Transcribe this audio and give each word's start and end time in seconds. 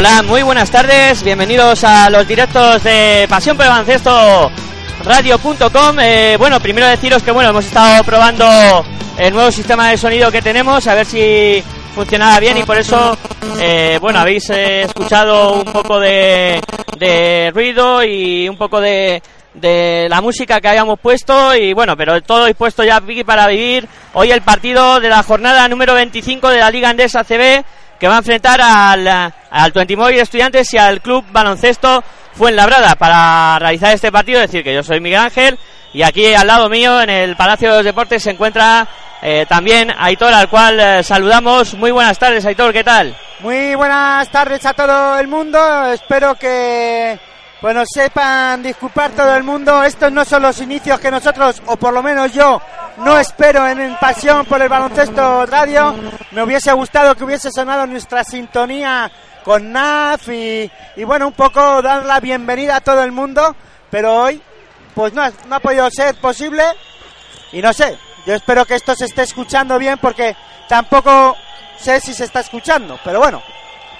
Hola, 0.00 0.22
muy 0.22 0.42
buenas 0.42 0.70
tardes, 0.70 1.22
bienvenidos 1.22 1.84
a 1.84 2.08
los 2.08 2.26
directos 2.26 2.82
de 2.82 3.26
Pasión 3.28 3.54
por 3.54 3.66
el 3.66 3.70
Baloncesto 3.70 4.50
Radio.com. 5.04 6.00
Eh, 6.00 6.36
bueno, 6.38 6.58
primero 6.58 6.86
deciros 6.86 7.22
que 7.22 7.30
bueno, 7.30 7.50
hemos 7.50 7.66
estado 7.66 8.02
probando 8.02 8.46
el 9.18 9.34
nuevo 9.34 9.52
sistema 9.52 9.90
de 9.90 9.98
sonido 9.98 10.32
que 10.32 10.40
tenemos, 10.40 10.86
a 10.86 10.94
ver 10.94 11.04
si 11.04 11.62
funcionaba 11.94 12.40
bien 12.40 12.56
y 12.56 12.62
por 12.62 12.78
eso, 12.78 13.18
eh, 13.60 13.98
bueno, 14.00 14.20
habéis 14.20 14.48
eh, 14.48 14.84
escuchado 14.84 15.56
un 15.56 15.70
poco 15.70 16.00
de, 16.00 16.62
ruido 17.52 18.02
y 18.02 18.48
un 18.48 18.56
poco 18.56 18.80
de, 18.80 19.20
la 19.60 20.20
música 20.22 20.62
que 20.62 20.68
habíamos 20.68 20.98
puesto 20.98 21.54
y 21.54 21.74
bueno, 21.74 21.94
pero 21.94 22.22
todo 22.22 22.46
dispuesto 22.46 22.84
ya 22.84 23.02
para 23.26 23.46
vivir 23.48 23.86
hoy 24.14 24.30
el 24.30 24.40
partido 24.40 24.98
de 24.98 25.10
la 25.10 25.22
jornada 25.22 25.68
número 25.68 25.92
25 25.92 26.48
de 26.48 26.58
la 26.58 26.70
Liga 26.70 26.88
Andesa 26.88 27.22
CB 27.22 27.62
que 28.00 28.08
va 28.08 28.14
a 28.14 28.18
enfrentar 28.18 28.60
al, 28.62 29.06
al 29.06 29.72
Tuentimóvil 29.72 30.18
Estudiantes 30.18 30.72
y 30.72 30.78
al 30.78 31.02
Club 31.02 31.24
Baloncesto 31.30 32.02
Fuenlabrada 32.32 32.94
para 32.94 33.58
realizar 33.58 33.92
este 33.92 34.10
partido. 34.10 34.40
Es 34.40 34.50
decir, 34.50 34.64
que 34.64 34.74
yo 34.74 34.82
soy 34.82 35.00
Miguel 35.00 35.20
Ángel 35.20 35.58
y 35.92 36.02
aquí 36.02 36.32
al 36.32 36.46
lado 36.46 36.68
mío, 36.70 37.02
en 37.02 37.10
el 37.10 37.36
Palacio 37.36 37.70
de 37.70 37.76
los 37.76 37.84
Deportes, 37.84 38.22
se 38.22 38.30
encuentra 38.30 38.88
eh, 39.20 39.44
también 39.48 39.92
Aitor, 39.98 40.32
al 40.32 40.48
cual 40.48 40.80
eh, 40.80 41.02
saludamos. 41.02 41.74
Muy 41.74 41.90
buenas 41.90 42.18
tardes, 42.18 42.46
Aitor, 42.46 42.72
¿qué 42.72 42.84
tal? 42.84 43.14
Muy 43.40 43.74
buenas 43.74 44.30
tardes 44.30 44.64
a 44.64 44.72
todo 44.72 45.18
el 45.18 45.28
mundo. 45.28 45.86
Espero 45.92 46.36
que 46.36 47.18
bueno 47.60 47.82
sepan 47.86 48.62
disculpar 48.62 49.10
todo 49.12 49.34
el 49.36 49.42
mundo. 49.42 49.82
Estos 49.82 50.10
no 50.12 50.24
son 50.24 50.42
los 50.42 50.60
inicios 50.60 50.98
que 51.00 51.10
nosotros, 51.10 51.62
o 51.66 51.76
por 51.76 51.92
lo 51.92 52.02
menos 52.02 52.32
yo, 52.32 52.60
no 52.98 53.18
espero 53.18 53.66
en, 53.66 53.96
Pasión 53.96 54.46
por 54.46 54.60
el 54.62 54.68
Baloncesto 54.68 55.46
Radio. 55.46 55.94
Me 56.32 56.42
hubiese 56.42 56.72
gustado 56.72 57.14
que 57.14 57.24
hubiese 57.24 57.50
sonado 57.50 57.86
nuestra 57.86 58.24
sintonía 58.24 59.10
con 59.44 59.72
NAF 59.72 60.28
y, 60.28 60.70
y 60.96 61.04
bueno, 61.04 61.28
un 61.28 61.32
poco 61.32 61.82
dar 61.82 62.04
la 62.04 62.20
bienvenida 62.20 62.76
a 62.76 62.80
todo 62.80 63.02
el 63.02 63.12
mundo. 63.12 63.54
Pero 63.90 64.14
hoy, 64.14 64.40
pues 64.94 65.12
no, 65.12 65.22
no 65.48 65.56
ha 65.56 65.60
podido 65.60 65.88
ser 65.90 66.14
posible. 66.16 66.62
Y 67.52 67.60
no 67.60 67.72
sé, 67.72 67.98
yo 68.26 68.34
espero 68.34 68.64
que 68.64 68.74
esto 68.74 68.94
se 68.94 69.06
esté 69.06 69.22
escuchando 69.22 69.78
bien 69.78 69.98
porque 69.98 70.36
tampoco 70.68 71.36
sé 71.78 72.00
si 72.00 72.14
se 72.14 72.24
está 72.24 72.40
escuchando. 72.40 72.98
Pero 73.04 73.18
bueno, 73.18 73.42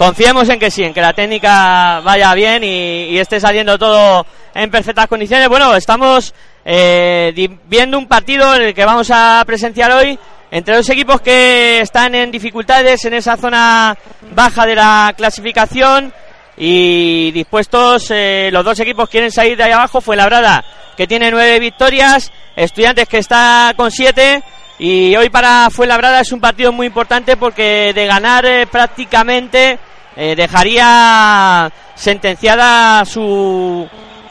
Confiemos 0.00 0.48
en 0.48 0.58
que 0.58 0.70
sí, 0.70 0.82
en 0.82 0.94
que 0.94 1.02
la 1.02 1.12
técnica 1.12 2.00
vaya 2.00 2.32
bien 2.32 2.64
y, 2.64 3.10
y 3.10 3.18
esté 3.18 3.38
saliendo 3.38 3.76
todo 3.78 4.24
en 4.54 4.70
perfectas 4.70 5.06
condiciones. 5.08 5.46
Bueno, 5.46 5.76
estamos 5.76 6.32
eh, 6.64 7.58
viendo 7.66 7.98
un 7.98 8.08
partido 8.08 8.54
en 8.54 8.62
el 8.62 8.74
que 8.74 8.86
vamos 8.86 9.10
a 9.12 9.42
presenciar 9.44 9.92
hoy 9.92 10.18
entre 10.50 10.76
dos 10.76 10.88
equipos 10.88 11.20
que 11.20 11.80
están 11.82 12.14
en 12.14 12.30
dificultades 12.30 13.04
en 13.04 13.12
esa 13.12 13.36
zona 13.36 13.94
baja 14.34 14.64
de 14.64 14.74
la 14.74 15.12
clasificación 15.14 16.14
y 16.56 17.30
dispuestos, 17.32 18.10
eh, 18.10 18.48
los 18.50 18.64
dos 18.64 18.80
equipos 18.80 19.06
quieren 19.06 19.30
salir 19.30 19.58
de 19.58 19.64
ahí 19.64 19.72
abajo. 19.72 20.00
Fue 20.00 20.16
Labrada, 20.16 20.64
que 20.96 21.06
tiene 21.06 21.30
nueve 21.30 21.60
victorias, 21.60 22.32
Estudiantes 22.56 23.06
que 23.06 23.18
está 23.18 23.74
con 23.76 23.90
siete. 23.90 24.42
Y 24.82 25.14
hoy 25.14 25.28
para 25.28 25.68
Fuenlabrada 25.68 26.22
es 26.22 26.32
un 26.32 26.40
partido 26.40 26.72
muy 26.72 26.86
importante 26.86 27.36
porque 27.36 27.92
de 27.94 28.06
ganar 28.06 28.46
eh, 28.46 28.66
prácticamente 28.66 29.78
eh, 30.16 30.34
dejaría 30.34 31.70
sentenciada 31.94 33.04
su, 33.04 33.88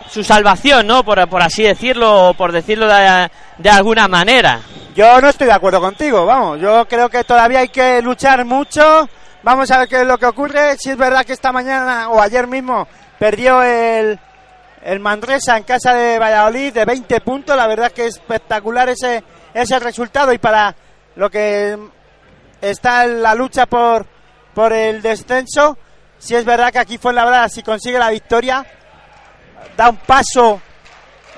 su 0.10 0.24
salvación, 0.24 0.88
¿no? 0.88 1.04
Por, 1.04 1.28
por 1.30 1.42
así 1.42 1.64
decirlo, 1.64 2.30
o 2.30 2.34
por 2.34 2.52
decirlo 2.52 2.88
de, 2.88 3.30
de 3.58 3.70
alguna 3.70 4.08
manera. 4.08 4.62
yo 4.96 5.22
no 5.22 5.30
estoy 5.30 5.48
de 5.48 5.54
acuerdo 5.54 5.80
contigo, 5.80 6.26
vamos. 6.26 6.60
Yo 6.60 6.86
creo 6.88 7.10
que 7.10 7.24
todavía 7.24 7.60
hay 7.60 7.70
que 7.70 8.02
luchar 8.02 8.44
mucho. 8.46 9.08
Vamos 9.42 9.72
a 9.72 9.80
ver 9.80 9.88
qué 9.88 10.02
es 10.02 10.08
lo 10.08 10.18
que 10.18 10.26
ocurre. 10.26 10.78
Si 10.78 10.90
es 10.90 10.98
verdad 10.98 11.26
que 11.26 11.34
esta 11.34 11.52
mañana 11.52 12.10
o 12.10 12.22
ayer 12.22 12.48
mismo 12.48 12.88
perdió 13.18 13.64
el, 13.64 14.20
el 14.84 15.00
Manresa 15.00 15.58
en 15.58 15.64
casa 15.64 15.94
de 15.94 16.20
Valladolid 16.20 16.74
de 16.74 16.86
20 16.86 17.22
puntos. 17.22 17.56
La 17.56 17.68
verdad 17.68 17.92
que 17.92 18.08
es 18.08 18.16
espectacular 18.16 18.90
ese, 18.90 19.24
ese 19.54 19.80
resultado. 19.80 20.34
Y 20.34 20.40
para 20.40 20.76
lo 21.16 21.30
que 21.30 21.78
está 22.62 23.06
en 23.06 23.22
la 23.22 23.34
lucha 23.34 23.66
por, 23.66 24.06
por 24.54 24.74
el 24.74 25.02
descenso, 25.02 25.78
si 26.18 26.36
es 26.36 26.46
verdad 26.46 26.72
que 26.72 26.80
aquí 26.80 26.98
fue 26.98 27.14
la 27.14 27.26
verdad, 27.26 27.50
si 27.50 27.64
consigue 27.64 27.98
la 28.00 28.10
victoria, 28.10 28.66
da 29.78 29.90
un 29.90 29.98
paso 29.98 30.62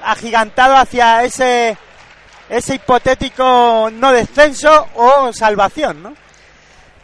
agigantado 0.03 0.75
hacia 0.75 1.23
ese 1.23 1.77
ese 2.49 2.75
hipotético 2.75 3.89
no 3.93 4.11
descenso 4.11 4.87
o 4.95 5.31
salvación, 5.31 6.03
¿no? 6.03 6.13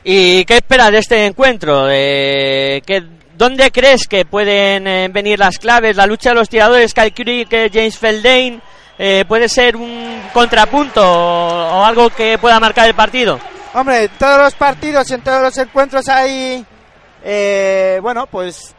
¿Y 0.03 0.43
qué 0.45 0.57
esperas 0.57 0.91
de 0.91 0.99
este 0.99 1.25
encuentro? 1.25 1.87
Que, 1.87 3.03
¿Dónde 3.35 3.71
crees 3.71 4.07
que 4.07 4.25
pueden 4.25 4.87
eh, 4.87 5.09
venir 5.11 5.37
las 5.37 5.59
claves? 5.59 5.95
La 5.95 6.07
lucha 6.07 6.29
de 6.29 6.35
los 6.35 6.49
tiradores, 6.49 6.93
Kyle 6.93 7.13
eh, 7.15 7.69
James 7.71 7.97
Feldane, 7.97 8.59
eh, 8.97 9.25
¿puede 9.27 9.47
ser 9.47 9.75
un 9.75 10.23
contrapunto 10.33 11.01
o 11.03 11.85
algo 11.85 12.09
que 12.09 12.37
pueda 12.39 12.59
marcar 12.59 12.87
el 12.87 12.95
partido? 12.95 13.39
Hombre, 13.79 14.05
en 14.05 14.09
todos 14.17 14.39
los 14.41 14.55
partidos, 14.55 15.11
en 15.11 15.21
todos 15.21 15.39
los 15.39 15.57
encuentros 15.59 16.07
hay, 16.09 16.65
eh, 17.23 17.99
bueno, 18.01 18.25
pues 18.25 18.73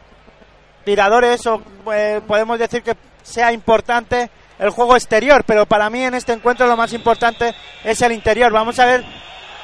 tiradores 0.83 1.47
o 1.47 1.61
eh, 1.93 2.19
podemos 2.27 2.59
decir 2.59 2.83
que 2.83 2.97
sea 3.23 3.53
importante 3.53 4.29
el 4.59 4.71
juego 4.71 4.97
exterior, 4.97 5.45
pero 5.45 5.65
para 5.65 5.89
mí 5.89 6.03
en 6.03 6.15
este 6.15 6.33
encuentro 6.33 6.67
lo 6.67 6.75
más 6.75 6.91
importante 6.91 7.55
es 7.85 8.01
el 8.01 8.11
interior. 8.11 8.51
Vamos 8.51 8.77
a 8.77 8.85
ver 8.85 9.05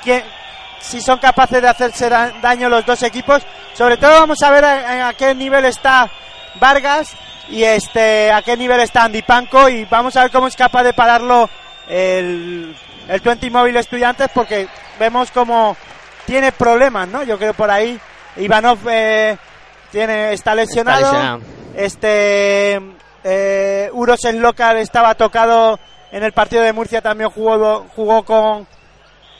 quién, 0.05 0.23
si 0.79 1.01
son 1.01 1.19
capaces 1.19 1.61
de 1.61 1.67
hacerse 1.67 2.07
da- 2.09 2.31
daño 2.41 2.69
los 2.69 2.85
dos 2.85 3.03
equipos. 3.03 3.43
Sobre 3.73 3.97
todo 3.97 4.11
vamos 4.21 4.41
a 4.41 4.51
ver 4.51 4.63
a, 4.63 5.09
a 5.09 5.13
qué 5.15 5.35
nivel 5.35 5.65
está 5.65 6.09
Vargas 6.61 7.11
y 7.49 7.61
este 7.65 8.31
a 8.31 8.41
qué 8.41 8.55
nivel 8.55 8.79
está 8.79 9.03
Andy 9.03 9.21
Panco 9.21 9.67
y 9.67 9.83
vamos 9.83 10.15
a 10.15 10.21
ver 10.21 10.31
cómo 10.31 10.47
es 10.47 10.55
capaz 10.55 10.83
de 10.83 10.93
pararlo 10.93 11.49
el, 11.89 12.73
el 13.09 13.19
20 13.19 13.49
móvil 13.51 13.75
estudiantes 13.75 14.29
porque 14.33 14.69
vemos 14.99 15.31
como 15.31 15.75
tiene 16.25 16.51
problemas, 16.51 17.07
¿no? 17.07 17.23
Yo 17.23 17.37
creo 17.37 17.53
por 17.53 17.69
ahí 17.69 17.99
Ivanov 18.37 18.79
eh, 18.89 19.37
tiene 19.91 20.33
está 20.33 20.55
lesionado. 20.55 21.01
lesionado. 21.01 21.41
Este 21.75 22.81
eh, 23.23 23.89
Uros 23.93 24.23
en 24.25 24.41
local 24.41 24.77
estaba 24.77 25.15
tocado 25.15 25.79
en 26.11 26.23
el 26.23 26.31
partido 26.31 26.63
de 26.63 26.73
Murcia 26.73 27.01
también 27.01 27.29
jugó 27.29 27.85
jugó 27.95 28.23
con 28.23 28.67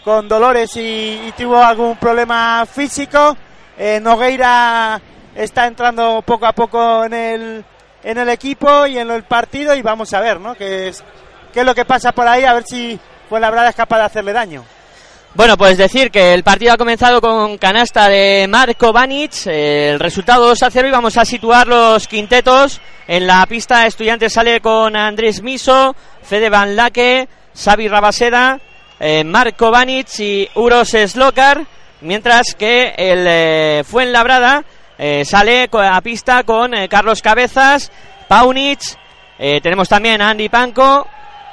con 0.03 0.27
dolores 0.27 0.75
y, 0.77 1.27
y 1.27 1.33
tuvo 1.35 1.57
algún 1.57 1.97
problema 1.97 2.65
físico. 2.71 3.35
Eh, 3.77 3.99
Nogueira 3.99 5.01
está 5.33 5.65
entrando 5.65 6.21
poco 6.21 6.45
a 6.45 6.53
poco 6.53 7.03
en 7.05 7.13
el, 7.13 7.65
en 8.03 8.17
el 8.17 8.29
equipo 8.29 8.85
y 8.85 8.97
en 8.99 9.09
el 9.09 9.23
partido 9.23 9.75
y 9.75 9.81
vamos 9.81 10.13
a 10.13 10.19
ver, 10.21 10.39
¿no? 10.39 10.53
¿Qué 10.55 10.89
es, 10.89 11.03
qué 11.51 11.61
es 11.61 11.65
lo 11.65 11.75
que 11.75 11.85
pasa 11.85 12.11
por 12.11 12.27
ahí? 12.27 12.45
A 12.45 12.53
ver 12.53 12.63
si 12.65 12.99
Fuenlabrada 13.27 13.69
es 13.69 13.75
capaz 13.75 13.97
de 13.97 14.03
hacerle 14.03 14.33
daño. 14.33 14.63
Bueno, 15.35 15.57
pues 15.57 15.77
decir 15.77 16.11
que 16.11 16.33
el 16.33 16.43
partido 16.43 16.71
ha 16.71 16.77
comenzado 16.77 17.19
con 17.19 17.57
canasta 17.57 18.07
de 18.07 18.47
Marco 18.49 18.93
Banic, 18.93 19.47
eh, 19.47 19.89
el 19.89 19.99
resultado 19.99 20.47
2 20.47 20.63
a 20.63 20.71
0 20.71 20.87
y 20.87 20.91
vamos 20.91 21.17
a 21.17 21.25
situar 21.25 21.67
los 21.67 22.07
quintetos. 22.07 22.79
En 23.05 23.27
la 23.27 23.45
pista 23.45 23.85
Estudiantes 23.85 24.31
sale 24.31 24.61
con 24.61 24.95
Andrés 24.95 25.41
Miso, 25.41 25.93
Fede 26.23 26.49
Van 26.49 26.77
Laque, 26.77 27.27
Xavi 27.53 27.89
Rabaseda, 27.89 28.61
eh, 28.97 29.25
Marco 29.25 29.71
Banic 29.71 30.07
y 30.19 30.47
Uros 30.55 30.91
Slokar, 30.91 31.65
mientras 31.99 32.55
que 32.55 32.93
el 32.95 33.25
eh, 33.27 33.83
Fuenlabrada 33.85 34.63
eh, 34.97 35.25
sale 35.25 35.69
a 35.69 35.99
pista 35.99 36.43
con 36.43 36.73
eh, 36.73 36.87
Carlos 36.87 37.21
Cabezas, 37.21 37.91
Paunic, 38.29 38.79
tenemos 39.37 39.89
también 39.89 40.21
a 40.21 40.29
Andy 40.29 40.47
Panco, 40.47 41.05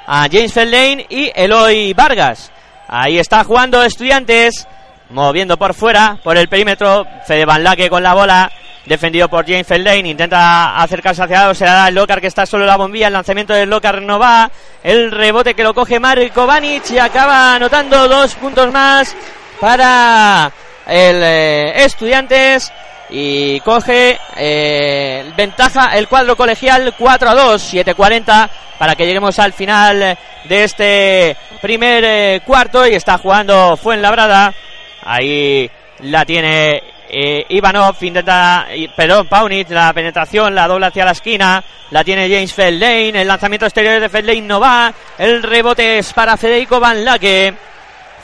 a 0.07 0.27
James 0.31 0.53
Feldane 0.53 1.05
y 1.09 1.29
Eloy 1.35 1.93
Vargas. 1.93 2.49
Ahí 2.95 3.17
está 3.17 3.43
jugando 3.43 3.81
Estudiantes, 3.81 4.67
moviendo 5.09 5.57
por 5.57 5.73
fuera, 5.73 6.19
por 6.23 6.37
el 6.37 6.47
perímetro, 6.47 7.07
Fede 7.25 7.43
Van 7.43 7.65
con 7.89 8.03
la 8.03 8.13
bola, 8.13 8.51
defendido 8.85 9.27
por 9.27 9.47
James 9.47 9.65
Feldane, 9.65 10.09
intenta 10.09 10.75
acercarse 10.79 11.23
hacia 11.23 11.39
lado, 11.39 11.55
se 11.55 11.65
la 11.65 11.73
da 11.73 11.87
el 11.87 11.95
Locar 11.95 12.21
que 12.21 12.27
está 12.27 12.45
solo 12.45 12.65
en 12.65 12.67
la 12.67 12.77
bombilla, 12.77 13.07
el 13.07 13.13
lanzamiento 13.13 13.51
del 13.51 13.67
Locar 13.67 13.99
no 13.99 14.19
va, 14.19 14.51
el 14.83 15.09
rebote 15.09 15.55
que 15.55 15.63
lo 15.63 15.73
coge 15.73 15.99
Marco 15.99 16.45
Banic 16.45 16.91
y 16.91 16.99
acaba 16.99 17.55
anotando 17.55 18.07
dos 18.07 18.35
puntos 18.35 18.71
más 18.71 19.15
para 19.59 20.51
el 20.85 21.23
eh, 21.23 21.83
Estudiantes 21.85 22.71
y 23.15 23.59
coge 23.59 24.19
eh, 24.35 25.31
ventaja 25.37 25.95
el 25.95 26.07
cuadro 26.07 26.35
colegial 26.35 26.95
4 26.97 27.29
a 27.29 27.35
2, 27.35 27.73
7-40 27.73 28.49
para 28.79 28.95
que 28.95 29.05
lleguemos 29.05 29.37
al 29.37 29.53
final 29.53 30.17
de 30.45 30.63
este 30.63 31.37
primer 31.61 32.03
eh, 32.03 32.41
cuarto 32.43 32.87
y 32.87 32.95
está 32.95 33.19
jugando 33.19 33.77
Fuenlabrada. 33.77 34.51
Ahí 35.03 35.69
la 35.99 36.25
tiene 36.25 36.81
eh, 37.07 37.45
Ivanov, 37.49 37.95
intenta, 38.01 38.65
perdón, 38.95 39.27
Paunic, 39.27 39.69
la 39.69 39.93
penetración, 39.93 40.55
la 40.55 40.67
dobla 40.67 40.87
hacia 40.87 41.05
la 41.05 41.11
esquina, 41.11 41.63
la 41.91 42.03
tiene 42.03 42.27
James 42.27 42.51
Feldlane, 42.51 43.21
el 43.21 43.27
lanzamiento 43.27 43.67
exterior 43.67 44.01
de 44.01 44.09
Feldlane 44.09 44.41
no 44.41 44.59
va, 44.59 44.91
el 45.19 45.43
rebote 45.43 45.99
es 45.99 46.11
para 46.13 46.35
Federico 46.35 46.79
Van 46.79 47.05
Laque. 47.05 47.53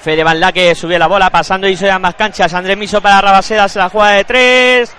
Fede 0.01 0.23
Van 0.23 0.39
Laque 0.39 0.75
sube 0.75 0.97
la 0.97 1.07
bola 1.07 1.29
pasando 1.29 1.67
y 1.67 1.75
se 1.75 1.97
más 1.99 2.15
canchas. 2.15 2.53
Andrés 2.53 2.77
Miso 2.77 3.01
para 3.01 3.21
Rabaseda, 3.21 3.67
se 3.67 3.79
la 3.79 3.89
juega 3.89 4.11
de 4.11 4.23
tres. 4.23 4.93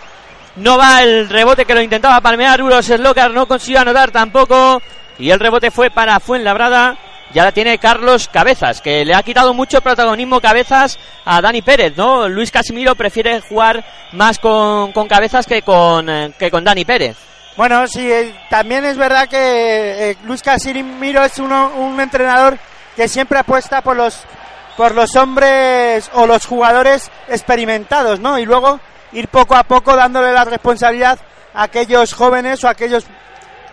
No 0.56 0.76
va 0.76 1.02
el 1.02 1.28
rebote 1.28 1.64
que 1.64 1.74
lo 1.74 1.80
intentaba 1.80 2.20
palmear. 2.20 2.62
Uros 2.62 2.86
Slocar 2.86 3.30
no 3.30 3.46
consiguió 3.46 3.80
anotar 3.80 4.10
tampoco. 4.10 4.82
Y 5.18 5.30
el 5.30 5.40
rebote 5.40 5.70
fue 5.70 5.90
para 5.90 6.20
Fuenlabrada. 6.20 6.96
Ya 7.32 7.44
la 7.44 7.52
tiene 7.52 7.78
Carlos 7.78 8.28
Cabezas, 8.28 8.80
que 8.80 9.04
le 9.04 9.14
ha 9.14 9.22
quitado 9.22 9.54
mucho 9.54 9.80
protagonismo 9.80 10.40
Cabezas 10.40 10.98
a 11.24 11.40
Dani 11.40 11.62
Pérez, 11.62 11.96
¿no? 11.96 12.28
Luis 12.28 12.50
Casimiro 12.50 12.96
prefiere 12.96 13.40
jugar 13.40 13.84
más 14.12 14.40
con, 14.40 14.90
con 14.90 15.06
Cabezas 15.06 15.46
que 15.46 15.62
con, 15.62 16.10
eh, 16.10 16.32
que 16.36 16.50
con 16.50 16.64
Dani 16.64 16.84
Pérez. 16.84 17.16
Bueno, 17.56 17.86
sí, 17.86 18.10
eh, 18.10 18.34
también 18.48 18.84
es 18.84 18.96
verdad 18.96 19.28
que 19.28 20.10
eh, 20.10 20.16
Luis 20.24 20.42
Casimiro 20.42 21.24
es 21.24 21.38
uno, 21.38 21.70
un 21.76 22.00
entrenador 22.00 22.58
que 22.96 23.06
siempre 23.06 23.38
apuesta 23.38 23.80
por 23.80 23.96
los 23.96 24.24
por 24.76 24.94
los 24.94 25.14
hombres 25.16 26.10
o 26.14 26.26
los 26.26 26.46
jugadores 26.46 27.10
experimentados, 27.28 28.20
¿no? 28.20 28.38
Y 28.38 28.46
luego 28.46 28.80
ir 29.12 29.28
poco 29.28 29.56
a 29.56 29.64
poco 29.64 29.96
dándole 29.96 30.32
la 30.32 30.44
responsabilidad 30.44 31.18
a 31.54 31.64
aquellos 31.64 32.14
jóvenes 32.14 32.62
o 32.64 32.68
a 32.68 32.72
aquellos 32.72 33.04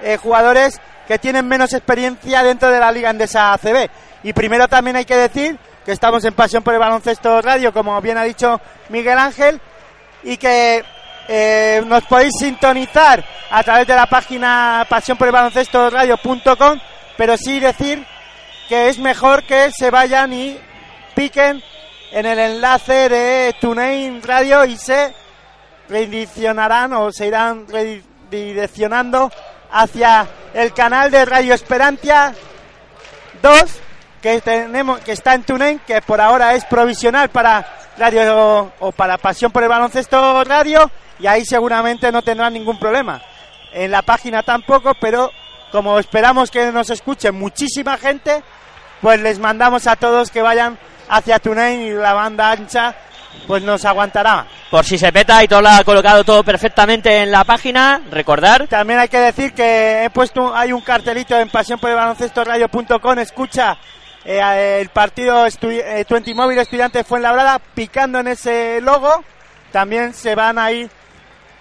eh, 0.01 0.17
jugadores 0.17 0.79
que 1.07 1.19
tienen 1.19 1.47
menos 1.47 1.73
experiencia 1.73 2.43
dentro 2.43 2.69
de 2.69 2.79
la 2.79 2.91
Liga 2.91 3.09
Endesa 3.09 3.53
ACB. 3.53 3.89
Y 4.23 4.33
primero 4.33 4.67
también 4.67 4.95
hay 4.95 5.05
que 5.05 5.15
decir 5.15 5.57
que 5.85 5.91
estamos 5.93 6.23
en 6.25 6.33
Pasión 6.33 6.63
por 6.63 6.73
el 6.73 6.79
Baloncesto 6.79 7.41
Radio, 7.41 7.71
como 7.71 8.01
bien 8.01 8.17
ha 8.17 8.23
dicho 8.23 8.59
Miguel 8.89 9.17
Ángel, 9.17 9.61
y 10.23 10.35
que 10.37 10.83
eh, 11.27 11.83
nos 11.85 12.03
podéis 12.05 12.33
sintonizar 12.39 13.23
a 13.49 13.63
través 13.63 13.87
de 13.87 13.95
la 13.95 14.05
página 14.07 14.85
pasión 14.89 15.17
por 15.17 15.27
el 15.27 15.33
baloncesto 15.33 15.89
radio.com, 15.89 16.79
pero 17.17 17.35
sí 17.37 17.59
decir 17.59 18.05
que 18.69 18.89
es 18.89 18.99
mejor 18.99 19.43
que 19.43 19.71
se 19.71 19.91
vayan 19.91 20.31
y 20.33 20.57
piquen 21.17 21.63
en 22.11 22.27
el 22.27 22.37
enlace 22.37 23.09
de 23.09 23.55
TuneIn 23.59 24.21
Radio 24.21 24.63
y 24.65 24.77
se 24.77 25.15
redireccionarán 25.89 26.93
o 26.93 27.11
se 27.11 27.25
irán 27.25 27.65
redireccionando 27.67 29.31
hacia 29.71 30.27
el 30.53 30.73
canal 30.73 31.09
de 31.09 31.25
Radio 31.25 31.55
Esperantia 31.55 32.35
2 33.41 33.79
que 34.21 34.41
tenemos 34.41 34.99
que 34.99 35.13
está 35.13 35.33
en 35.33 35.41
TuneIn 35.41 35.79
que 35.87 36.03
por 36.03 36.21
ahora 36.21 36.53
es 36.53 36.65
provisional 36.65 37.29
para 37.29 37.65
radio 37.97 38.71
o 38.77 38.91
para 38.91 39.17
Pasión 39.17 39.51
por 39.51 39.63
el 39.63 39.69
Baloncesto 39.69 40.43
Radio 40.43 40.91
y 41.17 41.25
ahí 41.25 41.43
seguramente 41.45 42.11
no 42.11 42.21
tendrán 42.21 42.53
ningún 42.53 42.77
problema. 42.77 43.23
En 43.73 43.89
la 43.89 44.03
página 44.03 44.43
tampoco, 44.43 44.93
pero 45.01 45.31
como 45.71 45.97
esperamos 45.97 46.51
que 46.51 46.71
nos 46.71 46.91
escuche 46.91 47.31
muchísima 47.31 47.97
gente, 47.97 48.43
pues 49.01 49.19
les 49.19 49.39
mandamos 49.39 49.87
a 49.87 49.95
todos 49.95 50.29
que 50.29 50.43
vayan 50.43 50.77
hacia 51.09 51.39
TuneIn 51.39 51.81
y 51.81 51.91
la 51.91 52.13
banda 52.13 52.51
ancha 52.51 52.95
pues 53.45 53.63
nos 53.63 53.85
aguantará. 53.85 54.45
Por 54.69 54.85
si 54.85 54.97
se 54.97 55.11
peta 55.11 55.43
y 55.43 55.47
todo 55.47 55.61
lo 55.61 55.69
ha 55.69 55.83
colocado 55.83 56.23
todo 56.23 56.43
perfectamente 56.43 57.21
en 57.21 57.31
la 57.31 57.43
página, 57.43 58.01
recordar 58.11 58.67
También 58.67 58.99
hay 58.99 59.07
que 59.07 59.19
decir 59.19 59.53
que 59.53 60.03
he 60.03 60.09
puesto, 60.09 60.55
hay 60.55 60.71
un 60.71 60.81
cartelito 60.81 61.37
en 61.37 61.49
pasión 61.49 61.79
por 61.79 61.89
el 61.89 61.95
baloncesto 61.95 62.43
radio.com, 62.43 63.19
escucha 63.19 63.77
eh, 64.25 64.79
el 64.81 64.89
partido 64.89 65.45
eh, 65.45 66.05
Twenty 66.05 66.33
Móvil 66.33 66.59
Estudiantes 66.59 67.05
Fuenlabrada, 67.07 67.59
picando 67.59 68.19
en 68.19 68.27
ese 68.27 68.81
logo, 68.81 69.23
también 69.71 70.13
se 70.13 70.35
van 70.35 70.59
a 70.59 70.71
ir 70.71 70.89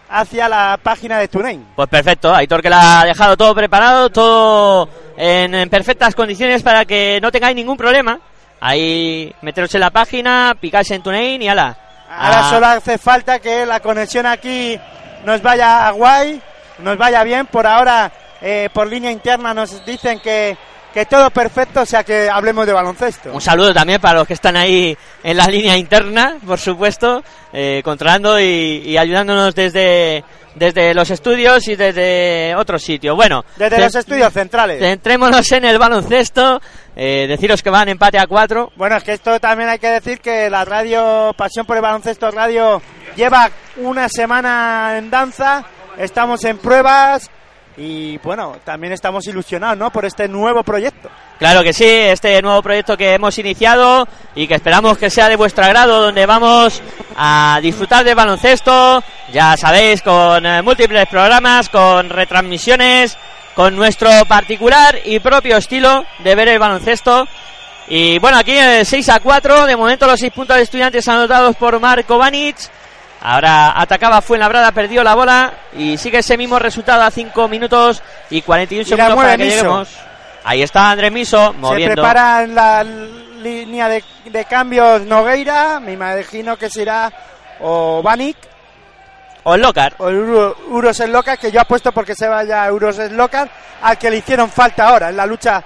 hacia 0.09 0.49
la 0.49 0.79
página 0.83 1.19
de 1.19 1.29
TuneIn. 1.29 1.67
Pues 1.77 1.89
perfecto, 1.89 2.35
Aitor 2.35 2.63
que 2.63 2.71
la 2.71 3.01
ha 3.01 3.05
dejado 3.05 3.37
todo 3.37 3.55
preparado, 3.55 4.11
todo 4.11 4.89
en, 5.17 5.55
en 5.55 5.69
perfectas 5.69 6.15
condiciones 6.15 6.63
para 6.63 6.85
que 6.85 7.21
no 7.21 7.31
tengáis 7.31 7.55
ningún 7.55 7.77
problema. 7.77 8.19
Ahí 8.69 9.33
meteros 9.43 9.73
en 9.77 9.81
la 9.81 9.91
página, 9.91 10.57
picáis 10.61 10.91
en 10.91 11.01
TuneIn 11.01 11.41
y 11.41 11.49
ala. 11.49 11.77
Ahora 12.11 12.41
Ah, 12.41 12.51
solo 12.51 12.67
hace 12.67 12.99
falta 12.99 13.39
que 13.39 13.65
la 13.65 13.79
conexión 13.79 14.27
aquí 14.27 14.77
nos 15.25 15.41
vaya 15.41 15.89
guay, 15.91 16.43
nos 16.81 16.99
vaya 16.99 17.23
bien. 17.23 17.47
Por 17.47 17.65
ahora, 17.65 18.11
eh, 18.43 18.69
por 18.73 18.89
línea 18.89 19.13
interna 19.13 19.55
nos 19.55 19.87
dicen 19.87 20.19
que, 20.19 20.57
que 20.97 21.05
todo 21.05 21.29
perfecto, 21.31 21.83
o 21.83 21.85
sea 21.87 22.03
que 22.05 22.31
hablemos 22.31 22.67
de 22.67 22.73
baloncesto. 22.73 23.31
Un 23.31 23.41
saludo 23.43 23.75
también 23.75 24.01
para 24.01 24.21
los 24.21 24.27
que 24.27 24.33
están 24.33 24.57
ahí 24.57 24.97
en 25.23 25.37
la 25.37 25.45
línea 25.47 25.77
interna, 25.77 26.37
por 26.47 26.59
supuesto, 26.59 27.23
eh, 27.53 27.83
controlando 27.85 28.41
y, 28.41 28.83
y 28.87 28.97
ayudándonos 28.97 29.55
desde, 29.55 30.25
desde 30.55 30.95
los 30.95 31.11
estudios 31.11 31.69
y 31.69 31.77
desde 31.77 32.55
otros 32.57 32.83
sitios. 32.83 33.15
Bueno, 33.15 33.45
Desde 33.57 33.79
los 33.79 33.95
estudios 33.95 34.33
centrales. 34.33 34.81
centrémonos 34.81 35.53
en 35.53 35.67
el 35.67 35.79
baloncesto. 35.79 36.63
eh, 36.97 37.27
deciros 37.29 37.63
que 37.63 37.69
van 37.69 37.91
empate 37.91 38.19
a 38.19 38.27
cuatro. 38.27 38.73
Bueno, 38.77 38.97
es 38.97 39.05
que 39.05 39.13
esto 39.13 39.39
también 39.39 39.69
hay 39.69 39.79
que 39.79 39.91
decir 39.91 40.19
que 40.19 40.49
la 40.49 40.65
radio 40.65 41.35
Pasión 41.37 41.67
por 41.67 41.77
el 41.77 41.83
Baloncesto 41.83 42.31
Radio 42.31 42.81
lleva 43.15 43.51
una 43.77 44.09
semana 44.09 44.95
en 44.97 45.11
danza, 45.11 45.63
estamos 45.99 46.43
en 46.47 46.57
pruebas 46.57 47.31
y 47.77 48.17
bueno, 48.19 48.57
también 48.65 48.93
estamos 48.93 49.27
ilusionados, 49.27 49.77
¿no? 49.77 49.91
Por 49.91 50.05
este 50.05 50.29
nuevo 50.29 50.63
proyecto. 50.63 51.11
Claro 51.39 51.63
que 51.63 51.75
sí, 51.75 51.85
este 51.85 52.41
nuevo 52.41 52.63
proyecto 52.63 52.97
que 52.97 53.13
hemos 53.13 53.39
iniciado 53.39 54.09
y 54.35 54.47
que 54.49 54.55
esperamos 54.55 54.97
que 54.97 55.11
sea 55.11 55.29
de 55.29 55.37
vuestro 55.37 55.65
agrado, 55.65 56.01
donde 56.01 56.25
vamos 56.25 56.83
a 57.17 57.59
disfrutar 57.61 58.05
del 58.05 58.15
baloncesto, 58.15 59.03
ya 59.33 59.57
sabéis, 59.57 60.01
con 60.01 60.47
eh, 60.47 60.63
múltiples 60.63 61.07
programas, 61.09 61.69
con 61.69 62.09
retransmisiones, 62.09 63.19
con 63.55 63.77
nuestro 63.77 64.09
particular 64.27 64.99
y 65.05 65.19
propio 65.21 65.59
estilo 65.59 66.07
de 66.21 66.35
ver 66.35 66.49
el 66.49 66.59
baloncesto. 66.59 67.29
Y 67.89 68.19
bueno, 68.19 68.39
aquí 68.39 68.53
eh, 68.53 68.85
6 68.85 69.09
a 69.11 69.21
4, 69.21 69.67
de 69.67 69.77
momento 69.77 70.07
los 70.07 70.19
6 70.19 70.33
puntos 70.33 70.57
de 70.57 70.63
estudiantes 70.63 71.07
anotados 71.09 71.55
por 71.57 71.79
Marco 71.79 72.17
Banic. 72.17 72.57
Ahora 73.21 73.73
atacaba 73.81 74.21
Fuenlabrada, 74.21 74.71
perdió 74.73 75.03
la 75.03 75.15
bola 75.15 75.53
y 75.77 75.97
sigue 75.97 76.19
ese 76.19 76.37
mismo 76.37 76.59
resultado 76.59 77.03
a 77.03 77.11
5 77.11 77.49
minutos 77.49 78.03
y 78.31 78.43
41 78.43 78.83
Y 78.83 78.85
segundos 78.85 79.15
para 79.17 79.37
que 79.37 79.45
Miso. 79.45 79.57
lleguemos. 79.57 79.89
Ahí 80.45 80.63
está 80.63 80.91
Andrés 80.91 81.11
Miso 81.13 81.53
Se 81.53 81.59
moviendo. 81.59 81.95
prepara 81.95 82.43
en 82.45 82.55
la 82.55 82.85
línea 82.85 83.89
de, 83.89 84.05
de 84.27 84.45
cambios 84.45 85.03
Nogueira, 85.03 85.81
me 85.81 85.93
imagino 85.93 86.57
que 86.57 86.71
será 86.71 87.11
o 87.61 88.01
Banik 88.03 88.37
O 89.45 89.55
el 89.55 89.63
Locar. 89.63 89.95
o 89.99 90.09
el 90.09 90.17
Uro- 90.19 90.57
Uros 90.69 90.97
Slocar, 90.99 91.39
que 91.39 91.51
yo 91.51 91.61
apuesto 91.61 91.91
porque 91.93 92.15
se 92.15 92.29
vaya 92.29 92.71
Uros 92.73 92.97
Slocar, 92.97 93.49
al 93.83 93.99
que 93.99 94.11
le 94.11 94.19
hicieron 94.19 94.51
falta 94.51 94.89
ahora 94.89 95.09
en 95.09 95.17
la 95.17 95.27
lucha 95.27 95.63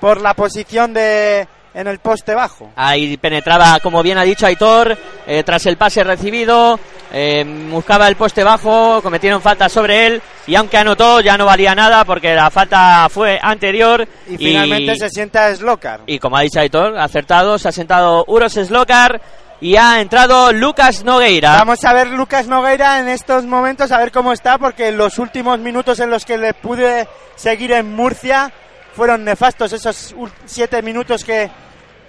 por 0.00 0.20
la 0.20 0.34
posición 0.34 0.92
de 0.92 1.46
en 1.76 1.86
el 1.86 1.98
poste 1.98 2.34
bajo. 2.34 2.70
Ahí 2.74 3.18
penetraba, 3.18 3.78
como 3.80 4.02
bien 4.02 4.16
ha 4.16 4.22
dicho 4.22 4.46
Aitor, 4.46 4.96
eh, 5.26 5.42
tras 5.44 5.66
el 5.66 5.76
pase 5.76 6.02
recibido, 6.02 6.80
eh, 7.12 7.44
buscaba 7.70 8.08
el 8.08 8.16
poste 8.16 8.42
bajo, 8.42 9.00
cometieron 9.02 9.42
falta 9.42 9.68
sobre 9.68 10.06
él 10.06 10.22
y 10.46 10.54
aunque 10.54 10.78
anotó 10.78 11.20
ya 11.20 11.36
no 11.36 11.44
valía 11.44 11.74
nada 11.74 12.06
porque 12.06 12.34
la 12.34 12.50
falta 12.50 13.06
fue 13.10 13.38
anterior 13.40 14.08
Y 14.26 14.38
finalmente 14.38 14.96
se 14.96 15.10
sienta 15.10 15.54
Slocar. 15.54 16.00
y 16.06 16.18
como 16.18 16.38
ha 16.38 16.40
dicho 16.40 16.60
Aitor, 16.60 16.98
acertado, 16.98 17.58
se 17.58 17.68
ha 17.68 17.72
sentado 17.72 18.24
Uros 18.26 18.54
Slokar 18.54 19.20
y 19.60 19.76
ha 19.76 20.00
entrado 20.00 20.52
Lucas 20.52 21.04
Nogueira. 21.04 21.56
Vamos 21.56 21.84
a 21.84 21.92
ver 21.92 22.08
Lucas 22.08 22.46
Nogueira 22.46 23.00
en 23.00 23.08
estos 23.08 23.44
momentos, 23.44 23.92
a 23.92 23.98
ver 23.98 24.12
cómo 24.12 24.32
está, 24.32 24.56
porque 24.56 24.92
los 24.92 25.18
últimos 25.18 25.58
minutos 25.58 26.00
en 26.00 26.08
los 26.08 26.24
que 26.24 26.38
le 26.38 26.54
pude 26.54 27.06
seguir 27.36 27.72
en 27.72 27.94
Murcia 27.94 28.50
fueron 28.94 29.24
nefastos, 29.24 29.74
esos 29.74 30.14
siete 30.46 30.80
minutos 30.80 31.22
que 31.22 31.50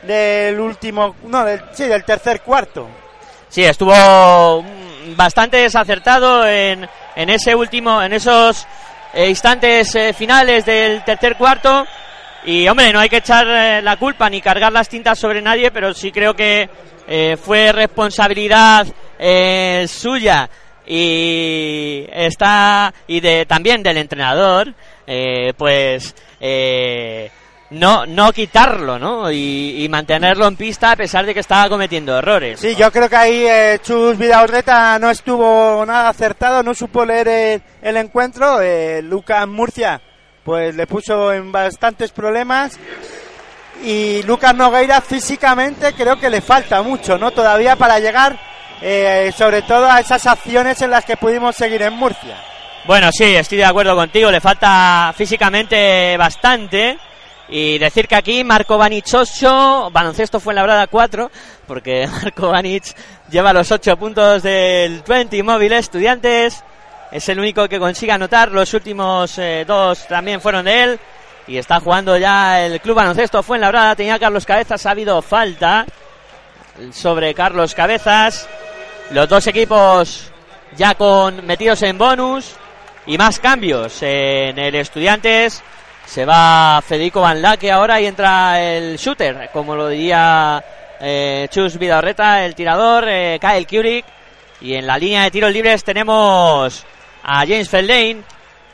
del 0.04 0.60
último, 0.60 1.16
no, 1.24 1.44
del, 1.44 1.62
sí, 1.74 1.86
del 1.86 2.04
tercer 2.04 2.42
cuarto. 2.42 2.88
Sí, 3.50 3.64
estuvo 3.64 4.62
mm, 4.62 5.16
bastante 5.16 5.58
desacertado 5.58 6.48
en, 6.48 6.88
en 7.16 7.30
ese 7.30 7.56
último, 7.56 8.02
en 8.02 8.14
esos 8.14 8.68
eh, 9.14 9.30
instantes 9.30 9.96
eh, 9.96 10.14
finales 10.14 10.66
del 10.66 11.04
tercer 11.04 11.36
cuarto. 11.36 11.86
Y 12.46 12.68
hombre, 12.68 12.94
no 12.94 13.00
hay 13.00 13.10
que 13.10 13.18
echar 13.18 13.48
eh, 13.48 13.82
la 13.82 13.98
culpa 13.98 14.30
ni 14.30 14.42
cargar 14.42 14.72
las 14.72 14.88
tintas 14.88 15.18
sobre 15.18 15.42
nadie, 15.42 15.72
pero 15.72 15.94
sí 15.94 16.12
creo 16.12 16.36
que 16.36 16.70
fue 17.42 17.72
responsabilidad 17.72 18.86
suya 19.88 20.50
y 20.86 22.06
está 22.12 22.94
y 23.08 23.22
de 23.22 23.46
también 23.46 23.82
del 23.82 23.96
entrenador, 23.96 24.74
pues 25.56 26.14
no, 27.70 28.06
no 28.06 28.32
quitarlo, 28.32 28.98
¿no? 28.98 29.32
Y, 29.32 29.84
y 29.84 29.90
mantenerlo 29.90 30.48
en 30.48 30.56
pista 30.56 30.92
a 30.92 30.96
pesar 30.96 31.26
de 31.26 31.34
que 31.34 31.42
estaba 31.42 31.70
cometiendo 31.70 32.18
errores. 32.18 32.60
Sí, 32.60 32.76
yo 32.76 32.92
creo 32.92 33.10
que 33.10 33.16
ahí 33.16 33.46
eh, 33.46 33.80
Chus 33.84 34.18
Vidaurreta 34.18 34.98
no 35.00 35.10
estuvo 35.10 35.86
nada 35.86 36.10
acertado, 36.10 36.64
no 36.64 36.74
supo 36.74 37.06
leer 37.06 37.28
el, 37.28 37.62
el 37.82 37.98
encuentro. 37.98 38.62
Eh, 38.62 39.02
Lucas 39.02 39.48
Murcia 39.48 40.02
pues 40.44 40.74
le 40.76 40.88
puso 40.88 41.34
en 41.34 41.52
bastantes 41.52 42.12
problemas. 42.12 42.80
Y 43.84 44.24
Lucas 44.24 44.56
Nogueira 44.56 45.02
físicamente 45.02 45.94
creo 45.94 46.18
que 46.20 46.30
le 46.30 46.42
falta 46.42 46.82
mucho, 46.82 47.18
¿no? 47.18 47.32
Todavía 47.32 47.76
para 47.76 48.00
llegar 48.00 48.40
eh, 48.82 49.32
sobre 49.38 49.62
todo 49.64 49.92
a 49.92 50.00
esas 50.00 50.26
acciones 50.26 50.82
en 50.82 50.92
las 50.92 51.04
que 51.04 51.18
pudimos 51.18 51.56
seguir 51.56 51.82
en 51.82 51.94
Murcia. 51.94 52.38
Bueno, 52.86 53.12
sí, 53.12 53.36
estoy 53.36 53.58
de 53.58 53.66
acuerdo 53.66 53.96
contigo. 53.96 54.32
Le 54.32 54.40
falta 54.40 55.14
físicamente 55.16 56.16
bastante. 56.16 56.98
Y 57.50 57.78
decir 57.78 58.08
que 58.08 58.16
aquí 58.16 58.44
Marco 58.44 58.78
Banic 58.78 59.06
8, 59.14 59.90
baloncesto 59.92 60.40
fue 60.40 60.52
en 60.52 60.56
la 60.56 60.64
brada 60.64 60.88
4, 60.88 61.32
porque 61.66 62.08
Marco 62.24 62.50
Banic 62.50 62.84
lleva 63.30 63.54
los 63.54 63.72
8 63.72 63.98
puntos 63.98 64.44
del 64.44 65.02
20 65.08 65.44
móvil 65.44 65.74
estudiantes. 65.74 66.64
Es 67.12 67.30
el 67.30 67.40
único 67.40 67.70
que 67.70 67.80
consigue 67.80 68.12
anotar. 68.12 68.52
Los 68.52 68.74
últimos 68.74 69.38
eh, 69.38 69.64
dos 69.66 70.08
también 70.08 70.42
fueron 70.42 70.66
de 70.66 70.84
él. 70.84 71.00
Y 71.48 71.58
está 71.58 71.80
jugando 71.80 72.18
ya 72.18 72.66
el 72.66 72.82
club 72.82 72.98
baloncesto 72.98 73.42
fue 73.42 73.56
en 73.56 73.62
la 73.62 73.70
brada. 73.70 73.96
Tenía 73.96 74.20
Carlos 74.20 74.46
Cabezas, 74.46 74.86
ha 74.86 74.92
habido 74.92 75.22
falta 75.22 75.86
sobre 76.92 77.34
Carlos 77.34 77.74
Cabezas. 77.74 78.50
Los 79.12 79.30
dos 79.30 79.48
equipos 79.48 80.30
ya 80.76 80.96
con 80.96 81.46
metidos 81.46 81.82
en 81.84 81.98
bonus 81.98 82.56
y 83.06 83.18
más 83.18 83.40
cambios 83.40 84.02
en 84.02 84.60
el 84.60 84.76
Estudiantes. 84.76 85.64
Se 86.08 86.26
va 86.26 86.82
Federico 86.82 87.22
Van 87.22 87.42
Laque 87.42 87.70
ahora 87.70 88.00
y 88.00 88.06
entra 88.06 88.62
el 88.62 88.98
shooter, 88.98 89.50
como 89.52 89.76
lo 89.76 89.90
diría 89.90 90.64
eh, 91.02 91.48
Chus 91.52 91.78
Vidarreta, 91.78 92.46
el 92.46 92.56
tirador, 92.56 93.06
eh, 93.08 93.38
Kyle 93.40 93.68
Kurik. 93.68 94.06
Y 94.62 94.74
en 94.74 94.88
la 94.88 94.98
línea 94.98 95.24
de 95.24 95.32
tiros 95.32 95.52
libres 95.52 95.84
tenemos 95.84 96.86
a 97.24 97.40
James 97.40 97.70
Feldane. 97.70 98.24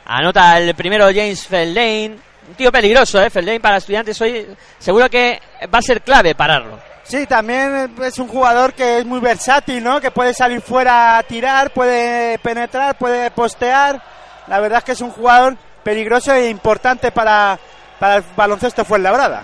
Anota 0.06 0.58
el 0.58 0.74
primero 0.74 1.06
James 1.06 1.46
Feldane. 1.46 2.16
Un 2.48 2.54
tío 2.56 2.70
peligroso, 2.70 3.20
¿eh? 3.20 3.28
Feldane 3.28 3.60
para 3.60 3.78
estudiantes 3.78 4.18
hoy. 4.20 4.46
Seguro 4.78 5.10
que 5.10 5.40
va 5.74 5.80
a 5.80 5.82
ser 5.82 6.02
clave 6.02 6.34
pararlo. 6.36 6.78
Sí, 7.02 7.26
también 7.26 7.94
es 8.02 8.18
un 8.18 8.28
jugador 8.28 8.72
que 8.72 8.98
es 8.98 9.04
muy 9.04 9.20
versátil, 9.20 9.82
¿no? 9.82 10.00
Que 10.00 10.10
puede 10.10 10.32
salir 10.32 10.62
fuera 10.62 11.18
a 11.18 11.22
tirar, 11.24 11.72
puede 11.72 12.38
penetrar, 12.38 12.96
puede 12.96 13.30
postear. 13.32 14.00
La 14.46 14.60
verdad 14.60 14.78
es 14.78 14.84
que 14.84 14.92
es 14.92 15.00
un 15.00 15.10
jugador 15.10 15.56
peligroso 15.84 16.32
e 16.32 16.48
importante 16.48 17.12
para, 17.12 17.56
para 18.00 18.16
el 18.16 18.24
baloncesto 18.34 18.84
Fuenlabrada. 18.84 19.42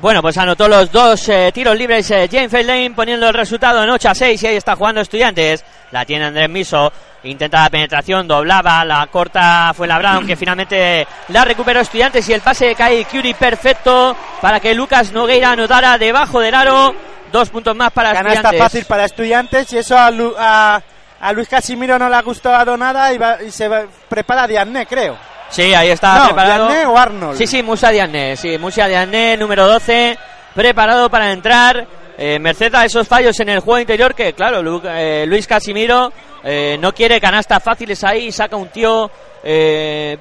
Bueno, 0.00 0.20
pues 0.22 0.36
anotó 0.38 0.66
los 0.66 0.90
dos 0.90 1.28
eh, 1.28 1.52
tiros 1.54 1.76
libres 1.78 2.10
eh, 2.10 2.28
James 2.30 2.50
Feldane 2.50 2.90
poniendo 2.96 3.28
el 3.28 3.34
resultado 3.34 3.80
en 3.84 3.90
8 3.90 4.08
a 4.08 4.14
6 4.14 4.42
y 4.42 4.46
ahí 4.48 4.56
está 4.56 4.74
jugando 4.74 5.00
Estudiantes. 5.00 5.64
La 5.92 6.04
tiene 6.04 6.24
Andrés 6.24 6.48
Miso, 6.50 6.92
intenta 7.22 7.62
la 7.62 7.70
penetración, 7.70 8.26
doblaba, 8.26 8.84
la 8.84 9.06
corta 9.06 9.72
fue 9.72 9.86
labrada, 9.86 10.16
aunque 10.16 10.34
finalmente 10.34 11.06
la 11.28 11.44
recuperó 11.44 11.78
Estudiantes 11.78 12.28
y 12.28 12.32
el 12.32 12.40
pase 12.40 12.66
de 12.66 12.74
Kai 12.74 13.04
Curie 13.04 13.36
perfecto 13.36 14.16
para 14.40 14.58
que 14.58 14.74
Lucas 14.74 15.12
Nogueira 15.12 15.52
anotara 15.52 15.96
debajo 15.96 16.40
del 16.40 16.54
aro. 16.54 16.92
Dos 17.30 17.50
puntos 17.50 17.74
más 17.76 17.92
para 17.92 18.12
Canasta 18.12 18.32
Estudiantes. 18.32 18.60
fácil 18.62 18.84
para 18.86 19.04
Estudiantes 19.04 19.72
y 19.72 19.78
eso 19.78 19.96
a, 19.96 20.10
Lu- 20.10 20.34
a, 20.36 20.80
a 21.20 21.32
Luis 21.32 21.48
Casimiro 21.48 21.98
no 22.00 22.08
le 22.08 22.16
ha 22.16 22.22
gustado 22.22 22.76
nada 22.76 23.12
y, 23.12 23.18
va- 23.18 23.40
y 23.42 23.50
se 23.52 23.68
va- 23.68 23.84
prepara 24.08 24.46
Diané, 24.48 24.86
creo. 24.86 25.16
Sí, 25.50 25.72
ahí 25.74 25.90
está 25.90 26.18
no, 26.18 26.24
preparado. 26.26 26.68
Diané 26.68 26.86
o 26.86 26.98
Arnold. 26.98 27.38
Sí, 27.38 27.46
sí, 27.46 27.62
Musa 27.62 27.90
Diané, 27.90 28.36
sí, 28.36 28.58
Musa 28.58 28.86
Diané, 28.88 29.36
número 29.36 29.66
12, 29.66 30.18
preparado 30.54 31.08
para 31.10 31.30
entrar. 31.32 31.86
Eh, 32.16 32.38
merced 32.38 32.72
a 32.76 32.84
esos 32.84 33.08
fallos 33.08 33.38
en 33.40 33.48
el 33.48 33.58
juego 33.60 33.80
interior 33.80 34.14
que, 34.14 34.32
claro, 34.34 34.62
Lu- 34.62 34.80
eh, 34.84 35.24
Luis 35.26 35.48
Casimiro 35.48 36.12
eh, 36.44 36.76
no 36.80 36.94
quiere 36.94 37.20
canastas 37.20 37.60
fáciles 37.62 38.04
ahí, 38.04 38.30
saca 38.30 38.54
un 38.56 38.68
tío 38.68 39.10
eh, 39.42 40.16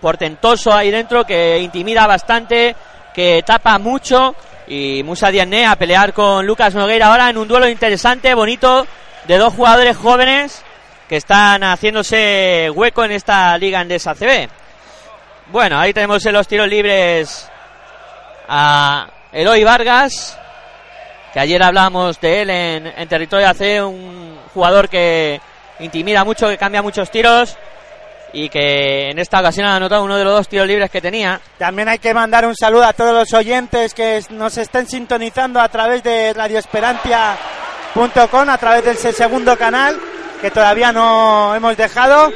portentoso 0.00 0.72
ahí 0.72 0.90
dentro 0.90 1.24
que 1.24 1.58
intimida 1.60 2.06
bastante, 2.06 2.74
que 3.14 3.42
tapa 3.46 3.78
mucho. 3.78 4.34
Y 4.68 5.02
Musa 5.04 5.30
Diané 5.30 5.66
a 5.66 5.76
pelear 5.76 6.12
con 6.12 6.44
Lucas 6.44 6.74
Nogueira 6.74 7.06
ahora 7.06 7.30
en 7.30 7.38
un 7.38 7.46
duelo 7.46 7.68
interesante, 7.68 8.34
bonito, 8.34 8.84
de 9.28 9.38
dos 9.38 9.54
jugadores 9.54 9.96
jóvenes 9.96 10.62
que 11.08 11.16
están 11.16 11.62
haciéndose 11.62 12.68
hueco 12.74 13.04
en 13.04 13.12
esta 13.12 13.56
liga 13.56 13.80
Endesa 13.80 14.16
CB. 14.16 14.48
Bueno, 15.48 15.78
ahí 15.78 15.92
tenemos 15.92 16.26
en 16.26 16.32
los 16.32 16.48
tiros 16.48 16.66
libres 16.66 17.48
a 18.48 19.06
Eloy 19.30 19.62
Vargas, 19.62 20.36
que 21.32 21.38
ayer 21.38 21.62
hablamos 21.62 22.20
de 22.20 22.42
él 22.42 22.50
en, 22.50 23.08
territorio 23.08 23.48
AC, 23.48 23.86
un 23.86 24.40
jugador 24.52 24.88
que 24.88 25.40
intimida 25.78 26.24
mucho, 26.24 26.48
que 26.48 26.58
cambia 26.58 26.82
muchos 26.82 27.12
tiros 27.12 27.56
y 28.32 28.48
que 28.48 29.10
en 29.10 29.20
esta 29.20 29.38
ocasión 29.38 29.68
ha 29.68 29.76
anotado 29.76 30.02
uno 30.02 30.16
de 30.16 30.24
los 30.24 30.32
dos 30.32 30.48
tiros 30.48 30.66
libres 30.66 30.90
que 30.90 31.00
tenía. 31.00 31.40
También 31.58 31.90
hay 31.90 32.00
que 32.00 32.12
mandar 32.12 32.44
un 32.44 32.56
saludo 32.56 32.82
a 32.82 32.92
todos 32.92 33.14
los 33.14 33.32
oyentes 33.32 33.94
que 33.94 34.24
nos 34.30 34.58
estén 34.58 34.88
sintonizando 34.88 35.60
a 35.60 35.68
través 35.68 36.02
de 36.02 36.32
radioesperantia.com, 36.32 38.48
a 38.48 38.58
través 38.58 38.84
del 38.84 38.96
segundo 38.96 39.56
canal, 39.56 39.96
que 40.40 40.50
todavía 40.50 40.90
no 40.90 41.54
hemos 41.54 41.76
dejado, 41.76 42.32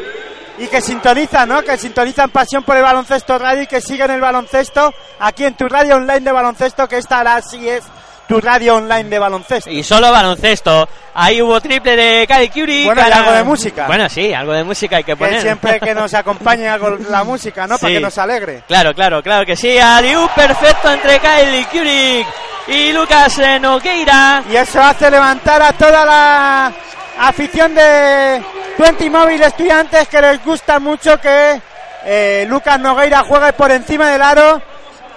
y 0.61 0.67
que 0.69 0.81
sintonizan, 0.81 1.49
¿no? 1.49 1.63
Que 1.63 1.77
sintonizan 1.79 2.31
Pasión 2.31 2.63
por 2.63 2.77
el 2.77 2.83
Baloncesto 2.83 3.39
Radio 3.39 3.63
y 3.63 3.67
que 3.67 3.81
siguen 3.81 4.11
el 4.11 4.21
baloncesto 4.21 4.93
aquí 5.19 5.45
en 5.47 5.55
tu 5.55 5.67
radio 5.69 5.97
online 5.97 6.21
de 6.21 6.33
baloncesto, 6.33 6.87
que 6.87 6.99
esta 6.99 7.19
ahora 7.19 7.41
sí 7.43 7.69
es 7.69 7.83
tu 8.29 8.41
radio 8.41 8.77
online 8.77 9.09
de 9.09 9.19
baloncesto. 9.19 9.71
Y 9.71 9.83
solo 9.83 10.13
baloncesto. 10.13 10.89
Ahí 11.15 11.43
hubo 11.43 11.61
triple 11.61 11.97
de 11.97 12.27
Kyle 12.29 12.51
Curie. 12.51 12.85
Bueno, 12.85 13.03
y 13.09 13.11
algo 13.11 13.33
de 13.33 13.43
música. 13.43 13.87
Bueno, 13.89 14.09
sí, 14.09 14.33
algo 14.33 14.53
de 14.53 14.63
música 14.63 14.99
hay 14.99 15.03
que 15.03 15.13
Que 15.13 15.17
poner. 15.17 15.41
siempre 15.43 15.81
que 15.81 15.95
nos 15.95 16.15
acompañe 16.15 16.69
algo 16.69 16.91
la 17.09 17.25
música, 17.25 17.67
¿no? 17.67 17.77
Para 17.79 17.93
que 17.93 18.01
nos 18.01 18.17
alegre. 18.19 18.63
Claro, 18.69 18.95
claro, 18.95 19.21
claro 19.23 19.45
que 19.45 19.57
sí. 19.57 19.77
Adiós 19.79 20.31
perfecto 20.37 20.93
entre 20.93 21.19
Kyle 21.19 21.67
Curie 21.73 22.25
y 22.69 22.93
Lucas 22.93 23.41
Nogueira. 23.61 24.45
Y 24.49 24.57
eso 24.57 24.81
hace 24.81 25.11
levantar 25.11 25.61
a 25.63 25.73
toda 25.73 26.05
la 26.05 26.73
afición 27.19 27.75
de 27.75 28.43
Twenty 28.77 29.11
Móvil 29.11 29.43
Estudiantes 29.43 30.09
que 30.09 30.21
les 30.21 30.45
gusta 30.45 30.79
mucho 30.79 31.21
que 31.21 31.61
eh, 32.05 32.47
Lucas 32.49 32.81
Nogueira 32.81 33.23
juegue 33.23 33.53
por 33.53 33.71
encima 33.71 34.09
del 34.11 34.23
aro 34.23 34.63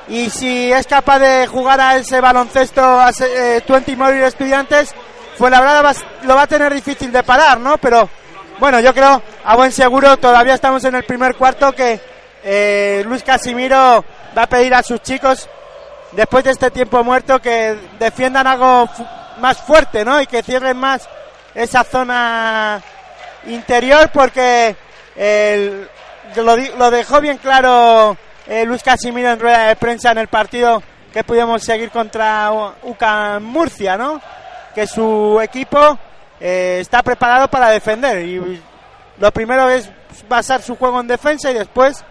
y 0.08 0.30
si 0.30 0.72
es 0.72 0.86
capaz 0.86 1.20
de 1.20 1.48
jugar 1.48 1.80
a 1.80 1.96
ese 1.96 2.20
baloncesto 2.20 2.82
a 2.82 3.10
ese, 3.10 3.58
eh, 3.58 3.62
Twenty 3.62 3.96
Móvil 3.96 4.24
Estudiantes, 4.24 4.94
pues 5.38 5.52
la 5.52 5.62
verdad 5.62 5.84
va 5.86 5.94
lo 6.24 6.36
va 6.36 6.44
a 6.44 6.48
tener 6.48 6.74
difícil 6.74 7.12
de 7.12 7.24
parar, 7.24 7.60
¿no? 7.60 7.78
Pero 7.78 8.10
bueno, 8.60 8.80
yo 8.80 8.94
creo 8.94 9.22
a 9.46 9.56
buen 9.56 9.72
seguro 9.72 10.18
todavía 10.18 10.54
estamos 10.54 10.84
en 10.84 10.96
el 10.96 11.04
primer 11.04 11.36
cuarto 11.36 11.72
que 11.72 12.00
eh, 12.44 13.04
Luis 13.06 13.24
Casimiro 13.24 14.04
va 14.38 14.44
a 14.44 14.48
pedir 14.48 14.74
a 14.74 14.84
sus 14.84 15.02
chicos 15.02 15.50
después 16.12 16.44
de 16.44 16.52
este 16.52 16.70
tiempo 16.72 17.04
muerto 17.04 17.40
que 17.40 17.78
defiendan 17.98 18.46
algo 18.46 18.90
más 19.40 19.58
fuerte, 19.58 20.04
¿no? 20.04 20.22
Y 20.22 20.28
que 20.28 20.44
cierren 20.44 20.78
más 20.78 21.08
esa 21.56 21.84
zona 21.84 22.82
interior 23.48 24.10
porque 24.14 24.76
el- 25.16 25.88
lo, 26.36 26.56
lo 26.56 26.92
dejó 26.92 27.22
bien 27.22 27.38
claro 27.38 28.18
eh, 28.48 28.66
Luis 28.66 28.82
Casimiro 28.84 29.30
en 29.32 29.40
rueda 29.40 29.68
de 29.68 29.76
prensa 29.76 30.12
en 30.12 30.18
el 30.18 30.28
partido 30.28 30.82
que 31.12 31.24
pudimos 31.24 31.64
seguir 31.64 31.92
contra 31.92 32.52
U- 32.52 32.74
UCAM 32.90 33.44
Murcia, 33.44 33.96
¿no? 33.98 34.20
Que 34.74 34.88
su 34.88 35.40
equipo 35.42 35.98
eh, 36.40 36.80
está 36.82 37.04
preparado 37.04 37.48
para 37.48 37.70
defender 37.70 38.26
y 38.26 38.62
lo 39.20 39.32
primero 39.32 39.70
es 39.70 39.90
basar 40.28 40.62
su 40.62 40.76
juego 40.76 41.00
en 41.00 41.08
defensa 41.08 41.52
y 41.52 41.54
después 41.54 42.04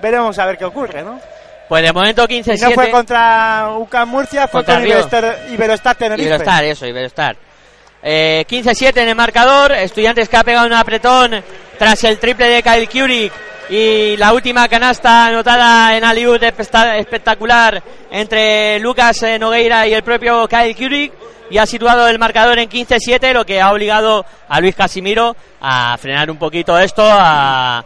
veremos 0.00 0.38
a 0.38 0.46
ver 0.46 0.56
qué 0.56 0.64
ocurre, 0.64 1.02
¿no? 1.02 1.20
Pues 1.68 1.82
de 1.82 1.92
momento 1.92 2.24
Y 2.28 2.38
no 2.38 2.44
fue 2.44 2.86
15-7. 2.86 2.90
contra 2.90 3.68
UCAM 3.76 4.08
Murcia, 4.08 4.48
fue 4.48 4.60
Contra 4.60 4.74
con 4.76 4.84
Río. 4.84 4.92
Iberostar, 4.94 5.38
Iberostar 5.50 5.96
Tenerife. 5.96 6.28
Iberostar, 6.28 6.64
eso, 6.64 6.86
Iberostar. 6.86 7.36
Eh, 8.02 8.44
15-7 8.48 9.02
en 9.02 9.08
el 9.08 9.14
marcador. 9.14 9.72
Estudiantes 9.72 10.28
que 10.28 10.36
ha 10.36 10.44
pegado 10.44 10.66
un 10.66 10.72
apretón 10.72 11.42
tras 11.78 12.04
el 12.04 12.18
triple 12.18 12.46
de 12.46 12.62
Kyle 12.62 12.88
Kurik. 12.88 13.32
Y 13.68 14.16
la 14.16 14.32
última 14.32 14.68
canasta 14.68 15.26
anotada 15.26 15.96
en 15.96 16.04
Aliud 16.04 16.40
espectacular 16.40 17.82
entre 18.12 18.78
Lucas 18.78 19.22
eh, 19.24 19.38
Nogueira 19.38 19.88
y 19.88 19.94
el 19.94 20.02
propio 20.02 20.46
Kyle 20.46 20.76
Kurik. 20.76 21.12
Y 21.50 21.58
ha 21.58 21.66
situado 21.66 22.08
el 22.08 22.18
marcador 22.18 22.58
en 22.58 22.68
15-7, 22.68 23.32
lo 23.32 23.46
que 23.46 23.60
ha 23.60 23.70
obligado 23.72 24.24
a 24.48 24.60
Luis 24.60 24.74
Casimiro 24.74 25.36
a 25.60 25.96
frenar 25.96 26.28
un 26.28 26.38
poquito 26.38 26.76
esto, 26.76 27.04
a, 27.06 27.84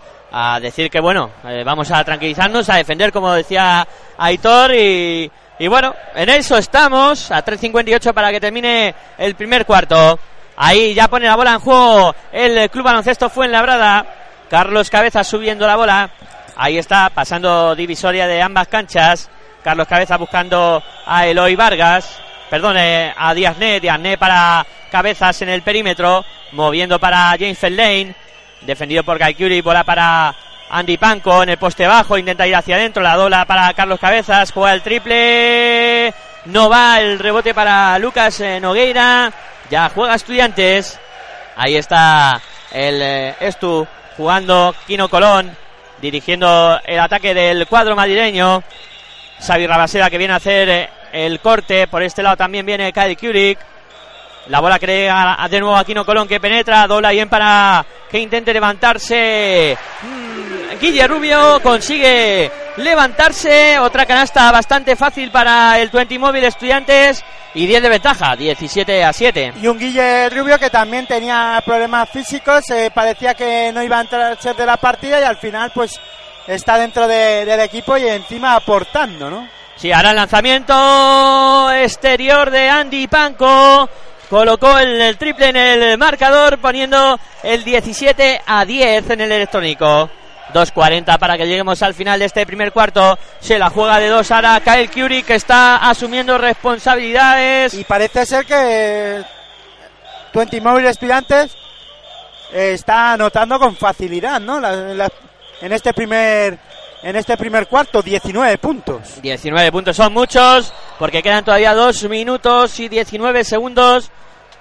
decir 0.63 0.89
que 0.89 1.01
bueno, 1.01 1.31
eh, 1.45 1.63
vamos 1.65 1.91
a 1.91 2.03
tranquilizarnos, 2.05 2.71
a 2.71 2.77
defender 2.77 3.13
como 3.13 3.33
decía 3.33 3.87
Aitor 4.17 4.75
y, 4.75 5.31
y 5.61 5.69
bueno, 5.69 5.95
en 6.15 6.31
eso 6.31 6.57
estamos, 6.57 7.31
a 7.31 7.45
3.58 7.45 8.15
para 8.15 8.31
que 8.31 8.41
termine 8.41 8.95
el 9.19 9.35
primer 9.35 9.67
cuarto. 9.67 10.19
Ahí 10.57 10.95
ya 10.95 11.07
pone 11.07 11.27
la 11.27 11.37
bola 11.37 11.53
en 11.53 11.61
juego 11.61 12.15
el 12.33 12.71
Club 12.71 12.87
Baloncesto 12.87 13.29
Fuenlabrada. 13.29 14.07
Carlos 14.49 14.89
Cabeza 14.89 15.23
subiendo 15.23 15.67
la 15.67 15.77
bola. 15.77 16.11
Ahí 16.57 16.79
está, 16.79 17.11
pasando 17.11 17.75
divisoria 17.75 18.27
de 18.27 18.41
ambas 18.41 18.69
canchas. 18.69 19.29
Carlos 19.63 19.87
Cabeza 19.87 20.17
buscando 20.17 20.83
a 21.05 21.27
Eloy 21.27 21.57
Vargas. 21.57 22.19
Perdón, 22.49 22.79
a 22.79 23.35
Díazné. 23.35 23.81
Díazné 23.81 24.17
para 24.17 24.67
Cabezas 24.91 25.43
en 25.43 25.51
el 25.51 25.61
perímetro. 25.61 26.25
Moviendo 26.53 26.99
para 26.99 27.37
James 27.39 27.59
Feldlane. 27.59 28.15
Defendido 28.63 29.05
por 29.05 29.19
Gaikuri. 29.19 29.61
Bola 29.61 29.85
para 29.85 30.35
Andy 30.71 30.97
Panco 30.97 31.43
en 31.43 31.51
el 31.51 31.59
poste 31.59 31.87
bajo. 31.87 32.17
Intenta 32.17 32.47
ir 32.47 32.55
hacia 32.55 32.77
adentro. 32.77 33.03
La 33.03 33.17
dola 33.17 33.45
para 33.45 33.73
Carlos 33.75 33.99
Cabezas. 34.01 34.53
Juega 34.53 34.73
el 34.73 34.83
triple. 34.83 36.15
No 36.47 36.69
va 36.71 37.01
el 37.01 37.19
rebote 37.19 37.53
para 37.53 37.99
Lucas 37.99 38.41
eh, 38.41 38.61
Nogueira. 38.61 39.33
Ya 39.71 39.91
juega 39.91 40.15
Estudiantes. 40.15 40.99
Ahí 41.57 41.77
está 41.77 42.41
el 42.73 43.03
eh, 43.03 43.35
Estu 43.41 43.87
jugando 44.17 44.75
Kino 44.87 45.09
Colón. 45.09 45.57
Dirigiendo 46.01 46.81
el 46.85 47.01
ataque 47.01 47.35
del 47.35 47.67
cuadro 47.67 47.97
madrileño. 47.97 48.63
Xavi 49.41 49.67
Rabaseda 49.67 50.11
que 50.11 50.19
viene 50.19 50.35
a 50.35 50.37
hacer 50.37 50.69
eh, 50.69 50.91
el 51.13 51.41
corte. 51.41 51.89
Por 51.89 52.03
este 52.03 52.23
lado 52.23 52.37
también 52.37 52.65
viene 52.65 52.93
Kyle 52.93 53.17
Kurik. 53.17 53.59
La 54.49 54.61
bola 54.61 54.79
crea 54.79 55.37
de 55.49 55.61
nuevo 55.61 55.77
Aquino 55.77 56.05
Colón 56.05 56.27
que 56.27 56.41
penetra. 56.41 56.87
Dobla 56.87 57.11
bien 57.11 57.29
para 57.29 57.85
que 58.11 58.19
intente 58.19 58.53
levantarse. 58.53 59.77
Mm, 60.03 60.79
Guille 60.81 61.07
Rubio 61.07 61.61
consigue 61.63 62.51
levantarse. 62.79 63.79
Otra 63.79 64.07
canasta 64.07 64.51
bastante 64.51 64.97
fácil 64.97 65.31
para 65.31 65.79
el 65.79 65.89
20 65.91 66.19
móvil 66.19 66.45
Estudiantes. 66.45 67.23
Y 67.55 67.67
10 67.67 67.83
de 67.83 67.89
ventaja, 67.89 68.37
17 68.37 69.05
a 69.05 69.13
7. 69.13 69.53
Y 69.61 69.67
un 69.67 69.77
Guille 69.79 70.31
Rubio 70.31 70.57
que 70.59 70.71
también 70.71 71.07
tenía 71.07 71.61
problemas 71.65 72.09
físicos, 72.09 72.69
eh, 72.71 72.93
parecía 72.95 73.35
que 73.35 73.73
no 73.75 73.83
iba 73.83 73.99
a 73.99 74.03
entrar 74.03 74.33
a 74.33 74.41
ser 74.41 74.55
de 74.55 74.67
la 74.67 74.77
partida 74.77 75.21
y 75.21 75.25
al 75.25 75.37
final 75.37 75.73
pues 75.75 76.01
está 76.47 76.79
dentro 76.79 77.09
de- 77.09 77.45
del 77.45 77.59
equipo 77.61 77.97
y 77.97 78.07
encima 78.09 78.55
aportando, 78.55 79.29
¿no? 79.29 79.49
Sí, 79.75 79.91
ahora 79.91 80.11
el 80.11 80.17
lanzamiento 80.17 81.73
exterior 81.73 82.51
de 82.51 82.69
Andy 82.69 83.09
Panco. 83.09 83.89
Colocó 84.31 84.79
el, 84.79 85.19
triple 85.19 85.49
en 85.49 85.57
el 85.57 85.99
marcador, 85.99 86.59
poniendo 86.59 87.19
el 87.43 87.65
17 87.65 88.43
a 88.47 88.65
10 88.65 89.11
en 89.11 89.21
el 89.23 89.33
electrónico. 89.33 90.09
2.40 90.55 91.19
para 91.19 91.37
que 91.37 91.47
lleguemos 91.47 91.83
al 91.83 91.95
final 91.95 92.21
de 92.21 92.27
este 92.27 92.47
primer 92.47 92.71
cuarto. 92.71 93.19
Se 93.41 93.59
la 93.59 93.71
juega 93.71 93.99
de 93.99 94.07
dos 94.07 94.31
ahora 94.31 94.61
Kyle 94.61 94.89
Curie, 94.89 95.25
que 95.25 95.35
está 95.35 95.79
asumiendo 95.79 96.39
responsabilidades. 96.39 97.75
Y 97.75 97.83
parece 97.83 98.25
ser 98.25 98.47
que 98.47 99.21
20 100.33 100.61
Móvil 100.61 100.87
Estudiantes 100.87 101.57
eh, 102.53 102.73
está 102.75 103.15
anotando 103.15 103.59
con 103.59 103.75
facilidad, 103.75 104.41
¿no? 104.41 104.61
En 105.61 105.73
este 105.73 105.93
primer 105.93 106.57
en 107.03 107.17
este 107.17 107.37
primer 107.37 107.67
cuarto, 107.67 108.03
19 108.03 108.59
puntos. 108.59 109.21
19 109.23 109.73
puntos 109.73 109.97
son 109.97 110.13
muchos, 110.13 110.73
porque 110.99 111.23
quedan 111.23 111.45
todavía 111.45 111.75
2 111.75 112.09
minutos 112.09 112.79
y 112.81 112.89
19 112.89 113.45
segundos. 113.45 114.11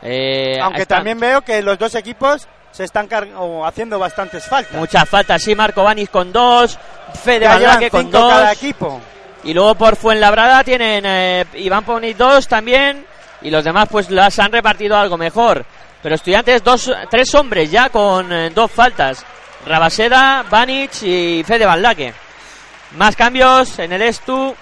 Eh, 0.02 0.58
Aunque 0.62 0.86
también 0.86 1.20
veo 1.20 1.42
que 1.42 1.62
los 1.62 1.78
dos 1.78 1.96
equipos 1.96 2.48
se 2.72 2.86
están 2.86 3.10
haciendo 3.66 4.00
bastantes 4.00 4.46
faltas. 4.46 4.74
Muchas 4.74 5.08
faltas, 5.10 5.42
sí, 5.42 5.56
Marco 5.56 5.84
Vanis 5.84 6.10
con 6.10 6.32
dos, 6.32 6.78
Fede 7.24 7.42
Ya 7.42 7.58
llevan 7.58 7.74
Valverde 7.76 7.90
con 7.90 8.02
cinco 8.04 8.20
dos. 8.20 8.34
cada 8.34 8.54
equipo. 8.54 9.02
Y 9.44 9.54
luego 9.54 9.76
por 9.76 9.96
Fuenlabrada 9.96 10.64
tienen 10.64 11.04
eh, 11.06 11.46
Iván 11.56 11.84
Ponic 11.84 12.18
dos 12.18 12.48
también. 12.48 13.06
Y 13.42 13.50
los 13.50 13.64
demás 13.64 13.88
pues 13.90 14.10
las 14.10 14.38
han 14.40 14.52
repartido 14.52 14.98
algo 14.98 15.18
mejor. 15.18 15.66
Pero 16.02 16.16
estudiantes, 16.16 16.64
dos, 16.64 16.92
tres 17.10 17.34
hombres 17.36 17.72
ya 17.72 17.90
con 17.90 18.32
eh, 18.32 18.50
dos 18.50 18.70
faltas. 18.72 19.26
Rabaseda, 19.66 20.46
Banic 20.50 20.92
y 21.04 21.44
Fede 21.46 21.66
Valdaque. 21.66 22.14
Más 22.96 23.16
cambios 23.16 23.78
en 23.80 23.94
el 23.94 24.02
Estu. 24.02 24.56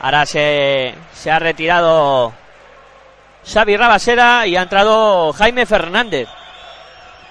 Ahora 0.00 0.24
se, 0.26 0.94
se 1.12 1.30
ha 1.30 1.38
retirado 1.38 2.32
Xavi 3.44 3.76
Rabaseda 3.76 4.46
y 4.46 4.56
ha 4.56 4.62
entrado 4.62 5.32
Jaime 5.32 5.66
Fernández. 5.66 6.28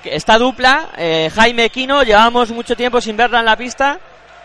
Esta 0.03 0.38
dupla, 0.38 0.89
eh, 0.97 1.32
Jaime 1.34 1.69
Quino, 1.69 2.03
llevamos 2.03 2.51
mucho 2.51 2.75
tiempo 2.75 2.99
sin 2.99 3.15
verla 3.15 3.39
en 3.39 3.45
la 3.45 3.56
pista. 3.56 3.99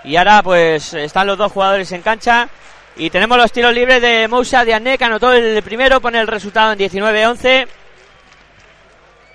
Y 0.05 0.15
ahora 0.15 0.41
pues 0.43 0.95
están 0.95 1.27
los 1.27 1.37
dos 1.37 1.51
jugadores 1.51 1.91
en 1.91 2.03
cancha. 2.03 2.49
Y 2.97 3.11
tenemos 3.11 3.37
los 3.37 3.51
tiros 3.51 3.75
libres 3.75 4.01
de 4.01 4.29
Moussa 4.29 4.65
Diané, 4.65 4.99
que 4.99 5.05
anotó 5.05 5.33
el 5.33 5.63
primero, 5.65 6.01
pone 6.01 6.21
el 6.21 6.29
resultado 6.29 6.73
en 6.73 6.79
19-11. 6.79 7.67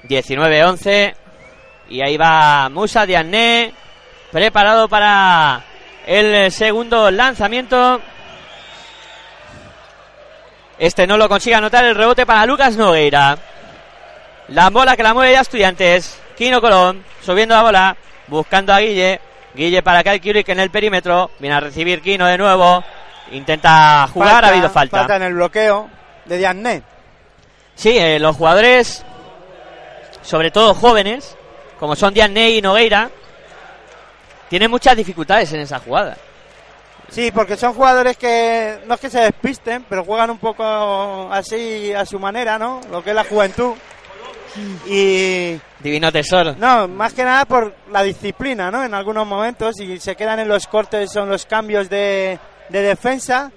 19-11. 0.08 1.14
Y 1.90 2.02
ahí 2.02 2.16
va 2.16 2.70
Moussa 2.70 3.06
Diané, 3.06 3.74
preparado 4.32 4.88
para 4.88 5.62
el 6.06 6.52
segundo 6.52 7.10
lanzamiento. 7.12 8.02
Este 10.78 11.08
no 11.08 11.18
lo 11.18 11.30
consigue 11.30 11.56
anotar 11.56 11.86
el 11.86 11.96
rebote 11.96 12.26
para 12.26 12.46
Lucas 12.46 12.76
Nogueira. 12.76 13.38
La 14.50 14.70
bola 14.70 14.98
que 14.98 15.04
la 15.04 15.14
mueve 15.14 15.34
ya 15.34 15.42
Estudiantes. 15.42 16.20
Kino 16.38 16.60
Colón 16.60 17.04
subiendo 17.22 17.56
la 17.56 17.62
bola, 17.62 17.98
buscando 18.28 18.74
a 18.74 18.80
Guille. 18.80 19.20
Guille 19.54 19.84
para 19.84 20.04
Kyle 20.04 20.20
Kurik 20.20 20.50
en 20.50 20.60
el 20.60 20.72
perímetro. 20.72 21.32
Viene 21.40 21.56
a 21.56 21.60
recibir 21.60 22.02
Kino 22.02 22.26
de 22.26 22.38
nuevo. 22.38 22.84
Intenta 23.32 24.08
jugar, 24.12 24.44
ha 24.44 24.50
habido 24.50 24.70
falta. 24.70 24.98
Falta 24.98 25.16
en 25.16 25.24
el 25.24 25.34
bloqueo 25.36 25.90
de 26.26 26.38
Diagne. 26.38 26.84
Sí, 27.76 27.98
eh, 27.98 28.20
los 28.20 28.36
jugadores, 28.36 29.04
sobre 30.22 30.52
todo 30.52 30.74
jóvenes, 30.74 31.38
como 31.80 31.96
son 31.96 32.14
Diagne 32.14 32.52
y 32.52 32.62
Nogueira, 32.62 33.10
tienen 34.54 34.70
muchas 34.70 34.96
dificultades 34.96 35.52
en 35.54 35.62
esa 35.62 35.80
jugada. 35.80 36.16
Sí, 37.10 37.32
porque 37.32 37.58
son 37.58 37.74
jugadores 37.74 38.16
que 38.18 38.82
no 38.86 38.94
es 38.94 39.00
que 39.00 39.10
se 39.10 39.22
despisten, 39.22 39.84
pero 39.90 40.06
juegan 40.06 40.30
un 40.30 40.38
poco 40.38 41.28
así 41.32 41.92
a 41.92 42.06
su 42.06 42.20
manera, 42.20 42.60
¿no? 42.60 42.80
Lo 42.92 43.04
que 43.04 43.10
es 43.10 43.16
la 43.16 43.24
juventud. 43.24 43.74
Y 44.86 45.60
Divino 45.80 46.12
tesoro. 46.12 46.54
no, 46.60 46.88
más 46.88 47.14
que 47.14 47.24
nada 47.24 47.46
por 47.46 47.74
la 47.92 48.04
disciplina, 48.04 48.70
¿no? 48.70 48.84
En 48.84 48.94
algunos 48.94 49.26
momentos 49.26 49.80
y 49.80 50.00
se 50.00 50.16
quedan 50.16 50.38
en 50.38 50.48
los 50.48 50.68
cortes, 50.68 51.12
son 51.12 51.30
los 51.30 51.48
cambios 51.48 51.90
de, 51.90 52.38
de 52.70 52.82
defensa. 52.84 53.52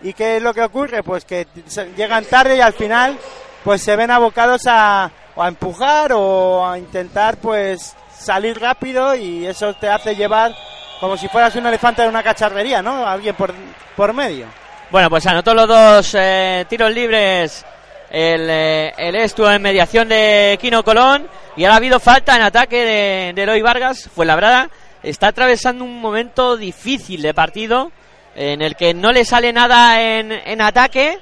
¿Y 0.00 0.12
qué 0.12 0.38
es 0.38 0.42
lo 0.42 0.52
que 0.52 0.62
ocurre? 0.62 1.04
Pues 1.04 1.24
que 1.24 1.46
llegan 1.96 2.24
tarde 2.24 2.56
y 2.56 2.60
al 2.60 2.72
final 2.72 3.16
pues 3.62 3.80
se 3.80 3.94
ven 3.94 4.10
abocados 4.10 4.62
a, 4.66 5.08
o 5.36 5.42
a 5.44 5.46
empujar 5.46 6.10
o 6.12 6.66
a 6.66 6.78
intentar 6.80 7.36
pues 7.36 7.94
salir 8.22 8.58
rápido 8.58 9.14
y 9.14 9.46
eso 9.46 9.74
te 9.74 9.88
hace 9.88 10.14
llevar 10.14 10.54
como 11.00 11.16
si 11.16 11.28
fueras 11.28 11.54
un 11.56 11.66
elefante 11.66 12.02
de 12.02 12.08
una 12.08 12.22
cacharrería, 12.22 12.80
¿no? 12.80 13.06
Alguien 13.06 13.34
por, 13.34 13.52
por 13.96 14.12
medio. 14.12 14.46
Bueno, 14.90 15.10
pues 15.10 15.26
anotó 15.26 15.52
los 15.52 15.66
dos 15.66 16.14
eh, 16.18 16.64
tiros 16.68 16.92
libres 16.92 17.64
el, 18.08 18.48
eh, 18.48 18.92
el 18.96 19.16
Estu 19.16 19.46
en 19.46 19.62
mediación 19.62 20.08
de 20.08 20.58
Kino 20.60 20.84
Colón 20.84 21.26
y 21.56 21.64
ahora 21.64 21.74
ha 21.74 21.76
habido 21.78 21.98
falta 21.98 22.36
en 22.36 22.42
ataque 22.42 22.84
de, 22.84 23.32
de 23.34 23.42
Eloy 23.42 23.62
Vargas. 23.62 24.08
Fue 24.14 24.26
labrada. 24.26 24.70
Está 25.02 25.28
atravesando 25.28 25.82
un 25.82 26.00
momento 26.00 26.56
difícil 26.56 27.22
de 27.22 27.34
partido 27.34 27.90
en 28.36 28.62
el 28.62 28.76
que 28.76 28.94
no 28.94 29.12
le 29.12 29.24
sale 29.24 29.52
nada 29.52 30.00
en, 30.00 30.30
en 30.30 30.60
ataque 30.60 31.18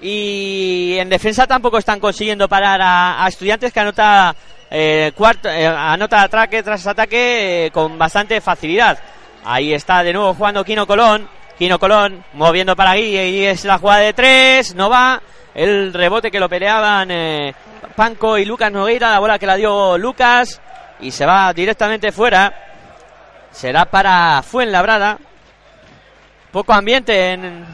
y 0.00 0.96
en 0.98 1.08
defensa 1.08 1.46
tampoco 1.46 1.78
están 1.78 2.00
consiguiendo 2.00 2.48
parar 2.48 2.80
a, 2.80 3.24
a 3.24 3.28
estudiantes 3.28 3.72
que 3.72 3.80
anota 3.80 4.34
eh, 4.74 5.12
cuarto, 5.14 5.50
eh, 5.50 5.66
anota 5.66 6.22
ataque 6.22 6.62
tras 6.62 6.86
ataque 6.86 7.66
eh, 7.66 7.70
con 7.70 7.98
bastante 7.98 8.40
facilidad. 8.40 8.98
Ahí 9.44 9.74
está 9.74 10.02
de 10.02 10.14
nuevo 10.14 10.32
jugando 10.32 10.64
Kino 10.64 10.86
Colón. 10.86 11.28
Kino 11.58 11.78
Colón 11.78 12.24
moviendo 12.32 12.74
para 12.74 12.94
Guille 12.94 13.28
y 13.28 13.44
es 13.44 13.66
la 13.66 13.76
jugada 13.76 14.00
de 14.00 14.14
tres. 14.14 14.74
No 14.74 14.88
va. 14.88 15.20
El 15.54 15.92
rebote 15.92 16.30
que 16.30 16.40
lo 16.40 16.48
peleaban 16.48 17.10
eh, 17.10 17.54
Panco 17.94 18.38
y 18.38 18.46
Lucas 18.46 18.72
Nogueira. 18.72 19.10
La 19.10 19.18
bola 19.18 19.38
que 19.38 19.46
la 19.46 19.56
dio 19.56 19.98
Lucas. 19.98 20.62
Y 21.00 21.10
se 21.10 21.26
va 21.26 21.52
directamente 21.52 22.10
fuera. 22.10 22.54
Será 23.50 23.84
para 23.84 24.42
Fuenlabrada. 24.42 25.18
Poco 26.50 26.72
ambiente. 26.72 27.32
En, 27.32 27.66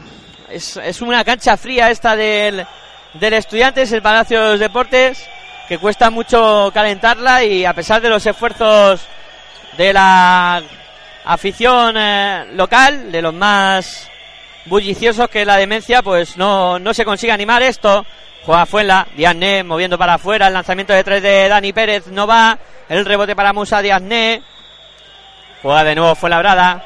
es, 0.49 0.75
es 0.75 1.01
una 1.01 1.23
cancha 1.23 1.55
fría 1.55 1.89
esta 1.89 2.17
del, 2.17 2.67
del 3.13 3.33
Estudiantes, 3.35 3.89
el 3.93 4.01
Palacio 4.01 4.41
de 4.43 4.49
los 4.51 4.59
Deportes. 4.59 5.29
Que 5.69 5.77
cuesta 5.77 6.09
mucho 6.09 6.71
calentarla 6.73 7.43
y 7.43 7.63
a 7.63 7.73
pesar 7.73 8.01
de 8.01 8.09
los 8.09 8.25
esfuerzos 8.25 9.01
de 9.77 9.93
la 9.93 10.63
afición 11.23 11.95
eh, 11.95 12.45
local, 12.53 13.11
de 13.11 13.21
los 13.21 13.35
más 13.35 14.09
bulliciosos 14.65 15.29
que 15.29 15.45
la 15.45 15.57
demencia, 15.57 16.01
pues 16.01 16.37
no, 16.37 16.79
no 16.79 16.91
se 16.91 17.05
consigue 17.05 17.31
animar 17.31 17.61
esto. 17.61 18.03
Juega 18.47 18.65
Fuenla, 18.65 19.07
Diazné 19.15 19.63
moviendo 19.63 19.95
para 19.95 20.15
afuera, 20.15 20.47
el 20.47 20.53
lanzamiento 20.53 20.91
de 20.91 21.03
tres 21.03 21.21
de 21.21 21.47
Dani 21.47 21.71
Pérez 21.71 22.07
no 22.07 22.25
va, 22.25 22.57
el 22.89 23.05
rebote 23.05 23.35
para 23.35 23.53
Musa 23.53 23.79
Diazné. 23.83 24.41
Juega 25.61 25.83
de 25.83 25.93
nuevo 25.93 26.15
Fuenlabrada, 26.15 26.83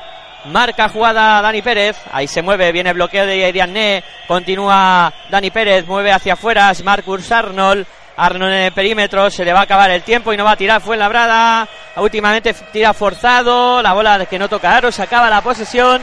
marca 0.47 0.89
jugada 0.89 1.41
Dani 1.41 1.61
Pérez, 1.61 1.95
ahí 2.11 2.27
se 2.27 2.41
mueve, 2.41 2.73
viene 2.73 2.91
bloqueo 2.91 3.25
de 3.25 3.53
Diazné, 3.53 4.03
continúa 4.27 5.13
Dani 5.29 5.51
Pérez, 5.51 5.87
mueve 5.87 6.11
hacia 6.11 6.33
afuera, 6.33 6.69
Marcus 6.83 7.31
Arnold, 7.31 7.87
Arnold 8.15 8.53
en 8.53 8.59
el 8.59 8.71
perímetro, 8.71 9.29
se 9.29 9.43
le 9.43 9.53
va 9.53 9.61
a 9.61 9.63
acabar 9.63 9.89
el 9.89 10.03
tiempo 10.03 10.33
y 10.33 10.37
no 10.37 10.43
va 10.43 10.51
a 10.51 10.57
tirar 10.57 10.81
Fuenlabrada, 10.81 11.67
últimamente 11.97 12.53
tira 12.71 12.93
forzado, 12.93 13.81
la 13.81 13.93
bola 13.93 14.25
que 14.25 14.39
no 14.39 14.49
toca 14.49 14.75
aro, 14.75 14.91
se 14.91 15.01
acaba 15.01 15.29
la 15.29 15.41
posesión 15.41 16.01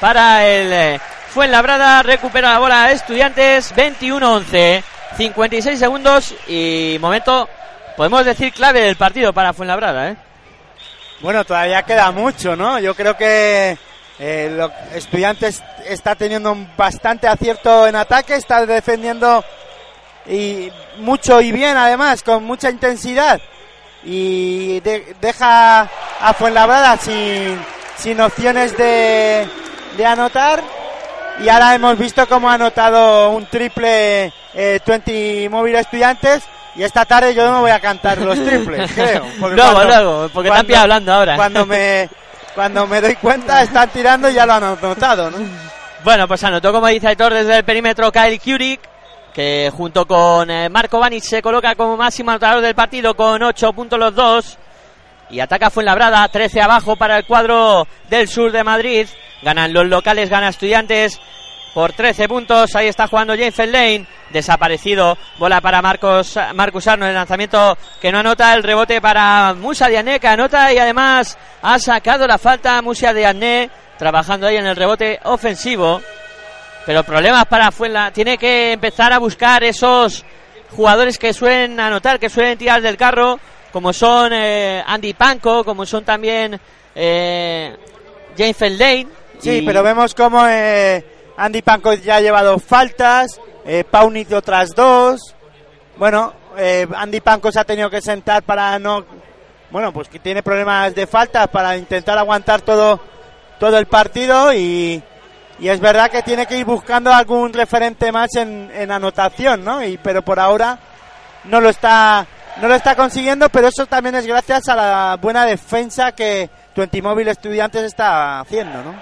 para 0.00 0.46
el 0.46 0.72
eh, 0.72 1.00
Fuenlabrada 1.28 2.02
recupera 2.02 2.52
la 2.52 2.58
bola 2.58 2.92
Estudiantes 2.92 3.74
21-11. 3.74 4.82
56 5.16 5.78
segundos 5.78 6.34
y 6.48 6.96
momento, 7.00 7.48
podemos 7.96 8.24
decir, 8.24 8.52
clave 8.52 8.80
del 8.80 8.96
partido 8.96 9.32
para 9.32 9.52
Fuenlabrada. 9.52 10.10
¿eh? 10.10 10.16
Bueno, 11.20 11.44
todavía 11.44 11.82
queda 11.82 12.10
mucho, 12.10 12.56
¿no? 12.56 12.78
Yo 12.78 12.94
creo 12.94 13.16
que 13.16 13.76
eh, 14.18 14.52
los 14.56 14.70
estudiantes 14.94 15.62
está 15.86 16.14
teniendo 16.14 16.56
bastante 16.76 17.28
acierto 17.28 17.86
en 17.86 17.96
ataque, 17.96 18.34
está 18.34 18.64
defendiendo 18.66 19.44
y 20.26 20.70
mucho 20.98 21.40
y 21.40 21.52
bien 21.52 21.76
además, 21.76 22.22
con 22.22 22.44
mucha 22.44 22.70
intensidad 22.70 23.40
y 24.04 24.80
de- 24.80 25.14
deja 25.20 25.88
a 26.20 26.34
Fuenlabrada 26.34 26.96
sin, 26.96 27.58
sin 27.96 28.20
opciones 28.20 28.76
de, 28.76 29.46
de 29.96 30.06
anotar 30.06 30.62
y 31.42 31.48
ahora 31.48 31.74
hemos 31.74 31.96
visto 31.98 32.26
cómo 32.28 32.50
ha 32.50 32.54
anotado 32.54 33.30
un 33.30 33.46
triple 33.46 34.32
eh, 34.54 34.80
20 34.86 35.48
móvil 35.50 35.76
estudiantes 35.76 36.42
y 36.74 36.82
esta 36.82 37.04
tarde 37.04 37.34
yo 37.34 37.44
no 37.44 37.52
me 37.54 37.60
voy 37.60 37.70
a 37.70 37.80
cantar 37.80 38.18
los 38.18 38.42
triples, 38.44 38.90
creo. 38.94 39.24
porque 39.40 39.56
Luego, 39.56 39.72
cuando- 39.74 39.94
luego, 39.94 40.28
porque 40.32 40.50
han 40.50 40.66
pillado 40.66 40.82
hablando 40.84 41.12
ahora. 41.12 41.36
Cuando 41.36 41.66
me, 41.66 42.08
cuando 42.54 42.86
me 42.86 43.00
doy 43.00 43.14
cuenta 43.16 43.62
están 43.62 43.88
tirando 43.90 44.28
y 44.30 44.34
ya 44.34 44.46
lo 44.46 44.54
han 44.54 44.64
anotado, 44.64 45.30
¿no? 45.30 45.38
Bueno, 46.04 46.26
pues 46.26 46.42
anotó, 46.44 46.72
como 46.72 46.86
dice 46.88 47.08
Aitor, 47.08 47.32
desde 47.32 47.58
el 47.58 47.64
perímetro 47.64 48.10
Kyle 48.10 48.40
Kurik, 48.40 48.80
que 49.34 49.70
junto 49.74 50.06
con 50.06 50.50
eh, 50.50 50.68
Marco 50.68 50.98
Vanic 50.98 51.24
se 51.24 51.42
coloca 51.42 51.74
como 51.74 51.96
máximo 51.96 52.30
anotador 52.30 52.62
del 52.62 52.74
partido 52.74 53.14
con 53.14 53.42
8 53.42 53.72
puntos 53.72 53.98
los 53.98 54.14
dos. 54.14 54.58
Y 55.30 55.40
ataca 55.40 55.70
Fuenlabrada, 55.70 56.28
13 56.28 56.60
abajo 56.60 56.96
para 56.96 57.16
el 57.18 57.24
cuadro 57.24 57.86
del 58.10 58.28
sur 58.28 58.52
de 58.52 58.62
Madrid. 58.62 59.08
Ganan 59.42 59.72
los 59.72 59.86
locales, 59.86 60.28
gana 60.28 60.48
Estudiantes 60.48 61.18
por 61.72 61.92
13 61.92 62.28
puntos. 62.28 62.74
Ahí 62.76 62.88
está 62.88 63.08
jugando 63.08 63.34
James 63.34 63.56
Lane. 63.58 64.06
Desaparecido. 64.30 65.16
Bola 65.38 65.60
para 65.60 65.82
Marcos, 65.82 66.38
Marcus 66.54 66.86
Arno. 66.86 67.06
El 67.06 67.14
lanzamiento 67.14 67.76
que 68.00 68.12
no 68.12 68.18
anota. 68.18 68.54
El 68.54 68.62
rebote 68.62 69.00
para 69.00 69.54
Musa 69.54 69.88
Diané 69.88 70.20
que 70.20 70.28
anota. 70.28 70.72
Y 70.72 70.78
además 70.78 71.38
ha 71.62 71.78
sacado 71.78 72.26
la 72.26 72.38
falta 72.38 72.80
Musa 72.82 73.12
Diané. 73.12 73.70
Trabajando 73.98 74.46
ahí 74.46 74.56
en 74.56 74.66
el 74.66 74.76
rebote 74.76 75.18
ofensivo. 75.24 76.00
Pero 76.86 77.04
problemas 77.04 77.46
para 77.46 77.70
Fuenla. 77.70 78.10
Tiene 78.12 78.36
que 78.38 78.72
empezar 78.72 79.12
a 79.12 79.18
buscar 79.18 79.62
esos 79.64 80.24
jugadores 80.76 81.18
que 81.18 81.32
suelen 81.32 81.78
anotar, 81.78 82.18
que 82.18 82.28
suelen 82.28 82.58
tirar 82.58 82.80
del 82.82 82.96
carro, 82.96 83.38
como 83.72 83.92
son 83.92 84.32
eh, 84.32 84.82
Andy 84.86 85.12
Panko, 85.14 85.64
como 85.64 85.86
son 85.86 86.04
también 86.04 86.58
eh, 86.94 87.76
James 88.36 88.78
Lane. 88.78 89.06
Sí, 89.38 89.58
Y- 89.58 89.62
pero 89.66 89.82
vemos 89.82 90.14
como 90.14 90.44
eh, 90.48 91.04
Andy 91.36 91.62
Panko 91.62 91.92
ya 91.94 92.16
ha 92.16 92.20
llevado 92.20 92.58
faltas, 92.58 93.40
eh, 93.64 93.84
Paunic 93.88 94.32
otras 94.32 94.70
dos. 94.74 95.34
Bueno, 95.96 96.32
eh, 96.56 96.86
Andy 96.96 97.20
Panko 97.20 97.52
se 97.52 97.60
ha 97.60 97.64
tenido 97.64 97.90
que 97.90 98.00
sentar 98.00 98.42
para 98.42 98.78
no... 98.78 99.04
Bueno, 99.70 99.92
pues 99.92 100.08
que 100.08 100.18
tiene 100.18 100.42
problemas 100.42 100.94
de 100.94 101.06
faltas 101.06 101.48
para 101.48 101.76
intentar 101.78 102.18
aguantar 102.18 102.60
todo, 102.60 103.00
todo 103.58 103.78
el 103.78 103.86
partido 103.86 104.52
y, 104.52 105.02
y 105.62 105.68
es 105.68 105.78
verdad 105.78 106.10
que 106.10 106.22
tiene 106.22 106.44
que 106.44 106.56
ir 106.56 106.64
buscando 106.64 107.14
algún 107.14 107.52
referente 107.52 108.10
más 108.10 108.34
en, 108.34 108.68
en 108.74 108.90
anotación, 108.90 109.64
¿no? 109.64 109.80
Y, 109.84 109.96
pero 109.96 110.20
por 110.20 110.40
ahora 110.40 110.76
no 111.44 111.60
lo 111.60 111.68
está 111.68 112.26
no 112.60 112.66
lo 112.66 112.74
está 112.74 112.96
consiguiendo, 112.96 113.48
pero 113.48 113.68
eso 113.68 113.86
también 113.86 114.16
es 114.16 114.26
gracias 114.26 114.68
a 114.68 114.74
la 114.74 115.18
buena 115.22 115.46
defensa 115.46 116.10
que 116.10 116.50
Twenty 116.74 117.00
Estudiantes 117.28 117.84
está 117.84 118.40
haciendo, 118.40 118.82
¿no? 118.82 118.92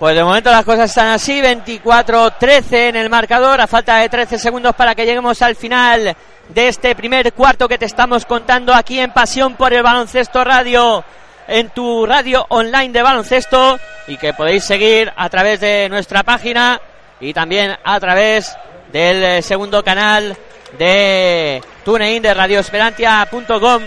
Pues 0.00 0.16
de 0.16 0.24
momento 0.24 0.50
las 0.50 0.64
cosas 0.64 0.90
están 0.90 1.06
así, 1.06 1.40
24-13 1.40 2.88
en 2.88 2.96
el 2.96 3.08
marcador, 3.08 3.60
a 3.60 3.68
falta 3.68 3.98
de 3.98 4.08
13 4.08 4.40
segundos 4.40 4.74
para 4.74 4.96
que 4.96 5.06
lleguemos 5.06 5.40
al 5.40 5.54
final 5.54 6.16
de 6.48 6.68
este 6.68 6.96
primer 6.96 7.32
cuarto 7.32 7.68
que 7.68 7.78
te 7.78 7.84
estamos 7.86 8.26
contando 8.26 8.74
aquí 8.74 8.98
en 8.98 9.12
Pasión 9.12 9.54
por 9.54 9.72
el 9.72 9.84
Baloncesto 9.84 10.42
Radio, 10.42 11.04
en 11.50 11.68
tu 11.70 12.06
radio 12.06 12.46
online 12.48 12.92
de 12.92 13.02
baloncesto 13.02 13.78
y 14.06 14.16
que 14.16 14.32
podéis 14.32 14.64
seguir 14.64 15.12
a 15.16 15.28
través 15.28 15.60
de 15.60 15.88
nuestra 15.88 16.22
página 16.22 16.80
y 17.18 17.34
también 17.34 17.76
a 17.82 17.98
través 17.98 18.56
del 18.92 19.22
eh, 19.22 19.42
segundo 19.42 19.82
canal 19.82 20.36
de 20.78 21.60
TuneIn 21.84 22.22
de 22.22 22.34
radioesperantia.com 22.34 23.82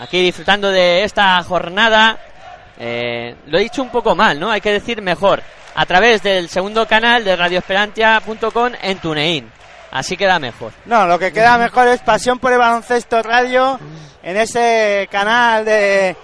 aquí 0.00 0.22
disfrutando 0.22 0.70
de 0.70 1.04
esta 1.04 1.42
jornada 1.42 2.18
eh, 2.78 3.34
lo 3.46 3.58
he 3.58 3.62
dicho 3.62 3.82
un 3.82 3.90
poco 3.90 4.14
mal, 4.14 4.38
¿no? 4.38 4.50
Hay 4.50 4.60
que 4.60 4.72
decir 4.72 5.02
mejor. 5.02 5.42
A 5.74 5.84
través 5.84 6.22
del 6.22 6.48
segundo 6.48 6.86
canal 6.86 7.24
de 7.24 7.36
radioesperantia.com 7.36 8.72
en 8.80 8.98
TuneIn. 8.98 9.52
Así 9.90 10.16
queda 10.16 10.38
mejor. 10.38 10.72
No, 10.86 11.06
lo 11.06 11.18
que 11.18 11.32
queda 11.32 11.58
mejor 11.58 11.88
es 11.88 12.00
Pasión 12.00 12.38
por 12.38 12.52
el 12.52 12.58
Baloncesto 12.58 13.22
Radio 13.22 13.78
en 14.22 14.36
ese 14.36 15.08
canal 15.10 15.64
de, 15.64 16.16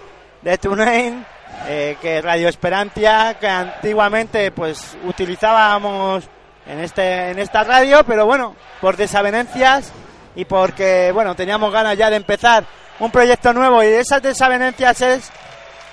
de 0.45 0.59
TuneIn, 0.59 1.25
eh, 1.67 1.97
que 2.01 2.21
Radio 2.21 2.49
Esperantia, 2.49 3.37
que 3.41 3.49
antiguamente 3.49 4.51
pues 4.51 4.97
utilizábamos 5.05 6.25
en, 6.67 6.81
este, 6.81 7.31
en 7.31 7.39
esta 7.39 7.65
radio, 7.65 8.05
pero 8.05 8.27
bueno, 8.27 8.55
por 8.81 8.97
desavenencias 8.97 9.91
y 10.37 10.45
porque, 10.45 11.11
bueno, 11.13 11.35
teníamos 11.35 11.73
ganas 11.73 11.97
ya 11.97 12.11
de 12.11 12.17
empezar 12.17 12.65
un 13.01 13.11
proyecto 13.11 13.55
nuevo. 13.55 13.83
Y 13.83 13.87
esas 13.87 14.21
desavenencias 14.23 15.01
es 15.01 15.31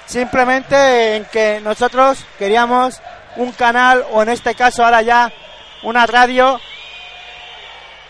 simplemente 0.05 1.15
en 1.15 1.25
que 1.25 1.61
nosotros 1.63 2.25
queríamos 2.37 3.01
un 3.37 3.53
canal 3.53 4.05
o 4.11 4.21
en 4.21 4.29
este 4.29 4.53
caso 4.53 4.83
ahora 4.83 5.01
ya 5.01 5.31
una 5.83 6.05
radio 6.05 6.59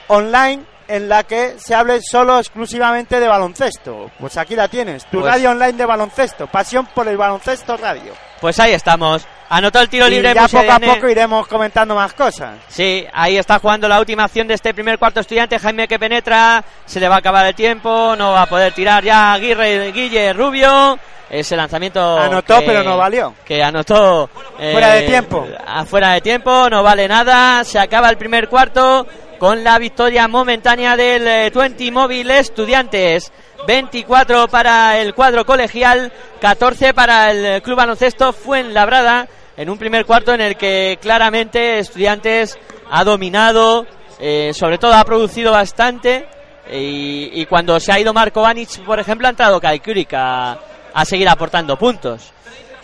online 0.08 0.71
en 0.96 1.10
la 1.10 1.24
que 1.24 1.56
se 1.58 1.74
hable 1.76 2.00
solo 2.02 2.38
exclusivamente 2.40 3.20
de 3.20 3.28
baloncesto. 3.28 4.12
Pues 4.20 4.38
aquí 4.38 4.56
la 4.56 4.68
tienes, 4.68 5.06
tu 5.06 5.20
Pues- 5.22 5.32
radio 5.34 5.52
online 5.52 5.74
de 5.74 5.86
baloncesto, 5.86 6.48
pasión 6.48 6.86
por 6.94 7.08
el 7.08 7.18
baloncesto 7.18 7.78
radio. 7.78 8.14
Pues 8.40 8.60
ahí 8.60 8.74
estamos. 8.74 9.26
Anotó 9.50 9.80
el 9.82 9.90
tiro 9.90 10.08
Y 10.08 10.12
libre 10.12 10.34
ya 10.34 10.44
Musa 10.44 10.62
poco 10.62 10.72
a 10.72 10.80
poco 10.80 11.10
iremos 11.10 11.48
comentando 11.48 11.94
más 11.94 12.14
cosas. 12.14 12.56
Sí, 12.70 13.06
ahí 13.14 13.38
está 13.38 13.60
jugando 13.60 13.88
la 13.88 14.00
última 14.00 14.24
acción 14.24 14.48
de 14.48 14.54
este 14.56 14.74
primer 14.74 14.98
cuarto 14.98 15.20
estudiante. 15.20 15.60
Jaime 15.60 15.88
que 15.88 16.00
penetra. 16.00 16.64
Se 16.86 17.00
le 17.00 17.08
va 17.10 17.16
a 17.16 17.20
acabar 17.20 17.46
el 17.46 17.54
tiempo. 17.54 18.16
No 18.18 18.32
va 18.32 18.44
a 18.44 18.46
poder 18.48 18.74
tirar 18.74 19.04
ya 19.04 19.34
Aguirre, 19.34 19.92
Guille 19.92 20.34
Rubio. 20.34 20.98
Ese 21.30 21.56
lanzamiento. 21.56 22.18
Anotó, 22.18 22.60
que- 22.60 22.66
pero 22.66 22.84
no 22.84 22.98
valió. 22.98 23.34
Que 23.46 23.62
anotó. 23.62 24.30
eh, 24.58 24.72
Fuera 24.72 24.94
de 24.94 25.02
tiempo. 25.04 25.46
Afuera 25.68 26.14
de 26.14 26.22
tiempo. 26.22 26.70
No 26.70 26.82
vale 26.82 27.08
nada. 27.08 27.64
Se 27.64 27.78
acaba 27.78 28.10
el 28.10 28.18
primer 28.18 28.48
cuarto. 28.50 29.06
Con 29.42 29.64
la 29.64 29.80
victoria 29.80 30.28
momentánea 30.28 30.96
del 30.96 31.26
eh, 31.26 31.50
20 31.50 31.92
Móvil 31.92 32.30
Estudiantes. 32.30 33.32
24 33.66 34.48
para 34.48 35.00
el 35.00 35.16
cuadro 35.16 35.48
colegial. 35.48 36.14
14 36.40 36.94
para 36.94 37.32
el 37.32 37.46
eh, 37.48 37.62
Club 37.64 37.78
Baloncesto 37.78 38.34
Fuenlabrada 38.34 39.28
en 39.58 39.72
un 39.72 39.80
primer 39.80 40.06
cuarto 40.06 40.32
en 40.36 40.42
el 40.42 40.58
que 40.58 41.00
claramente 41.02 41.80
Estudiantes 41.80 42.60
ha 42.92 43.04
dominado, 43.04 43.88
eh, 44.20 44.52
sobre 44.54 44.78
todo 44.78 44.94
ha 44.94 45.04
producido 45.06 45.52
bastante 45.52 46.28
eh, 46.68 47.32
y, 47.34 47.44
cuando 47.48 47.80
se 47.80 47.92
ha 47.92 48.00
ido 48.00 48.14
Marco 48.14 48.46
por 48.86 49.00
ejemplo, 49.00 49.26
ha 49.26 49.32
entrado 49.32 49.60
Kai 49.60 49.80
Kurik 49.80 50.14
a, 50.14 50.60
a 50.94 51.04
seguir 51.04 51.28
aportando 51.28 51.80
puntos. 51.80 52.32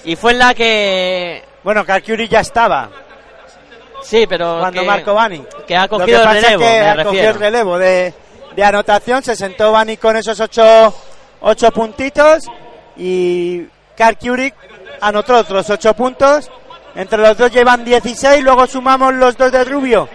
Y 0.06 0.16
fue 0.16 0.32
en 0.32 0.40
la 0.40 0.56
que... 0.56 1.44
Bueno, 1.64 1.86
Calcuri 1.86 2.28
ya 2.28 2.40
estaba 2.40 2.90
Sí, 4.08 4.26
pero 4.28 4.60
cuando 4.60 4.82
que, 4.82 4.88
Marco 4.88 5.14
Bani. 5.14 5.44
que 5.68 5.76
ha 5.76 5.82
Lo 5.84 5.90
que 5.90 5.96
cogido 5.98 6.20
el 6.20 6.24
pasa 6.24 6.40
relevo, 6.40 6.64
es 6.64 6.70
que 6.70 6.80
me 6.80 6.88
ha 6.88 6.92
cogido 6.94 7.12
refiero. 7.12 7.30
el 7.30 7.40
relevo 7.40 7.78
de, 7.78 8.14
de 8.56 8.64
anotación, 8.64 9.24
se 9.24 9.36
sentó 9.36 9.72
Bani 9.72 9.98
con 9.98 10.16
esos 10.16 10.40
ocho, 10.40 10.94
ocho 11.42 11.72
puntitos 11.72 12.46
y 12.96 13.64
Karl 13.98 14.18
Kurik 14.18 14.56
anotó 15.02 15.38
otros 15.38 15.70
ocho 15.70 15.94
puntos. 15.94 16.50
Entre 16.96 17.20
los 17.20 17.38
dos 17.38 17.52
llevan 17.52 17.84
16, 17.86 18.44
luego 18.44 18.66
sumamos 18.66 19.14
los 19.14 19.38
dos 19.38 19.52
de 19.52 19.64
Rubio 19.66 20.10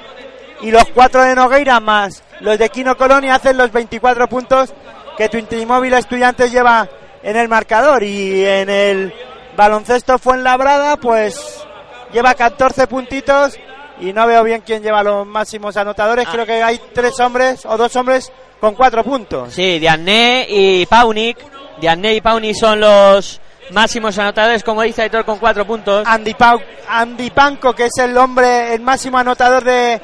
y 0.63 0.71
los 0.71 0.85
cuatro 0.95 1.23
de 1.23 1.35
Nogueira 1.35 1.79
más 1.81 2.23
los 2.41 2.59
de 2.59 2.69
Quino 2.71 2.97
Colonia 2.97 3.37
hacen 3.37 3.57
los 3.57 3.71
24 3.71 4.29
puntos 4.29 4.73
que 5.17 5.29
tu 5.29 5.37
Intimóvil 5.37 5.93
Estudiantes 5.95 6.51
lleva 6.51 6.89
en 7.23 7.37
el 7.37 7.49
marcador 7.49 8.03
y 8.03 8.45
en 8.45 8.69
el 8.69 9.15
baloncesto 9.57 10.19
Fuenlabrada 10.19 10.97
pues 10.97 11.65
lleva 12.13 12.35
14 12.35 12.89
puntitos 12.89 13.57
y 14.01 14.13
no 14.13 14.27
veo 14.27 14.43
bien 14.45 14.63
quién 14.65 14.83
lleva 14.83 15.03
los 15.03 15.27
máximos 15.27 15.77
anotadores. 15.77 16.27
Ah. 16.29 16.31
Creo 16.33 16.47
que 16.47 16.63
hay 16.63 16.81
tres 16.93 17.19
hombres 17.21 17.65
o 17.67 17.77
dos 17.77 17.95
hombres 17.97 18.33
con 18.61 18.75
cuatro 18.75 19.03
puntos. 19.05 19.53
Sí, 19.53 19.79
Diané 19.79 20.47
y 20.49 20.87
Paunik. 20.87 21.39
Diané 21.81 22.15
y 22.15 22.21
Paunik 22.21 22.55
son 22.55 22.81
los 22.81 23.41
máximos 23.71 24.19
anotadores, 24.19 24.63
como 24.63 24.83
dice 24.83 25.03
Aitor, 25.03 25.25
con 25.25 25.39
cuatro 25.39 25.67
puntos. 25.67 26.07
Andy, 26.07 26.35
Pau, 26.35 26.61
Andy 26.89 27.31
Panco, 27.31 27.73
que 27.75 27.87
es 27.87 27.99
el 27.99 28.17
hombre, 28.17 28.75
el 28.75 28.81
máximo 28.81 29.19
anotador 29.19 29.65
de, 29.65 30.01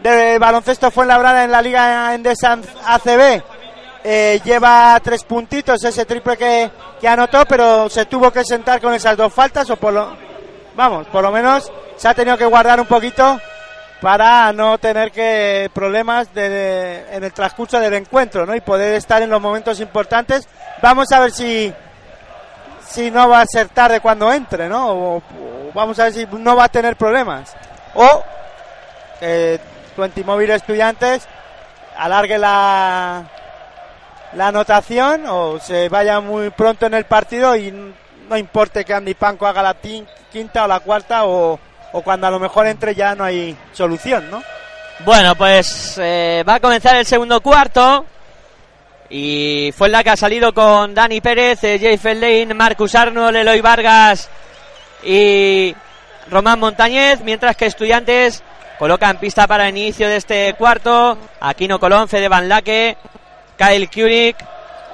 de 0.00 0.38
baloncesto 0.38 0.90
Fuenlabrada 0.90 1.44
en 1.44 1.50
la 1.50 1.62
Liga 1.62 2.14
Endesa 2.14 2.58
ACB, 2.84 3.42
eh, 4.04 4.40
lleva 4.44 4.98
tres 5.02 5.24
puntitos 5.24 5.82
ese 5.84 6.04
triple 6.04 6.36
que, 6.36 6.70
que 7.00 7.08
anotó, 7.08 7.44
pero 7.46 7.88
se 7.88 8.06
tuvo 8.06 8.30
que 8.32 8.44
sentar 8.44 8.80
con 8.80 8.92
esas 8.94 9.16
dos 9.16 9.32
faltas, 9.32 9.70
o 9.70 9.76
por 9.76 9.92
lo, 9.92 10.16
vamos, 10.74 11.06
por 11.08 11.22
lo 11.22 11.30
menos 11.30 11.70
se 11.96 12.08
ha 12.08 12.14
tenido 12.14 12.36
que 12.36 12.44
guardar 12.46 12.80
un 12.80 12.86
poquito 12.86 13.40
para 14.00 14.52
no 14.52 14.78
tener 14.78 15.12
que 15.12 15.70
problemas 15.72 16.32
de- 16.34 17.06
en 17.14 17.22
el 17.22 17.32
transcurso 17.32 17.78
del 17.78 17.94
encuentro, 17.94 18.44
¿no? 18.44 18.54
Y 18.54 18.60
poder 18.60 18.94
estar 18.94 19.22
en 19.22 19.30
los 19.30 19.40
momentos 19.40 19.78
importantes. 19.80 20.48
Vamos 20.82 21.10
a 21.12 21.20
ver 21.20 21.30
si 21.30 21.72
si 22.88 23.10
no 23.10 23.28
va 23.28 23.40
a 23.40 23.46
ser 23.46 23.68
tarde 23.68 24.00
cuando 24.00 24.30
entre, 24.32 24.68
¿no? 24.68 24.90
O, 25.16 25.22
vamos 25.72 25.98
a 25.98 26.04
ver 26.04 26.12
si 26.12 26.26
no 26.32 26.56
va 26.56 26.64
a 26.64 26.68
tener 26.68 26.96
problemas. 26.96 27.54
O 27.94 28.22
eh, 29.20 29.58
Móvil 30.24 30.50
Estudiantes 30.50 31.26
alargue 31.96 32.38
la 32.38 33.24
la 34.34 34.48
anotación 34.48 35.24
o 35.28 35.58
se 35.60 35.88
vaya 35.90 36.20
muy 36.20 36.50
pronto 36.50 36.86
en 36.86 36.94
el 36.94 37.04
partido 37.04 37.54
y 37.54 37.94
no 38.32 38.38
importe 38.38 38.82
que 38.82 38.94
Andy 38.94 39.12
Panco 39.12 39.46
haga 39.46 39.62
la 39.62 39.76
quinta 40.32 40.64
o 40.64 40.66
la 40.66 40.80
cuarta 40.80 41.26
o, 41.26 41.60
o 41.92 42.02
cuando 42.02 42.26
a 42.26 42.30
lo 42.30 42.38
mejor 42.38 42.66
entre 42.66 42.94
ya 42.94 43.14
no 43.14 43.24
hay 43.24 43.54
solución, 43.74 44.30
¿no? 44.30 44.42
Bueno, 45.00 45.34
pues 45.34 45.98
eh, 45.98 46.42
va 46.48 46.54
a 46.54 46.60
comenzar 46.60 46.96
el 46.96 47.04
segundo 47.04 47.42
cuarto. 47.42 48.06
Y 49.10 49.70
fue 49.76 49.90
la 49.90 50.02
que 50.02 50.08
ha 50.08 50.16
salido 50.16 50.54
con 50.54 50.94
Dani 50.94 51.20
Pérez, 51.20 51.62
eh, 51.64 51.78
Jay 51.78 51.98
Feldane, 51.98 52.54
Marcus 52.54 52.94
Arnold, 52.94 53.36
Eloy 53.36 53.60
Vargas 53.60 54.30
y 55.02 55.74
Román 56.30 56.58
Montañez. 56.58 57.20
Mientras 57.22 57.54
que 57.54 57.66
Estudiantes 57.66 58.42
colocan 58.78 59.18
pista 59.18 59.46
para 59.46 59.68
el 59.68 59.76
inicio 59.76 60.08
de 60.08 60.16
este 60.16 60.54
cuarto. 60.54 61.18
Aquino 61.38 61.78
Colón, 61.78 62.08
Fede 62.08 62.28
Van 62.28 62.48
Laque, 62.48 62.96
Kyle 63.58 63.90
Kurik, 63.90 64.36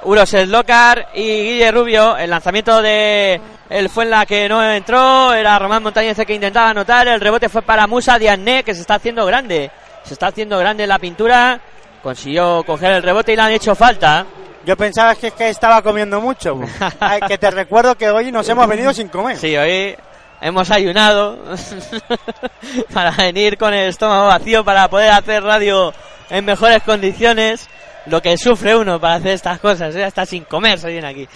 Uros 0.03 0.29
Slocar 0.29 1.09
y 1.13 1.21
Guille 1.21 1.71
Rubio. 1.71 2.17
El 2.17 2.29
lanzamiento 2.29 2.81
de 2.81 3.39
él 3.69 3.89
fue 3.89 4.05
en 4.05 4.09
la 4.09 4.25
que 4.25 4.47
no 4.49 4.63
entró. 4.63 5.33
Era 5.33 5.59
Román 5.59 5.83
Montañez 5.83 6.17
el 6.17 6.25
que 6.25 6.35
intentaba 6.35 6.69
anotar. 6.69 7.07
El 7.07 7.21
rebote 7.21 7.49
fue 7.49 7.61
para 7.61 7.87
Musa 7.87 8.17
Diané, 8.17 8.63
que 8.63 8.73
se 8.73 8.81
está 8.81 8.95
haciendo 8.95 9.25
grande. 9.25 9.71
Se 10.03 10.13
está 10.13 10.27
haciendo 10.27 10.57
grande 10.57 10.87
la 10.87 10.99
pintura. 10.99 11.59
Consiguió 12.01 12.63
coger 12.63 12.93
el 12.93 13.03
rebote 13.03 13.33
y 13.33 13.35
le 13.35 13.41
han 13.41 13.51
hecho 13.51 13.75
falta. 13.75 14.25
Yo 14.65 14.75
pensaba 14.77 15.15
que 15.15 15.27
es 15.27 15.33
que 15.33 15.49
estaba 15.49 15.81
comiendo 15.81 16.21
mucho. 16.21 16.59
Ay, 16.99 17.21
que 17.27 17.37
te 17.37 17.51
recuerdo 17.51 17.95
que 17.95 18.09
hoy 18.09 18.31
nos 18.31 18.47
hemos 18.49 18.67
venido 18.67 18.93
sin 18.93 19.07
comer. 19.07 19.37
Sí, 19.37 19.55
hoy 19.55 19.95
hemos 20.41 20.71
ayunado 20.71 21.39
para 22.93 23.11
venir 23.11 23.57
con 23.57 23.73
el 23.73 23.89
estómago 23.89 24.27
vacío 24.27 24.63
para 24.63 24.87
poder 24.87 25.11
hacer 25.11 25.43
radio 25.43 25.93
en 26.29 26.45
mejores 26.45 26.83
condiciones. 26.83 27.67
Lo 28.05 28.21
que 28.21 28.37
sufre 28.37 28.75
uno 28.75 28.99
para 28.99 29.15
hacer 29.15 29.33
estas 29.33 29.59
cosas, 29.59 29.95
¿eh? 29.95 30.03
hasta 30.03 30.25
sin 30.25 30.45
comer 30.45 30.79
se 30.79 30.89
viene 30.89 31.07
aquí. 31.07 31.27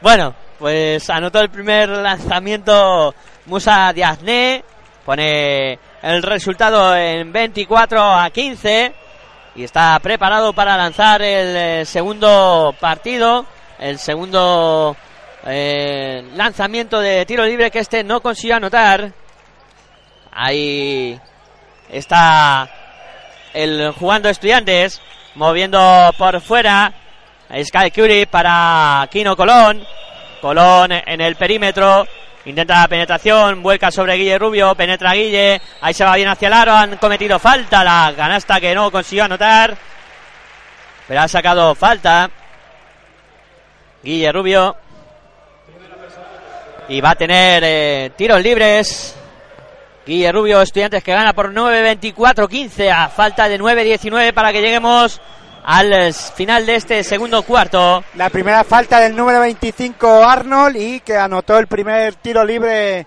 Bueno, 0.00 0.34
pues 0.58 1.08
anotó 1.10 1.40
el 1.40 1.50
primer 1.50 1.88
lanzamiento 1.88 3.14
Musa 3.46 3.92
Diazné, 3.92 4.64
pone 5.04 5.78
el 6.02 6.22
resultado 6.22 6.96
en 6.96 7.32
24 7.32 8.02
a 8.02 8.30
15 8.30 8.94
y 9.56 9.64
está 9.64 9.98
preparado 10.00 10.52
para 10.52 10.76
lanzar 10.76 11.22
el 11.22 11.56
eh, 11.56 11.84
segundo 11.84 12.74
partido, 12.78 13.46
el 13.78 13.98
segundo 13.98 14.96
eh, 15.46 16.28
lanzamiento 16.34 17.00
de 17.00 17.24
tiro 17.24 17.44
libre 17.44 17.70
que 17.70 17.78
este 17.78 18.02
no 18.02 18.20
consiguió 18.20 18.56
anotar. 18.56 19.12
Ahí 20.32 21.18
está 21.88 22.68
el 23.54 23.92
jugando 23.92 24.28
estudiantes, 24.28 25.00
moviendo 25.36 26.12
por 26.18 26.40
fuera. 26.40 26.92
Sky 27.62 27.90
Curie 27.92 28.26
para 28.26 29.08
Kino 29.10 29.36
Colón. 29.36 29.86
Colón 30.40 30.92
en 30.92 31.20
el 31.20 31.36
perímetro. 31.36 32.06
Intenta 32.44 32.82
la 32.82 32.88
penetración, 32.88 33.60
vuelca 33.60 33.90
sobre 33.90 34.14
Guille 34.14 34.38
Rubio, 34.38 34.72
penetra 34.76 35.14
Guille, 35.14 35.60
ahí 35.80 35.92
se 35.92 36.04
va 36.04 36.14
bien 36.14 36.28
hacia 36.28 36.46
el 36.46 36.54
aro, 36.54 36.74
han 36.74 36.96
cometido 36.96 37.40
falta, 37.40 37.82
la 37.82 38.12
canasta 38.16 38.60
que 38.60 38.72
no 38.72 38.88
consiguió 38.92 39.24
anotar, 39.24 39.76
pero 41.08 41.22
ha 41.22 41.26
sacado 41.26 41.74
falta. 41.74 42.30
Guille 44.00 44.30
Rubio. 44.30 44.76
Y 46.88 47.00
va 47.00 47.10
a 47.10 47.16
tener 47.16 47.64
eh, 47.66 48.12
tiros 48.16 48.40
libres. 48.40 49.16
Guille 50.06 50.30
Rubio, 50.30 50.62
estudiantes 50.62 51.02
que 51.02 51.12
gana 51.12 51.32
por 51.32 51.52
9-24-15 51.52 52.90
a 52.92 53.08
falta 53.08 53.48
de 53.48 53.58
9-19 53.58 54.32
para 54.32 54.52
que 54.52 54.60
lleguemos 54.60 55.20
al 55.64 56.14
final 56.14 56.64
de 56.64 56.76
este 56.76 57.02
segundo 57.02 57.42
cuarto. 57.42 58.04
La 58.14 58.30
primera 58.30 58.62
falta 58.62 59.00
del 59.00 59.16
número 59.16 59.40
25 59.40 60.22
Arnold 60.22 60.76
y 60.76 61.00
que 61.00 61.16
anotó 61.16 61.58
el 61.58 61.66
primer 61.66 62.14
tiro 62.14 62.44
libre 62.44 63.04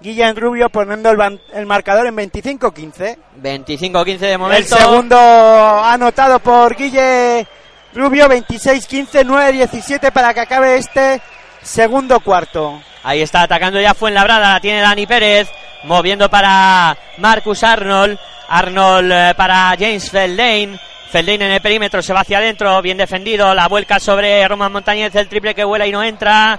Guillén 0.00 0.36
Rubio 0.36 0.68
poniendo 0.68 1.10
el, 1.10 1.40
el 1.54 1.64
marcador 1.64 2.06
en 2.08 2.16
25-15. 2.16 3.16
25-15 3.42 4.18
de 4.18 4.32
El 4.32 4.38
momento. 4.38 4.76
segundo 4.76 5.16
anotado 5.18 6.40
por 6.40 6.76
Guille 6.76 7.46
Rubio 7.94 8.28
26-15, 8.28 9.24
9-17 9.24 10.12
para 10.12 10.34
que 10.34 10.40
acabe 10.40 10.76
este 10.76 11.22
segundo 11.62 12.20
cuarto. 12.20 12.82
Ahí 13.02 13.22
está 13.22 13.42
atacando 13.42 13.80
ya 13.80 13.94
Fuenlabrada, 13.94 14.52
la 14.52 14.60
tiene 14.60 14.80
Dani 14.80 15.06
Pérez, 15.06 15.48
moviendo 15.84 16.28
para 16.28 16.96
Marcus 17.18 17.62
Arnold, 17.62 18.18
Arnold 18.48 19.12
eh, 19.12 19.34
para 19.36 19.74
James 19.78 20.10
Feldane, 20.10 20.78
Feldane 21.10 21.46
en 21.46 21.52
el 21.52 21.60
perímetro, 21.60 22.02
se 22.02 22.12
va 22.12 22.20
hacia 22.20 22.38
adentro, 22.38 22.80
bien 22.82 22.96
defendido, 22.96 23.54
la 23.54 23.68
vuelca 23.68 24.00
sobre 24.00 24.46
Roman 24.48 24.72
Montañez, 24.72 25.14
el 25.14 25.28
triple 25.28 25.54
que 25.54 25.64
vuela 25.64 25.86
y 25.86 25.92
no 25.92 26.02
entra, 26.02 26.58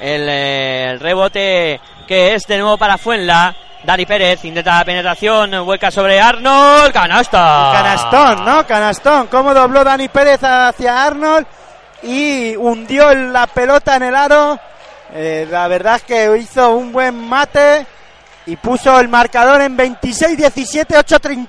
el, 0.00 0.26
eh, 0.28 0.96
rebote 0.98 1.80
que 2.06 2.34
es 2.34 2.46
de 2.46 2.58
nuevo 2.58 2.76
para 2.76 2.98
Fuenla, 2.98 3.54
Dani 3.84 4.06
Pérez 4.06 4.44
intenta 4.44 4.78
la 4.78 4.84
penetración, 4.84 5.64
vuelca 5.64 5.90
sobre 5.90 6.20
Arnold, 6.20 6.92
canasta. 6.92 7.70
Canastón, 7.72 8.44
¿no? 8.44 8.66
Canastón. 8.66 9.26
Cómo 9.26 9.52
dobló 9.52 9.82
Dani 9.82 10.08
Pérez 10.08 10.40
hacia 10.42 11.04
Arnold 11.04 11.46
y 12.02 12.54
hundió 12.56 13.12
la 13.12 13.48
pelota 13.48 13.96
en 13.96 14.02
el 14.04 14.14
aro. 14.14 14.58
Eh, 15.14 15.48
la 15.50 15.66
verdad 15.66 15.96
es 15.96 16.02
que 16.02 16.38
hizo 16.38 16.74
un 16.76 16.92
buen 16.92 17.28
mate 17.28 17.86
y 18.46 18.56
puso 18.56 18.98
el 18.98 19.08
marcador 19.08 19.60
en 19.60 19.76
26-17, 19.76 20.86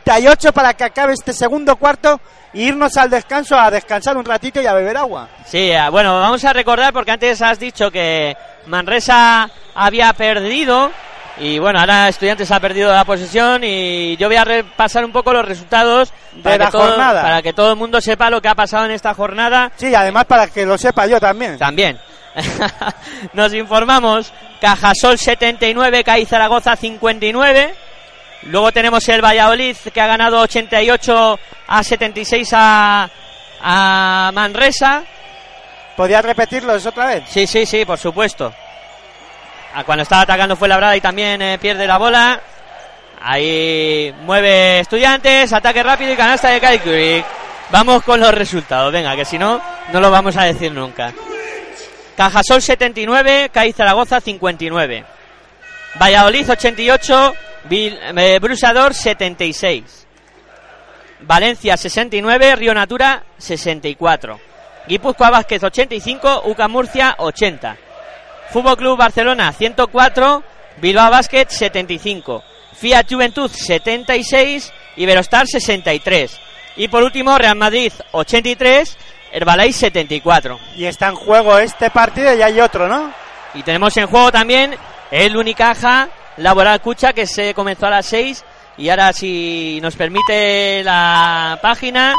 8-38 0.08 0.52
para 0.52 0.74
que 0.74 0.84
acabe 0.84 1.14
este 1.14 1.34
segundo 1.34 1.76
cuarto 1.76 2.20
e 2.54 2.62
irnos 2.62 2.96
al 2.98 3.10
descanso 3.10 3.58
a 3.58 3.72
descansar 3.72 4.16
un 4.18 4.26
ratito 4.26 4.62
y 4.62 4.68
a 4.68 4.74
beber 4.74 4.98
agua. 4.98 5.28
Sí, 5.46 5.72
eh, 5.72 5.90
bueno, 5.90 6.20
vamos 6.20 6.44
a 6.46 6.54
recordar 6.54 6.94
porque 6.94 7.12
antes 7.12 7.42
has 7.42 7.60
dicho 7.60 7.90
que 7.90 8.36
Manresa 8.68 9.50
había 9.76 10.14
perdido 10.14 10.92
y 11.40 11.58
bueno, 11.58 11.80
ahora 11.80 12.10
Estudiantes 12.10 12.52
ha 12.52 12.60
perdido 12.60 12.94
la 12.94 13.06
posesión 13.06 13.64
y 13.64 14.16
yo 14.18 14.28
voy 14.28 14.36
a 14.38 14.44
repasar 14.46 15.04
un 15.04 15.12
poco 15.12 15.34
los 15.34 15.44
resultados 15.44 16.14
De 16.32 16.58
la 16.60 16.70
todo, 16.70 16.84
jornada. 16.90 17.24
para 17.24 17.42
que 17.42 17.54
todo 17.54 17.72
el 17.72 17.76
mundo 17.78 18.00
sepa 18.02 18.30
lo 18.30 18.40
que 18.40 18.50
ha 18.50 18.56
pasado 18.56 18.86
en 18.86 18.92
esta 18.92 19.16
jornada 19.16 19.72
Sí, 19.76 19.96
además 19.96 20.26
para 20.26 20.46
que 20.48 20.64
lo 20.64 20.78
sepa 20.78 21.08
yo 21.08 21.20
también. 21.20 21.58
también. 21.58 22.00
Nos 23.34 23.54
informamos, 23.54 24.34
Cajasol 24.60 25.18
79, 25.18 26.04
CAI 26.04 26.26
Zaragoza 26.26 26.76
59. 26.76 27.76
Luego 28.44 28.72
tenemos 28.72 29.08
el 29.10 29.24
Valladolid 29.24 29.78
que 29.94 30.02
ha 30.02 30.08
ganado 30.08 30.42
88 30.42 31.40
a 31.68 31.84
76 31.84 32.50
a, 32.54 33.10
a 33.62 34.32
Manresa. 34.34 35.04
¿Podrías 35.96 36.26
repetirlos 36.26 36.86
otra 36.86 37.08
vez? 37.08 37.24
Sí, 37.28 37.48
sí, 37.48 37.66
sí, 37.66 37.86
por 37.86 37.98
supuesto. 37.98 38.54
Ah, 39.76 39.84
Cuando 39.84 40.04
estaba 40.04 40.24
atacando 40.24 40.56
fue 40.56 40.68
labrada 40.68 40.96
y 40.96 41.02
también 41.02 41.42
eh, 41.42 41.58
pierde 41.60 41.88
la 41.88 41.98
bola. 41.98 42.42
Ahí 43.22 44.14
mueve 44.24 44.80
estudiantes, 44.80 45.54
ataque 45.54 45.82
rápido 45.82 46.12
y 46.12 46.18
canasta 46.18 46.50
de 46.50 46.80
Kurik. 46.80 47.26
Vamos 47.72 48.04
con 48.04 48.20
los 48.20 48.34
resultados, 48.34 48.92
venga, 48.92 49.16
que 49.16 49.24
si 49.24 49.38
no, 49.38 49.62
no 49.92 50.00
lo 50.00 50.12
vamos 50.12 50.36
a 50.36 50.44
decir 50.44 50.72
nunca. 50.72 51.14
Cajasol 52.16 52.62
79, 52.62 53.50
CAI 53.52 53.72
Zaragoza 53.74 54.22
59. 54.22 55.06
Valladolid 55.96 56.50
88, 56.50 57.34
Vil- 57.66 58.00
eh, 58.18 58.40
Brusador 58.40 58.94
76. 58.94 60.06
Valencia 61.22 61.78
69, 61.78 62.56
Río 62.56 62.74
Natura 62.74 63.24
64. 63.38 64.40
Guipúzcoa 64.88 65.30
Vázquez 65.30 65.64
85, 65.64 66.42
UCA 66.46 66.68
Murcia 66.68 67.16
80. 67.18 67.78
Fútbol 68.52 68.76
Club 68.78 68.98
Barcelona 68.98 69.54
104, 69.54 70.44
Bilbao 70.82 71.10
Basket 71.10 71.50
75. 71.50 72.44
Fiat 72.74 73.08
Juventud 73.10 73.50
76, 73.50 74.74
Iberostar 74.98 75.48
63. 75.48 76.40
Y 76.76 76.88
por 76.90 77.04
último 77.04 77.38
Real 77.38 77.56
Madrid 77.56 77.94
83, 78.12 78.98
Herbalife 79.34 79.80
74. 79.80 80.60
Y 80.78 80.86
está 80.86 81.08
en 81.08 81.16
juego 81.16 81.58
este 81.58 81.90
partido 81.90 82.34
y 82.34 82.42
hay 82.42 82.62
otro, 82.62 82.88
¿no? 82.88 83.12
Y 83.56 83.64
tenemos 83.64 83.98
en 83.98 84.08
juego 84.08 84.32
también 84.32 84.76
el 85.12 85.36
Unicaja 85.36 86.08
Laboral 86.38 86.82
Cucha 86.82 87.14
que 87.14 87.28
se 87.28 87.54
comenzó 87.54 87.88
a 87.88 87.92
las 87.92 88.06
6 88.06 88.46
y 88.78 88.90
ahora 88.90 89.12
si 89.14 89.80
nos 89.82 89.96
permite 89.96 90.84
la 90.84 91.60
página 91.62 92.16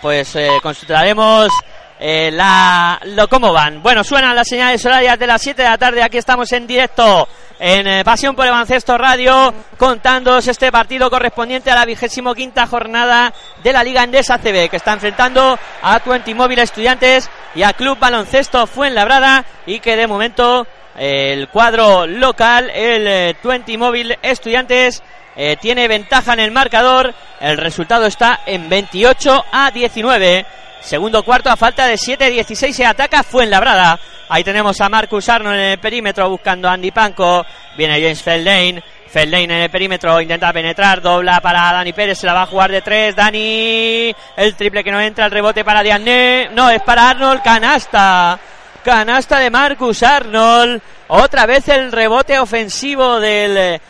pues 0.00 0.34
eh, 0.36 0.48
consultaremos 0.62 1.52
eh, 2.00 2.30
la, 2.32 3.00
lo 3.04 3.28
cómo 3.28 3.52
van. 3.52 3.82
Bueno, 3.82 4.04
suenan 4.04 4.36
las 4.36 4.48
señales 4.48 4.84
horarias 4.86 5.18
de 5.18 5.26
las 5.26 5.42
7 5.42 5.62
de 5.62 5.68
la 5.68 5.78
tarde, 5.78 6.02
aquí 6.02 6.16
estamos 6.16 6.50
en 6.52 6.66
directo 6.66 7.28
en 7.58 7.86
eh, 7.86 8.04
Pasión 8.04 8.36
por 8.36 8.46
el 8.46 8.52
Baloncesto 8.52 8.96
Radio, 8.96 9.52
contándoos 9.76 10.46
este 10.46 10.70
partido 10.70 11.10
correspondiente 11.10 11.70
a 11.70 11.74
la 11.74 11.84
vigésimo 11.84 12.34
quinta 12.34 12.66
jornada 12.66 13.32
de 13.62 13.72
la 13.72 13.82
Liga 13.82 14.04
Endesa 14.04 14.38
CB, 14.38 14.68
que 14.70 14.76
está 14.76 14.92
enfrentando 14.92 15.58
a 15.82 16.00
Twenty 16.00 16.34
Móvil 16.34 16.60
Estudiantes 16.60 17.28
y 17.54 17.62
a 17.62 17.72
Club 17.72 17.98
Baloncesto 17.98 18.66
Fuenlabrada, 18.66 19.44
y 19.66 19.80
que 19.80 19.96
de 19.96 20.06
momento 20.06 20.66
el 20.96 21.48
cuadro 21.48 22.06
local, 22.06 22.70
el 22.70 23.06
eh, 23.06 23.36
Twenty 23.42 23.76
Móvil 23.76 24.16
Estudiantes, 24.22 25.02
eh, 25.36 25.56
tiene 25.60 25.86
ventaja 25.86 26.32
en 26.32 26.40
el 26.40 26.50
marcador. 26.50 27.14
El 27.40 27.58
resultado 27.58 28.06
está 28.06 28.40
en 28.46 28.68
28 28.68 29.44
a 29.52 29.70
19. 29.70 30.44
Segundo 30.80 31.22
cuarto 31.22 31.50
a 31.50 31.56
falta 31.56 31.86
de 31.86 31.94
7-16 31.94 32.72
se 32.72 32.86
ataca 32.86 33.22
Fuenlabrada. 33.22 33.98
Ahí 34.28 34.44
tenemos 34.44 34.80
a 34.80 34.88
Marcus 34.88 35.28
Arno 35.28 35.52
en 35.52 35.60
el 35.60 35.78
perímetro 35.78 36.28
buscando 36.28 36.68
a 36.68 36.72
Andy 36.72 36.90
Panco. 36.90 37.44
Viene 37.76 38.00
James 38.00 38.22
Feldane. 38.22 38.82
Feldane 39.08 39.44
en 39.44 39.50
el 39.52 39.70
perímetro 39.70 40.20
intenta 40.20 40.52
penetrar, 40.52 41.00
dobla 41.00 41.40
para 41.40 41.72
Dani 41.72 41.94
Pérez, 41.94 42.18
se 42.18 42.26
la 42.26 42.34
va 42.34 42.42
a 42.42 42.46
jugar 42.46 42.70
de 42.70 42.82
tres. 42.82 43.16
Dani, 43.16 44.14
el 44.36 44.54
triple 44.54 44.84
que 44.84 44.92
no 44.92 45.00
entra, 45.00 45.24
el 45.24 45.30
rebote 45.30 45.64
para 45.64 45.82
Diane. 45.82 46.50
No, 46.52 46.68
es 46.68 46.82
para 46.82 47.08
Arnold, 47.10 47.42
canasta. 47.42 48.38
Canasta 48.84 49.38
de 49.38 49.50
Marcus 49.50 50.02
Arnold. 50.02 50.80
Otra 51.08 51.46
vez 51.46 51.68
el 51.68 51.90
rebote 51.90 52.38
ofensivo 52.38 53.18
del 53.18 53.80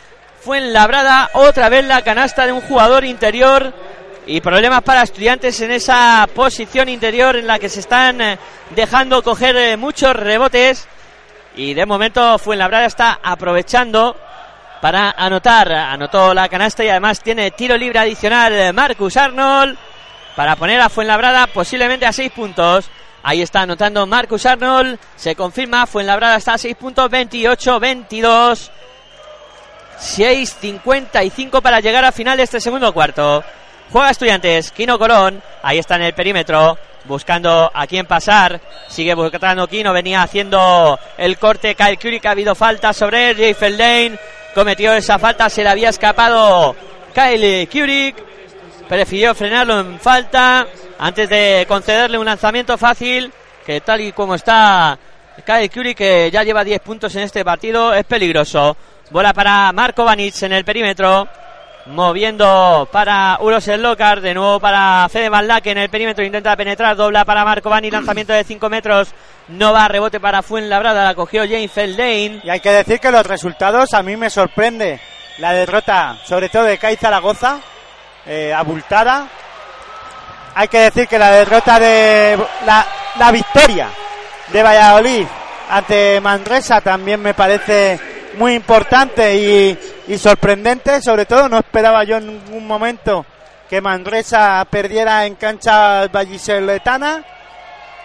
Fuenlabrada. 0.41 1.31
Otra 1.33 1.67
vez 1.67 1.85
la 1.85 2.01
canasta 2.01 2.45
de 2.45 2.53
un 2.53 2.61
jugador 2.61 3.03
interior. 3.03 3.73
Y 4.29 4.41
problemas 4.41 4.83
para 4.83 5.01
estudiantes 5.01 5.59
en 5.61 5.71
esa 5.71 6.29
posición 6.35 6.87
interior 6.87 7.35
en 7.35 7.47
la 7.47 7.57
que 7.57 7.67
se 7.67 7.79
están 7.79 8.21
eh, 8.21 8.37
dejando 8.75 9.23
coger 9.23 9.57
eh, 9.57 9.75
muchos 9.75 10.15
rebotes. 10.15 10.87
Y 11.55 11.73
de 11.73 11.87
momento 11.87 12.37
Fuenlabrada 12.37 12.85
está 12.85 13.19
aprovechando 13.23 14.15
para 14.81 15.09
anotar. 15.17 15.71
Anotó 15.71 16.35
la 16.35 16.47
canasta 16.47 16.83
y 16.83 16.89
además 16.89 17.21
tiene 17.21 17.49
tiro 17.49 17.75
libre 17.75 17.97
adicional 17.97 18.53
eh, 18.53 18.71
Marcus 18.71 19.17
Arnold 19.17 19.75
para 20.35 20.55
poner 20.55 20.79
a 20.79 20.89
Fuenlabrada 20.89 21.47
posiblemente 21.47 22.05
a 22.05 22.13
6 22.13 22.31
puntos. 22.31 22.87
Ahí 23.23 23.41
está 23.41 23.61
anotando 23.61 24.05
Marcus 24.05 24.45
Arnold. 24.45 24.99
Se 25.15 25.33
confirma, 25.33 25.87
Fuenlabrada 25.87 26.35
está 26.35 26.53
a 26.53 26.59
6 26.59 26.75
puntos, 26.75 27.09
28-22. 27.09 28.69
6.55 29.99 31.61
para 31.63 31.79
llegar 31.79 32.05
al 32.05 32.13
final 32.13 32.37
de 32.37 32.43
este 32.43 32.61
segundo 32.61 32.93
cuarto. 32.93 33.43
Juega 33.91 34.11
Estudiantes, 34.11 34.71
Kino 34.71 34.99
Colón, 34.99 35.41
ahí 35.63 35.79
está 35.79 35.95
en 35.95 36.03
el 36.03 36.13
perímetro, 36.13 36.77
buscando 37.05 37.71
a 37.73 37.87
quién 37.87 38.05
pasar. 38.05 38.61
Sigue 38.87 39.15
buscando 39.15 39.67
Kino, 39.67 39.91
venía 39.91 40.21
haciendo 40.21 40.99
el 41.17 41.39
corte. 41.39 41.73
Kyle 41.73 41.97
Curry, 41.97 42.19
que 42.19 42.27
ha 42.27 42.31
habido 42.31 42.53
falta 42.53 42.93
sobre 42.93 43.31
él. 43.31 43.37
Jay 43.37 43.55
Feldane 43.55 44.19
cometió 44.53 44.93
esa 44.93 45.17
falta, 45.17 45.49
se 45.49 45.63
le 45.63 45.69
había 45.69 45.89
escapado 45.89 46.75
Kyle 47.15 47.67
Curry. 47.67 48.13
Prefirió 48.87 49.33
frenarlo 49.33 49.79
en 49.79 49.99
falta 49.99 50.67
antes 50.99 51.27
de 51.27 51.65
concederle 51.67 52.19
un 52.19 52.25
lanzamiento 52.25 52.77
fácil. 52.77 53.33
Que 53.65 53.81
tal 53.81 54.01
y 54.01 54.11
como 54.11 54.35
está 54.35 54.99
Kyle 55.43 55.69
Curry, 55.69 55.95
que 55.95 56.29
ya 56.31 56.43
lleva 56.43 56.63
10 56.63 56.79
puntos 56.81 57.15
en 57.15 57.23
este 57.23 57.43
partido, 57.43 57.91
es 57.95 58.05
peligroso. 58.05 58.77
Bola 59.09 59.33
para 59.33 59.71
Marco 59.71 60.05
Vanic 60.05 60.43
en 60.43 60.53
el 60.53 60.63
perímetro. 60.63 61.27
Moviendo 61.89 62.87
para 62.91 63.39
Uros 63.41 63.65
Locar, 63.65 64.21
de 64.21 64.35
nuevo 64.35 64.59
para 64.59 65.07
Fede 65.09 65.27
Maldaque 65.27 65.71
en 65.71 65.79
el 65.79 65.89
perímetro, 65.89 66.23
intenta 66.23 66.55
penetrar, 66.55 66.95
dobla 66.95 67.25
para 67.25 67.43
Marco 67.43 67.67
Vani, 67.67 67.89
lanzamiento 67.89 68.31
de 68.31 68.43
5 68.43 68.69
metros, 68.69 69.09
no 69.47 69.73
va, 69.73 69.87
rebote 69.87 70.19
para 70.19 70.43
Fuenlabrada, 70.43 71.03
la 71.03 71.15
cogió 71.15 71.41
James 71.49 71.71
Feldane. 71.71 72.41
Y 72.43 72.49
hay 72.51 72.59
que 72.59 72.69
decir 72.69 72.99
que 72.99 73.09
los 73.09 73.25
resultados 73.25 73.95
a 73.95 74.03
mí 74.03 74.15
me 74.15 74.29
sorprende. 74.29 74.99
La 75.39 75.51
derrota, 75.51 76.19
sobre 76.25 76.49
todo 76.49 76.65
de 76.65 76.77
CAI 76.77 76.95
Zaragoza, 76.95 77.59
eh, 78.27 78.53
abultada. 78.53 79.27
Hay 80.53 80.67
que 80.67 80.81
decir 80.81 81.07
que 81.07 81.17
la 81.17 81.31
derrota 81.31 81.79
de. 81.79 82.37
La, 82.67 82.85
la 83.17 83.31
victoria 83.31 83.87
de 84.49 84.61
Valladolid 84.61 85.25
ante 85.71 86.21
Manresa 86.21 86.81
también 86.81 87.19
me 87.19 87.33
parece 87.33 88.18
muy 88.39 88.53
importante 88.53 89.35
y, 89.35 89.77
y 90.07 90.17
sorprendente. 90.17 91.01
Sobre 91.01 91.25
todo, 91.25 91.49
no 91.49 91.59
esperaba 91.59 92.05
yo 92.05 92.17
en 92.17 92.27
ningún 92.27 92.65
momento 92.65 93.25
que 93.69 93.81
Manresa 93.81 94.65
perdiera 94.71 95.25
en 95.25 95.35
cancha 95.35 96.07
vallisoletana. 96.07 97.23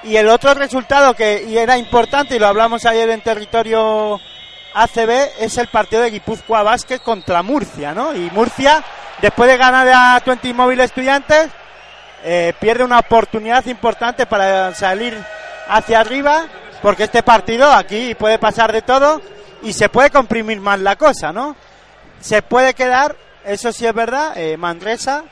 Y 0.03 0.17
el 0.17 0.29
otro 0.29 0.53
resultado 0.53 1.15
que 1.15 1.47
era 1.59 1.79
importante, 1.79 2.37
y 2.37 2.39
lo 2.39 2.49
hablamos 2.49 2.85
ayer 2.85 3.09
en 3.09 3.23
territorio 3.23 4.21
ACB, 4.75 5.11
es 5.41 5.57
el 5.57 5.69
partido 5.69 6.03
de 6.03 6.11
Guipúzcoa 6.11 6.63
Vázquez 6.63 7.01
contra 7.01 7.43
Murcia, 7.43 7.95
¿no? 7.95 8.15
Y 8.15 8.29
Murcia, 8.33 8.85
después 9.23 9.49
de 9.49 9.57
ganar 9.57 9.89
a 9.89 10.21
20 10.27 10.53
Móvil 10.53 10.81
Estudiantes, 10.81 11.49
eh, 12.25 12.53
pierde 12.61 12.85
una 12.85 12.99
oportunidad 12.99 13.65
importante 13.67 14.27
para 14.27 14.75
salir 14.75 15.17
hacia 15.69 16.01
arriba, 16.01 16.45
porque 16.83 17.05
este 17.05 17.23
partido 17.23 17.73
aquí 17.73 18.15
puede 18.15 18.39
pasar 18.39 18.73
de 18.73 18.83
todo 18.83 19.23
y 19.65 19.73
se 19.73 19.89
puede 19.89 20.11
comprimir 20.11 20.61
más 20.61 20.79
la 20.79 20.97
cosa, 20.97 21.33
¿no? 21.33 21.57
Se 22.21 22.43
puede 22.43 22.75
quedar, 22.75 23.17
eso 23.45 23.73
sí 23.73 23.87
es 23.87 23.95
verdad, 23.95 24.37
eh, 24.37 24.57
Manresa 24.57 25.25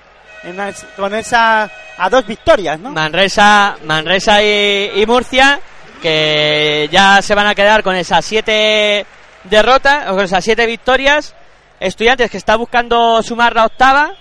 en 0.45 0.59
con 0.97 1.14
esa 1.14 1.71
a 1.99 2.11
dos 2.11 2.27
victorias, 2.27 2.79
¿no? 2.79 2.90
Manresa, 2.90 3.77
Manresa 3.85 4.42
y, 4.42 5.05
Murcia, 5.07 5.61
que 6.01 6.88
ya 6.90 7.23
se 7.23 7.35
van 7.35 7.47
a 7.47 7.55
quedar 7.55 7.83
con 7.83 7.95
esas 7.95 8.25
siete 8.25 9.07
derrotas, 9.45 10.09
o 10.09 10.14
con 10.14 10.25
esas 10.25 10.42
siete 10.42 10.66
victorias. 10.66 11.35
Estudiantes 11.79 12.31
que 12.31 12.38
está 12.38 12.57
buscando 12.57 13.23
sumar 13.23 13.55
la 13.55 13.66
octava. 13.66 14.12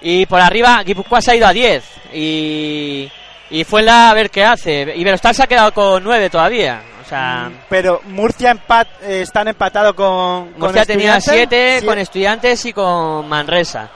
Y 0.00 0.26
por 0.26 0.40
arriba, 0.40 0.82
Guipúzcoa 0.82 1.22
se 1.22 1.30
ha 1.30 1.36
ido 1.36 1.46
a 1.46 1.52
10. 1.52 1.84
Y, 2.12 3.10
y 3.50 3.64
fue 3.64 3.82
la 3.82 4.10
a 4.10 4.14
ver 4.14 4.30
qué 4.30 4.44
hace. 4.44 4.92
Y 4.94 5.04
Verostar 5.04 5.34
se 5.34 5.42
ha 5.42 5.46
quedado 5.46 5.72
con 5.72 6.02
9 6.02 6.28
todavía. 6.28 6.82
Sea, 7.14 7.50
Pero 7.68 8.00
Murcia 8.04 8.50
empat, 8.50 8.88
eh, 9.02 9.22
están 9.22 9.48
empatados 9.48 9.94
con, 9.94 10.52
con 10.52 10.60
Murcia 10.60 10.84
tenía 10.84 11.16
Estudiantes. 11.16 11.48
7 11.50 11.80
Sí. 11.80 11.86
con 11.86 11.98
Estudiantes 11.98 12.64
y 12.66 12.72
con 12.72 13.28
Manresa. 13.28 13.88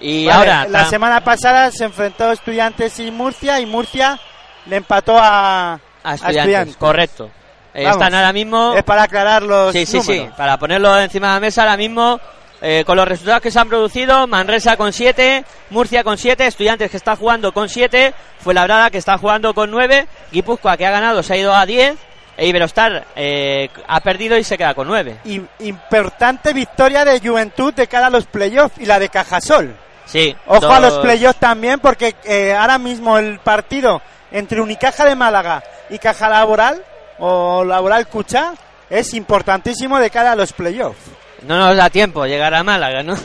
Y 0.00 0.26
Vale, 0.26 0.38
ahora, 0.38 0.66
la 0.68 0.84
semana 0.86 1.22
pasada 1.22 1.70
se 1.70 1.84
enfrentó 1.84 2.32
Estudiantes 2.32 2.98
y 2.98 3.10
Murcia 3.10 3.60
y 3.60 3.66
Murcia 3.66 4.18
le 4.66 4.76
empató 4.76 5.16
a, 5.18 5.78
a 6.02 6.14
Estudiantes, 6.14 6.76
correcto. 6.76 7.30
Eh, 7.74 7.84
Vamos. 7.84 7.96
están 7.98 8.14
ahora 8.14 8.32
mismo. 8.32 8.74
Es 8.76 8.82
para 8.84 9.04
aclarar 9.04 9.42
los 9.42 9.72
Sí, 9.72 9.86
sí, 9.86 10.00
sí. 10.02 10.28
Para 10.36 10.58
ponerlo 10.58 10.98
encima 10.98 11.28
de 11.28 11.34
la 11.34 11.40
mesa 11.40 11.62
ahora 11.62 11.76
mismo, 11.76 12.20
eh, 12.60 12.82
con 12.86 12.96
los 12.96 13.08
resultados 13.08 13.40
que 13.42 13.50
se 13.50 13.58
han 13.58 13.68
producido, 13.68 14.26
Manresa 14.26 14.76
con 14.76 14.92
7, 14.92 15.44
Murcia 15.70 16.04
con 16.04 16.18
7, 16.18 16.46
Estudiantes 16.46 16.90
que 16.90 16.96
está 16.96 17.16
jugando 17.16 17.52
con 17.52 17.68
7, 17.68 18.12
Fuenlabrada 18.40 18.90
que 18.90 18.98
está 18.98 19.16
jugando 19.18 19.54
con 19.54 19.70
9, 19.70 20.06
Guipúzcoa 20.32 20.76
que 20.76 20.86
ha 20.86 20.90
ganado 20.90 21.22
se 21.22 21.32
ha 21.34 21.36
ido 21.36 21.54
a 21.54 21.64
10, 21.64 21.96
e 22.36 22.46
Iberostar 22.46 23.04
eh, 23.14 23.68
ha 23.86 24.00
perdido 24.00 24.36
y 24.38 24.44
se 24.44 24.56
queda 24.56 24.74
con 24.74 24.88
9. 24.88 25.18
Y- 25.24 25.42
importante 25.60 26.52
victoria 26.52 27.04
de 27.04 27.20
Juventud 27.20 27.72
de 27.74 27.86
cara 27.86 28.06
a 28.06 28.10
los 28.10 28.26
playoffs 28.26 28.78
y 28.78 28.86
la 28.86 28.98
de 28.98 29.08
Cajasol. 29.08 29.76
Sí. 30.06 30.34
Ojo 30.46 30.70
a 30.70 30.80
los 30.80 30.98
playoffs 30.98 31.38
también 31.38 31.80
porque 31.80 32.14
eh, 32.24 32.54
ahora 32.54 32.78
mismo 32.78 33.18
el 33.18 33.38
partido 33.38 34.02
entre 34.30 34.60
Unicaja 34.60 35.04
de 35.04 35.14
Málaga 35.14 35.62
y 35.90 35.98
Caja 35.98 36.28
Laboral 36.28 36.82
o 37.18 37.64
Laboral 37.64 38.08
Cucha 38.08 38.54
es 38.90 39.14
importantísimo 39.14 39.98
de 39.98 40.10
cara 40.10 40.32
a 40.32 40.36
los 40.36 40.52
playoffs. 40.52 41.00
No 41.46 41.58
nos 41.58 41.76
da 41.76 41.90
tiempo 41.90 42.24
llegar 42.24 42.54
a 42.54 42.62
Málaga, 42.62 43.02
¿no? 43.02 43.16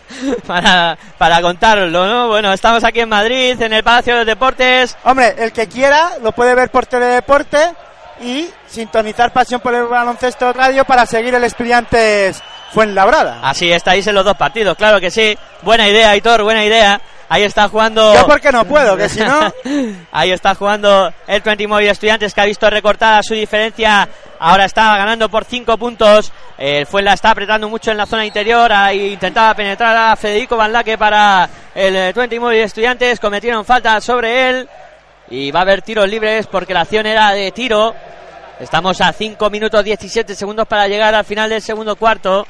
para, 0.46 0.96
para 1.18 1.42
contarlo, 1.42 2.06
¿no? 2.06 2.28
Bueno, 2.28 2.52
estamos 2.52 2.82
aquí 2.84 3.00
en 3.00 3.08
Madrid, 3.08 3.60
en 3.60 3.72
el 3.72 3.84
Palacio 3.84 4.14
de 4.14 4.20
los 4.20 4.26
Deportes. 4.26 4.96
Hombre, 5.04 5.34
el 5.38 5.52
que 5.52 5.66
quiera 5.68 6.12
lo 6.22 6.32
puede 6.32 6.54
ver 6.54 6.70
por 6.70 6.86
Teledeporte 6.86 7.58
y 8.20 8.48
sintonizar 8.66 9.32
Pasión 9.32 9.60
por 9.60 9.74
el 9.74 9.84
Baloncesto 9.84 10.52
Radio 10.52 10.84
para 10.84 11.06
seguir 11.06 11.34
el 11.34 11.44
Estudiantes 11.44 12.42
Fuenlabrada. 12.72 13.40
Así 13.42 13.70
estáis 13.72 14.06
en 14.06 14.14
los 14.14 14.24
dos 14.24 14.36
partidos, 14.36 14.76
claro 14.76 15.00
que 15.00 15.10
sí. 15.10 15.36
Buena 15.62 15.88
idea, 15.88 16.10
Aitor, 16.10 16.42
buena 16.42 16.64
idea. 16.64 17.00
Ahí 17.28 17.42
está 17.42 17.68
jugando. 17.68 18.14
Yo 18.14 18.26
porque 18.26 18.52
no 18.52 18.64
puedo, 18.64 18.96
que 18.96 19.08
si 19.08 19.20
no... 19.20 19.52
Ahí 20.12 20.30
está 20.30 20.54
jugando 20.54 21.12
el 21.26 21.40
20 21.40 21.66
Móvil 21.66 21.88
Estudiantes 21.88 22.32
que 22.32 22.40
ha 22.40 22.44
visto 22.44 22.70
recortada 22.70 23.22
su 23.22 23.34
diferencia. 23.34 24.08
Ahora 24.38 24.66
está 24.66 24.96
ganando 24.96 25.28
por 25.28 25.44
5 25.44 25.76
puntos. 25.76 26.32
El 26.56 26.86
Fuenla 26.86 27.14
está 27.14 27.30
apretando 27.30 27.68
mucho 27.68 27.90
en 27.90 27.96
la 27.96 28.06
zona 28.06 28.24
interior. 28.24 28.72
Ahí 28.72 29.14
intentaba 29.14 29.54
penetrar 29.54 29.96
a 29.96 30.16
Federico 30.16 30.56
Van 30.56 30.72
Laque 30.72 30.96
para 30.96 31.48
el 31.74 31.96
eh, 31.96 32.12
20 32.12 32.38
Móvil 32.38 32.60
Estudiantes. 32.60 33.18
Cometieron 33.18 33.64
falta 33.64 34.00
sobre 34.00 34.50
él. 34.50 34.68
Y 35.28 35.50
va 35.50 35.60
a 35.60 35.62
haber 35.62 35.82
tiros 35.82 36.08
libres 36.08 36.46
porque 36.46 36.72
la 36.72 36.82
acción 36.82 37.06
era 37.06 37.32
de 37.32 37.50
tiro. 37.50 37.94
Estamos 38.60 39.00
a 39.00 39.12
5 39.12 39.50
minutos 39.50 39.84
17 39.84 40.34
segundos 40.34 40.66
para 40.68 40.86
llegar 40.86 41.14
al 41.14 41.24
final 41.24 41.50
del 41.50 41.60
segundo 41.60 41.96
cuarto. 41.96 42.46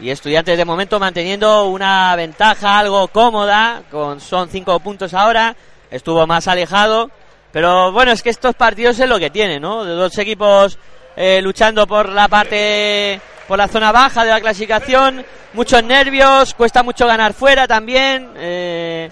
Y 0.00 0.10
estudiantes 0.10 0.58
de 0.58 0.64
momento 0.64 0.98
manteniendo 0.98 1.66
una 1.66 2.14
ventaja 2.16 2.78
algo 2.78 3.06
cómoda, 3.08 3.82
con 3.88 4.20
son 4.20 4.48
cinco 4.48 4.80
puntos 4.80 5.14
ahora, 5.14 5.54
estuvo 5.92 6.26
más 6.26 6.48
alejado, 6.48 7.08
pero 7.52 7.92
bueno, 7.92 8.10
es 8.10 8.20
que 8.20 8.30
estos 8.30 8.56
partidos 8.56 8.98
es 8.98 9.08
lo 9.08 9.20
que 9.20 9.30
tiene, 9.30 9.60
¿no? 9.60 9.84
De 9.84 9.92
dos 9.92 10.18
equipos 10.18 10.76
eh, 11.14 11.40
luchando 11.40 11.86
por 11.86 12.08
la 12.08 12.26
parte 12.26 13.20
por 13.46 13.58
la 13.58 13.68
zona 13.68 13.92
baja 13.92 14.24
de 14.24 14.30
la 14.30 14.40
clasificación, 14.40 15.24
muchos 15.52 15.84
nervios, 15.84 16.54
cuesta 16.54 16.82
mucho 16.82 17.06
ganar 17.06 17.32
fuera 17.32 17.68
también. 17.68 18.32
eh, 18.36 19.10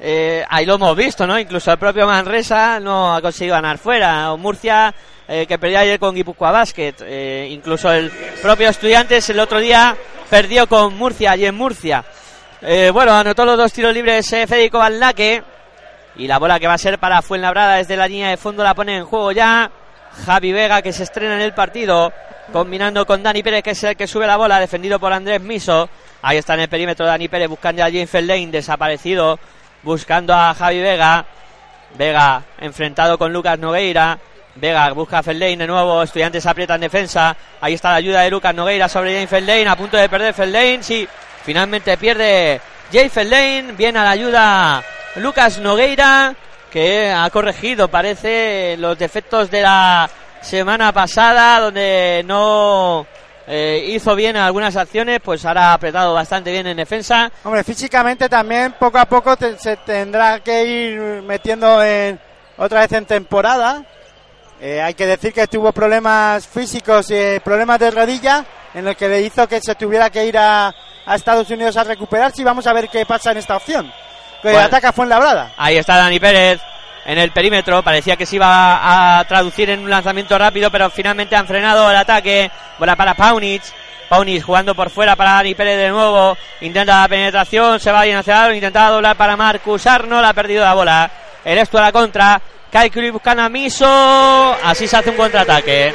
eh, 0.00 0.44
ahí 0.48 0.64
lo 0.64 0.74
hemos 0.74 0.96
visto, 0.96 1.26
¿no? 1.26 1.38
Incluso 1.38 1.72
el 1.72 1.78
propio 1.78 2.06
Manresa 2.06 2.78
no 2.78 3.14
ha 3.14 3.20
conseguido 3.20 3.56
ganar 3.56 3.78
fuera. 3.78 4.32
O 4.32 4.36
Murcia, 4.36 4.94
eh, 5.26 5.46
que 5.46 5.58
perdió 5.58 5.80
ayer 5.80 5.98
con 5.98 6.14
Guipúzcoa 6.14 6.52
Basket. 6.52 6.94
eh, 7.00 7.48
incluso 7.50 7.90
el 7.90 8.10
propio 8.40 8.68
Estudiantes 8.68 9.28
el 9.30 9.40
otro 9.40 9.58
día 9.58 9.96
perdió 10.30 10.66
con 10.66 10.96
Murcia 10.96 11.36
y 11.36 11.46
en 11.46 11.54
Murcia. 11.54 12.04
Bueno, 12.92 13.12
anotó 13.12 13.44
los 13.44 13.56
dos 13.56 13.72
tiros 13.72 13.94
libres 13.94 14.28
Federico 14.28 14.78
Baldaque. 14.78 15.42
Y 16.16 16.26
la 16.26 16.38
bola 16.38 16.58
que 16.58 16.66
va 16.66 16.74
a 16.74 16.78
ser 16.78 16.98
para 16.98 17.22
Fuenlabrada 17.22 17.76
desde 17.76 17.96
la 17.96 18.08
línea 18.08 18.30
de 18.30 18.36
fondo 18.36 18.64
la 18.64 18.74
pone 18.74 18.96
en 18.96 19.04
juego 19.04 19.30
ya. 19.32 19.70
Javi 20.26 20.52
Vega 20.52 20.82
que 20.82 20.92
se 20.92 21.04
estrena 21.04 21.36
en 21.36 21.42
el 21.42 21.54
partido. 21.54 22.12
Combinando 22.52 23.06
con 23.06 23.22
Dani 23.22 23.42
Pérez 23.42 23.62
que 23.62 23.70
es 23.70 23.84
el 23.84 23.96
que 23.96 24.08
sube 24.08 24.26
la 24.26 24.36
bola. 24.36 24.58
Defendido 24.58 24.98
por 24.98 25.12
Andrés 25.12 25.40
Miso. 25.40 25.88
Ahí 26.22 26.38
está 26.38 26.54
en 26.54 26.60
el 26.60 26.68
perímetro 26.68 27.06
Dani 27.06 27.28
Pérez 27.28 27.48
buscando 27.48 27.82
a 27.84 27.86
James 27.86 28.10
Feldane 28.10 28.48
desaparecido. 28.48 29.38
Buscando 29.82 30.34
a 30.34 30.54
Javi 30.54 30.80
Vega. 30.80 31.24
Vega 31.94 32.42
enfrentado 32.60 33.18
con 33.18 33.32
Lucas 33.32 33.58
Nogueira. 33.58 34.18
Vega 34.54 34.90
busca 34.92 35.18
a 35.18 35.22
Feldane 35.22 35.56
de 35.56 35.66
nuevo. 35.66 36.02
Estudiantes 36.02 36.44
aprietan 36.46 36.76
en 36.76 36.82
defensa. 36.82 37.36
Ahí 37.60 37.74
está 37.74 37.90
la 37.90 37.96
ayuda 37.96 38.22
de 38.22 38.30
Lucas 38.30 38.54
Nogueira 38.54 38.88
sobre 38.88 39.14
James 39.14 39.30
Feldane. 39.30 39.68
A 39.68 39.76
punto 39.76 39.96
de 39.96 40.08
perder 40.08 40.34
Feldane. 40.34 40.82
Sí, 40.82 41.08
finalmente 41.44 41.96
pierde 41.96 42.60
Jay 42.92 43.08
Feldane. 43.08 43.72
Viene 43.72 43.98
a 43.98 44.04
la 44.04 44.10
ayuda 44.10 44.84
Lucas 45.16 45.58
Nogueira. 45.58 46.34
Que 46.70 47.10
ha 47.10 47.30
corregido, 47.30 47.88
parece, 47.88 48.76
los 48.78 48.98
defectos 48.98 49.50
de 49.50 49.62
la 49.62 50.10
semana 50.42 50.92
pasada. 50.92 51.60
Donde 51.60 52.22
no 52.26 53.06
eh, 53.48 53.84
hizo 53.88 54.14
bien 54.14 54.36
algunas 54.36 54.76
acciones. 54.76 55.20
Pues 55.24 55.44
ahora 55.44 55.70
ha 55.70 55.72
apretado 55.74 56.14
bastante 56.14 56.50
bien 56.52 56.66
en 56.66 56.76
defensa. 56.76 57.30
Hombre, 57.44 57.64
físicamente 57.64 58.28
también 58.28 58.74
poco 58.78 58.98
a 58.98 59.06
poco 59.06 59.36
te- 59.36 59.58
se 59.58 59.76
tendrá 59.78 60.40
que 60.40 60.64
ir 60.64 61.00
metiendo 61.22 61.82
en 61.82 62.20
otra 62.56 62.80
vez 62.80 62.92
en 62.92 63.06
temporada. 63.06 63.84
Eh, 64.60 64.82
hay 64.82 64.94
que 64.94 65.06
decir 65.06 65.32
que 65.32 65.46
tuvo 65.46 65.72
problemas 65.72 66.46
físicos 66.46 67.10
y 67.10 67.38
problemas 67.40 67.78
de 67.78 67.90
rodilla 67.92 68.44
en 68.74 68.84
los 68.84 68.96
que 68.96 69.08
le 69.08 69.22
hizo 69.22 69.46
que 69.48 69.60
se 69.60 69.74
tuviera 69.76 70.10
que 70.10 70.26
ir 70.26 70.36
a, 70.36 70.74
a 71.06 71.14
Estados 71.14 71.48
Unidos 71.50 71.76
a 71.76 71.84
recuperarse 71.84 72.42
y 72.42 72.44
vamos 72.44 72.66
a 72.66 72.72
ver 72.72 72.88
qué 72.88 73.06
pasa 73.06 73.30
en 73.30 73.38
esta 73.38 73.56
opción. 73.56 73.86
Que 74.42 74.50
Bueno. 74.50 74.66
ataca 74.66 74.92
Fuenlabrada. 74.92 75.52
Ahí 75.56 75.76
está 75.76 75.96
Dani 75.96 76.18
Pérez 76.20 76.60
en 77.04 77.18
el 77.18 77.30
perímetro. 77.30 77.82
Parecía 77.82 78.16
que 78.16 78.26
se 78.26 78.36
iba 78.36 79.18
a 79.18 79.24
traducir 79.24 79.70
en 79.70 79.80
un 79.80 79.90
lanzamiento 79.90 80.36
rápido, 80.38 80.70
pero 80.70 80.90
finalmente 80.90 81.36
han 81.36 81.46
frenado 81.46 81.90
el 81.90 81.96
ataque. 81.96 82.50
Bola 82.78 82.96
para 82.96 83.14
Paunic. 83.14 83.62
Paunic 84.08 84.42
jugando 84.42 84.74
por 84.74 84.90
fuera 84.90 85.16
para 85.16 85.32
Dani 85.32 85.54
Pérez 85.54 85.78
de 85.78 85.90
nuevo. 85.90 86.36
Intenta 86.60 87.02
la 87.02 87.08
penetración, 87.08 87.78
se 87.78 87.92
va 87.92 88.04
bien 88.04 88.16
hacia 88.16 88.36
adentro. 88.36 88.54
Intentaba 88.54 88.90
doblar 88.90 89.16
para 89.16 89.36
Marcus 89.36 89.86
Arnold. 89.86 90.24
Ha 90.24 90.32
perdido 90.32 90.64
la 90.64 90.74
bola. 90.74 91.10
El 91.44 91.58
esto 91.58 91.78
a 91.78 91.82
la 91.82 91.92
contra. 91.92 92.40
Kai 92.70 92.90
Curry 92.90 93.10
buscando 93.10 93.42
a 93.42 93.48
Miso. 93.48 94.56
Así 94.64 94.86
se 94.86 94.96
hace 94.96 95.10
un 95.10 95.16
contraataque. 95.16 95.94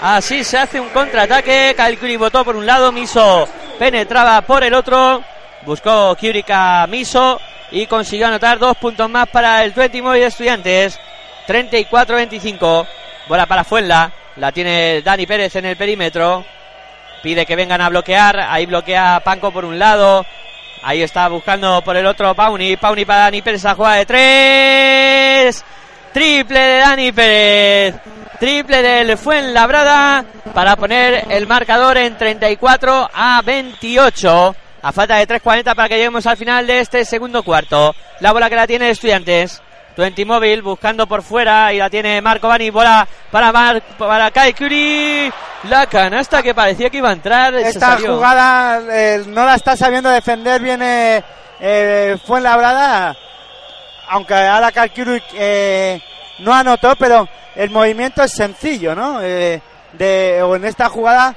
Así 0.00 0.44
se 0.44 0.58
hace 0.58 0.80
un 0.80 0.88
contraataque. 0.90 1.74
Curry 1.76 2.16
votó 2.16 2.44
por 2.44 2.56
un 2.56 2.66
lado. 2.66 2.92
Miso 2.92 3.48
penetraba 3.78 4.40
por 4.42 4.62
el 4.64 4.74
otro. 4.74 5.22
Buscó 5.62 6.16
Curry 6.20 6.44
a 6.48 6.86
Miso. 6.88 7.40
Y 7.70 7.86
consiguió 7.86 8.26
anotar 8.26 8.58
dos 8.58 8.76
puntos 8.76 9.08
más 9.08 9.28
para 9.28 9.64
el 9.64 9.72
20 9.72 10.02
móvil 10.02 10.20
de 10.20 10.26
Estudiantes. 10.26 10.98
34-25. 11.46 12.86
Bola 13.28 13.46
para 13.46 13.64
Fuenla. 13.64 14.12
La 14.36 14.52
tiene 14.52 15.02
Dani 15.02 15.26
Pérez 15.26 15.54
en 15.56 15.66
el 15.66 15.76
perímetro. 15.76 16.44
Pide 17.22 17.46
que 17.46 17.56
vengan 17.56 17.80
a 17.80 17.88
bloquear. 17.88 18.38
Ahí 18.40 18.66
bloquea 18.66 19.20
Panco 19.24 19.50
por 19.50 19.64
un 19.64 19.78
lado. 19.78 20.24
Ahí 20.82 21.02
está 21.02 21.28
buscando 21.28 21.82
por 21.82 21.96
el 21.96 22.06
otro 22.06 22.34
Pauni. 22.34 22.76
Pauni 22.76 23.04
para 23.04 23.20
Dani 23.20 23.42
Pérez. 23.42 23.64
La 23.64 23.74
jugada 23.74 23.96
de 23.96 24.06
tres. 24.06 25.64
Triple 26.12 26.58
de 26.58 26.78
Dani 26.78 27.12
Pérez. 27.12 27.94
Triple 28.38 28.82
del 28.82 29.16
Fuenlabrada 29.16 30.24
para 30.52 30.76
poner 30.76 31.26
el 31.30 31.46
marcador 31.46 31.96
en 31.96 32.16
34 32.16 33.10
a 33.12 33.40
28. 33.42 34.56
A 34.84 34.92
falta 34.92 35.16
de 35.16 35.26
3.40 35.26 35.74
para 35.74 35.88
que 35.88 35.96
lleguemos 35.96 36.26
al 36.26 36.36
final 36.36 36.66
de 36.66 36.80
este 36.80 37.04
segundo 37.06 37.42
cuarto. 37.42 37.94
La 38.20 38.32
bola 38.32 38.50
que 38.50 38.56
la 38.56 38.66
tiene 38.66 38.90
Estudiantes. 38.90 39.62
Twenty 39.96 40.24
móvil 40.24 40.60
buscando 40.60 41.06
por 41.06 41.22
fuera 41.22 41.72
y 41.72 41.78
la 41.78 41.88
tiene 41.88 42.20
Marco 42.20 42.48
Bani. 42.48 42.68
Bola 42.68 43.08
para, 43.30 43.50
Mar 43.50 43.82
para 43.96 44.30
Kai. 44.30 44.54
La 45.70 45.86
canasta 45.86 46.42
que 46.42 46.54
parecía 46.54 46.90
que 46.90 46.98
iba 46.98 47.08
a 47.08 47.14
entrar. 47.14 47.54
Esta 47.54 47.96
jugada 47.98 48.82
eh, 48.92 49.24
no 49.26 49.46
la 49.46 49.54
está 49.54 49.74
sabiendo 49.74 50.10
defender 50.10 50.60
bien 50.60 50.80
eh, 50.82 52.18
Fuenlabrada. 52.26 53.16
Aunque 54.08 54.34
ahora 54.34 54.70
Calcuru 54.70 55.18
eh, 55.32 55.98
no 56.40 56.52
anotó, 56.52 56.94
pero 56.96 57.26
el 57.54 57.70
movimiento 57.70 58.22
es 58.22 58.32
sencillo, 58.32 58.94
¿no? 58.94 59.22
Eh, 59.22 59.62
de, 59.94 60.42
o 60.42 60.56
en 60.56 60.64
esta 60.64 60.88
jugada, 60.88 61.34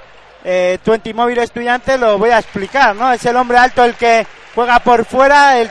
eh, 0.50 0.80
Twenty 0.82 1.14
Móvil 1.14 1.40
Estudiante 1.40 1.98
lo 1.98 2.18
voy 2.18 2.30
a 2.30 2.40
explicar, 2.40 2.96
¿no? 2.96 3.12
Es 3.12 3.26
el 3.26 3.36
hombre 3.36 3.58
alto 3.58 3.84
el 3.84 3.96
que 3.96 4.26
juega 4.56 4.80
por 4.80 5.04
fuera, 5.04 5.60
el, 5.60 5.70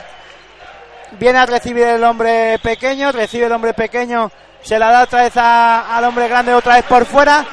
viene 1.19 1.39
a 1.39 1.47
recibir 1.47 1.83
el 1.83 2.03
hombre 2.03 2.59
pequeño, 2.59 3.11
recibe 3.11 3.47
el 3.47 3.51
hombre 3.53 3.73
pequeño, 3.73 4.31
se 4.61 4.77
la 4.77 4.91
da 4.91 5.03
otra 5.05 5.23
vez 5.23 5.35
al 5.35 6.03
hombre 6.03 6.27
grande 6.27 6.53
otra 6.53 6.75
vez 6.75 6.83
por 6.83 7.07
fuera 7.07 7.43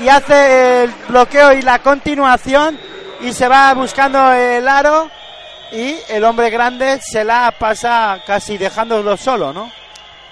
y 0.00 0.08
hace 0.08 0.84
el 0.84 0.90
bloqueo 1.08 1.54
y 1.54 1.62
la 1.62 1.80
continuación 1.80 2.78
y 3.20 3.32
se 3.32 3.48
va 3.48 3.74
buscando 3.74 4.32
el 4.32 4.68
aro 4.68 5.10
y 5.72 5.96
el 6.08 6.22
hombre 6.22 6.50
grande 6.50 7.00
se 7.02 7.24
la 7.24 7.52
pasa 7.58 8.22
casi 8.24 8.58
dejándolo 8.58 9.16
solo, 9.16 9.52
¿no? 9.52 9.79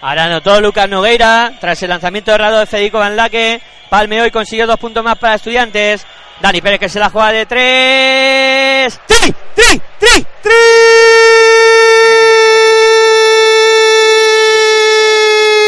Ahora 0.00 0.24
anotó 0.24 0.60
Lucas 0.60 0.88
Nogueira 0.88 1.52
tras 1.60 1.82
el 1.82 1.90
lanzamiento 1.90 2.32
errado 2.32 2.60
de 2.60 2.66
Federico 2.66 2.98
Van 2.98 3.16
Laque. 3.16 3.60
Palmeó 3.90 4.26
y 4.26 4.30
consiguió 4.30 4.66
dos 4.66 4.78
puntos 4.78 5.02
más 5.02 5.18
para 5.18 5.34
estudiantes. 5.34 6.06
Dani 6.40 6.60
Pérez 6.60 6.78
que 6.78 6.88
se 6.88 7.00
la 7.00 7.10
juega 7.10 7.32
de 7.32 7.46
tres. 7.46 9.00
¡Tri! 9.06 9.34
¡Tri! 9.54 9.82
¡Tri! 9.98 10.26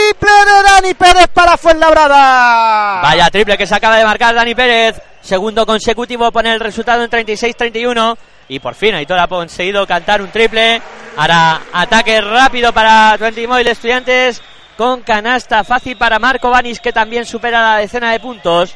Triple 0.05 0.31
de 0.31 0.62
Dani 0.62 0.95
Pérez 0.95 1.28
para 1.35 1.57
Fuenlabrada. 1.57 3.01
Vaya 3.03 3.31
triple 3.31 3.59
que 3.59 3.66
se 3.66 3.74
acaba 3.74 3.97
de 3.97 4.05
marcar 4.05 4.35
Dani 4.35 4.55
Pérez. 4.55 5.09
Segundo 5.20 5.66
consecutivo 5.66 6.32
pone 6.32 6.52
el 6.52 6.60
resultado 6.60 7.04
en 7.04 7.10
36-31. 7.10 8.16
Y 8.48 8.58
por 8.58 8.74
fin 8.74 8.94
Aitor 8.94 9.18
ha 9.18 9.28
conseguido 9.28 9.86
cantar 9.86 10.22
un 10.22 10.30
triple. 10.30 10.82
Ahora 11.16 11.60
ataque 11.72 12.20
rápido 12.20 12.72
para 12.72 13.16
20 13.16 13.46
Mobile 13.46 13.70
Estudiantes. 13.70 14.42
Con 14.76 15.02
canasta 15.02 15.62
fácil 15.62 15.96
para 15.96 16.18
Marco 16.18 16.50
Vanis 16.50 16.80
que 16.80 16.92
también 16.92 17.26
supera 17.26 17.60
la 17.60 17.76
decena 17.78 18.12
de 18.12 18.20
puntos. 18.20 18.74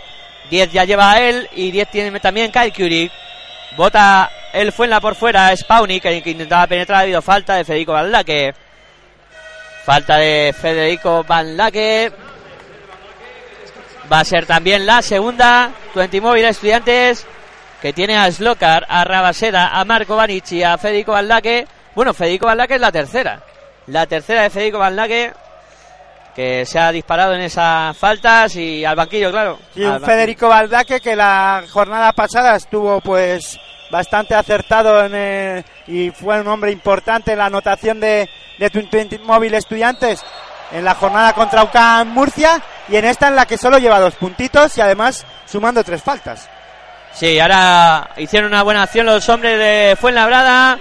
10 0.50 0.72
ya 0.72 0.84
lleva 0.84 1.12
a 1.12 1.20
él 1.20 1.48
y 1.54 1.70
10 1.70 1.90
tiene 1.90 2.20
también 2.20 2.52
Kyle 2.52 2.72
Curry. 2.72 3.10
Bota 3.76 4.30
el 4.52 4.70
Fuenla 4.72 5.00
por 5.00 5.14
fuera. 5.14 5.56
Spawny 5.56 6.00
que, 6.00 6.22
intentaba 6.24 6.66
penetrar. 6.66 6.98
Ha 6.98 7.02
habido 7.02 7.22
falta 7.22 7.56
de 7.56 7.64
Federico 7.64 7.92
Valdaque. 7.92 8.54
Falta 9.84 10.16
de 10.16 10.54
Federico 10.58 11.24
Van 11.24 11.56
Laque. 11.56 12.12
Va 14.12 14.20
a 14.20 14.24
ser 14.24 14.46
también 14.46 14.86
la 14.86 15.02
segunda. 15.02 15.70
20 15.94 16.20
móvil 16.20 16.44
estudiantes. 16.44 17.26
Que 17.80 17.92
tiene 17.92 18.16
a 18.16 18.30
Slokar, 18.32 18.86
a 18.88 19.04
Rabaseda, 19.04 19.68
a 19.78 19.84
Marco 19.84 20.16
Vanic 20.16 20.52
y 20.52 20.62
a 20.62 20.78
Federico 20.78 21.12
Van 21.12 21.28
Laque. 21.28 21.66
Bueno, 21.94 22.14
Federico 22.14 22.46
Van 22.46 22.56
Laque 22.56 22.76
es 22.76 22.80
la 22.80 22.90
tercera. 22.92 23.40
La 23.88 24.06
tercera 24.06 24.42
de 24.42 24.50
Federico 24.50 24.78
Van 24.78 24.96
Laque. 24.96 25.32
Que 26.34 26.64
se 26.66 26.78
ha 26.80 26.90
disparado 26.90 27.34
en 27.34 27.42
esas 27.42 27.96
faltas 27.96 28.56
y 28.56 28.84
al 28.84 28.96
banquillo, 28.96 29.30
claro. 29.30 29.58
Y 29.76 29.84
un. 29.84 30.00
Federico 30.00 30.48
Baldaque 30.48 30.98
que 31.00 31.14
la 31.14 31.62
jornada 31.70 32.12
pasada 32.12 32.56
estuvo 32.56 33.00
pues 33.00 33.60
bastante 33.90 34.34
acertado 34.34 35.04
en 35.04 35.14
el- 35.14 35.64
y 35.86 36.10
fue 36.10 36.40
un 36.40 36.48
hombre 36.48 36.72
importante 36.72 37.32
en 37.32 37.38
la 37.38 37.46
anotación 37.46 38.00
de, 38.00 38.28
de 38.58 38.70
Twin 38.70 38.90
Twenty 38.90 39.18
Móvil 39.18 39.54
Estudiantes 39.54 40.24
en 40.74 40.84
la 40.84 40.94
jornada 40.94 41.32
contra 41.32 41.62
UCAM 41.62 42.08
Murcia 42.08 42.60
y 42.88 42.96
en 42.96 43.04
esta 43.04 43.28
en 43.28 43.36
la 43.36 43.46
que 43.46 43.56
solo 43.56 43.78
lleva 43.78 44.00
dos 44.00 44.16
puntitos 44.16 44.76
y 44.76 44.80
además 44.80 45.24
sumando 45.46 45.84
tres 45.84 46.02
faltas. 46.02 46.50
Sí, 47.12 47.38
ahora 47.38 48.10
hicieron 48.16 48.50
una 48.50 48.64
buena 48.64 48.82
acción 48.82 49.06
los 49.06 49.28
hombres 49.28 49.56
de 49.56 49.96
Fuenlabrada. 49.98 50.78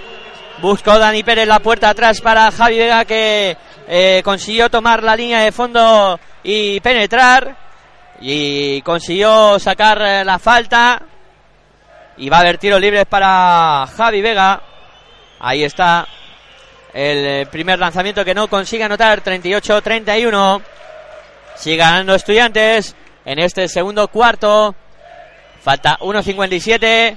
Buscó 0.60 0.98
Dani 0.98 1.22
Pérez 1.22 1.46
la 1.46 1.60
puerta 1.60 1.90
atrás 1.90 2.20
para 2.20 2.50
Javi 2.50 2.76
Vega 2.76 3.04
que 3.04 3.56
eh, 3.86 4.20
consiguió 4.24 4.68
tomar 4.68 5.04
la 5.04 5.14
línea 5.14 5.40
de 5.40 5.52
fondo 5.52 6.18
y 6.42 6.80
penetrar. 6.80 7.56
Y 8.20 8.82
consiguió 8.82 9.60
sacar 9.60 10.02
eh, 10.02 10.24
la 10.24 10.40
falta. 10.40 11.02
Y 12.16 12.28
va 12.28 12.38
a 12.38 12.40
haber 12.40 12.58
tiros 12.58 12.80
libres 12.80 13.06
para 13.06 13.86
Javi 13.96 14.20
Vega. 14.20 14.60
Ahí 15.38 15.62
está 15.62 16.06
el 16.94 17.26
eh, 17.26 17.46
primer 17.46 17.78
lanzamiento 17.78 18.24
que 18.24 18.34
no 18.34 18.48
consigue 18.48 18.84
anotar. 18.84 19.22
38-31. 19.22 20.62
Sigue 21.56 21.76
ganando 21.76 22.14
estudiantes 22.14 22.94
en 23.24 23.40
este 23.40 23.68
segundo 23.68 24.06
cuarto. 24.08 24.74
Falta 25.60 25.98
1.57. 25.98 27.16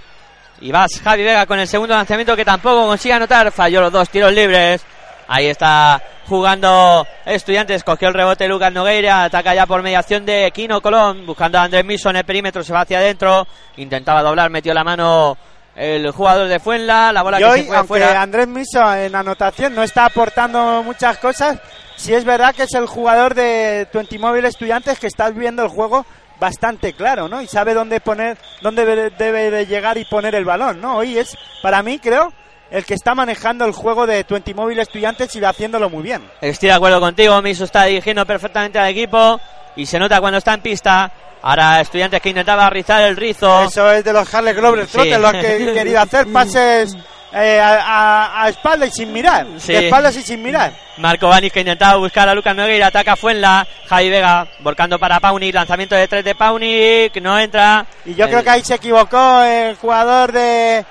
Y 0.62 0.72
vas 0.72 1.00
Javi 1.00 1.24
Vega 1.24 1.46
con 1.46 1.60
el 1.60 1.68
segundo 1.68 1.94
lanzamiento 1.94 2.36
que 2.36 2.44
tampoco 2.44 2.88
consigue 2.88 3.14
anotar. 3.14 3.52
Falló 3.52 3.82
los 3.82 3.94
dos 3.94 4.10
tiros 4.10 4.34
libres. 4.34 4.84
Ahí 5.28 5.46
está 5.46 6.02
jugando 6.28 7.06
Estudiantes. 7.26 7.84
Cogió 7.84 8.08
el 8.08 8.16
rebote 8.16 8.48
Lucas 8.48 8.74
Nogueira. 8.74 9.26
Ataca 9.26 9.54
ya 9.54 9.68
por 9.68 9.84
mediación 9.84 10.26
de 10.26 10.52
Kino 10.52 10.82
Colón. 10.82 11.24
Buscando 11.28 11.60
a 11.60 11.64
Andrés 11.64 11.86
Miso 11.86 12.10
en 12.10 12.16
el 12.16 12.26
perímetro. 12.26 12.64
Se 12.64 12.74
va 12.74 12.82
hacia 12.82 12.98
adentro. 12.98 13.46
Intentaba 13.76 14.24
doblar. 14.24 14.50
Metió 14.50 14.74
la 14.74 14.84
mano 14.84 15.38
el 15.78 16.12
jugador 16.12 16.48
de 16.48 16.60
Fuenla. 16.60 17.14
La 17.14 17.22
bola 17.22 17.38
Y 17.38 17.44
que 17.44 17.46
hoy, 17.46 17.60
se 17.60 17.84
fue 17.86 18.04
aunque. 18.04 18.18
Andrés 18.18 18.48
Miso 18.48 18.94
en 18.94 19.16
anotación 19.16 19.76
no 19.76 19.84
está 19.84 20.06
aportando 20.06 20.84
muchas 20.84 21.18
cosas, 21.20 21.60
sí 21.96 22.14
es 22.14 22.26
verdad 22.26 22.54
que 22.54 22.64
es 22.64 22.74
el 22.74 22.88
jugador 22.88 23.36
de 23.36 23.88
Twenty 23.92 24.18
Mobile 24.18 24.48
Estudiantes 24.48 25.00
que 25.00 25.08
está 25.08 25.30
viendo 25.30 25.64
el 25.64 25.70
juego 25.70 26.06
bastante 26.40 26.94
claro, 26.94 27.28
¿no? 27.28 27.42
Y 27.42 27.48
sabe 27.48 27.74
dónde 27.74 28.00
poner, 28.00 28.38
dónde 28.62 28.86
debe, 28.86 29.10
debe 29.12 29.52
de 29.52 29.66
llegar 29.66 29.98
y 29.98 30.06
poner 30.06 30.36
el 30.36 30.46
balón, 30.46 30.82
¿no? 30.82 30.98
Hoy 30.98 31.18
es, 31.18 31.36
para 31.62 31.82
mí, 31.82 32.00
creo, 32.00 32.32
el 32.72 32.86
que 32.86 32.94
está 32.94 33.16
manejando 33.16 33.66
el 33.66 33.72
juego 33.72 34.06
de 34.08 34.24
Twenty 34.24 34.54
Mobile 34.54 34.82
Estudiantes 34.82 35.36
y 35.36 35.40
va 35.40 35.50
haciéndolo 35.50 35.90
muy 35.90 36.04
bien. 36.04 36.24
Estoy 36.42 36.70
de 36.70 36.76
acuerdo 36.76 37.00
contigo, 37.00 37.42
Miso 37.42 37.64
está 37.64 37.84
dirigiendo 37.86 38.26
perfectamente 38.26 38.78
al 38.80 38.90
equipo 38.90 39.40
y 39.76 39.86
se 39.86 40.00
nota 40.00 40.20
cuando 40.20 40.38
está 40.40 40.54
en 40.54 40.62
pista. 40.62 41.12
Ahora 41.42 41.80
estudiantes 41.82 42.20
que 42.20 42.30
intentaba 42.30 42.70
rizar 42.70 43.04
el 43.04 43.16
rizo. 43.16 43.64
Eso 43.64 43.92
es 43.92 44.04
de 44.04 44.12
los 44.12 44.34
Harley 44.34 44.54
Glover 44.54 44.88
Sí. 44.88 45.10
Lo 45.12 45.32
que 45.32 45.72
querido 45.74 46.02
hacer 46.02 46.26
pases 46.34 46.98
eh, 47.32 47.60
a, 47.60 47.76
a- 47.76 48.44
a 48.44 48.50
espaldas 48.50 48.90
y 48.90 48.92
sin 48.92 49.14
mirar. 49.14 49.46
Sí. 49.58 49.72
De 49.74 49.86
espaldas 49.86 50.16
y 50.18 50.24
sin 50.24 50.42
mirar. 50.42 50.74
Marco 50.98 51.28
Banis 51.28 51.54
que 51.54 51.60
intentaba 51.60 51.98
buscar 51.98 52.28
a 52.28 52.34
Lucas 52.34 52.56
Nogueira, 52.56 52.88
ataca 52.88 53.16
Fuenla. 53.16 53.68
Javi 53.88 54.10
Vega 54.10 54.48
volcando 54.62 54.98
para 54.98 55.20
Paunic, 55.20 55.54
lanzamiento 55.54 55.94
de 55.96 56.08
tres 56.08 56.26
de 56.26 56.34
Paunic, 56.36 57.16
no 57.22 57.38
entra. 57.38 57.86
Y 58.04 58.16
yo 58.16 58.28
creo 58.28 58.44
que 58.44 58.50
ahí 58.50 58.64
se 58.64 58.76
equivocó 58.76 59.42
el 59.44 59.76
jugador 59.76 60.32
de 60.32 60.84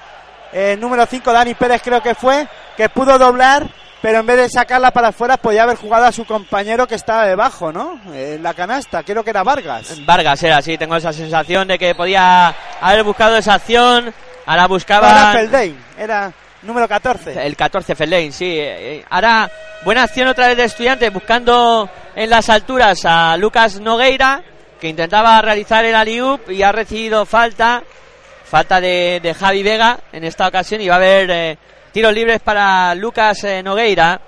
eh, 0.59 0.75
número 0.79 1.05
5, 1.05 1.33
Dani 1.35 1.55
Pérez 1.55 1.83
creo 1.85 2.03
que 2.03 2.15
fue, 2.15 2.49
que 2.79 2.89
pudo 2.89 3.19
doblar, 3.19 3.67
pero 4.01 4.21
en 4.21 4.27
vez 4.27 4.39
de 4.39 4.49
sacarla 4.49 4.91
para 4.91 5.09
afuera 5.09 5.37
podía 5.37 5.65
haber 5.65 5.77
jugado 5.77 6.07
a 6.07 6.13
su 6.13 6.25
compañero 6.25 6.87
que 6.87 6.95
estaba 6.95 7.27
debajo, 7.27 7.71
¿no? 7.73 8.01
En 8.15 8.43
la 8.43 8.55
canasta, 8.55 9.03
creo 9.03 9.23
que 9.23 9.31
era 9.31 9.43
Vargas. 9.43 10.05
Vargas 10.07 10.43
era 10.43 10.57
así, 10.57 10.79
tengo 10.79 10.97
esa 10.97 11.13
sensación 11.13 11.69
de 11.69 11.79
que 11.79 11.95
podía 11.95 12.55
haber 12.81 13.05
buscado 13.05 13.37
esa 13.37 13.53
acción. 13.53 14.15
Ahora 14.47 14.67
buscaba 14.67 15.11
era 15.11 15.33
Feldain, 15.33 15.85
era 15.99 16.33
número 16.63 16.89
14. 16.89 17.47
el 17.47 17.55
14 17.55 17.95
Fellain, 17.95 18.33
sí. 18.33 18.57
Eh, 18.59 19.05
Ahora 19.11 19.51
buena 19.85 20.05
acción 20.05 20.29
otra 20.29 20.49
vez 20.49 20.57
de 20.57 20.65
estudiantes 20.65 21.13
buscando 21.13 21.91
en 22.15 22.31
las 22.31 22.49
alturas 22.49 23.05
a 23.05 23.37
Lucas 23.37 23.79
Nogueira 23.79 24.43
que 24.81 24.89
intentaba 24.89 25.43
realizar 25.43 25.85
el 25.85 25.95
aliup 25.95 26.51
y 26.51 26.63
ha 26.63 26.73
recibido 26.73 27.27
falta. 27.27 27.83
Falta 28.49 28.81
de, 28.81 29.21
de 29.23 29.35
Javi 29.35 29.63
Vega 29.63 29.99
en 30.13 30.25
esta 30.25 30.47
ocasión 30.47 30.81
y 30.81 30.89
va 30.89 30.95
a 30.95 30.99
haber 30.99 31.31
eh, 31.31 31.59
tiros 31.93 32.13
libres 32.15 32.41
para 32.41 32.95
Lucas 32.95 33.43
eh, 33.45 33.63
Nogueira. 33.63 34.21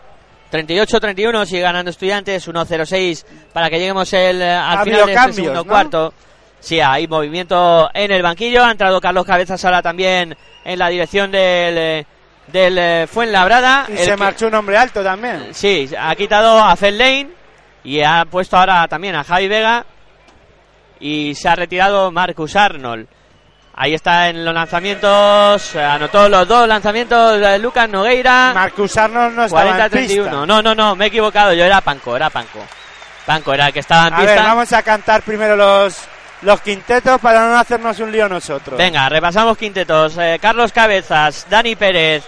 38-31 0.50 1.44
sigue 1.44 1.60
ganando 1.60 1.90
estudiantes, 1.90 2.48
1-0-6 2.48 3.24
para 3.52 3.68
que 3.68 3.78
lleguemos 3.78 4.10
el, 4.14 4.40
eh, 4.40 4.50
al 4.50 4.78
Ha 4.78 4.84
final 4.84 5.06
de 5.06 5.12
este 5.12 5.32
segundo 5.34 5.54
¿no? 5.62 5.64
cuarto. 5.66 6.14
Sí, 6.60 6.80
hay 6.80 7.06
movimiento 7.06 7.88
en 7.94 8.10
el 8.10 8.22
banquillo. 8.22 8.64
Ha 8.64 8.70
entrado 8.72 9.00
Carlos 9.00 9.24
Cabezas 9.26 9.64
ahora 9.64 9.82
también 9.82 10.36
en 10.64 10.78
la 10.78 10.88
dirección 10.88 11.30
del, 11.30 11.78
eh, 11.78 12.06
del 12.48 13.06
Fuenlabrada. 13.06 13.84
Y 13.88 13.92
El 13.92 13.98
se 13.98 14.10
que- 14.12 14.16
marchó 14.16 14.46
un 14.48 14.54
hombre 14.54 14.76
alto 14.76 15.02
también. 15.04 15.48
Sí, 15.52 15.88
ha 15.96 16.14
quitado 16.16 16.58
a 16.64 16.74
Lane 16.80 17.28
y 17.84 18.00
ha 18.02 18.24
puesto 18.28 18.56
ahora 18.56 18.88
también 18.88 19.14
a 19.14 19.22
Javi 19.22 19.46
Vega 19.48 19.84
y 20.98 21.34
se 21.34 21.48
ha 21.48 21.54
retirado 21.54 22.10
Marcus 22.10 22.56
Arnold. 22.56 23.06
Ahí 23.80 23.94
está 23.94 24.28
en 24.28 24.44
los 24.44 24.52
lanzamientos, 24.52 25.74
eh, 25.76 25.80
anotó 25.84 26.28
los 26.28 26.48
dos 26.48 26.66
lanzamientos 26.66 27.38
de 27.38 27.60
Lucas 27.60 27.88
Nogueira. 27.88 28.50
Marcus 28.52 28.96
Arnold 28.96 29.36
no 29.36 29.44
estaba 29.44 29.70
en 29.70 29.90
40-31. 29.92 30.06
pista. 30.24 30.46
No, 30.46 30.60
no, 30.62 30.74
no, 30.74 30.96
me 30.96 31.04
he 31.04 31.08
equivocado, 31.08 31.52
yo 31.52 31.64
era 31.64 31.80
Panco, 31.80 32.16
era 32.16 32.28
Panco. 32.28 32.58
Panco 33.24 33.54
era 33.54 33.68
el 33.68 33.72
que 33.72 33.78
estaba 33.78 34.08
en 34.08 34.14
A 34.14 34.16
pista. 34.16 34.34
ver, 34.34 34.42
vamos 34.42 34.72
a 34.72 34.82
cantar 34.82 35.22
primero 35.22 35.54
los, 35.54 35.96
los 36.42 36.60
quintetos 36.60 37.20
para 37.20 37.48
no 37.48 37.56
hacernos 37.56 38.00
un 38.00 38.10
lío 38.10 38.28
nosotros. 38.28 38.76
Venga, 38.76 39.08
repasamos 39.08 39.56
quintetos. 39.56 40.18
Eh, 40.18 40.38
Carlos 40.42 40.72
Cabezas, 40.72 41.46
Dani 41.48 41.76
Pérez, 41.76 42.24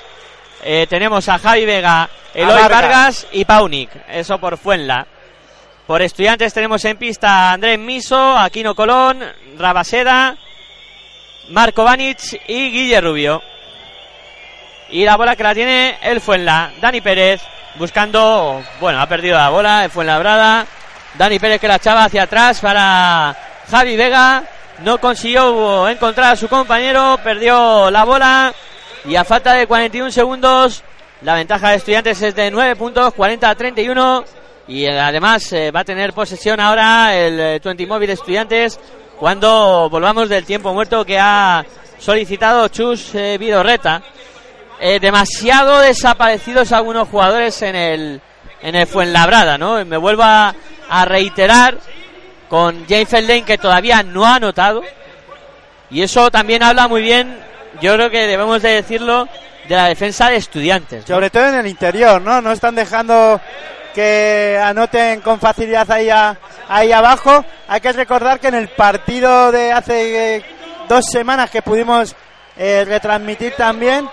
eh, 0.62 0.86
tenemos 0.88 1.28
a 1.28 1.36
Javi 1.40 1.64
Vega, 1.64 2.08
Eloy 2.32 2.54
Vargas. 2.62 2.70
Vargas. 2.70 3.26
y 3.32 3.44
Paunik. 3.44 3.90
Eso 4.08 4.38
por 4.38 4.56
Fuenla. 4.56 5.04
Por 5.84 6.00
estudiantes 6.00 6.54
tenemos 6.54 6.84
en 6.84 6.96
pista 6.96 7.28
a 7.50 7.52
Andrés 7.54 7.76
Miso, 7.76 8.38
Aquino 8.38 8.76
Colón, 8.76 9.20
Rabaseda, 9.58 10.36
Marco 11.50 11.82
Banic 11.82 12.40
y 12.46 12.70
Guille 12.70 13.00
Rubio. 13.00 13.42
Y 14.90 15.04
la 15.04 15.16
bola 15.16 15.34
que 15.34 15.42
la 15.42 15.54
tiene 15.54 15.98
el 16.02 16.20
Fuenla. 16.20 16.72
Dani 16.80 17.00
Pérez 17.00 17.42
buscando, 17.76 18.62
bueno, 18.80 19.00
ha 19.00 19.06
perdido 19.06 19.36
la 19.36 19.50
bola, 19.50 19.84
el 19.84 19.90
Fuenlabrada. 19.90 20.66
Dani 21.18 21.38
Pérez 21.38 21.60
que 21.60 21.68
la 21.68 21.76
echaba 21.76 22.04
hacia 22.04 22.22
atrás 22.22 22.60
para 22.60 23.36
Javi 23.68 23.96
Vega. 23.96 24.44
No 24.84 24.98
consiguió 24.98 25.88
encontrar 25.88 26.32
a 26.32 26.36
su 26.36 26.48
compañero, 26.48 27.18
perdió 27.22 27.90
la 27.90 28.04
bola. 28.04 28.54
Y 29.04 29.16
a 29.16 29.24
falta 29.24 29.54
de 29.54 29.66
41 29.66 30.10
segundos, 30.12 30.84
la 31.22 31.34
ventaja 31.34 31.70
de 31.70 31.76
estudiantes 31.76 32.22
es 32.22 32.34
de 32.34 32.50
9 32.50 32.76
puntos, 32.76 33.12
40 33.12 33.50
a 33.50 33.54
31. 33.56 34.24
Y 34.68 34.84
eh, 34.84 35.00
además 35.00 35.52
eh, 35.52 35.72
va 35.72 35.80
a 35.80 35.84
tener 35.84 36.12
posesión 36.12 36.60
ahora 36.60 37.16
el 37.16 37.40
eh, 37.40 37.60
20 37.62 37.86
móvil 37.88 38.10
estudiantes 38.10 38.78
cuando 39.20 39.90
volvamos 39.90 40.30
del 40.30 40.46
tiempo 40.46 40.72
muerto 40.72 41.04
que 41.04 41.18
ha 41.18 41.62
solicitado 41.98 42.68
Chus 42.68 43.14
eh, 43.14 43.36
Vidorreta. 43.38 44.02
Eh, 44.80 44.98
demasiado 44.98 45.78
desaparecidos 45.80 46.72
algunos 46.72 47.06
jugadores 47.06 47.60
en 47.60 47.76
el 47.76 48.20
en 48.62 48.74
el 48.74 48.86
Fuenlabrada, 48.86 49.58
¿no? 49.58 49.84
Me 49.84 49.98
vuelvo 49.98 50.22
a, 50.22 50.54
a 50.88 51.04
reiterar 51.04 51.76
con 52.48 52.86
James 52.88 53.12
Lane 53.12 53.44
que 53.44 53.58
todavía 53.58 54.02
no 54.02 54.24
ha 54.24 54.36
anotado 54.36 54.82
y 55.90 56.00
eso 56.00 56.30
también 56.30 56.62
habla 56.62 56.88
muy 56.88 57.02
bien, 57.02 57.38
yo 57.82 57.94
creo 57.94 58.08
que 58.08 58.26
debemos 58.26 58.62
de 58.62 58.70
decirlo 58.70 59.28
de 59.68 59.76
la 59.76 59.86
defensa 59.86 60.30
de 60.30 60.36
estudiantes. 60.36 61.04
Sobre 61.04 61.28
todo 61.28 61.46
en 61.46 61.56
el 61.56 61.66
interior, 61.66 62.22
¿no? 62.22 62.40
No 62.40 62.52
están 62.52 62.74
dejando 62.74 63.38
que 63.94 64.58
anoten 64.62 65.20
con 65.20 65.38
facilidad 65.40 65.90
ahí, 65.90 66.08
a- 66.10 66.36
abajo. 66.68 67.44
Hay 67.68 67.80
que 67.80 67.92
recordar 67.92 68.40
que 68.40 68.48
en 68.48 68.54
el 68.54 68.68
partido 68.68 69.50
de 69.52 69.72
hace 69.72 70.36
eh, 70.36 70.44
dos 70.88 71.04
semanas 71.10 71.50
que 71.50 71.62
pudimos 71.62 72.14
eh, 72.56 72.84
retransmitir 72.86 73.54
también, 73.56 74.08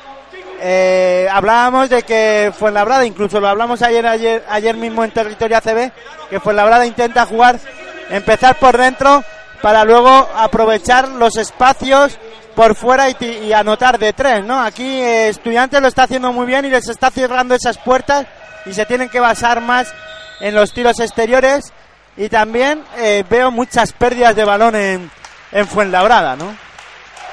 eh, 0.59 1.27
hablábamos 1.31 1.89
de 1.89 2.01
que 2.03 2.51
Fuenlabrada, 2.57 3.05
incluso 3.05 3.39
lo 3.39 3.47
hablamos 3.47 3.81
ayer, 3.81 4.05
ayer, 4.07 4.43
ayer 4.49 4.75
mismo 4.75 5.03
en 5.03 5.11
territorio 5.11 5.57
ACB, 5.57 5.91
que 6.29 6.39
Fuenlabrada 6.39 6.85
intenta 6.85 7.25
jugar, 7.25 7.59
empezar 8.09 8.55
por 8.57 8.77
dentro 8.77 9.23
para 9.61 9.83
luego 9.83 10.29
aprovechar 10.35 11.07
los 11.09 11.35
espacios 11.37 12.17
por 12.55 12.73
fuera 12.75 13.09
y, 13.09 13.15
y 13.47 13.53
anotar 13.53 13.99
de 13.99 14.13
tres, 14.13 14.43
¿no? 14.43 14.59
Aquí 14.59 14.99
Estudiantes 15.01 15.79
lo 15.81 15.87
está 15.87 16.03
haciendo 16.03 16.31
muy 16.33 16.45
bien 16.47 16.65
y 16.65 16.69
les 16.69 16.87
está 16.89 17.11
cerrando 17.11 17.53
esas 17.53 17.77
puertas 17.77 18.25
y 18.69 18.73
se 18.73 18.85
tienen 18.85 19.09
que 19.09 19.19
basar 19.19 19.61
más 19.61 19.93
en 20.39 20.53
los 20.55 20.73
tiros 20.73 20.99
exteriores 20.99 21.71
y 22.15 22.29
también 22.29 22.83
eh, 22.97 23.23
veo 23.29 23.51
muchas 23.51 23.93
pérdidas 23.93 24.35
de 24.35 24.43
balón 24.43 24.75
en, 24.75 25.11
en 25.51 25.67
Fuenlabrada, 25.67 26.35
¿no? 26.35 26.55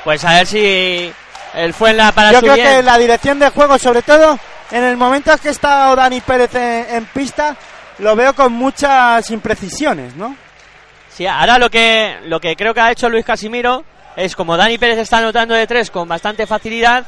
Pues 0.05 0.25
a 0.25 0.35
ver 0.35 0.47
si 0.47 1.13
el 1.55 1.73
Fuenla 1.73 2.13
para 2.13 2.33
Yo 2.33 2.41
creo 2.41 2.55
bien. 2.55 2.67
que 2.67 2.83
la 2.83 2.99
dirección 2.99 3.39
de 3.39 3.49
juego, 3.51 3.79
sobre 3.79 4.03
todo 4.03 4.39
en 4.71 4.85
el 4.85 4.97
momento 4.97 5.33
en 5.33 5.39
que 5.39 5.49
está 5.51 5.95
Dani 5.95 6.21
Pérez 6.21 6.55
en, 6.55 6.87
en 6.97 7.05
pista, 7.07 7.57
lo 7.99 8.15
veo 8.17 8.35
con 8.35 8.53
muchas 8.53 9.31
imprecisiones, 9.31 10.15
¿no? 10.17 10.37
Sí, 11.09 11.27
ahora 11.27 11.59
lo 11.59 11.71
que, 11.71 12.19
lo 12.25 12.41
que 12.41 12.57
creo 12.57 12.75
que 12.75 12.81
ha 12.81 12.91
hecho 12.91 13.09
Luis 13.09 13.25
Casimiro 13.25 13.85
es 14.17 14.35
como 14.35 14.57
Dani 14.57 14.79
Pérez 14.79 14.99
está 14.99 15.19
anotando 15.19 15.55
de 15.55 15.67
tres 15.67 15.91
con 15.91 16.09
bastante 16.09 16.47
facilidad, 16.47 17.05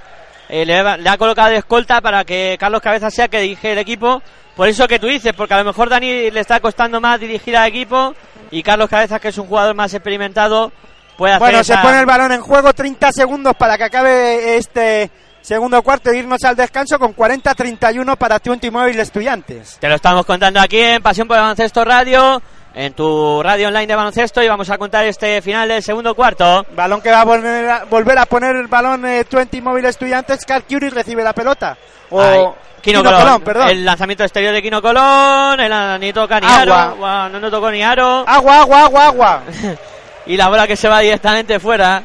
eh, 0.49 0.65
le, 0.67 0.99
le 0.99 1.09
ha 1.09 1.17
colocado 1.19 1.51
de 1.51 1.57
escolta 1.57 2.01
para 2.01 2.25
que 2.25 2.57
Carlos 2.59 2.81
Cabeza 2.81 3.11
sea 3.11 3.29
que 3.29 3.41
dirige 3.41 3.73
el 3.73 3.79
equipo. 3.79 4.23
Por 4.55 4.69
eso 4.69 4.89
que 4.89 4.99
tú 4.99 5.07
dices, 5.07 5.33
porque 5.37 5.53
a 5.55 5.59
lo 5.59 5.65
mejor 5.65 5.89
Dani 5.91 6.31
le 6.31 6.41
está 6.41 6.61
costando 6.61 7.01
más 7.01 7.21
dirigir 7.21 7.57
al 7.57 7.69
equipo 7.69 8.15
y 8.51 8.63
Carlos 8.63 8.89
Cabeza, 8.89 9.19
que 9.21 9.29
es 9.29 9.37
un 9.39 9.47
jugador 9.47 9.75
más 9.75 9.93
experimentado, 9.93 10.73
puede 11.19 11.35
hacer 11.35 11.41
Bueno, 11.47 11.65
se 11.65 11.73
esa- 11.75 11.83
pone 11.83 12.01
el 12.01 12.07
balón 12.07 12.33
en 12.33 12.41
juego, 12.41 12.73
30 12.73 13.13
segundos 13.13 13.55
para 13.59 13.77
que 13.77 13.85
acabe 13.85 14.57
este 14.57 15.11
segundo 15.43 15.83
cuarto 15.83 16.11
e 16.11 16.17
irnos 16.19 16.43
al 16.45 16.57
descanso 16.57 16.99
con 16.99 17.15
40-31 17.15 18.17
para 18.17 18.39
Twenty 18.41 18.71
Móvil 18.71 18.99
Estudiantes. 18.99 19.77
Te 19.79 19.89
lo 19.89 19.95
estamos 19.97 20.25
contando 20.27 20.59
aquí 20.61 20.79
en 20.81 21.03
Pasión 21.03 21.29
por 21.29 21.37
el 21.37 21.43
Baloncesto 21.43 21.85
Radio, 21.85 22.41
en 22.77 22.93
tu 22.93 23.43
radio 23.43 23.69
online 23.69 23.87
de 23.87 23.97
baloncesto 23.97 24.43
y 24.43 24.49
vamos 24.49 24.69
a 24.69 24.77
contar 24.77 25.07
este 25.07 25.41
final 25.41 25.67
del 25.67 25.83
segundo 25.83 26.15
cuarto. 26.15 26.67
Balón 26.73 27.01
que 27.01 27.11
va 27.11 27.23
a 27.23 27.25
volver 27.25 27.71
a, 27.71 27.85
volver 27.87 28.19
a 28.19 28.27
poner 28.27 28.55
el 28.55 28.67
balón 28.67 29.07
eh, 29.07 29.25
Twenty 29.25 29.63
Móvil 29.63 29.87
Estudiantes, 29.87 30.45
Cal 30.45 30.65
Curie 30.65 30.91
recibe 30.91 31.25
la 31.25 31.33
pelota. 31.33 31.75
O 32.11 32.21
Ay, 32.21 32.39
Kino 32.83 33.03
Colón, 33.03 33.21
Colón, 33.23 33.41
perdón. 33.41 33.71
El 33.71 33.83
lanzamiento 33.83 34.25
exterior 34.25 34.53
de 34.53 34.61
Kino 34.61 34.83
Colón, 34.83 35.59
el, 35.59 36.01
ni 36.01 36.13
toca 36.13 36.39
ni 36.39 36.47
aro, 36.47 36.75
Agua. 36.75 36.95
Guau, 36.99 37.29
no, 37.31 37.41
no 37.41 37.51
tocó 37.51 37.71
ni 37.71 37.83
aro. 37.83 38.25
Agua, 38.29 38.61
agua, 38.61 38.85
agua, 38.85 39.07
agua. 39.07 39.43
y 40.27 40.37
la 40.37 40.49
bola 40.49 40.67
que 40.67 40.77
se 40.77 40.87
va 40.87 41.01
directamente 41.01 41.59
fuera. 41.59 42.03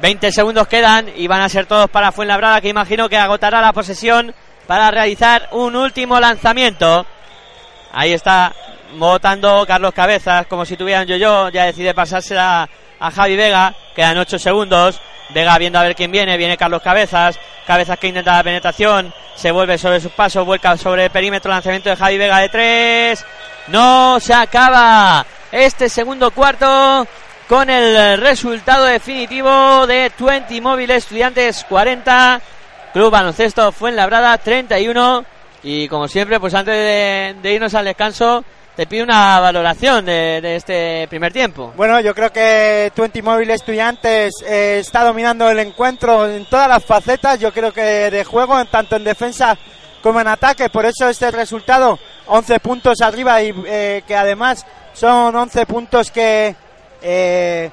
20 0.00 0.30
segundos 0.30 0.68
quedan 0.68 1.10
y 1.16 1.26
van 1.26 1.40
a 1.40 1.48
ser 1.48 1.66
todos 1.66 1.90
para 1.90 2.12
Fuenlabrada, 2.12 2.60
que 2.60 2.68
imagino 2.68 3.08
que 3.08 3.16
agotará 3.16 3.60
la 3.60 3.72
posesión 3.72 4.32
para 4.68 4.92
realizar 4.92 5.48
un 5.50 5.74
último 5.74 6.20
lanzamiento. 6.20 7.04
Ahí 7.92 8.12
está 8.12 8.52
votando 8.94 9.64
Carlos 9.66 9.94
Cabezas, 9.94 10.46
como 10.46 10.64
si 10.64 10.76
tuvieran 10.76 11.06
yo-yo. 11.06 11.48
Ya 11.50 11.64
decide 11.64 11.94
pasársela 11.94 12.68
a 12.98 13.10
Javi 13.10 13.36
Vega. 13.36 13.74
Quedan 13.94 14.18
8 14.18 14.38
segundos. 14.38 15.00
Vega 15.30 15.58
viendo 15.58 15.78
a 15.78 15.82
ver 15.82 15.94
quién 15.94 16.10
viene. 16.10 16.36
Viene 16.36 16.56
Carlos 16.56 16.82
Cabezas. 16.82 17.38
Cabezas 17.66 17.98
que 17.98 18.08
intenta 18.08 18.36
la 18.36 18.44
penetración. 18.44 19.12
Se 19.34 19.50
vuelve 19.50 19.78
sobre 19.78 20.00
sus 20.00 20.12
pasos. 20.12 20.46
Vuelca 20.46 20.76
sobre 20.76 21.04
el 21.04 21.10
perímetro. 21.10 21.50
Lanzamiento 21.50 21.90
de 21.90 21.96
Javi 21.96 22.18
Vega 22.18 22.38
de 22.38 22.48
3. 22.48 23.24
No 23.68 24.18
se 24.20 24.34
acaba 24.34 25.24
este 25.50 25.88
segundo 25.88 26.30
cuarto 26.30 27.06
con 27.48 27.68
el 27.68 28.18
resultado 28.18 28.86
definitivo 28.86 29.86
de 29.86 30.10
20 30.18 30.60
Móviles 30.62 31.04
Estudiantes 31.04 31.64
40, 31.68 32.40
Club 32.94 33.10
Baloncesto 33.10 33.70
Fuenlabrada 33.72 34.38
31. 34.38 35.24
Y 35.62 35.86
como 35.88 36.08
siempre, 36.08 36.40
pues 36.40 36.54
antes 36.54 36.74
de 36.74 37.52
irnos 37.52 37.74
al 37.74 37.84
descanso, 37.84 38.42
te 38.76 38.86
pido 38.86 39.04
una 39.04 39.38
valoración 39.40 40.04
de, 40.06 40.56
este 40.56 41.06
primer 41.08 41.32
tiempo. 41.32 41.72
Bueno, 41.76 42.00
yo 42.00 42.14
creo 42.14 42.32
que 42.32 42.90
20 42.96 43.22
Móviles 43.22 43.56
Estudiantes 43.56 44.32
eh, 44.46 44.78
está 44.80 45.04
dominando 45.04 45.50
el 45.50 45.58
encuentro 45.58 46.26
en 46.28 46.46
todas 46.46 46.68
las 46.68 46.84
facetas, 46.84 47.38
yo 47.38 47.52
creo 47.52 47.72
que 47.72 47.82
de 47.82 48.24
juego, 48.24 48.64
tanto 48.66 48.96
en 48.96 49.04
defensa 49.04 49.58
como 50.02 50.20
en 50.20 50.28
ataque, 50.28 50.70
por 50.70 50.86
eso 50.86 51.08
este 51.08 51.30
resultado, 51.30 51.98
11 52.26 52.60
puntos 52.60 53.00
arriba 53.02 53.42
y 53.42 53.54
eh, 53.66 54.02
que 54.06 54.16
además 54.16 54.64
son 54.94 55.36
11 55.36 55.66
puntos 55.66 56.10
que 56.10 56.56
eh, 57.02 57.70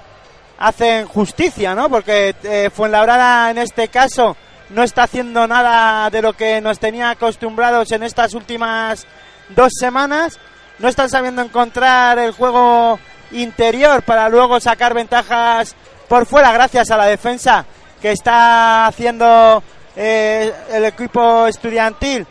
hacen 0.59 1.07
justicia, 1.07 1.73
¿no? 1.75 1.89
Porque 1.89 2.69
Fuenlabrada 2.75 3.49
en 3.49 3.59
este 3.59 3.87
caso 3.87 4.35
no 4.69 4.83
está 4.83 5.03
haciendo 5.03 5.47
nada 5.47 6.09
de 6.09 6.21
lo 6.21 6.33
que 6.33 6.61
nos 6.61 6.77
tenía 6.77 7.09
acostumbrados 7.11 7.91
en 7.93 8.03
estas 8.03 8.33
últimas 8.33 9.07
dos 9.49 9.71
semanas. 9.79 10.37
No 10.79 10.87
están 10.87 11.09
sabiendo 11.09 11.41
encontrar 11.41 12.19
el 12.19 12.31
juego 12.31 12.99
interior 13.31 14.01
para 14.03 14.29
luego 14.29 14.59
sacar 14.59 14.93
ventajas 14.93 15.75
por 16.07 16.25
fuera 16.25 16.51
gracias 16.51 16.89
a 16.89 16.97
la 16.97 17.05
defensa 17.05 17.65
que 18.01 18.11
está 18.11 18.87
haciendo 18.87 19.61
eh, 19.95 20.53
el 20.71 20.85
equipo 20.85 21.45
estudiantil. 21.47 22.25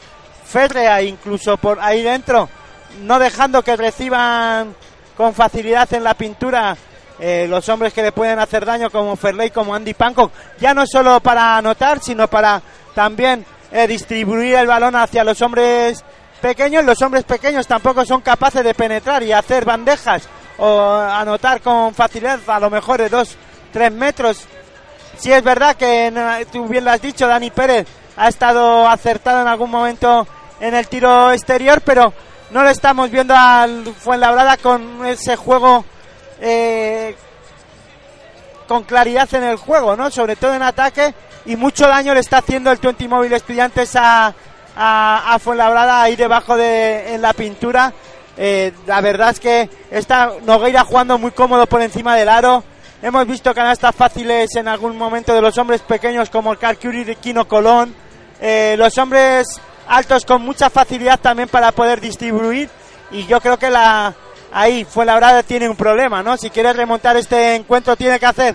Férrea 0.44 1.02
incluso 1.02 1.58
por 1.58 1.78
ahí 1.78 2.02
dentro 2.02 2.48
no 3.02 3.18
dejando 3.18 3.62
que 3.62 3.76
reciban 3.76 4.74
con 5.16 5.34
facilidad 5.34 5.92
en 5.92 6.04
la 6.04 6.14
pintura 6.14 6.76
eh, 7.20 7.46
los 7.48 7.68
hombres 7.68 7.92
que 7.92 8.02
le 8.02 8.12
pueden 8.12 8.38
hacer 8.38 8.64
daño 8.64 8.90
como 8.90 9.16
Ferley, 9.16 9.50
como 9.50 9.74
Andy 9.74 9.92
Pankow, 9.92 10.30
ya 10.60 10.72
no 10.72 10.86
solo 10.86 11.20
para 11.20 11.56
anotar, 11.56 12.00
sino 12.00 12.28
para 12.28 12.62
también 12.94 13.44
eh, 13.72 13.88
distribuir 13.88 14.54
el 14.54 14.68
balón 14.68 14.94
hacia 14.94 15.24
los 15.24 15.42
hombres 15.42 16.04
pequeños. 16.38 16.84
Los 16.84 17.00
hombres 17.02 17.24
pequeños 17.24 17.66
tampoco 17.66 18.04
son 18.04 18.20
capaces 18.20 18.64
de 18.64 18.74
penetrar 18.74 19.22
y 19.22 19.32
hacer 19.32 19.64
bandejas 19.64 20.28
o 20.58 20.90
anotar 20.96 21.60
con 21.60 21.94
facilidad, 21.94 22.40
a 22.46 22.60
lo 22.60 22.70
mejor 22.70 23.00
de 23.00 23.08
dos, 23.08 23.36
tres 23.72 23.92
metros. 23.92 24.46
Si 25.18 25.32
es 25.32 25.42
verdad 25.42 25.76
que 25.76 26.46
tú 26.50 26.66
bien 26.66 26.84
lo 26.84 26.90
has 26.90 27.02
dicho, 27.02 27.26
Dani 27.26 27.50
Pérez 27.50 27.86
ha 28.16 28.28
estado 28.28 28.88
acertado 28.88 29.42
en 29.42 29.48
algún 29.48 29.70
momento 29.70 30.26
en 30.60 30.74
el 30.74 30.88
tiro 30.88 31.32
exterior, 31.32 31.80
pero 31.84 32.12
no 32.50 32.62
lo 32.62 32.70
estamos 32.70 33.10
viendo 33.10 33.34
al 33.36 33.84
Fuenlabrada 33.94 34.56
con 34.56 35.04
ese 35.06 35.36
juego 35.36 35.84
eh, 36.40 37.16
con 38.66 38.84
claridad 38.84 39.32
en 39.34 39.44
el 39.44 39.56
juego, 39.56 39.96
¿no? 39.96 40.10
Sobre 40.10 40.36
todo 40.36 40.54
en 40.54 40.62
ataque 40.62 41.14
y 41.46 41.56
mucho 41.56 41.88
daño 41.88 42.14
le 42.14 42.20
está 42.20 42.38
haciendo 42.38 42.70
el 42.70 42.78
20 42.78 43.08
móvil 43.08 43.32
estudiantes 43.32 43.96
a, 43.96 44.34
a, 44.78 45.34
a 45.34 45.38
Fuenlabrada 45.40 46.00
ahí 46.02 46.16
debajo 46.16 46.56
de 46.56 47.14
en 47.14 47.20
la 47.22 47.32
pintura. 47.32 47.92
Eh, 48.36 48.72
la 48.86 49.00
verdad 49.00 49.30
es 49.30 49.40
que 49.40 49.68
está 49.90 50.30
Nogueira 50.46 50.84
jugando 50.84 51.18
muy 51.18 51.32
cómodo 51.32 51.66
por 51.66 51.82
encima 51.82 52.14
del 52.14 52.28
aro. 52.28 52.62
Hemos 53.02 53.26
visto 53.26 53.52
canastas 53.52 53.94
fáciles 53.94 54.54
en 54.56 54.68
algún 54.68 54.96
momento 54.96 55.34
de 55.34 55.40
los 55.42 55.58
hombres 55.58 55.82
pequeños 55.82 56.30
como 56.30 56.52
el 56.52 56.58
Carcuri 56.58 57.04
de 57.04 57.16
Kino 57.16 57.46
Colón. 57.48 57.94
Eh, 58.40 58.76
los 58.78 58.96
hombres 58.98 59.60
altos 59.88 60.24
con 60.24 60.42
mucha 60.42 60.70
facilidad 60.70 61.18
también 61.18 61.48
para 61.48 61.72
poder 61.72 62.00
distribuir. 62.00 62.70
Y 63.10 63.26
yo 63.26 63.40
creo 63.40 63.58
que 63.58 63.70
la 63.70 64.14
ahí 64.52 64.84
Fuenlabrada 64.84 65.42
tiene 65.42 65.68
un 65.68 65.76
problema, 65.76 66.22
¿no? 66.22 66.36
Si 66.36 66.50
quiere 66.50 66.72
remontar 66.72 67.16
este 67.16 67.54
encuentro 67.56 67.96
tiene 67.96 68.18
que 68.20 68.26
hacer 68.26 68.54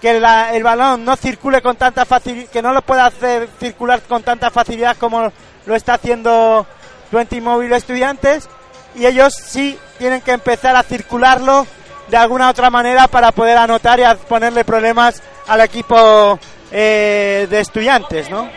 que 0.00 0.18
la- 0.20 0.52
el 0.54 0.62
balón 0.62 1.04
no 1.04 1.16
circule 1.16 1.62
con 1.62 1.76
tanta 1.76 2.04
facilidad, 2.04 2.48
que 2.50 2.60
no 2.62 2.72
lo 2.72 2.82
pueda 2.82 3.06
hacer 3.06 3.48
circular 3.60 4.02
con 4.02 4.22
tanta 4.22 4.50
facilidad 4.50 4.96
como 4.96 5.32
lo 5.66 5.74
está 5.74 5.94
haciendo 5.94 6.66
20 7.10 7.40
Móvil 7.40 7.72
Estudiantes 7.72 8.48
y 8.94 9.06
ellos 9.06 9.34
sí 9.34 9.78
tienen 9.98 10.20
que 10.20 10.32
empezar 10.32 10.76
a 10.76 10.82
circularlo 10.82 11.66
de 12.08 12.16
alguna 12.16 12.50
otra 12.50 12.70
manera 12.70 13.08
para 13.08 13.32
poder 13.32 13.56
anotar 13.56 14.00
y 14.00 14.04
ponerle 14.26 14.64
problemas 14.64 15.22
al 15.46 15.60
equipo 15.60 16.38
eh, 16.70 17.46
de 17.48 17.60
estudiantes, 17.60 18.28
¿no? 18.28 18.48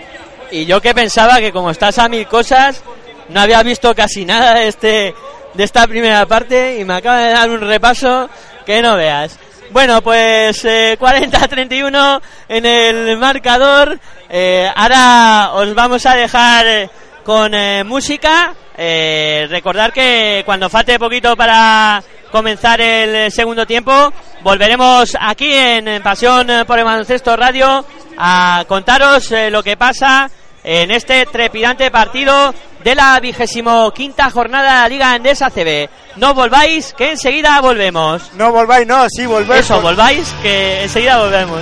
Y 0.51 0.65
yo 0.65 0.81
que 0.81 0.93
pensaba 0.93 1.39
que 1.39 1.51
como 1.51 1.71
estás 1.71 1.97
a 1.99 2.09
mil 2.09 2.27
cosas, 2.27 2.81
no 3.29 3.41
había 3.41 3.63
visto 3.63 3.93
casi 3.95 4.25
nada 4.25 4.55
de 4.55 4.67
este 4.67 5.15
de 5.53 5.63
esta 5.63 5.87
primera 5.87 6.25
parte 6.25 6.77
y 6.79 6.85
me 6.85 6.95
acaba 6.95 7.19
de 7.19 7.31
dar 7.31 7.49
un 7.49 7.61
repaso 7.61 8.29
que 8.65 8.81
no 8.81 8.97
veas. 8.97 9.39
Bueno, 9.71 10.01
pues 10.01 10.63
eh, 10.65 10.97
40-31 10.99 12.21
en 12.47 12.65
el 12.65 13.17
marcador. 13.17 13.99
Eh, 14.29 14.69
ahora 14.73 15.51
os 15.53 15.73
vamos 15.73 16.05
a 16.05 16.15
dejar 16.15 16.89
con 17.23 17.53
eh, 17.53 17.83
música. 17.83 18.53
Eh, 18.77 19.47
recordar 19.49 19.91
que 19.91 20.43
cuando 20.45 20.69
falte 20.69 20.99
poquito 20.99 21.35
para 21.35 22.03
comenzar 22.31 22.79
el 22.81 23.31
segundo 23.31 23.65
tiempo, 23.65 24.13
volveremos 24.43 25.17
aquí 25.19 25.51
en, 25.51 26.01
Pasión 26.03 26.47
por 26.67 26.77
el 26.77 26.85
Baloncesto 26.85 27.35
Radio 27.35 27.85
a 28.17 28.65
contaros 28.67 29.31
lo 29.49 29.63
que 29.63 29.77
pasa 29.77 30.29
en 30.65 30.89
este 30.89 31.27
trepidante 31.27 31.91
partido 31.91 32.53
de 32.83 32.95
la 32.95 33.19
vigésimo 33.19 33.91
quinta 33.91 34.31
jornada 34.31 34.73
de 34.73 34.79
la 34.81 34.89
Liga 34.89 35.15
Endesa 35.15 35.51
CB. 35.51 35.89
No 36.15 36.33
volváis, 36.33 36.93
que 36.93 37.11
enseguida 37.11 37.61
volvemos. 37.61 38.31
No 38.33 38.51
volváis, 38.51 38.87
no, 38.87 39.07
sí 39.09 39.27
volvéis. 39.27 39.61
Eso, 39.61 39.79
volváis, 39.79 40.33
que 40.41 40.83
enseguida 40.83 41.19
volvemos. 41.19 41.61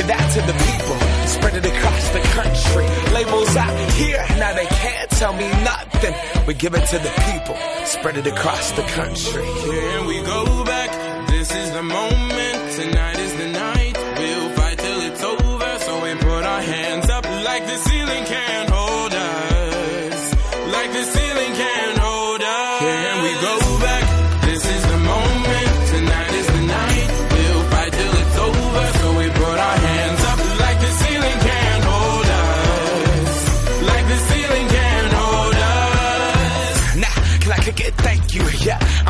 give 0.00 0.08
that 0.08 0.32
to 0.32 0.40
the 0.40 0.56
people, 0.64 0.96
spread 1.28 1.54
it 1.60 1.66
across 1.66 2.08
the 2.10 2.20
country. 2.32 2.86
Labels 3.12 3.54
out 3.56 3.90
here, 3.92 4.24
now 4.38 4.54
they 4.54 4.66
can't 4.66 5.10
tell 5.10 5.32
me 5.34 5.48
nothing. 5.62 6.14
We 6.46 6.54
give 6.54 6.74
it 6.74 6.86
to 6.88 6.98
the 6.98 7.12
people, 7.28 7.56
spread 7.84 8.16
it 8.16 8.26
across 8.26 8.72
the 8.72 8.82
country. 8.96 9.44
Here 9.44 10.04
we 10.06 10.22
go 10.22 10.64
back. 10.64 11.28
This 11.28 11.54
is 11.54 11.70
the 11.72 11.82
moment. 11.82 12.56
Tonight 12.80 13.19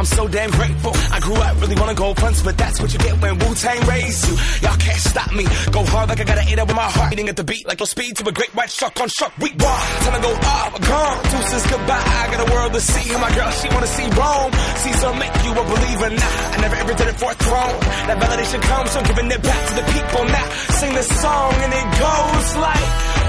I'm 0.00 0.06
so 0.06 0.26
damn 0.28 0.50
grateful. 0.50 0.92
I 1.12 1.20
grew 1.20 1.36
up 1.36 1.60
really 1.60 1.76
wanna 1.76 1.92
go 1.92 2.14
fronts, 2.14 2.40
but 2.40 2.56
that's 2.56 2.80
what 2.80 2.90
you 2.90 2.98
get 3.00 3.20
when 3.20 3.36
Wu 3.36 3.54
Tang 3.54 3.84
raised 3.86 4.24
you. 4.28 4.34
Y'all 4.64 4.80
can't 4.80 4.96
stop 4.96 5.30
me. 5.30 5.44
Go 5.76 5.84
hard 5.84 6.08
like 6.08 6.18
I 6.18 6.24
got 6.24 6.38
an 6.38 6.48
eight 6.48 6.58
up 6.58 6.68
with 6.68 6.76
my 6.76 6.88
heart 6.88 7.10
beating 7.10 7.28
at 7.28 7.36
the 7.36 7.44
beat 7.44 7.68
like 7.68 7.80
your 7.80 7.86
speed 7.86 8.16
to 8.16 8.26
a 8.26 8.32
great 8.32 8.48
white 8.56 8.70
shark 8.70 8.98
on 8.98 9.08
shark 9.10 9.36
week. 9.36 9.52
Wow, 9.60 9.76
time 10.00 10.16
to 10.16 10.22
go 10.24 10.32
up, 10.32 10.80
gone. 10.80 11.18
Deuces 11.28 11.66
goodbye. 11.68 12.00
I 12.00 12.32
got 12.32 12.48
a 12.48 12.50
world 12.50 12.72
to 12.72 12.80
see. 12.80 13.12
And 13.12 13.20
my 13.20 13.28
girl, 13.36 13.50
she 13.50 13.68
wanna 13.68 13.92
see 13.92 14.08
Rome. 14.16 14.52
Caesar 14.80 15.12
make 15.20 15.36
you 15.44 15.52
a 15.52 15.64
believer. 15.68 16.10
Nah, 16.16 16.32
I 16.48 16.56
never 16.64 16.76
ever 16.76 16.94
did 16.96 17.08
it 17.12 17.16
for 17.20 17.30
a 17.32 17.34
throne. 17.36 17.76
That 18.08 18.16
validation 18.24 18.60
comes 18.72 18.96
from 18.96 19.04
giving 19.04 19.28
it 19.30 19.42
back 19.42 19.68
to 19.68 19.74
the 19.84 19.84
people. 19.84 20.24
Now 20.24 20.48
sing 20.80 20.94
this 20.94 21.08
song 21.20 21.52
and 21.60 21.72
it 21.76 21.88
goes 22.00 22.56
like. 22.56 23.09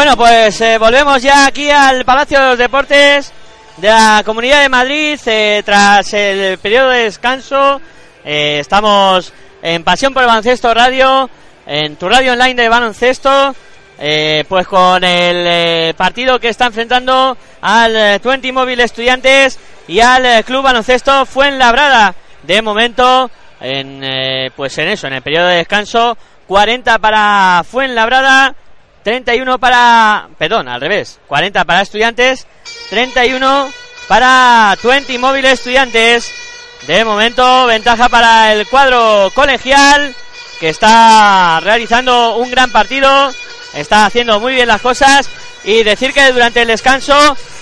Bueno, 0.00 0.16
pues 0.16 0.58
eh, 0.62 0.78
volvemos 0.78 1.20
ya 1.20 1.44
aquí 1.44 1.70
al 1.70 2.06
Palacio 2.06 2.40
de 2.40 2.46
los 2.46 2.58
Deportes 2.58 3.34
de 3.76 3.88
la 3.88 4.22
Comunidad 4.24 4.62
de 4.62 4.70
Madrid 4.70 5.20
eh, 5.26 5.62
tras 5.62 6.14
el 6.14 6.56
periodo 6.56 6.88
de 6.88 7.02
descanso. 7.04 7.82
eh, 8.24 8.60
estamos 8.60 9.30
en 9.60 9.84
Pasión 9.84 10.14
por 10.14 10.24
Baloncesto 10.24 10.72
Radio, 10.72 11.28
en 11.66 11.96
tu 11.96 12.08
radio 12.08 12.32
online 12.32 12.54
de 12.54 12.70
baloncesto, 12.70 13.54
pues 14.48 14.66
con 14.66 15.04
el 15.04 15.94
partido 15.96 16.40
que 16.40 16.48
está 16.48 16.64
enfrentando 16.64 17.36
al 17.60 18.20
20 18.24 18.52
Móvil 18.52 18.80
Estudiantes 18.80 19.58
y 19.86 20.00
al 20.00 20.42
Club 20.46 20.62
Baloncesto 20.62 21.26
Fuenlabrada. 21.26 22.14
De 22.42 22.62
momento, 22.62 23.30
en, 23.60 24.50
pues 24.56 24.78
en 24.78 24.88
eso, 24.88 25.08
en 25.08 25.12
el 25.12 25.22
periodo 25.22 25.48
de 25.48 25.56
descanso, 25.56 26.16
40 26.46 26.98
para 27.00 27.62
Fuenlabrada, 27.70 28.54
31 29.02 29.58
para, 29.58 30.28
perdón, 30.38 30.68
al 30.68 30.80
revés, 30.80 31.18
40 31.26 31.64
para 31.64 31.82
Estudiantes, 31.82 32.46
31 32.90 33.72
para 34.08 34.76
20 34.82 35.18
móviles 35.18 35.54
estudiantes. 35.54 36.32
De 36.86 37.04
momento, 37.04 37.66
ventaja 37.66 38.08
para 38.08 38.52
el 38.52 38.66
cuadro 38.66 39.30
colegial 39.34 40.14
que 40.58 40.70
está 40.70 41.60
realizando 41.60 42.36
un 42.36 42.50
gran 42.50 42.70
partido, 42.70 43.32
está 43.74 44.06
haciendo 44.06 44.40
muy 44.40 44.54
bien 44.54 44.68
las 44.68 44.80
cosas 44.80 45.28
y 45.64 45.82
decir 45.82 46.12
que 46.12 46.32
durante 46.32 46.62
el 46.62 46.68
descanso 46.68 47.14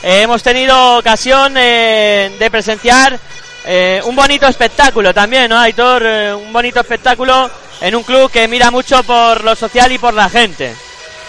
eh, 0.02 0.22
hemos 0.22 0.42
tenido 0.42 0.98
ocasión 0.98 1.54
eh, 1.56 2.34
de 2.38 2.50
presenciar 2.50 3.18
eh, 3.66 4.00
un 4.04 4.16
bonito 4.16 4.46
espectáculo 4.46 5.12
también, 5.12 5.50
¿no, 5.50 5.58
Aitor? 5.58 6.02
Un 6.36 6.52
bonito 6.52 6.80
espectáculo 6.80 7.50
en 7.80 7.94
un 7.94 8.02
club 8.02 8.30
que 8.30 8.48
mira 8.48 8.70
mucho 8.70 9.02
por 9.02 9.44
lo 9.44 9.54
social 9.54 9.92
y 9.92 9.98
por 9.98 10.14
la 10.14 10.28
gente. 10.28 10.87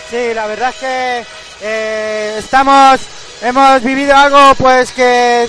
Sí, 0.10 0.34
la 0.34 0.48
verdad 0.48 0.70
es 0.70 0.76
que 0.78 1.26
eh, 1.62 2.36
estamos, 2.40 3.00
hemos 3.42 3.84
vivido 3.84 4.16
algo 4.16 4.56
pues 4.56 4.92
que, 4.92 5.44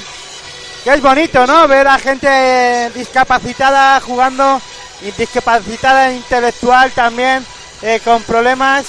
es 0.85 1.03
bonito, 1.03 1.47
¿no? 1.47 1.67
Ver 1.67 1.89
a 1.89 1.99
gente 1.99 2.91
discapacitada 2.95 4.01
jugando, 4.01 4.61
y 5.03 5.11
discapacitada 5.13 6.13
intelectual 6.13 6.91
también, 6.91 7.45
eh, 7.83 8.01
con 8.05 8.23
problemas, 8.25 8.87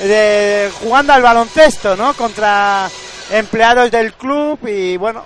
de, 0.00 0.70
jugando 0.82 1.12
al 1.12 1.22
baloncesto, 1.22 1.94
¿no? 1.94 2.14
Contra 2.14 2.88
empleados 3.30 3.90
del 3.92 4.14
club 4.14 4.58
y 4.66 4.96
bueno, 4.96 5.24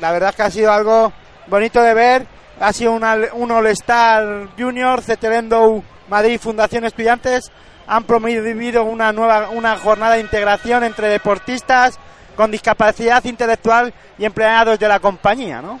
la 0.00 0.12
verdad 0.12 0.30
es 0.30 0.36
que 0.36 0.42
ha 0.42 0.50
sido 0.50 0.72
algo 0.72 1.12
bonito 1.48 1.82
de 1.82 1.94
ver. 1.94 2.26
Ha 2.60 2.72
sido 2.72 2.92
una- 2.92 3.16
un 3.32 3.50
All-Star 3.50 4.50
Junior, 4.56 5.02
Cetelendo 5.02 5.82
Madrid 6.08 6.38
Fundación 6.40 6.84
Estudiantes. 6.84 7.50
Han 7.86 8.04
promovido 8.04 8.84
una 8.84 9.12
nueva 9.12 9.50
una 9.50 9.76
jornada 9.76 10.14
de 10.14 10.20
integración 10.20 10.84
entre 10.84 11.08
deportistas 11.08 11.98
con 12.36 12.50
discapacidad 12.50 13.22
intelectual 13.24 13.92
y 14.18 14.24
empleados 14.24 14.78
de 14.78 14.88
la 14.88 15.00
compañía, 15.00 15.60
¿no? 15.60 15.80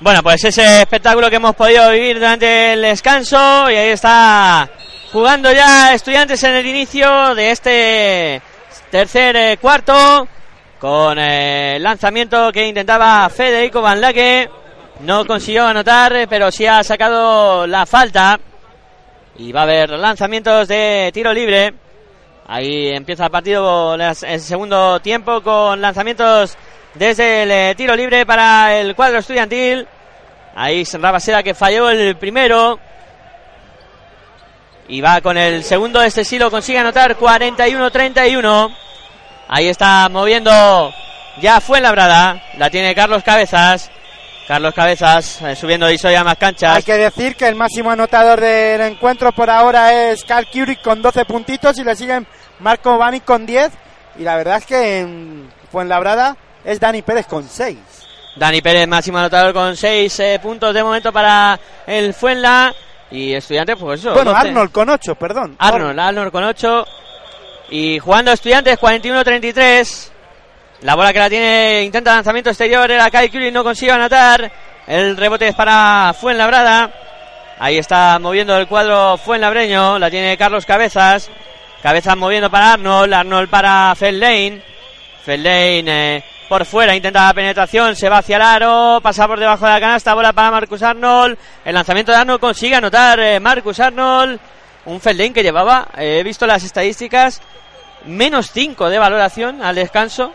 Bueno, 0.00 0.22
pues 0.22 0.42
ese 0.44 0.80
espectáculo 0.80 1.28
que 1.28 1.36
hemos 1.36 1.54
podido 1.54 1.90
vivir 1.90 2.18
durante 2.18 2.72
el 2.72 2.82
descanso 2.82 3.70
y 3.70 3.74
ahí 3.74 3.90
está 3.90 4.68
jugando 5.12 5.52
ya 5.52 5.92
estudiantes 5.92 6.42
en 6.42 6.54
el 6.54 6.66
inicio 6.66 7.34
de 7.34 7.50
este 7.50 8.42
tercer 8.90 9.36
eh, 9.36 9.58
cuarto 9.60 10.26
con 10.78 11.18
eh, 11.18 11.76
el 11.76 11.82
lanzamiento 11.82 12.50
que 12.50 12.66
intentaba 12.66 13.28
Federico 13.28 13.82
Van 13.82 14.00
Laque. 14.00 14.48
No 15.00 15.26
consiguió 15.26 15.66
anotar, 15.66 16.26
pero 16.28 16.50
sí 16.50 16.66
ha 16.66 16.82
sacado 16.82 17.66
la 17.66 17.84
falta. 17.84 18.40
Y 19.36 19.52
va 19.52 19.60
a 19.60 19.62
haber 19.64 19.90
lanzamientos 19.90 20.68
de 20.68 21.10
tiro 21.12 21.32
libre. 21.32 21.74
Ahí 22.46 22.88
empieza 22.88 23.26
el 23.26 23.30
partido, 23.30 23.94
el 23.94 24.40
segundo 24.40 25.00
tiempo, 25.00 25.40
con 25.40 25.80
lanzamientos 25.80 26.56
desde 26.94 27.44
el 27.44 27.50
eh, 27.50 27.74
tiro 27.76 27.94
libre 27.94 28.26
para 28.26 28.78
el 28.78 28.94
cuadro 28.94 29.18
estudiantil. 29.18 29.86
Ahí 30.54 30.84
Rabaseda 30.84 31.42
que 31.42 31.54
falló 31.54 31.90
el 31.90 32.16
primero. 32.16 32.78
Y 34.88 35.00
va 35.00 35.20
con 35.20 35.38
el 35.38 35.62
segundo. 35.62 36.02
Este 36.02 36.24
sí 36.24 36.38
lo 36.38 36.50
consigue 36.50 36.78
anotar 36.78 37.16
41-31. 37.16 38.76
Ahí 39.48 39.68
está 39.68 40.08
moviendo 40.08 40.92
ya 41.40 41.60
fue 41.60 41.80
labrada. 41.80 42.42
La 42.56 42.70
tiene 42.70 42.94
Carlos 42.94 43.22
Cabezas. 43.22 43.90
Carlos 44.50 44.74
Cabezas 44.74 45.42
eh, 45.42 45.54
subiendo 45.54 45.88
Isoya 45.88 46.22
a 46.22 46.24
más 46.24 46.36
canchas. 46.36 46.78
Hay 46.78 46.82
que 46.82 46.96
decir 46.96 47.36
que 47.36 47.46
el 47.46 47.54
máximo 47.54 47.88
anotador 47.92 48.40
del 48.40 48.80
encuentro 48.80 49.30
por 49.30 49.48
ahora 49.48 50.10
es 50.10 50.24
Carl 50.24 50.44
Curie 50.52 50.82
con 50.82 51.00
12 51.00 51.24
puntitos 51.24 51.78
y 51.78 51.84
le 51.84 51.94
siguen 51.94 52.26
Marco 52.58 52.98
Bani 52.98 53.20
con 53.20 53.46
10. 53.46 53.70
Y 54.18 54.24
la 54.24 54.34
verdad 54.34 54.56
es 54.56 54.66
que 54.66 54.98
en 54.98 55.48
Fuenlabrada 55.70 56.36
es 56.64 56.80
Dani 56.80 57.00
Pérez 57.00 57.28
con 57.28 57.48
6. 57.48 57.78
Dani 58.34 58.60
Pérez, 58.60 58.88
máximo 58.88 59.18
anotador 59.18 59.52
con 59.54 59.76
6 59.76 60.20
puntos 60.42 60.74
de 60.74 60.82
momento 60.82 61.12
para 61.12 61.56
el 61.86 62.12
Fuenla. 62.12 62.74
Y 63.12 63.32
estudiantes, 63.32 63.76
pues 63.78 64.00
eso. 64.00 64.14
Bueno, 64.14 64.32
12. 64.32 64.48
Arnold 64.48 64.72
con 64.72 64.88
8, 64.90 65.14
perdón. 65.14 65.54
Arnold, 65.60 66.00
Arnold 66.00 66.32
con 66.32 66.42
8. 66.42 66.86
Y 67.70 68.00
jugando 68.00 68.32
estudiantes 68.32 68.80
41-33. 68.80 70.10
La 70.82 70.94
bola 70.94 71.12
que 71.12 71.18
la 71.18 71.28
tiene, 71.28 71.82
intenta 71.84 72.14
lanzamiento 72.14 72.48
exterior, 72.48 72.90
era 72.90 73.10
Kai 73.10 73.28
Curry, 73.28 73.52
no 73.52 73.62
consigue 73.62 73.92
anotar. 73.92 74.50
El 74.86 75.14
rebote 75.14 75.48
es 75.48 75.54
para 75.54 76.14
Fuenlabrada. 76.18 76.90
Ahí 77.58 77.76
está 77.76 78.18
moviendo 78.18 78.56
el 78.56 78.66
cuadro 78.66 79.18
Fuenlabreño, 79.18 79.98
la 79.98 80.10
tiene 80.10 80.38
Carlos 80.38 80.64
Cabezas. 80.64 81.30
Cabezas 81.82 82.16
moviendo 82.16 82.50
para 82.50 82.72
Arnold, 82.72 83.12
Arnold 83.12 83.50
para 83.50 83.94
Feldlane. 83.94 84.62
Feldlane 85.22 85.84
eh, 86.16 86.24
por 86.48 86.64
fuera, 86.64 86.96
intenta 86.96 87.26
la 87.26 87.34
penetración, 87.34 87.94
se 87.94 88.08
va 88.08 88.18
hacia 88.18 88.36
el 88.36 88.42
aro, 88.42 89.00
pasa 89.02 89.26
por 89.26 89.38
debajo 89.38 89.66
de 89.66 89.72
la 89.72 89.80
canasta, 89.80 90.14
bola 90.14 90.32
para 90.32 90.50
Marcus 90.50 90.82
Arnold. 90.82 91.36
El 91.62 91.74
lanzamiento 91.74 92.10
de 92.10 92.18
Arnold 92.18 92.40
consigue 92.40 92.76
anotar 92.76 93.20
eh, 93.20 93.38
Marcus 93.38 93.80
Arnold. 93.80 94.40
Un 94.86 94.98
Feldlane 94.98 95.34
que 95.34 95.42
llevaba, 95.42 95.88
eh, 95.98 96.20
he 96.20 96.22
visto 96.22 96.46
las 96.46 96.64
estadísticas, 96.64 97.42
menos 98.06 98.50
5 98.50 98.88
de 98.88 98.98
valoración 98.98 99.62
al 99.62 99.74
descanso 99.74 100.32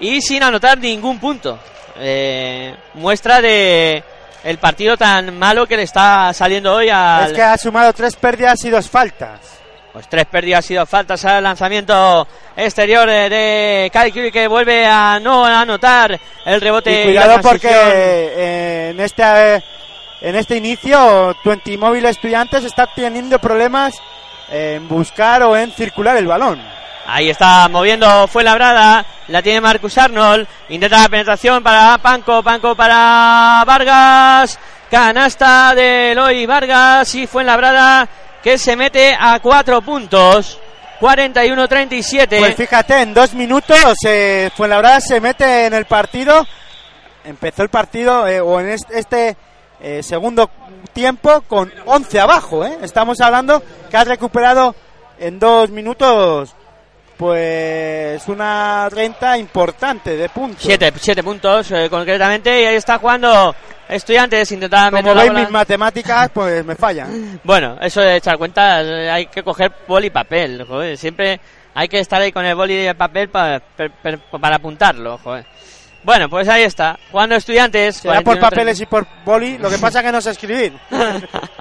y 0.00 0.20
sin 0.20 0.42
anotar 0.42 0.78
ningún 0.78 1.18
punto. 1.18 1.58
Eh, 1.96 2.74
muestra 2.94 3.40
de 3.40 4.02
el 4.44 4.58
partido 4.58 4.96
tan 4.96 5.36
malo 5.36 5.66
que 5.66 5.76
le 5.76 5.82
está 5.82 6.32
saliendo 6.32 6.74
hoy 6.74 6.88
al... 6.88 7.26
Es 7.26 7.32
que 7.32 7.42
ha 7.42 7.58
sumado 7.58 7.92
3 7.92 8.14
pérdidas 8.16 8.64
y 8.64 8.70
2 8.70 8.88
faltas. 8.88 9.58
Pues 9.92 10.08
tres 10.08 10.26
pérdidas 10.26 10.70
y 10.70 10.74
dos 10.74 10.88
faltas 10.88 11.24
al 11.24 11.42
lanzamiento 11.42 12.28
exterior 12.56 13.08
de, 13.08 13.28
de 13.28 13.90
Kyle 13.92 14.30
que 14.30 14.46
vuelve 14.46 14.86
a 14.86 15.18
no 15.18 15.44
anotar 15.44 16.16
el 16.44 16.60
rebote. 16.60 16.92
Y 16.92 17.00
y 17.00 17.04
cuidado 17.06 17.36
la 17.36 17.42
porque 17.42 17.68
eh, 17.68 18.90
en 18.90 19.00
este 19.00 19.56
eh, 19.56 19.62
en 20.20 20.36
este 20.36 20.56
inicio 20.56 21.34
Twenty 21.42 21.76
Móvil 21.76 22.04
Estudiantes 22.04 22.64
está 22.64 22.86
teniendo 22.86 23.40
problemas 23.40 23.94
en 24.50 24.86
buscar 24.86 25.42
o 25.42 25.56
en 25.56 25.72
circular 25.72 26.16
el 26.16 26.28
balón. 26.28 26.77
Ahí 27.10 27.30
está 27.30 27.66
moviendo, 27.68 28.28
fue 28.28 28.44
labrada, 28.44 29.04
la 29.28 29.40
tiene 29.42 29.62
Marcus 29.62 29.96
Arnold, 29.96 30.46
intenta 30.68 31.00
la 31.02 31.08
penetración 31.08 31.62
para 31.62 31.96
Panco, 31.98 32.42
Panco 32.42 32.74
para 32.76 33.62
Vargas, 33.66 34.58
canasta 34.90 35.74
de 35.74 36.12
Eloy 36.12 36.44
Vargas 36.44 37.14
y 37.14 37.26
fue 37.26 37.44
labrada 37.44 38.06
que 38.42 38.58
se 38.58 38.76
mete 38.76 39.16
a 39.18 39.40
cuatro 39.40 39.80
puntos, 39.80 40.58
41-37. 41.00 42.38
Pues 42.40 42.54
fíjate, 42.56 43.00
en 43.00 43.14
dos 43.14 43.32
minutos 43.34 43.94
eh, 44.04 44.50
Fuenlabrada 44.54 45.00
se 45.00 45.20
mete 45.20 45.66
en 45.66 45.74
el 45.74 45.86
partido. 45.86 46.46
Empezó 47.24 47.62
el 47.62 47.68
partido, 47.68 48.26
eh, 48.26 48.40
o 48.40 48.60
en 48.60 48.68
est- 48.70 48.90
este 48.90 49.36
eh, 49.80 50.02
segundo 50.02 50.50
tiempo, 50.92 51.40
con 51.42 51.72
11 51.86 52.20
abajo. 52.20 52.64
¿eh? 52.64 52.78
Estamos 52.82 53.20
hablando 53.20 53.62
que 53.90 53.96
ha 53.96 54.04
recuperado 54.04 54.74
en 55.18 55.38
dos 55.38 55.70
minutos, 55.70 56.54
pues 57.18 58.26
una 58.28 58.88
renta 58.88 59.36
importante 59.36 60.16
de 60.16 60.28
puntos. 60.28 60.62
Siete, 60.62 60.92
siete 60.98 61.22
puntos 61.24 61.70
eh, 61.72 61.88
concretamente 61.90 62.62
y 62.62 62.64
ahí 62.64 62.76
está 62.76 62.98
jugando 62.98 63.54
estudiantes 63.88 64.52
intentando 64.52 64.96
Como 64.96 65.14
veis, 65.14 65.32
mis 65.32 65.50
matemáticas, 65.50 66.30
pues 66.32 66.64
me 66.64 66.76
fallan. 66.76 67.40
Bueno, 67.42 67.76
eso 67.80 68.00
de 68.00 68.16
echar 68.16 68.38
cuentas, 68.38 68.86
eh, 68.86 69.10
hay 69.10 69.26
que 69.26 69.42
coger 69.42 69.72
boli 69.88 70.06
y 70.06 70.10
papel, 70.10 70.64
joder. 70.64 70.96
Siempre 70.96 71.40
hay 71.74 71.88
que 71.88 71.98
estar 71.98 72.22
ahí 72.22 72.30
con 72.30 72.44
el 72.44 72.54
boli 72.54 72.74
y 72.74 72.86
el 72.86 72.96
papel 72.96 73.28
para 73.28 73.60
apuntarlo, 74.54 75.18
joder. 75.18 75.44
Bueno, 76.04 76.28
pues 76.28 76.48
ahí 76.48 76.62
está, 76.62 76.98
jugando 77.10 77.34
estudiantes. 77.34 77.96
Será 77.96 78.22
por 78.22 78.38
41-30. 78.38 78.40
papeles 78.40 78.80
y 78.80 78.86
por 78.86 79.06
boli, 79.24 79.58
lo 79.58 79.68
que 79.68 79.78
pasa 79.78 80.02
que 80.02 80.12
no 80.12 80.20
sé 80.20 80.30
escribir. 80.30 80.72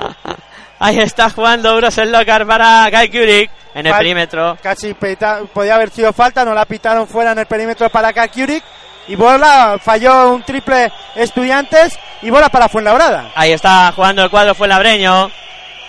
ahí 0.80 0.99
está 0.99 1.30
jugando 1.30 1.75
Brussels 1.78 2.11
Locker 2.11 2.45
para 2.45 2.89
Kai 2.91 3.09
Kurik 3.09 3.49
en 3.75 3.86
el 3.86 3.93
Fal- 3.93 3.97
perímetro. 3.99 4.57
Casi 4.61 4.93
pita- 4.93 5.41
podía 5.53 5.75
haber 5.75 5.89
sido 5.89 6.11
falta, 6.13 6.43
no 6.45 6.53
la 6.53 6.65
pitaron 6.65 7.07
fuera 7.07 7.32
en 7.34 7.39
el 7.39 7.45
perímetro 7.45 7.89
para 7.89 8.13
Kakiurik. 8.13 8.63
Y 9.09 9.15
bola, 9.15 9.80
falló 9.82 10.34
un 10.34 10.43
triple 10.43 10.91
estudiantes 11.15 11.97
y 12.21 12.30
bola 12.30 12.49
para 12.49 12.67
Fuenlabrada. 12.67 13.32
Ahí 13.36 13.53
está 13.53 13.89
jugando 13.93 14.21
el 14.23 14.30
cuadro 14.30 14.53
Fuenlabreño. 14.53 15.32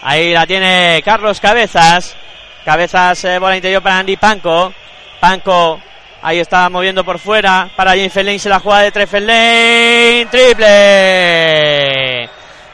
Ahí 0.02 0.32
la 0.32 0.46
tiene 0.46 1.02
Carlos 1.04 1.40
Cabezas. 1.40 2.14
Cabezas, 2.64 3.24
eh, 3.24 3.38
bola 3.40 3.56
interior 3.56 3.82
para 3.82 3.98
Andy 3.98 4.16
Panco. 4.16 4.72
Panco, 5.18 5.80
ahí 6.22 6.38
está 6.38 6.68
moviendo 6.70 7.02
por 7.04 7.18
fuera. 7.18 7.68
Para 7.74 7.90
James 7.92 8.12
Fellain 8.12 8.38
se 8.38 8.48
la 8.48 8.60
juega 8.60 8.82
de 8.82 8.92
tres 8.92 9.10
Fellain. 9.10 10.28
Triple. 10.28 12.07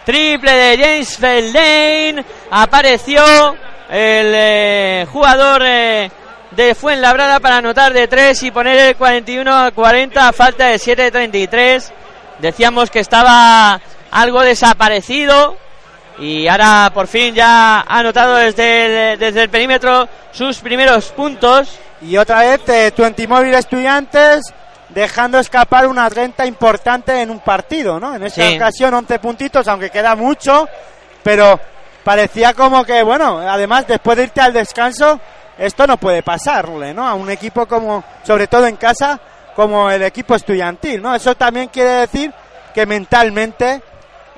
Triple 0.04 0.52
de 0.52 0.78
James 0.78 1.16
Fellain. 1.16 2.24
Apareció 2.50 3.22
el 3.88 4.32
eh, 4.34 5.06
jugador 5.10 5.62
eh, 5.64 6.10
de 6.50 6.74
Fuenlabrada 6.74 7.40
para 7.40 7.58
anotar 7.58 7.92
de 7.92 8.08
tres 8.08 8.42
y 8.42 8.50
poner 8.50 8.78
el 8.78 8.96
41 8.96 9.52
a 9.52 9.70
40 9.70 10.28
a 10.28 10.32
falta 10.32 10.66
de 10.66 10.76
7.33. 10.76 11.90
Decíamos 12.38 12.90
que 12.90 13.00
estaba 13.00 13.80
algo 14.10 14.40
desaparecido 14.42 15.56
y 16.18 16.46
ahora 16.46 16.90
por 16.94 17.06
fin 17.06 17.34
ya 17.34 17.80
ha 17.80 17.98
anotado 17.98 18.36
desde 18.36 19.12
el, 19.12 19.18
desde 19.18 19.42
el 19.42 19.48
perímetro 19.48 20.08
sus 20.32 20.58
primeros 20.58 21.06
puntos. 21.06 21.78
Y 22.02 22.16
otra 22.16 22.40
vez, 22.40 22.60
eh, 22.68 22.92
Twenty 22.94 23.26
Estudiantes 23.54 24.52
dejando 24.90 25.38
escapar 25.38 25.86
una 25.86 26.08
renta 26.08 26.46
importante 26.46 27.20
en 27.20 27.30
un 27.30 27.40
partido, 27.40 27.98
¿no? 27.98 28.14
En 28.14 28.22
esta 28.24 28.48
Sí. 28.48 28.56
ocasión 28.56 28.94
11 28.94 29.18
puntitos, 29.18 29.66
aunque 29.68 29.90
queda 29.90 30.14
mucho, 30.14 30.68
pero 31.22 31.58
parecía 32.04 32.52
como 32.54 32.84
que, 32.84 33.02
bueno, 33.02 33.38
además 33.38 33.86
después 33.86 34.16
de 34.16 34.24
irte 34.24 34.40
al 34.40 34.52
descanso, 34.52 35.18
esto 35.56 35.86
no 35.86 35.96
puede 35.96 36.22
pasarle, 36.22 36.92
¿no? 36.92 37.06
A 37.08 37.14
un 37.14 37.30
equipo 37.30 37.66
como, 37.66 38.04
sobre 38.24 38.46
todo 38.46 38.66
en 38.66 38.76
casa, 38.76 39.18
como 39.56 39.90
el 39.90 40.02
equipo 40.02 40.34
estudiantil, 40.34 41.00
¿no? 41.00 41.14
Eso 41.14 41.34
también 41.34 41.68
quiere 41.68 41.90
decir 41.90 42.32
que 42.74 42.86
mentalmente 42.86 43.82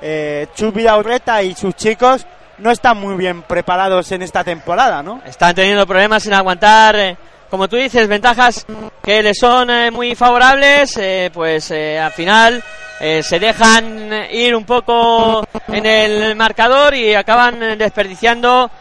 eh, 0.01 0.47
Vidaurreta 0.73 1.41
y 1.41 1.55
sus 1.55 1.75
chicos 1.75 2.25
no 2.59 2.71
están 2.71 2.97
muy 2.97 3.15
bien 3.15 3.41
preparados 3.41 4.11
en 4.11 4.21
esta 4.21 4.43
temporada, 4.43 5.01
¿no? 5.03 5.21
Están 5.25 5.55
teniendo 5.55 5.85
problemas 5.87 6.25
en 6.27 6.33
aguantar, 6.35 6.95
eh, 6.95 7.17
como 7.49 7.67
tú 7.67 7.77
dices, 7.77 8.07
ventajas 8.07 8.65
que 9.03 9.23
les 9.23 9.37
son 9.37 9.69
eh, 9.69 9.91
muy 9.91 10.15
favorables, 10.15 10.97
eh, 10.97 11.31
pues 11.33 11.71
eh, 11.71 11.99
al 11.99 12.11
final 12.11 12.63
se 12.99 13.39
dejan 13.39 14.11
ir 14.31 14.55
un 14.55 14.65
poco 14.65 15.47
en 15.67 15.85
el 15.85 16.35
marcador 16.35 16.95
y 16.95 17.13
acaban 17.13 17.77
desperdiciando 17.77 18.71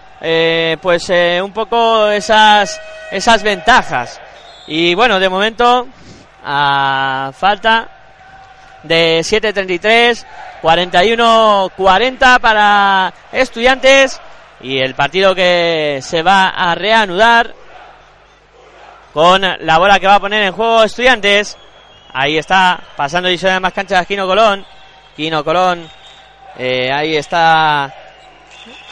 pues 0.81 1.11
un 1.43 1.53
poco 1.53 2.09
esas, 2.09 2.81
esas 3.11 3.43
ventajas. 3.43 4.19
Y 4.69 4.95
bueno, 4.95 5.21
de 5.21 5.29
momento, 5.29 5.87
a 6.43 7.31
falta 7.37 7.89
de 8.85 9.21
7.33, 9.21 10.25
41-40 10.63 12.41
para 12.41 13.13
estudiantes 13.33 14.19
y 14.63 14.79
el 14.79 14.95
partido 14.95 15.35
que 15.35 16.01
se 16.01 16.23
va 16.23 16.49
a 16.49 16.75
reanudar 16.75 17.66
con 19.17 19.41
la 19.41 19.79
bola 19.79 19.99
que 19.99 20.07
va 20.07 20.17
a 20.17 20.21
poner 20.21 20.43
en 20.43 20.53
juego 20.53 20.83
estudiantes. 20.83 21.57
Ahí 22.13 22.37
está 22.37 22.79
pasando 22.97 23.31
y 23.31 23.39
de 23.39 23.61
más 23.61 23.73
canchas 23.73 24.07
Quino 24.07 24.27
Colón. 24.27 24.63
Quino 25.17 25.43
Colón, 25.43 25.89
eh, 26.59 26.93
ahí 26.93 27.17
está. 27.17 27.95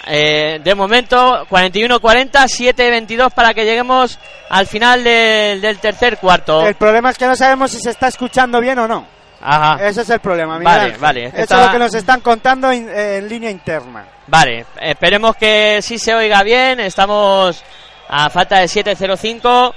eh, 0.06 0.60
de 0.64 0.74
momento, 0.74 1.46
41-40, 1.50 2.46
7-22 2.48 3.32
para 3.34 3.52
que 3.52 3.66
lleguemos 3.66 4.18
al 4.48 4.66
final 4.66 5.04
del- 5.04 5.60
del 5.60 5.78
tercer 5.78 6.16
cuarto. 6.16 6.66
El 6.66 6.74
problema 6.74 7.10
es 7.10 7.18
que 7.18 7.26
no 7.26 7.36
sabemos 7.36 7.70
si 7.70 7.78
se 7.80 7.90
está 7.90 8.08
escuchando 8.08 8.60
bien 8.60 8.78
o 8.78 8.88
no. 8.88 9.06
Ajá. 9.42 9.86
Ese 9.86 10.00
es 10.02 10.10
el 10.10 10.20
problema. 10.20 10.58
Miguel 10.58 10.64
Vale, 10.72 10.84
Ángel. 10.86 11.00
vale, 11.00 11.24
Eso 11.34 11.54
es 11.60 11.66
lo 11.66 11.70
que 11.72 11.78
nos 11.78 11.94
están 11.94 12.20
contando 12.22 12.72
in- 12.72 12.88
eh, 12.88 13.18
en 13.18 13.28
línea 13.28 13.50
interna. 13.50 14.06
Vale, 14.26 14.64
esperemos 14.80 15.36
que 15.36 15.80
sí 15.82 15.98
se 15.98 16.14
oiga 16.14 16.42
bien. 16.42 16.80
Estamos 16.80 17.62
a 18.08 18.30
falta 18.30 18.58
de 18.60 18.68
7.05 18.68 19.74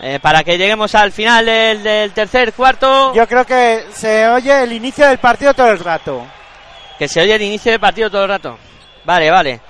eh, 0.00 0.18
para 0.20 0.44
que 0.44 0.56
lleguemos 0.58 0.94
al 0.94 1.12
final 1.12 1.44
del, 1.46 1.82
del 1.82 2.12
tercer 2.12 2.52
cuarto. 2.52 3.12
Yo 3.14 3.26
creo 3.26 3.44
que 3.44 3.84
se 3.92 4.28
oye 4.28 4.62
el 4.62 4.72
inicio 4.72 5.06
del 5.06 5.18
partido 5.18 5.54
todo 5.54 5.68
el 5.70 5.78
rato. 5.78 6.24
Que 6.98 7.08
se 7.08 7.20
oye 7.20 7.34
el 7.34 7.42
inicio 7.42 7.72
del 7.72 7.80
partido 7.80 8.10
todo 8.10 8.22
el 8.24 8.28
rato. 8.28 8.58
Vale, 9.04 9.30
vale. 9.30 9.60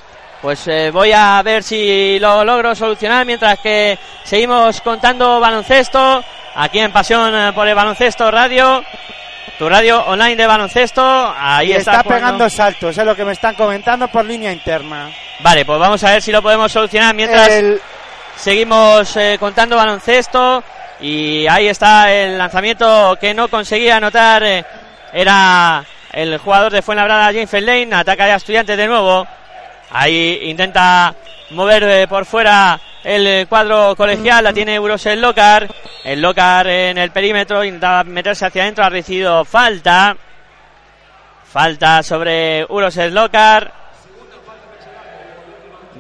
Pues 0.41 0.67
eh, 0.69 0.91
voy 0.93 1.13
a 1.13 1.43
ver 1.43 1.63
si 1.63 2.19
lo 2.21 2.45
logro 2.45 2.75
solucionar 2.75 3.27
mientras 3.27 3.59
que 3.59 3.99
seguimos 4.25 4.81
contando 4.83 5.41
baloncesto 5.41 6.23
aquí 6.55 6.79
en 6.79 6.93
Pasión 6.93 7.35
eh, 7.35 7.53
por 7.53 7.67
el 7.67 7.75
Baloncesto 7.75 8.31
Radio. 8.31 8.85
Tu 9.59 9.69
radio 9.69 10.05
online 10.07 10.37
de 10.37 10.47
baloncesto. 10.47 11.03
Ahí 11.37 11.71
y 11.71 11.73
está, 11.73 11.91
está, 11.91 12.03
jugando. 12.05 12.15
pegando 12.27 12.51
saltos, 12.51 12.97
es 12.97 13.05
lo 13.05 13.17
que 13.17 13.25
me 13.25 13.33
están 13.33 13.57
comentando 13.57 14.07
por 14.07 14.25
línea 14.25 14.53
interna. 14.53 15.11
Vale, 15.41 15.65
pues 15.65 15.79
vamos 15.81 16.03
a 16.05 16.13
ver 16.13 16.23
si 16.23 16.31
lo 16.31 16.41
podemos 16.41 16.71
solucionar 16.71 17.13
mientras 17.15 17.49
El- 17.49 17.81
seguimos 18.39 19.17
eh, 19.17 19.37
contando 19.39 19.77
baloncesto. 19.77 20.63
Y 21.01 21.47
ahí 21.47 21.69
está 21.69 22.13
el 22.13 22.39
lanzamiento 22.39 23.17
que 23.21 23.35
no 23.35 23.49
conseguía 23.49 23.97
anotar. 23.97 24.43
eh, 24.43 24.65
era 25.13 25.85
el 26.13 26.39
jugador 26.39 26.73
de 26.73 26.83
Fuenlabrada, 26.83 27.27
James 27.27 27.53
Lane. 27.53 27.95
Ataca 27.95 28.25
a 28.25 28.37
Estudiantes 28.37 28.77
de 28.77 28.87
nuevo. 28.87 29.27
Ahí 29.91 30.41
intenta 30.45 31.15
mover 31.51 31.83
eh, 31.85 32.09
por 32.09 32.25
fuera 32.25 32.79
el 33.05 33.47
cuadro 33.49 33.95
colegial. 33.97 34.45
La 34.45 34.53
tiene 34.53 34.75
Euros 34.75 35.05
el 35.07 35.21
Locar. 35.21 35.69
El 36.05 36.21
Locar 36.21 36.67
en 36.67 36.99
el 36.99 37.11
perímetro 37.11 37.65
intentaba 37.65 38.05
meterse 38.05 38.47
hacia 38.47 38.63
adentro. 38.63 38.85
Ha 38.85 38.91
recibido 38.91 39.45
falta. 39.45 40.17
Falta 41.45 42.03
sobre 42.03 42.67
Uros 42.69 42.97
el 42.99 43.15
Locar. 43.15 43.73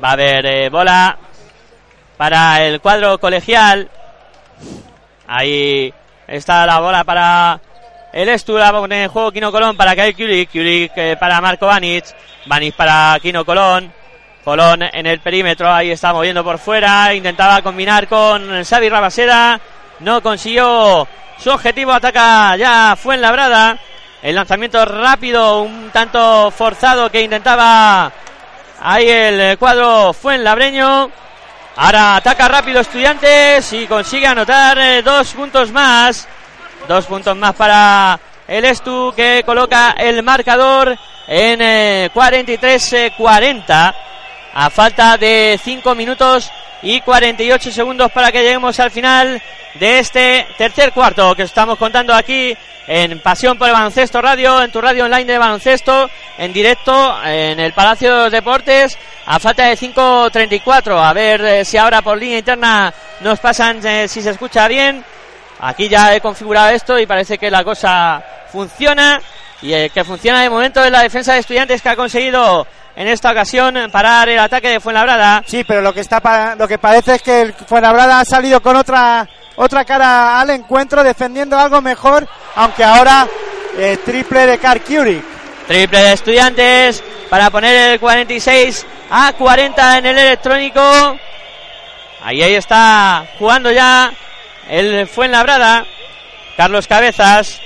Va 0.02 0.10
a 0.10 0.12
haber 0.12 0.70
bola 0.70 1.18
para 2.18 2.62
el 2.66 2.82
cuadro 2.82 3.18
colegial. 3.18 3.88
Ahí 5.26 5.94
está 6.26 6.66
la 6.66 6.80
bola 6.80 7.04
para 7.04 7.60
el 8.12 8.28
Estu, 8.28 8.58
la 8.58 8.72
va 8.72 8.78
a 8.78 8.82
poner 8.82 9.04
en 9.04 9.08
juego 9.08 9.32
Kino 9.32 9.52
Colón 9.52 9.76
para 9.76 9.94
Kyle 9.94 10.14
Kulik, 10.14 10.50
Kulik 10.50 10.92
eh, 10.96 11.16
para 11.18 11.40
Marco 11.40 11.66
Vanic, 11.66 12.04
Vanic 12.46 12.74
para 12.74 13.18
Kino 13.20 13.44
Colón, 13.44 13.92
Colón 14.44 14.82
en 14.82 15.06
el 15.06 15.20
perímetro, 15.20 15.72
ahí 15.72 15.90
está 15.90 16.12
moviendo 16.12 16.42
por 16.42 16.58
fuera, 16.58 17.14
intentaba 17.14 17.62
combinar 17.62 18.08
con 18.08 18.64
Xavi 18.64 18.88
Rabaseda, 18.88 19.60
no 20.00 20.22
consiguió 20.22 21.06
su 21.38 21.50
objetivo, 21.50 21.92
ataca 21.92 22.56
ya 22.56 22.96
Fuenlabrada, 22.96 23.78
el 24.22 24.34
lanzamiento 24.34 24.84
rápido, 24.86 25.62
un 25.62 25.90
tanto 25.90 26.50
forzado 26.50 27.10
que 27.10 27.20
intentaba 27.20 28.10
ahí 28.80 29.08
el 29.08 29.58
cuadro 29.58 30.14
Fuenlabreño, 30.14 31.10
Ahora 31.80 32.16
ataca 32.16 32.48
rápido 32.48 32.80
Estudiantes 32.80 33.72
y 33.72 33.86
consigue 33.86 34.26
anotar 34.26 34.76
eh, 34.78 35.00
dos 35.00 35.32
puntos 35.32 35.70
más. 35.70 36.26
Dos 36.88 37.06
puntos 37.06 37.36
más 37.36 37.54
para 37.54 38.18
el 38.48 38.64
Estu 38.64 39.12
que 39.14 39.44
coloca 39.46 39.94
el 39.96 40.24
marcador 40.24 40.98
en 41.28 41.62
eh, 41.62 42.10
43-40. 42.12 43.94
A 44.60 44.70
falta 44.70 45.16
de 45.16 45.56
5 45.62 45.94
minutos 45.94 46.50
y 46.82 47.00
48 47.02 47.70
segundos 47.70 48.10
para 48.10 48.32
que 48.32 48.42
lleguemos 48.42 48.80
al 48.80 48.90
final 48.90 49.40
de 49.74 50.00
este 50.00 50.48
tercer 50.58 50.90
cuarto 50.92 51.32
que 51.36 51.44
estamos 51.44 51.78
contando 51.78 52.12
aquí 52.12 52.56
en 52.88 53.20
Pasión 53.20 53.56
por 53.56 53.68
el 53.68 53.74
Baloncesto 53.74 54.20
Radio, 54.20 54.60
en 54.60 54.72
tu 54.72 54.80
radio 54.80 55.04
online 55.04 55.26
de 55.26 55.38
baloncesto, 55.38 56.10
en 56.38 56.52
directo 56.52 57.24
en 57.24 57.60
el 57.60 57.72
Palacio 57.72 58.12
de 58.12 58.22
los 58.24 58.32
Deportes, 58.32 58.98
a 59.26 59.38
falta 59.38 59.66
de 59.66 59.76
5.34. 59.78 61.08
A 61.08 61.12
ver 61.12 61.40
eh, 61.40 61.64
si 61.64 61.76
ahora 61.76 62.02
por 62.02 62.18
línea 62.18 62.38
interna 62.38 62.92
nos 63.20 63.38
pasan 63.38 63.78
eh, 63.86 64.08
si 64.08 64.20
se 64.22 64.30
escucha 64.30 64.66
bien. 64.66 65.04
Aquí 65.60 65.88
ya 65.88 66.16
he 66.16 66.20
configurado 66.20 66.70
esto 66.70 66.98
y 66.98 67.06
parece 67.06 67.38
que 67.38 67.48
la 67.48 67.62
cosa 67.62 68.20
funciona. 68.50 69.22
Y 69.62 69.72
el 69.72 69.92
que 69.92 70.02
funciona 70.02 70.42
de 70.42 70.50
momento 70.50 70.82
es 70.82 70.90
la 70.90 71.02
defensa 71.02 71.34
de 71.34 71.40
estudiantes 71.40 71.80
que 71.80 71.88
ha 71.90 71.96
conseguido 71.96 72.66
en 72.98 73.06
esta 73.06 73.30
ocasión 73.30 73.76
parar 73.92 74.28
el 74.28 74.40
ataque 74.40 74.70
de 74.70 74.80
Fuenlabrada. 74.80 75.44
Sí, 75.46 75.62
pero 75.62 75.80
lo 75.80 75.94
que 75.94 76.00
está 76.00 76.56
lo 76.58 76.66
que 76.66 76.78
parece 76.78 77.14
es 77.14 77.22
que 77.22 77.42
el 77.42 77.52
Fuenlabrada 77.52 78.18
ha 78.18 78.24
salido 78.24 78.60
con 78.60 78.74
otra 78.74 79.28
otra 79.54 79.84
cara 79.84 80.40
al 80.40 80.50
encuentro 80.50 81.04
defendiendo 81.04 81.56
algo 81.56 81.80
mejor, 81.80 82.28
aunque 82.56 82.82
ahora 82.82 83.28
eh, 83.76 83.98
triple 84.04 84.46
de 84.46 84.58
Karl 84.58 84.80
Kurik. 84.80 85.22
Triple 85.68 85.98
de 86.00 86.12
estudiantes 86.12 87.04
para 87.30 87.50
poner 87.50 87.92
el 87.92 88.00
46 88.00 88.84
a 89.10 89.32
40 89.32 89.98
en 89.98 90.06
el 90.06 90.18
electrónico. 90.18 90.80
Ahí, 92.24 92.42
ahí 92.42 92.54
está 92.56 93.26
jugando 93.38 93.70
ya 93.70 94.12
el 94.68 95.06
Fuenlabrada. 95.06 95.86
Carlos 96.56 96.88
Cabezas 96.88 97.60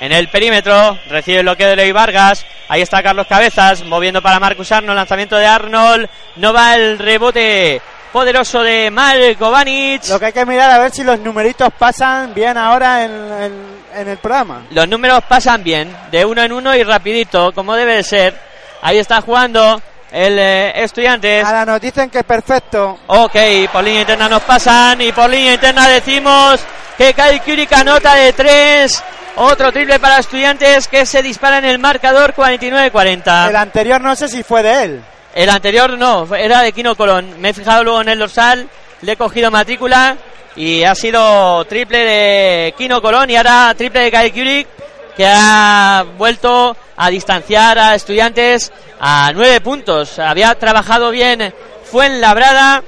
en 0.00 0.12
el 0.12 0.28
perímetro. 0.28 0.98
Recibe 1.08 1.38
el 1.38 1.44
bloqueo 1.44 1.68
de 1.68 1.76
Ley 1.76 1.92
Vargas. 1.92 2.44
Ahí 2.68 2.82
está 2.82 3.02
Carlos 3.02 3.26
Cabezas 3.28 3.84
moviendo 3.84 4.20
para 4.22 4.40
Marcus 4.40 4.72
Arnold. 4.72 4.96
Lanzamiento 4.96 5.36
de 5.36 5.46
Arnold. 5.46 6.08
No 6.36 6.52
va 6.52 6.74
el 6.74 6.98
rebote 6.98 7.80
poderoso 8.12 8.62
de 8.62 8.90
Marco 8.90 9.50
Vanic. 9.50 10.08
Lo 10.08 10.18
que 10.18 10.26
hay 10.26 10.32
que 10.32 10.44
mirar 10.46 10.70
a 10.70 10.78
ver 10.78 10.90
si 10.90 11.04
los 11.04 11.20
numeritos 11.20 11.68
pasan 11.78 12.34
bien 12.34 12.56
ahora 12.58 13.04
en, 13.04 13.12
en- 13.42 13.80
en 13.94 14.08
el 14.08 14.18
programa. 14.18 14.62
Los 14.70 14.88
números 14.88 15.20
pasan 15.28 15.62
bien, 15.64 15.94
de 16.12 16.24
uno 16.24 16.42
en 16.42 16.52
uno 16.52 16.74
y 16.76 16.82
rapidito, 16.84 17.52
como 17.52 17.74
debe 17.74 17.96
de 17.96 18.02
ser. 18.04 18.34
Ahí 18.82 18.98
está 18.98 19.20
jugando 19.20 19.82
el 20.12 20.38
eh, 20.38 20.72
Estudiantes. 20.82 21.44
Ahora 21.44 21.64
nos 21.66 21.80
dicen 21.80 22.08
que 22.08 22.22
perfecto. 22.22 23.00
Ok, 23.08 23.34
por 23.72 23.82
línea 23.82 24.02
interna 24.02 24.28
nos 24.28 24.42
pasan 24.42 25.00
y 25.00 25.10
por 25.12 25.28
línea 25.28 25.54
interna 25.54 25.88
decimos 25.88 26.60
que 26.96 27.12
Kyle 27.14 27.40
Kurik 27.42 27.72
anota 27.72 28.14
de 28.14 28.32
tres. 28.32 29.02
Otro 29.36 29.72
triple 29.72 29.98
para 29.98 30.18
Estudiantes 30.18 30.88
que 30.88 31.06
se 31.06 31.22
dispara 31.22 31.58
en 31.58 31.64
el 31.64 31.78
marcador 31.78 32.34
49-40. 32.34 33.48
El 33.48 33.56
anterior 33.56 34.00
no 34.00 34.14
sé 34.16 34.28
si 34.28 34.42
fue 34.42 34.62
de 34.62 34.84
él. 34.84 35.04
El 35.34 35.48
anterior 35.48 35.96
no, 35.96 36.34
era 36.34 36.62
de 36.62 36.72
Kino 36.72 36.96
Colón. 36.96 37.40
Me 37.40 37.50
he 37.50 37.54
fijado 37.54 37.84
luego 37.84 38.00
en 38.02 38.08
el 38.08 38.18
dorsal, 38.18 38.68
le 39.02 39.12
he 39.12 39.16
cogido 39.16 39.50
matrícula 39.50 40.16
y 40.56 40.82
ha 40.82 40.94
sido 40.94 41.64
triple 41.66 41.98
de 41.98 42.74
Kino 42.76 43.00
Colón 43.00 43.30
y 43.30 43.36
ahora 43.36 43.72
triple 43.76 44.00
de 44.00 44.10
Kyle 44.10 44.32
Kurik 44.32 44.68
que 45.16 45.26
ha 45.26 46.04
vuelto 46.16 46.76
a 46.96 47.10
distanciar 47.10 47.78
a 47.78 47.94
estudiantes 47.94 48.72
a 49.00 49.30
nueve 49.34 49.60
puntos. 49.60 50.18
Había 50.18 50.54
trabajado 50.56 51.10
bien 51.10 51.54
Fuenlabrada 51.84 52.82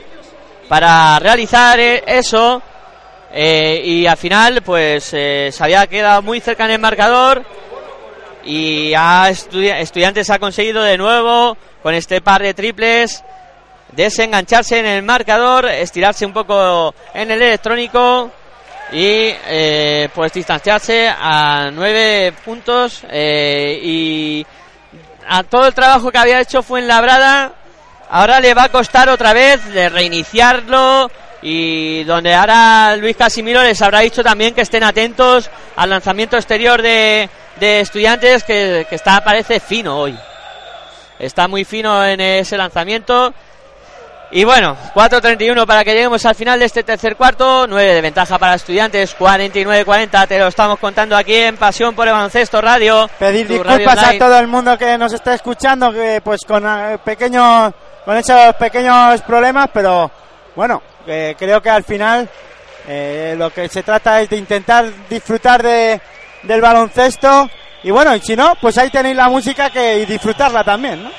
para 0.69 1.19
realizar 1.19 1.79
eh, 1.81 2.05
eso. 2.07 2.63
Eh, 3.33 3.81
y 3.85 4.07
al 4.07 4.17
final, 4.17 4.63
pues 4.63 5.11
eh, 5.15 5.51
se 5.53 5.65
había 5.65 5.87
quedado 5.87 6.23
muy 6.23 6.41
cerca 6.41 6.65
en 6.67 6.73
el 6.73 6.79
marcador. 6.79 7.43
Y 8.45 8.93
a 8.95 9.29
Estudia- 9.31 9.79
Estudiantes 9.81 10.29
ha 10.31 10.39
conseguido 10.39 10.83
de 10.83 10.99
nuevo, 10.99 11.57
con 11.83 11.95
este 11.95 12.21
par 12.21 12.43
de 12.43 12.55
triples, 12.55 13.23
desengancharse 13.93 14.79
en 14.79 14.87
el 14.87 15.03
marcador, 15.03 15.67
estirarse 15.67 16.27
un 16.27 16.33
poco 16.33 16.95
en 17.15 17.31
el 17.31 17.41
electrónico 17.43 18.31
y 18.93 19.31
eh, 19.47 20.09
pues 20.15 20.33
distanciarse 20.33 21.09
a 21.09 21.71
nueve 21.73 22.33
puntos 22.45 23.03
y 23.13 24.45
a 25.29 25.43
todo 25.45 25.67
el 25.67 25.75
trabajo 25.75 26.11
que 26.11 26.19
había 26.19 26.41
hecho 26.41 26.63
fue 26.63 26.81
en 26.81 26.89
Labrada 26.89 27.53
ahora 28.11 28.41
le 28.41 28.53
va 28.55 28.65
a 28.65 28.69
costar 28.71 29.09
otra 29.09 29.33
vez 29.33 29.65
de 29.73 29.89
reiniciarlo 29.89 31.11
y 31.43 32.05
donde 32.05 32.35
ahora 32.35 32.97
Luis 32.97 33.17
Casimiro 33.17 33.63
les 33.63 33.83
habrá 33.83 34.01
dicho 34.01 34.23
también 34.23 34.55
que 34.55 34.61
estén 34.61 34.85
atentos 34.85 35.51
al 35.75 35.91
lanzamiento 35.91 36.37
exterior 36.37 36.81
de, 36.81 37.29
de 37.59 37.81
estudiantes 37.81 38.45
que, 38.45 38.87
que 38.89 38.95
está 38.95 39.23
parece 39.23 39.59
fino 39.59 39.99
hoy. 39.99 40.17
Está 41.19 41.49
muy 41.49 41.65
fino 41.65 42.05
en 42.05 42.21
ese 42.21 42.57
lanzamiento. 42.57 43.35
Y 44.35 44.45
bueno, 44.45 44.77
4.31 44.95 45.67
para 45.67 45.85
que 45.85 45.93
lleguemos 45.93 46.25
al 46.25 46.35
final 46.35 46.59
de 46.59 46.65
este 46.65 46.83
tercer 46.83 47.17
cuarto, 47.17 47.67
9 47.67 47.95
de 47.95 48.01
ventaja 48.01 48.39
para 48.39 48.55
estudiantes, 48.55 49.15
49-40, 49.19 50.27
te 50.27 50.39
lo 50.39 50.47
estamos 50.47 50.79
contando 50.79 51.15
aquí 51.15 51.35
en 51.35 51.59
Pasión 51.59 51.95
por 51.95 52.09
el 52.09 52.15
Baloncesto 52.15 52.61
Radio. 52.63 53.11
Pedir 53.19 53.47
tu 53.47 53.63
radio 53.63 53.79
disculpas 53.79 54.15
a 54.15 54.19
todo 54.19 54.39
el 54.39 54.47
mundo 54.47 54.79
que 54.79 54.97
nos 54.97 55.13
está 55.13 55.35
escuchando, 55.35 55.93
que 55.93 56.23
pues 56.25 56.41
con 56.47 56.65
eh, 56.67 56.99
pequeños, 57.05 57.75
con 58.07 58.17
esos 58.17 58.55
pequeños 58.55 59.21
problemas, 59.21 59.69
pero 59.71 60.11
bueno, 60.57 60.83
que 61.05 61.37
creo 61.39 61.61
que 61.61 61.71
al 61.71 61.85
final 61.85 62.29
eh, 62.89 63.35
lo 63.37 63.51
que 63.51 63.69
se 63.69 63.83
trata 63.83 64.21
es 64.21 64.29
de 64.29 64.37
intentar 64.37 64.87
disfrutar 65.09 65.63
de, 65.63 66.01
del 66.43 66.61
baloncesto 66.61 67.49
y 67.85 67.91
bueno, 67.91 68.15
y 68.15 68.21
si 68.21 68.37
no, 68.37 68.55
pues 68.61 68.79
ahí 68.79 68.91
tenéis 68.91 69.17
la 69.17 69.29
música 69.29 69.71
que 69.71 69.99
y 69.99 70.07
disfrutarla 70.07 70.63
también, 70.63 71.03
¿no? 71.03 71.11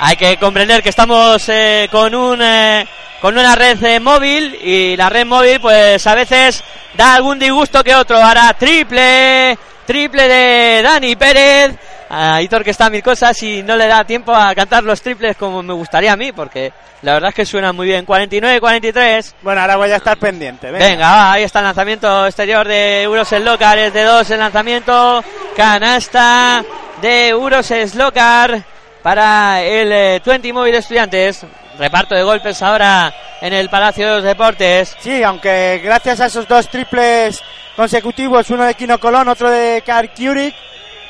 Hay 0.00 0.16
que 0.16 0.36
comprender 0.36 0.82
que 0.82 0.88
estamos 0.88 1.48
eh, 1.48 1.88
con 1.90 2.14
un 2.14 2.40
eh, 2.42 2.86
con 3.20 3.36
una 3.36 3.54
red 3.56 3.82
eh, 3.84 4.00
móvil 4.00 4.56
y 4.62 4.96
la 4.96 5.08
red 5.08 5.26
móvil 5.26 5.60
pues 5.60 6.06
a 6.06 6.14
veces 6.14 6.62
da 6.94 7.14
algún 7.14 7.38
disgusto 7.38 7.82
que 7.82 7.94
otro. 7.94 8.16
Ahora 8.16 8.54
triple, 8.54 9.58
triple 9.86 10.28
de 10.28 10.82
Dani 10.82 11.16
Pérez. 11.16 11.74
A 12.10 12.40
Hitor 12.40 12.64
que 12.64 12.70
está 12.70 12.86
a 12.86 12.90
mil 12.90 13.02
cosas 13.02 13.42
y 13.42 13.62
no 13.62 13.76
le 13.76 13.86
da 13.86 14.04
tiempo 14.04 14.34
a 14.34 14.54
cantar 14.54 14.82
los 14.82 15.02
triples 15.02 15.36
como 15.36 15.62
me 15.62 15.74
gustaría 15.74 16.12
a 16.12 16.16
mí 16.16 16.32
porque 16.32 16.72
la 17.02 17.12
verdad 17.14 17.28
es 17.28 17.34
que 17.34 17.46
suena 17.46 17.72
muy 17.72 17.86
bien. 17.86 18.06
49-43. 18.06 19.34
Bueno, 19.42 19.60
ahora 19.60 19.76
voy 19.76 19.90
a 19.90 19.96
estar 19.96 20.16
pendiente. 20.18 20.70
Venga. 20.70 20.86
Venga, 20.86 21.10
va, 21.10 21.32
ahí 21.32 21.42
está 21.42 21.60
el 21.60 21.66
lanzamiento 21.66 22.26
exterior 22.26 22.66
de 22.66 23.02
Euros 23.02 23.28
Slocar, 23.28 23.78
es 23.78 23.92
de 23.92 24.02
dos 24.02 24.30
el 24.30 24.38
lanzamiento, 24.38 25.22
canasta 25.56 26.64
de 27.00 27.28
Euros 27.28 27.66
Slocar 27.66 28.62
para 29.02 29.62
el 29.62 29.92
eh, 29.92 30.22
20 30.24 30.52
móvil 30.52 30.74
estudiantes, 30.74 31.44
reparto 31.78 32.14
de 32.14 32.22
golpes 32.22 32.60
ahora 32.62 33.12
en 33.40 33.52
el 33.52 33.68
Palacio 33.68 34.08
de 34.08 34.14
los 34.16 34.24
Deportes, 34.24 34.96
Sí, 35.00 35.22
aunque 35.22 35.80
gracias 35.82 36.20
a 36.20 36.26
esos 36.26 36.48
dos 36.48 36.68
triples 36.68 37.40
consecutivos, 37.76 38.50
uno 38.50 38.64
de 38.64 38.74
Kino 38.74 38.98
Colón, 38.98 39.28
otro 39.28 39.50
de 39.50 39.82
Karl 39.86 40.10
Kurik, 40.10 40.54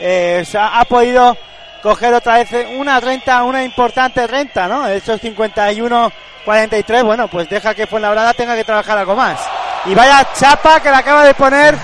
eh, 0.01 0.45
ha, 0.59 0.85
podido 0.85 1.37
coger 1.83 2.15
otra 2.15 2.35
vez 2.39 2.49
una 2.77 3.01
renta, 3.01 3.43
una 3.45 3.63
importante 3.65 4.27
renta, 4.27 4.67
¿no? 4.69 4.87
Esos 4.87 5.21
51-43, 5.23 7.05
bueno, 7.05 7.29
pues 7.29 7.49
deja 7.49 7.75
que 7.75 7.87
Fuenlabrada 7.87 8.35
tenga 8.35 8.55
que 8.57 8.65
trabajar 8.65 8.99
algo 8.99 9.15
más. 9.15 9.41
Y 9.87 9.95
vaya 9.95 10.27
chapa 10.39 10.81
que 10.81 10.91
le 10.91 10.97
acaba 10.97 11.25
de 11.25 11.35
poner 11.35 11.77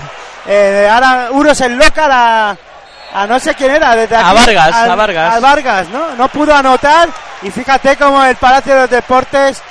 eh, 0.47 0.87
ahora 0.91 1.29
Uros 1.31 1.59
en 1.61 1.77
loca 1.77 2.07
a, 2.11 2.55
a 3.13 3.27
no 3.27 3.39
sé 3.39 3.53
quién 3.55 3.71
era, 3.71 3.95
desde 3.95 4.15
A 4.15 4.29
aquí, 4.31 4.39
Vargas, 4.45 4.75
al- 4.75 4.91
a 4.91 4.95
Vargas. 4.95 5.33
al 5.33 5.41
Vargas, 5.41 5.87
¿no? 5.89 6.15
No 6.15 6.27
pudo 6.29 6.53
anotar 6.53 7.09
y 7.41 7.49
fíjate 7.51 7.95
como 7.97 8.23
el 8.23 8.35
Palacio 8.35 8.75
de 8.75 8.81
los 8.81 8.89
Deportes 8.89 9.61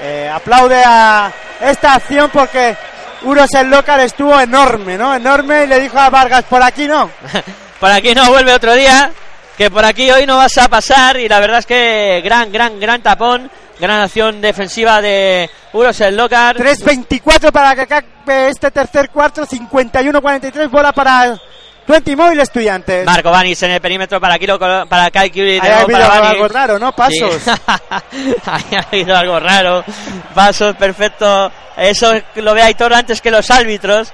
eh, 0.00 0.30
aplaude 0.32 0.82
a 0.84 1.30
esta 1.60 1.94
acción 1.94 2.30
porque 2.32 2.76
Uros 3.22 3.52
el 3.54 3.70
local 3.70 4.00
estuvo 4.00 4.38
enorme, 4.40 4.96
¿no? 4.98 5.14
Enorme 5.14 5.64
y 5.64 5.66
le 5.66 5.80
dijo 5.80 5.98
a 5.98 6.10
Vargas, 6.10 6.44
por 6.44 6.62
aquí 6.62 6.86
no. 6.86 7.10
por 7.80 7.90
aquí 7.90 8.14
no 8.14 8.30
vuelve 8.30 8.52
otro 8.52 8.74
día, 8.74 9.10
que 9.56 9.70
por 9.70 9.84
aquí 9.84 10.10
hoy 10.10 10.26
no 10.26 10.36
vas 10.36 10.56
a 10.58 10.68
pasar 10.68 11.18
y 11.18 11.28
la 11.28 11.40
verdad 11.40 11.58
es 11.58 11.66
que 11.66 12.20
gran, 12.24 12.50
gran, 12.50 12.78
gran 12.78 13.02
tapón, 13.02 13.50
gran 13.78 14.00
acción 14.00 14.40
defensiva 14.40 15.00
de 15.00 15.50
Euros 15.72 15.96
Slocar. 15.96 16.56
3.24 16.56 17.52
para 17.52 17.74
que 17.74 17.82
acabe 17.82 18.48
este 18.48 18.70
tercer 18.70 19.10
cuarto, 19.10 19.46
51-43, 19.46 20.70
bola 20.70 20.92
para 20.92 21.38
20 21.86 22.16
Móvil 22.16 22.40
Estudiantes. 22.40 23.06
Marco 23.06 23.30
Vanis 23.30 23.62
en 23.62 23.70
el 23.72 23.80
perímetro 23.80 24.20
para 24.20 24.38
Kilo, 24.38 24.58
para 24.58 25.10
Kai 25.10 25.30
Curie, 25.30 25.60
Ahí 25.60 25.70
ha 25.70 25.80
habido 25.80 26.12
algo 26.12 26.48
raro, 26.48 26.78
¿no? 26.78 26.92
Pasos. 26.92 27.42
Sí. 27.42 27.50
Ahí 28.46 28.64
ha 28.76 28.86
habido 28.90 29.16
algo 29.16 29.38
raro. 29.38 29.84
Pasos, 30.34 30.74
perfecto. 30.76 31.50
Eso 31.76 32.12
lo 32.36 32.54
ve 32.54 32.62
Aitor 32.62 32.92
antes 32.92 33.20
que 33.20 33.30
los 33.30 33.50
árbitros. 33.50 34.12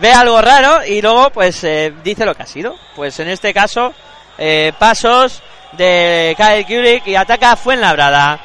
Ve 0.00 0.12
algo 0.12 0.40
raro 0.40 0.84
y 0.86 1.02
luego 1.02 1.30
pues 1.30 1.62
eh, 1.64 1.92
dice 2.02 2.24
lo 2.24 2.34
que 2.34 2.42
ha 2.42 2.46
sido. 2.46 2.76
Pues 2.96 3.18
en 3.20 3.28
este 3.28 3.52
caso, 3.52 3.92
eh, 4.38 4.72
pasos 4.78 5.42
de 5.72 6.34
Kyle 6.38 6.64
Kurik 6.66 7.06
y 7.06 7.16
ataca 7.16 7.52
a 7.52 7.56
Fuenlabrada. 7.56 8.38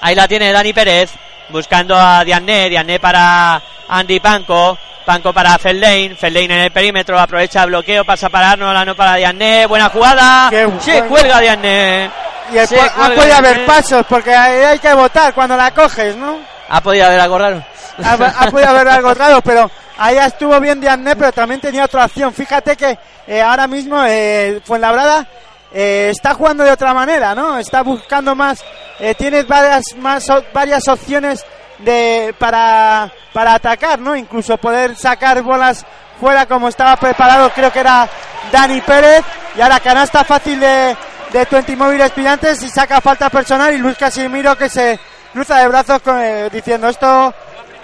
Ahí 0.00 0.14
la 0.14 0.28
tiene 0.28 0.52
Dani 0.52 0.72
Pérez 0.72 1.10
buscando 1.48 1.96
a 1.96 2.24
Diané. 2.24 2.68
Diané 2.68 2.98
para 3.00 3.62
Andy 3.88 4.20
Panco. 4.20 4.76
Panco 5.06 5.32
para 5.32 5.58
Fellain. 5.58 6.16
Fellain 6.16 6.50
en 6.50 6.58
el 6.58 6.70
perímetro. 6.70 7.18
Aprovecha 7.18 7.64
bloqueo. 7.64 8.04
Pasa 8.04 8.28
para 8.28 8.50
Arnold. 8.52 8.84
No 8.86 8.94
para 8.94 9.14
Diané. 9.16 9.66
Buena 9.66 9.88
jugada. 9.88 10.48
Qué 10.50 10.68
Se 10.80 11.00
buen- 11.00 11.08
cuelga 11.08 11.40
Diané. 11.40 12.10
Y 12.52 12.58
el 12.58 12.68
ha 12.80 13.08
podido 13.14 13.34
haber 13.36 13.64
pasos 13.64 14.04
porque 14.06 14.34
hay 14.34 14.78
que 14.78 14.92
votar 14.92 15.32
cuando 15.32 15.56
la 15.56 15.70
coges, 15.72 16.16
¿no? 16.16 16.38
Ha 16.68 16.80
podido 16.82 17.06
haber 17.06 17.20
algo 17.20 17.38
raro. 17.38 17.64
ha, 18.04 18.12
ha 18.12 18.50
podido 18.50 18.68
haber 18.68 18.88
algo 18.88 19.14
raro, 19.14 19.40
pero 19.40 19.70
ahí 20.02 20.18
estuvo 20.18 20.58
bien 20.60 20.80
Diané, 20.80 21.14
pero 21.14 21.32
también 21.32 21.60
tenía 21.60 21.84
otra 21.84 22.04
opción. 22.04 22.32
Fíjate 22.32 22.76
que 22.76 22.98
eh, 23.26 23.40
ahora 23.40 23.66
mismo 23.68 24.02
eh, 24.04 24.60
Fuenlabrada 24.64 25.26
eh, 25.72 26.08
está 26.10 26.34
jugando 26.34 26.64
de 26.64 26.72
otra 26.72 26.92
manera, 26.92 27.34
¿no? 27.34 27.56
Está 27.58 27.82
buscando 27.82 28.34
más, 28.34 28.64
eh, 28.98 29.14
tiene 29.14 29.44
varias, 29.44 29.94
más, 29.96 30.26
varias 30.52 30.86
opciones 30.88 31.44
de, 31.78 32.34
para, 32.38 33.10
para 33.32 33.54
atacar, 33.54 34.00
¿no? 34.00 34.16
Incluso 34.16 34.56
poder 34.58 34.96
sacar 34.96 35.40
bolas 35.42 35.86
fuera 36.20 36.46
como 36.46 36.68
estaba 36.68 36.96
preparado, 36.96 37.50
creo 37.50 37.72
que 37.72 37.80
era 37.80 38.08
Dani 38.50 38.80
Pérez, 38.80 39.24
y 39.56 39.60
ahora 39.60 39.80
canasta 39.80 40.24
fácil 40.24 40.58
de, 40.60 40.96
de 41.32 41.46
20 41.50 41.76
móvil 41.76 42.00
estudiantes 42.00 42.62
y 42.62 42.68
saca 42.68 43.00
falta 43.00 43.30
personal 43.30 43.72
y 43.72 43.78
Luis 43.78 43.96
Casimiro 43.96 44.56
que 44.56 44.68
se 44.68 44.98
cruza 45.32 45.58
de 45.58 45.68
brazos 45.68 46.02
eh, 46.06 46.50
diciendo 46.52 46.88
esto 46.88 47.34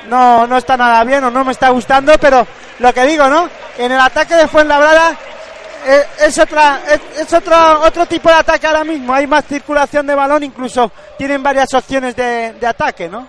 no, 0.09 0.47
no 0.47 0.57
está 0.57 0.77
nada 0.77 1.05
bien 1.05 1.23
o 1.25 1.31
no 1.31 1.45
me 1.45 1.53
está 1.53 1.69
gustando, 1.71 2.13
pero 2.21 2.47
lo 2.79 2.93
que 2.93 3.05
digo, 3.05 3.29
¿no? 3.29 3.49
En 3.79 3.93
el 3.93 4.01
ataque 4.01 4.35
de 4.35 4.49
Fuenlabrada 4.49 5.15
eh, 5.87 6.05
es 6.21 6.39
otra 6.39 6.81
es, 6.89 7.21
es 7.21 7.33
otro 7.33 7.81
otro 7.83 8.07
tipo 8.07 8.29
de 8.29 8.35
ataque 8.37 8.67
ahora 8.67 8.85
mismo, 8.85 9.15
hay 9.15 9.27
más 9.27 9.45
circulación 9.47 10.07
de 10.07 10.15
balón, 10.15 10.43
incluso 10.43 10.91
tienen 11.17 11.43
varias 11.43 11.73
opciones 11.75 12.17
de, 12.17 12.55
de 12.55 12.67
ataque, 12.67 13.09
¿no? 13.09 13.29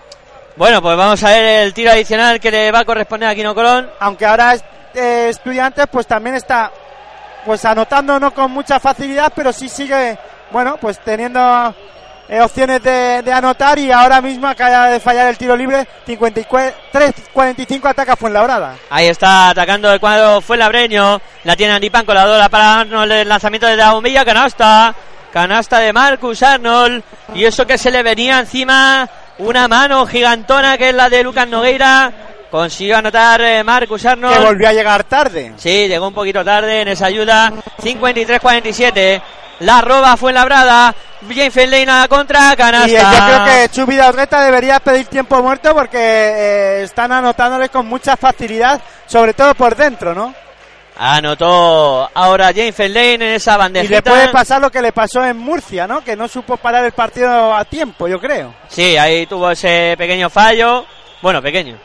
Bueno, 0.56 0.82
pues 0.82 0.96
vamos 0.96 1.22
a 1.22 1.28
ver 1.28 1.62
el 1.64 1.72
tiro 1.72 1.92
adicional 1.92 2.40
que 2.40 2.50
le 2.50 2.72
va 2.72 2.80
a 2.80 2.84
corresponder 2.84 3.28
a 3.28 3.34
Quino 3.34 3.54
Colón. 3.54 3.88
Aunque 4.00 4.26
ahora 4.26 4.54
es- 4.54 4.64
eh, 4.94 5.28
Estudiantes 5.30 5.86
pues 5.90 6.06
también 6.06 6.34
está 6.34 6.70
pues 7.46 7.64
anotando 7.64 8.18
no 8.20 8.34
con 8.34 8.50
mucha 8.50 8.78
facilidad, 8.80 9.32
pero 9.34 9.52
sí 9.52 9.68
sigue, 9.68 10.18
bueno, 10.50 10.76
pues 10.78 10.98
teniendo 10.98 11.74
eh, 12.30 12.40
opciones 12.40 12.80
de, 12.82 13.22
de 13.22 13.32
anotar 13.32 13.76
y 13.78 13.90
ahora 13.90 14.20
mismo 14.20 14.46
acaba 14.46 14.86
de 14.88 15.00
fallar 15.00 15.26
el 15.28 15.36
tiro 15.36 15.56
libre, 15.56 15.86
53-45 16.06 17.86
ataca 17.90 18.14
Fuenlabrada. 18.14 18.76
Ahí 18.88 19.06
está 19.06 19.50
atacando 19.50 19.92
el 19.92 19.98
cuadro 19.98 20.40
fue 20.40 20.56
Labreño. 20.56 21.20
La 21.42 21.56
tiene 21.56 21.78
la 21.80 22.24
dola 22.24 22.48
para 22.48 22.80
Arnold. 22.80 23.10
El 23.10 23.28
lanzamiento 23.28 23.66
de 23.66 23.76
la 23.76 23.92
bombilla, 23.92 24.24
canasta. 24.24 24.94
Canasta 25.32 25.78
de 25.80 25.92
Marcus 25.92 26.42
Arnold. 26.42 27.02
Y 27.34 27.44
eso 27.44 27.66
que 27.66 27.76
se 27.76 27.90
le 27.90 28.02
venía 28.02 28.38
encima 28.38 29.08
una 29.38 29.66
mano 29.66 30.06
gigantona 30.06 30.78
que 30.78 30.90
es 30.90 30.94
la 30.94 31.08
de 31.08 31.24
Lucas 31.24 31.48
Nogueira. 31.48 32.12
Consiguió 32.50 32.98
anotar 32.98 33.40
eh, 33.40 33.64
Marcus 33.64 34.02
que 34.02 34.08
Arnold. 34.08 34.44
volvió 34.44 34.68
a 34.68 34.72
llegar 34.72 35.02
tarde. 35.04 35.52
Sí, 35.56 35.88
llegó 35.88 36.08
un 36.08 36.14
poquito 36.14 36.44
tarde 36.44 36.82
en 36.82 36.88
esa 36.88 37.06
ayuda. 37.06 37.52
53-47. 37.82 39.22
La 39.60 39.80
roba 39.80 40.16
fue 40.16 40.32
labrada. 40.32 40.94
James 41.28 41.52
Fellain 41.52 41.88
a 41.90 42.00
la 42.00 42.08
contra. 42.08 42.54
Canasta. 42.56 42.88
Y 42.88 42.92
yo 42.92 43.26
creo 43.26 43.44
que 43.44 43.68
Chubi 43.70 43.96
Daurreta 43.96 44.42
debería 44.42 44.80
pedir 44.80 45.06
tiempo 45.06 45.42
muerto 45.42 45.74
porque 45.74 45.98
eh, 45.98 46.82
están 46.84 47.12
anotándole 47.12 47.68
con 47.68 47.86
mucha 47.86 48.16
facilidad, 48.16 48.80
sobre 49.06 49.34
todo 49.34 49.54
por 49.54 49.76
dentro, 49.76 50.14
¿no? 50.14 50.34
Anotó 51.02 52.10
ahora 52.12 52.48
James 52.54 52.74
Fellain 52.74 53.22
en 53.22 53.30
esa 53.34 53.54
Y 53.54 53.58
bandejita. 53.58 53.94
le 53.96 54.02
puede 54.02 54.28
pasar 54.28 54.60
lo 54.60 54.70
que 54.70 54.82
le 54.82 54.92
pasó 54.92 55.24
en 55.24 55.36
Murcia, 55.38 55.86
¿no? 55.86 56.02
Que 56.04 56.14
no 56.16 56.28
supo 56.28 56.56
parar 56.58 56.84
el 56.84 56.92
partido 56.92 57.54
a 57.54 57.64
tiempo, 57.64 58.06
yo 58.06 58.20
creo. 58.20 58.52
Sí, 58.68 58.96
ahí 58.96 59.26
tuvo 59.26 59.50
ese 59.50 59.94
pequeño 59.96 60.28
fallo. 60.28 60.84
Bueno, 61.22 61.40
pequeño. 61.40 61.78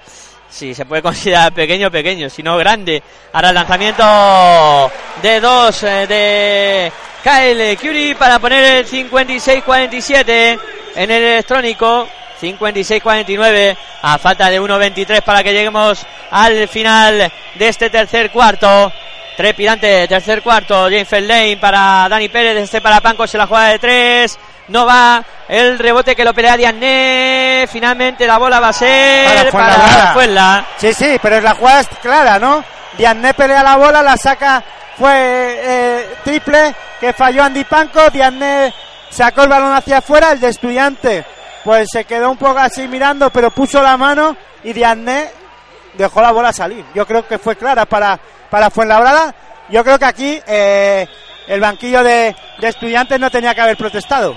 si 0.50 0.74
se 0.74 0.86
puede 0.86 1.02
considerar 1.02 1.54
pequeño, 1.54 1.90
pequeño, 1.92 2.30
si 2.30 2.44
no 2.44 2.58
grande. 2.58 3.02
Ahora 3.34 3.50
el 3.50 3.56
lanzamiento 3.56 4.92
de 5.22 5.40
dos 5.40 5.84
eh, 5.84 6.08
de 6.08 6.92
Kyle 7.26 7.76
Curie 7.78 8.14
para 8.14 8.38
poner 8.38 8.64
el 8.64 8.88
56-47 8.88 10.60
en 10.96 11.10
el 11.10 11.24
electrónico. 11.24 12.08
56-49 12.40 13.76
a 14.04 14.20
falta 14.20 14.48
de 14.52 14.62
1.23 14.62 15.24
para 15.24 15.42
que 15.42 15.52
lleguemos 15.52 16.06
al 16.30 16.68
final 16.68 17.32
de 17.56 17.68
este 17.68 17.90
tercer 17.90 18.30
cuarto. 18.30 18.94
Trepidante 19.36 20.08
tercer 20.08 20.44
cuarto. 20.44 20.84
James 20.84 21.12
Lane 21.12 21.58
para 21.58 22.08
Dani 22.08 22.30
Pérez. 22.30 22.58
Este 22.58 22.80
para 22.80 23.02
Panco 23.02 23.26
se 23.26 23.40
la 23.40 23.48
juega 23.48 23.70
de 23.70 23.80
tres. 23.80 24.38
No 24.68 24.86
va 24.86 25.26
el 25.50 25.80
rebote 25.80 26.16
que 26.16 26.26
lo 26.26 26.34
pelea 26.36 26.56
Diané. 26.56 27.68
Finalmente 27.72 28.28
la 28.28 28.38
bola 28.38 28.60
va 28.60 28.68
a 28.68 28.74
ser 28.74 29.50
Para 29.50 29.76
para. 29.76 30.14
Fuenla. 30.14 30.66
Sí, 30.78 30.94
sí, 30.94 31.18
pero 31.20 31.42
la 31.42 31.56
jugada 31.56 31.80
es 31.80 31.88
clara, 32.04 32.38
¿no? 32.38 32.64
Diané 32.98 33.34
pelea 33.34 33.64
la 33.64 33.78
bola, 33.78 34.02
la 34.02 34.18
saca, 34.18 34.64
fue 34.98 35.12
eh, 35.14 36.16
triple, 36.24 36.74
que 37.00 37.14
falló 37.14 37.44
Andy 37.44 37.64
Panco, 37.66 38.10
Diané 38.10 38.74
sacó 39.10 39.44
el 39.44 39.50
balón 39.50 39.74
hacia 39.74 39.98
afuera, 39.98 40.32
el 40.32 40.40
de 40.40 40.50
estudiante, 40.50 41.26
pues 41.64 41.90
se 41.92 42.06
quedó 42.06 42.32
un 42.32 42.38
poco 42.38 42.60
así 42.60 42.88
mirando, 42.88 43.30
pero 43.30 43.52
puso 43.52 43.82
la 43.82 43.98
mano 43.98 44.36
y 44.64 44.72
Diané 44.74 45.30
dejó 45.94 46.22
la 46.22 46.32
bola 46.32 46.54
salir. 46.54 46.86
Yo 46.94 47.06
creo 47.06 47.28
que 47.28 47.40
fue 47.40 47.56
clara 47.56 47.86
para, 47.86 48.20
para 48.50 48.70
Fuenlabrada. 48.70 49.34
Yo 49.70 49.84
creo 49.84 49.98
que 49.98 50.06
aquí 50.06 50.40
eh, 50.46 51.08
el 51.48 51.60
banquillo 51.60 52.04
de, 52.04 52.36
de 52.60 52.68
estudiantes 52.68 53.20
no 53.20 53.32
tenía 53.32 53.56
que 53.56 53.62
haber 53.62 53.78
protestado. 53.78 54.36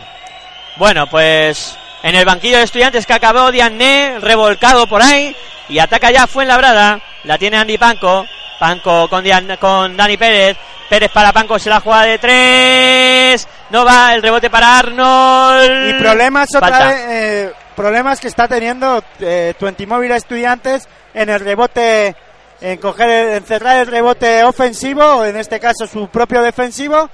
Bueno, 0.77 1.07
pues 1.09 1.77
en 2.03 2.15
el 2.15 2.25
banquillo 2.25 2.59
de 2.59 2.65
estudiantes 2.65 3.07
que 3.07 3.13
acabó 3.13 3.51
Diané 3.51 4.19
revolcado 4.21 4.87
por 4.87 5.03
ahí 5.03 5.37
y 5.69 5.79
ataca 5.79 6.11
ya 6.11 6.27
Fuenlabrada. 6.27 7.01
La 7.25 7.37
tiene 7.37 7.59
Andy 7.59 7.77
Panco. 7.77 8.27
Panco 8.59 9.09
con, 9.09 9.23
Dian- 9.25 9.57
con 9.59 9.97
Dani 9.97 10.17
Pérez. 10.17 10.57
Pérez 10.89 11.11
para 11.13 11.33
Panco 11.33 11.59
se 11.59 11.69
la 11.71 11.81
juega 11.81 12.03
de 12.05 12.19
tres. 12.19 13.49
No 13.71 13.85
va 13.85 14.15
el 14.15 14.23
rebote 14.23 14.49
para 14.51 14.79
Arnold. 14.79 15.91
Y 15.91 15.93
problemas 16.03 16.49
otra 16.55 16.71
vez, 16.89 16.97
eh, 17.09 17.53
problemas 17.77 18.21
que 18.21 18.29
está 18.29 18.49
teniendo 18.49 19.03
eh, 19.21 19.55
Tuentimóvil 19.59 20.11
Estudiantes 20.13 20.89
en 21.15 21.29
el 21.29 21.41
rebote, 21.41 22.17
en 22.61 22.79
coger, 22.79 23.09
el- 23.11 23.29
en 23.37 23.45
cerrar 23.45 23.77
el 23.79 23.87
rebote 23.87 24.43
ofensivo, 24.45 25.05
o 25.05 25.25
en 25.25 25.37
este 25.37 25.61
caso 25.61 25.87
su 25.87 26.09
propio 26.09 26.43
defensivo, 26.43 27.09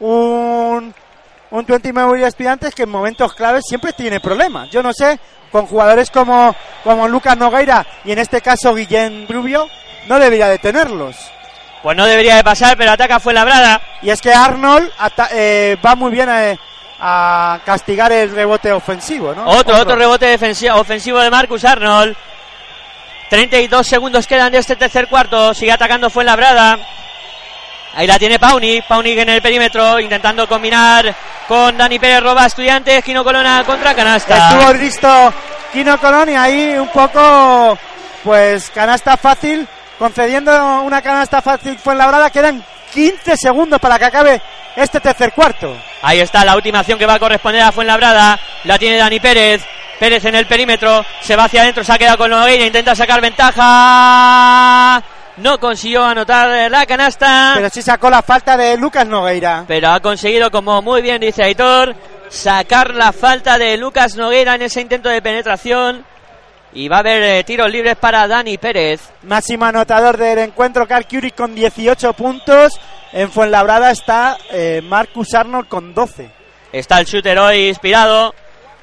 un, 0.00 0.94
un 1.50 1.66
Tuentimóvil 1.66 2.24
Estudiantes 2.24 2.74
que 2.74 2.84
en 2.84 2.90
momentos 2.90 3.34
claves 3.34 3.64
siempre 3.68 3.92
tiene 3.92 4.20
problemas. 4.20 4.70
Yo 4.70 4.82
no 4.82 4.92
sé, 4.92 5.18
con 5.52 5.66
jugadores 5.66 6.10
como, 6.10 6.54
como 6.84 7.08
Lucas 7.08 7.36
Nogueira 7.36 7.86
y 8.04 8.12
en 8.12 8.18
este 8.18 8.40
caso 8.40 8.74
Guillén 8.74 9.26
Rubio, 9.28 9.68
no 10.08 10.18
debería 10.18 10.48
de 10.48 10.58
tenerlos. 10.58 11.16
Pues 11.82 11.96
no 11.96 12.06
debería 12.06 12.36
de 12.36 12.44
pasar, 12.44 12.76
pero 12.76 12.90
ataca 12.90 13.20
Fuenlabrada. 13.20 13.80
Y 14.02 14.10
es 14.10 14.20
que 14.20 14.32
Arnold 14.32 14.90
eh, 15.32 15.76
va 15.84 15.94
muy 15.94 16.10
bien 16.10 16.28
a, 16.28 16.54
a 17.00 17.60
castigar 17.64 18.10
el 18.10 18.30
rebote 18.34 18.72
ofensivo, 18.72 19.34
¿no? 19.34 19.44
Otro, 19.46 19.76
otro 19.76 19.94
rebote 19.94 20.26
defensivo, 20.26 20.76
ofensivo 20.76 21.20
de 21.20 21.30
Marcus 21.30 21.64
Arnold. 21.64 22.16
32 23.30 23.86
segundos 23.86 24.26
quedan 24.26 24.50
de 24.50 24.58
este 24.58 24.74
tercer 24.74 25.06
cuarto. 25.06 25.54
Sigue 25.54 25.72
atacando 25.72 26.10
Fuenlabrada. 26.10 26.78
Ahí 27.94 28.06
la 28.06 28.18
tiene 28.18 28.38
Pauni. 28.38 28.82
Pauni 28.82 29.12
en 29.12 29.28
el 29.28 29.42
perímetro. 29.42 30.00
Intentando 30.00 30.48
combinar 30.48 31.14
con 31.46 31.76
Dani 31.76 31.98
Pérez 31.98 32.22
Roba 32.22 32.46
Estudiantes. 32.46 33.04
Gino 33.04 33.22
Colona 33.22 33.62
contra 33.64 33.94
canasta. 33.94 34.48
Estuvo 34.48 34.72
listo 34.72 35.32
Kino 35.72 35.98
Colón 35.98 36.30
y 36.30 36.34
ahí 36.34 36.78
un 36.78 36.88
poco, 36.88 37.78
pues, 38.24 38.70
canasta 38.70 39.16
fácil, 39.16 39.68
concediendo 39.98 40.82
una 40.82 41.02
canasta 41.02 41.42
fácil 41.42 41.78
fue 41.78 41.94
labrada. 41.94 42.30
Quedan 42.30 42.64
15 42.92 43.36
segundos 43.36 43.80
para 43.80 43.98
que 43.98 44.04
acabe 44.06 44.42
este 44.76 45.00
tercer 45.00 45.32
cuarto. 45.32 45.76
Ahí 46.02 46.20
está 46.20 46.44
la 46.44 46.54
última 46.56 46.80
acción 46.80 46.98
que 46.98 47.06
va 47.06 47.14
a 47.14 47.18
corresponder 47.18 47.62
a 47.62 47.72
Fuenlabrada. 47.72 48.38
La 48.64 48.78
tiene 48.78 48.96
Dani 48.96 49.20
Pérez. 49.20 49.64
Pérez 49.98 50.24
en 50.24 50.36
el 50.36 50.46
perímetro. 50.46 51.04
Se 51.20 51.34
va 51.34 51.44
hacia 51.44 51.62
adentro. 51.62 51.82
Se 51.82 51.92
ha 51.92 51.98
quedado 51.98 52.18
con 52.18 52.30
Nogueira. 52.30 52.64
Intenta 52.64 52.94
sacar 52.94 53.20
ventaja. 53.20 55.02
No 55.38 55.58
consiguió 55.60 56.04
anotar 56.04 56.70
la 56.70 56.86
canasta. 56.86 57.52
Pero 57.54 57.68
sí 57.70 57.82
sacó 57.82 58.10
la 58.10 58.22
falta 58.22 58.56
de 58.56 58.76
Lucas 58.76 59.06
Nogueira. 59.06 59.64
pero 59.66 59.90
ha 59.90 60.00
conseguido, 60.00 60.50
como 60.50 60.82
muy 60.82 61.00
bien 61.00 61.20
dice 61.20 61.44
Aitor, 61.44 61.94
sacar 62.28 62.94
la 62.94 63.12
falta 63.12 63.56
de 63.56 63.76
Lucas 63.76 64.16
Noguera 64.16 64.56
en 64.56 64.62
ese 64.62 64.80
intento 64.80 65.08
de 65.08 65.22
penetración. 65.22 66.04
Y 66.72 66.88
va 66.88 66.96
a 66.96 67.00
haber 67.00 67.22
eh, 67.22 67.44
tiros 67.44 67.70
libres 67.70 67.96
para 67.96 68.28
Dani 68.28 68.58
Pérez. 68.58 69.00
Máximo 69.22 69.64
anotador 69.64 70.16
del 70.16 70.38
encuentro, 70.38 70.86
Carl 70.86 71.06
Curie 71.06 71.30
con 71.32 71.54
18 71.54 72.12
puntos. 72.12 72.78
En 73.12 73.30
Fuenlabrada 73.30 73.90
está 73.90 74.36
eh, 74.50 74.82
Marcus 74.84 75.34
Arnold 75.34 75.68
con 75.68 75.94
12. 75.94 76.30
Está 76.72 77.00
el 77.00 77.06
shooter 77.06 77.38
hoy 77.38 77.68
inspirado 77.68 78.34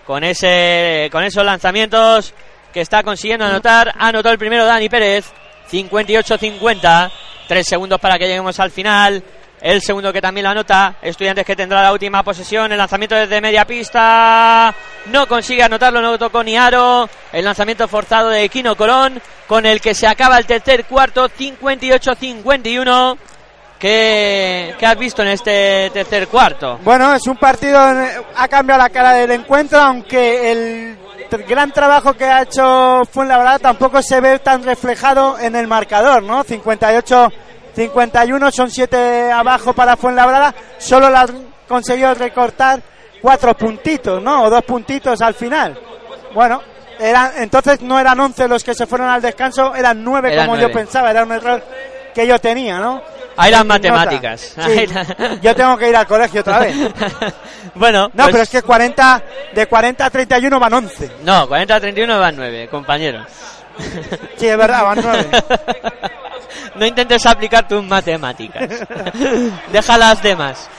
con 0.06 0.24
ese 0.24 1.10
con 1.12 1.24
esos 1.24 1.46
lanzamientos 1.46 2.34
que 2.74 2.82
está 2.82 3.04
consiguiendo 3.04 3.46
anotar. 3.46 3.94
Anotó 3.98 4.32
el 4.32 4.40
primero 4.40 4.66
Dani 4.66 4.90
Pérez, 4.90 5.32
58-50. 5.72 7.12
Tres 7.48 7.68
segundos 7.68 8.00
para 8.00 8.18
que 8.18 8.28
lleguemos 8.28 8.60
al 8.60 8.72
final. 8.72 9.24
El 9.66 9.82
segundo 9.82 10.14
que 10.14 10.22
también 10.22 10.44
la 10.44 10.52
anota. 10.52 10.98
Estudiantes 11.02 11.44
que 11.44 11.56
tendrá 11.56 11.82
la 11.82 11.92
última 11.92 12.22
posesión. 12.22 12.72
El 12.72 12.78
lanzamiento 12.78 13.16
desde 13.16 13.42
media 13.42 13.66
pista. 13.66 14.72
No 15.08 15.28
consigue 15.28 15.64
anotarlo, 15.64 16.04
no 16.04 16.20
tocó 16.20 16.44
ni 16.44 16.56
aro. 16.56 17.10
El 17.34 17.46
lanzamiento 17.46 17.88
forzado 17.88 18.30
de 18.30 18.48
Kino 18.48 18.76
Colón. 18.76 19.20
Con 19.48 19.66
el 19.66 19.82
que 19.82 19.96
se 19.96 20.06
acaba 20.06 20.38
el 20.38 20.46
tercer 20.46 20.86
cuarto. 20.86 21.28
58-51. 21.30 23.18
¿Qué, 23.80 24.76
¿Qué 24.78 24.86
has 24.86 25.00
visto 25.00 25.24
en 25.24 25.30
este 25.30 25.90
tercer 25.92 26.28
cuarto? 26.28 26.78
Bueno, 26.84 27.16
es 27.16 27.26
un 27.26 27.38
partido, 27.38 27.80
ha 27.80 28.48
cambiado 28.48 28.84
la 28.84 28.90
cara 28.90 29.14
del 29.14 29.32
encuentro, 29.32 29.80
aunque 29.80 30.52
el 30.52 30.98
gran 31.48 31.72
trabajo 31.72 32.14
que 32.14 32.24
ha 32.24 32.44
hecho 32.44 33.02
Fuenlabrada 33.12 33.60
tampoco 33.60 34.02
se 34.02 34.22
ve 34.22 34.40
tan 34.40 34.64
reflejado 34.64 35.38
en 35.40 35.56
el 35.56 35.68
marcador, 35.68 36.24
¿no? 36.24 36.44
58 36.44 37.34
51 37.76 38.52
son 38.52 38.72
7 38.72 39.32
abajo 39.32 39.74
para 39.74 39.98
Fuenlabrada, 39.98 40.54
solo 40.78 41.10
la 41.10 41.22
han 41.22 41.48
conseguido 41.68 42.14
recortar 42.14 42.82
cuatro 43.22 43.54
puntitos, 43.56 44.22
¿no? 44.22 44.44
O 44.44 44.50
dos 44.50 44.64
puntitos 44.64 45.22
al 45.22 45.34
final. 45.34 45.78
Bueno, 46.34 46.62
eran, 47.00 47.32
entonces 47.38 47.82
no 47.82 48.00
eran 48.00 48.20
11 48.20 48.48
los 48.48 48.64
que 48.64 48.74
se 48.76 48.86
fueron 48.86 49.10
al 49.10 49.22
descanso, 49.22 49.76
eran 49.76 50.04
9 50.04 50.32
Eran 50.32 50.46
como 50.46 50.58
nueve. 50.58 50.72
yo 50.72 50.78
pensaba, 50.80 51.12
era 51.12 51.24
un 51.24 51.32
error 51.34 51.64
que 52.14 52.26
yo 52.26 52.40
tenía, 52.40 52.78
¿no? 52.80 53.02
Ahí 53.38 53.52
las 53.52 53.66
matemáticas. 53.66 54.54
Sí, 54.56 54.62
Ahí 54.62 54.88
la- 54.88 55.34
yo 55.42 55.54
tengo 55.54 55.78
que 55.78 55.90
ir 55.90 55.96
al 55.98 56.08
colegio 56.08 56.40
otra 56.40 56.60
vez. 56.60 56.74
bueno, 57.76 58.04
No, 58.14 58.24
pues- 58.24 58.32
pero 58.32 58.44
es 58.44 58.50
que 58.50 58.62
40, 58.62 59.22
de 59.54 59.68
40 59.68 60.06
a 60.06 60.10
31 60.10 60.58
van 60.60 60.74
11. 60.74 61.12
No, 61.24 61.46
40 61.48 61.76
a 61.76 61.80
31 61.82 62.18
van 62.20 62.36
9, 62.38 62.70
compañero. 62.70 63.26
Sí, 64.38 64.48
es 64.48 64.58
verdad, 64.58 64.84
van 64.84 65.00
9. 65.04 65.30
no 66.76 66.86
intentes 66.86 67.26
aplicar 67.26 67.68
tus 67.68 67.84
matemáticas. 67.84 68.70
Deja 69.72 69.98
las 69.98 70.22
demás. 70.22 70.70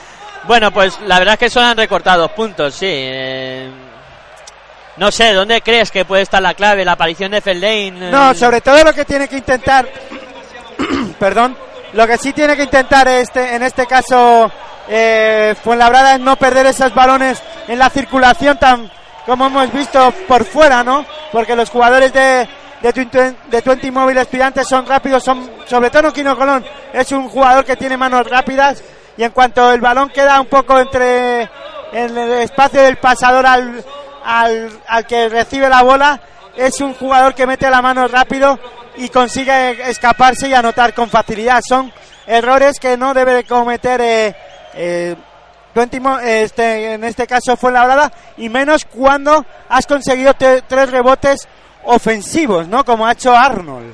Bueno, 0.45 0.71
pues 0.71 0.97
la 1.05 1.19
verdad 1.19 1.33
es 1.33 1.39
que 1.39 1.49
solo 1.49 1.67
han 1.67 1.77
recortado 1.77 2.29
puntos, 2.29 2.73
sí. 2.75 2.85
eh, 2.87 3.69
No 4.97 5.11
sé, 5.11 5.33
¿dónde 5.33 5.61
crees 5.61 5.91
que 5.91 6.05
puede 6.05 6.23
estar 6.23 6.41
la 6.41 6.53
clave? 6.53 6.85
La 6.85 6.93
aparición 6.93 7.31
de 7.31 7.41
Feldane. 7.41 8.11
No, 8.11 8.33
sobre 8.33 8.61
todo 8.61 8.83
lo 8.83 8.93
que 8.93 9.03
tiene 9.05 9.27
que 9.27 9.37
intentar, 9.37 9.87
perdón, 11.19 11.57
lo 11.93 12.07
que 12.07 12.17
sí 12.17 12.31
tiene 12.33 12.55
que 12.55 12.63
intentar 12.63 13.07
este, 13.07 13.55
en 13.55 13.63
este 13.63 13.85
caso 13.87 14.51
eh, 14.87 15.55
Fuenlabrada 15.63 16.15
es 16.15 16.19
no 16.21 16.35
perder 16.37 16.65
esos 16.67 16.93
balones 16.93 17.41
en 17.67 17.79
la 17.79 17.89
circulación 17.89 18.57
tan 18.57 18.89
como 19.25 19.47
hemos 19.47 19.73
visto 19.73 20.13
por 20.27 20.45
fuera, 20.45 20.85
¿no? 20.85 21.05
Porque 21.33 21.55
los 21.57 21.69
jugadores 21.69 22.13
de 22.13 22.47
de, 22.81 22.93
Twen- 22.93 23.35
de 23.49 23.61
Twenty 23.61 23.91
Móvil 23.91 24.17
Estudiantes 24.17 24.67
son 24.67 24.85
rápidos, 24.85 25.23
son 25.23 25.49
sobre 25.65 25.89
todo 25.89 26.11
Quino 26.13 26.37
Colón 26.37 26.65
es 26.93 27.11
un 27.11 27.27
jugador 27.29 27.65
que 27.65 27.75
tiene 27.75 27.97
manos 27.97 28.27
rápidas 28.27 28.83
y 29.17 29.23
en 29.23 29.31
cuanto 29.31 29.71
el 29.71 29.81
balón 29.81 30.09
queda 30.09 30.39
un 30.39 30.47
poco 30.47 30.79
entre 30.79 31.41
en 31.91 32.17
el 32.17 32.31
espacio 32.33 32.81
del 32.81 32.97
pasador 32.97 33.45
al, 33.45 33.83
al, 34.23 34.69
al 34.87 35.05
que 35.07 35.29
recibe 35.29 35.69
la 35.69 35.81
bola 35.83 36.19
es 36.55 36.81
un 36.81 36.93
jugador 36.95 37.33
que 37.33 37.47
mete 37.47 37.69
la 37.69 37.81
mano 37.81 38.07
rápido 38.07 38.59
y 38.97 39.09
consigue 39.09 39.89
escaparse 39.89 40.49
y 40.49 40.53
anotar 40.55 40.93
con 40.93 41.07
facilidad. 41.07 41.61
Son 41.67 41.91
errores 42.25 42.79
que 42.79 42.97
no 42.97 43.13
debe 43.13 43.33
de 43.35 43.43
cometer 43.43 44.01
eh, 44.01 44.35
eh, 44.73 45.15
este, 46.23 46.93
en 46.93 47.03
este 47.03 47.27
caso 47.27 47.55
fue 47.55 47.71
la 47.71 48.11
y 48.37 48.49
menos 48.49 48.85
cuando 48.85 49.45
has 49.69 49.85
conseguido 49.85 50.33
tres 50.33 50.89
rebotes 50.89 51.47
ofensivos, 51.87 52.67
¿no? 52.67 52.83
Como 52.85 53.07
ha 53.07 53.13
hecho 53.13 53.35
Arnold. 53.35 53.93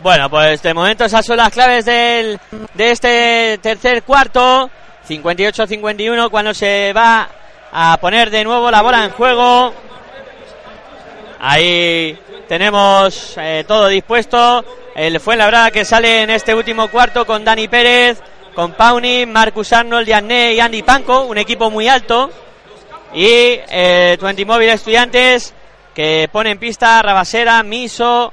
Bueno, 0.00 0.30
pues 0.30 0.62
de 0.62 0.72
momento 0.72 1.04
esas 1.04 1.26
son 1.26 1.36
las 1.36 1.50
claves 1.50 1.84
del, 1.84 2.38
de 2.74 2.90
este 2.90 3.58
tercer 3.60 4.02
cuarto. 4.04 4.70
58-51 5.08 6.30
cuando 6.30 6.54
se 6.54 6.92
va 6.92 7.28
a 7.72 7.96
poner 8.00 8.30
de 8.30 8.44
nuevo 8.44 8.70
la 8.70 8.82
bola 8.82 9.04
en 9.04 9.10
juego. 9.10 9.74
Ahí 11.40 12.16
tenemos 12.46 13.34
eh, 13.36 13.64
todo 13.66 13.88
dispuesto. 13.88 14.64
El 14.94 15.18
Fuenlabrada 15.20 15.70
que 15.70 15.84
sale 15.84 16.22
en 16.22 16.30
este 16.30 16.54
último 16.54 16.88
cuarto 16.88 17.24
con 17.24 17.44
Dani 17.44 17.68
Pérez, 17.68 18.20
con 18.54 18.72
Pauni, 18.72 19.26
Marcus 19.26 19.72
Arnold, 19.72 20.06
Diané 20.06 20.54
y 20.54 20.60
Andy 20.60 20.82
Panco, 20.82 21.22
un 21.22 21.38
equipo 21.38 21.70
muy 21.70 21.88
alto. 21.88 22.30
Y 23.14 23.26
eh, 23.26 24.16
Twenty 24.20 24.44
Móvil 24.44 24.68
Estudiantes 24.68 25.54
que 25.98 26.28
pone 26.30 26.52
en 26.52 26.60
pista 26.60 27.02
Rabasera, 27.02 27.60
Miso, 27.64 28.32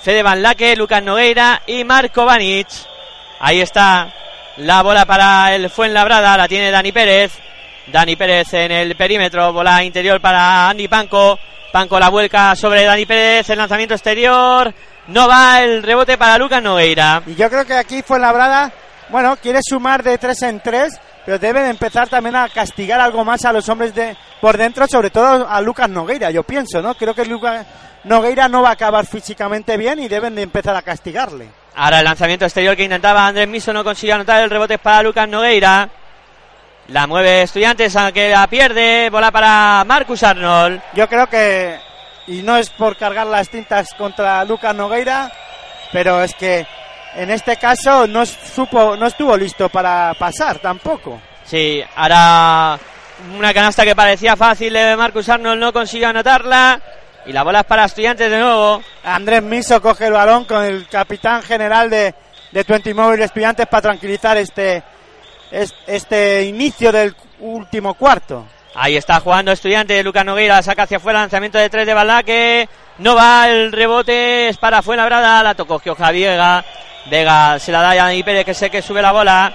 Fede 0.00 0.22
Van 0.22 0.40
Laque, 0.40 0.74
Lucas 0.74 1.02
Nogueira 1.02 1.60
y 1.66 1.84
Marco 1.84 2.24
Vanic. 2.24 2.68
Ahí 3.40 3.60
está 3.60 4.10
la 4.56 4.82
bola 4.82 5.04
para 5.04 5.54
el 5.54 5.68
Fuenlabrada, 5.68 6.38
la 6.38 6.48
tiene 6.48 6.70
Dani 6.70 6.90
Pérez. 6.90 7.32
Dani 7.88 8.16
Pérez 8.16 8.54
en 8.54 8.72
el 8.72 8.96
perímetro, 8.96 9.52
bola 9.52 9.84
interior 9.84 10.22
para 10.22 10.70
Andy 10.70 10.88
Panco. 10.88 11.38
Panco 11.70 12.00
la 12.00 12.08
vuelca 12.08 12.56
sobre 12.56 12.84
Dani 12.84 13.04
Pérez, 13.04 13.50
el 13.50 13.58
lanzamiento 13.58 13.92
exterior. 13.92 14.72
No 15.08 15.28
va 15.28 15.60
el 15.60 15.82
rebote 15.82 16.16
para 16.16 16.38
Lucas 16.38 16.62
Nogueira. 16.62 17.22
Y 17.26 17.34
yo 17.34 17.50
creo 17.50 17.66
que 17.66 17.74
aquí 17.74 18.00
Fuenlabrada, 18.00 18.72
bueno, 19.10 19.36
quiere 19.36 19.60
sumar 19.62 20.02
de 20.02 20.16
tres 20.16 20.40
en 20.40 20.60
tres, 20.60 20.98
pero 21.24 21.38
deben 21.38 21.66
empezar 21.66 22.08
también 22.08 22.36
a 22.36 22.48
castigar 22.48 23.00
algo 23.00 23.24
más 23.24 23.44
a 23.44 23.52
los 23.52 23.68
hombres 23.68 23.94
de 23.94 24.16
por 24.40 24.56
dentro, 24.58 24.86
sobre 24.86 25.10
todo 25.10 25.48
a 25.48 25.60
Lucas 25.60 25.88
Nogueira, 25.88 26.30
yo 26.30 26.42
pienso, 26.42 26.82
¿no? 26.82 26.94
Creo 26.94 27.14
que 27.14 27.24
Lucas 27.24 27.66
Nogueira 28.04 28.48
no 28.48 28.62
va 28.62 28.70
a 28.70 28.72
acabar 28.72 29.06
físicamente 29.06 29.76
bien 29.76 29.98
y 29.98 30.08
deben 30.08 30.34
de 30.34 30.42
empezar 30.42 30.76
a 30.76 30.82
castigarle. 30.82 31.48
Ahora 31.76 31.98
el 31.98 32.04
lanzamiento 32.04 32.44
exterior 32.44 32.76
que 32.76 32.84
intentaba 32.84 33.26
Andrés 33.26 33.48
Miso 33.48 33.72
no 33.72 33.82
consigue 33.82 34.12
anotar 34.12 34.42
el 34.42 34.50
rebote 34.50 34.74
es 34.74 34.80
para 34.80 35.02
Lucas 35.02 35.28
Nogueira. 35.28 35.88
La 36.88 37.06
mueve 37.06 37.42
Estudiantes, 37.42 37.96
aunque 37.96 38.28
la 38.28 38.46
pierde. 38.46 39.08
Bola 39.10 39.30
para 39.32 39.82
Marcus 39.86 40.22
Arnold. 40.22 40.82
Yo 40.92 41.08
creo 41.08 41.26
que, 41.26 41.78
y 42.26 42.42
no 42.42 42.58
es 42.58 42.68
por 42.70 42.96
cargar 42.96 43.26
las 43.26 43.48
tintas 43.48 43.94
contra 43.94 44.44
Lucas 44.44 44.74
Nogueira, 44.74 45.32
pero 45.90 46.22
es 46.22 46.34
que 46.34 46.66
en 47.16 47.30
este 47.30 47.56
caso 47.56 48.06
no 48.06 48.24
supo, 48.26 48.96
no 48.96 49.06
estuvo 49.06 49.36
listo 49.36 49.68
para 49.68 50.14
pasar 50.18 50.58
tampoco. 50.58 51.20
Sí, 51.44 51.82
ahora 51.96 52.78
una 53.38 53.54
canasta 53.54 53.84
que 53.84 53.94
parecía 53.94 54.36
fácil 54.36 54.72
de 54.72 54.96
Marcus 54.96 55.28
Arnold 55.28 55.60
no 55.60 55.72
consigue 55.72 56.06
anotarla. 56.06 56.80
Y 57.26 57.32
la 57.32 57.42
bola 57.42 57.60
es 57.60 57.66
para 57.66 57.86
Estudiantes 57.86 58.30
de 58.30 58.38
nuevo. 58.38 58.82
Andrés 59.02 59.42
Miso 59.42 59.80
coge 59.80 60.06
el 60.06 60.12
balón 60.12 60.44
con 60.44 60.62
el 60.62 60.86
capitán 60.88 61.42
general 61.42 61.88
de, 61.88 62.14
de 62.52 62.64
Twenty 62.64 62.92
Mobile 62.92 63.24
Estudiantes 63.24 63.66
para 63.66 63.80
tranquilizar 63.82 64.36
este, 64.36 64.82
es- 65.50 65.74
este 65.86 66.42
inicio 66.42 66.92
del 66.92 67.14
último 67.40 67.94
cuarto. 67.94 68.44
Ahí 68.74 68.96
está 68.96 69.20
jugando 69.20 69.52
estudiante 69.52 70.02
Lucas 70.02 70.24
Nogueira, 70.24 70.60
saca 70.62 70.82
hacia 70.82 70.96
afuera, 70.98 71.20
lanzamiento 71.20 71.56
de 71.58 71.70
tres 71.70 71.86
de 71.86 71.94
Balaque. 71.94 72.68
No 72.98 73.14
va 73.14 73.48
el 73.48 73.72
rebote, 73.72 74.48
es 74.48 74.56
para 74.58 74.82
Fuenlabrada, 74.82 75.42
la 75.42 75.54
tocó 75.54 75.78
Gioja 75.78 76.10
Vega. 76.10 76.62
Vega 77.06 77.58
se 77.58 77.70
la 77.70 77.82
da 77.82 77.90
a 77.90 77.94
Dani 77.94 78.22
Pérez, 78.22 78.44
que 78.44 78.54
sé 78.54 78.70
que 78.70 78.82
sube 78.82 79.02
la 79.02 79.12
bola. 79.12 79.52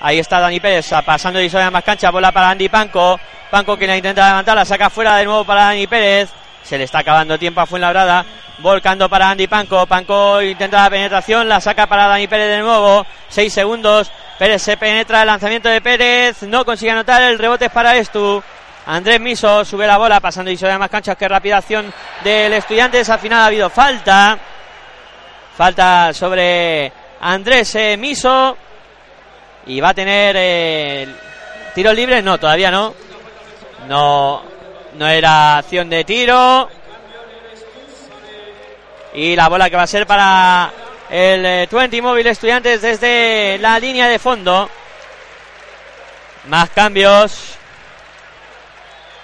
Ahí 0.00 0.18
está 0.18 0.40
Dani 0.40 0.60
Pérez, 0.60 0.90
pasando 1.04 1.40
y 1.40 1.50
sobre 1.50 1.70
más 1.70 1.84
cancha, 1.84 2.10
bola 2.10 2.32
para 2.32 2.50
Andy 2.50 2.68
Panco. 2.68 3.18
Panco 3.50 3.76
que 3.76 3.86
la 3.86 3.96
intenta 3.96 4.28
levantar, 4.28 4.56
la 4.56 4.64
saca 4.64 4.90
fuera 4.90 5.16
de 5.16 5.24
nuevo 5.24 5.44
para 5.44 5.64
Dani 5.64 5.86
Pérez. 5.86 6.30
Se 6.62 6.78
le 6.78 6.84
está 6.84 6.98
acabando 6.98 7.38
tiempo 7.38 7.60
a 7.60 7.66
Fuenlabrada. 7.66 8.24
Volcando 8.58 9.08
para 9.08 9.30
Andy 9.30 9.46
Panco. 9.46 9.86
Panco 9.86 10.42
intenta 10.42 10.82
la 10.82 10.90
penetración, 10.90 11.48
la 11.48 11.60
saca 11.60 11.86
para 11.86 12.06
Dani 12.08 12.26
Pérez 12.26 12.48
de 12.48 12.58
nuevo. 12.60 13.06
Seis 13.28 13.52
segundos. 13.52 14.10
Pérez 14.38 14.62
se 14.62 14.76
penetra 14.76 15.22
el 15.22 15.26
lanzamiento 15.26 15.68
de 15.68 15.80
Pérez. 15.80 16.42
No 16.42 16.64
consigue 16.64 16.90
anotar. 16.90 17.22
El 17.22 17.38
rebote 17.38 17.66
es 17.66 17.72
para 17.72 17.96
Estu. 17.96 18.42
Andrés 18.86 19.20
Miso 19.20 19.64
sube 19.64 19.86
la 19.86 19.96
bola 19.96 20.20
pasando 20.20 20.50
y 20.50 20.56
sobre 20.56 20.78
más 20.78 20.90
canchas. 20.90 21.16
Qué 21.16 21.28
rápida 21.28 21.58
acción 21.58 21.92
del 22.24 22.52
Estudiantes. 22.52 23.08
Al 23.08 23.18
final 23.18 23.40
ha 23.40 23.46
habido 23.46 23.70
falta. 23.70 24.38
Falta 25.58 26.14
sobre 26.14 26.92
Andrés 27.20 27.74
eh, 27.74 27.96
Miso. 27.96 28.56
Y 29.66 29.80
va 29.80 29.88
a 29.88 29.94
tener 29.94 30.36
eh, 30.38 31.08
tiro 31.74 31.92
libre. 31.92 32.22
No, 32.22 32.38
todavía 32.38 32.70
no. 32.70 32.94
No, 33.88 34.40
no 34.94 35.08
era 35.08 35.58
acción 35.58 35.90
de 35.90 36.04
tiro. 36.04 36.68
Y 39.14 39.34
la 39.34 39.48
bola 39.48 39.68
que 39.68 39.74
va 39.74 39.82
a 39.82 39.88
ser 39.88 40.06
para 40.06 40.72
el 41.10 41.44
eh, 41.44 41.68
20 41.68 42.02
móvil 42.02 42.28
estudiantes 42.28 42.80
desde 42.80 43.58
la 43.58 43.80
línea 43.80 44.06
de 44.06 44.20
fondo. 44.20 44.70
Más 46.46 46.70
cambios. 46.70 47.56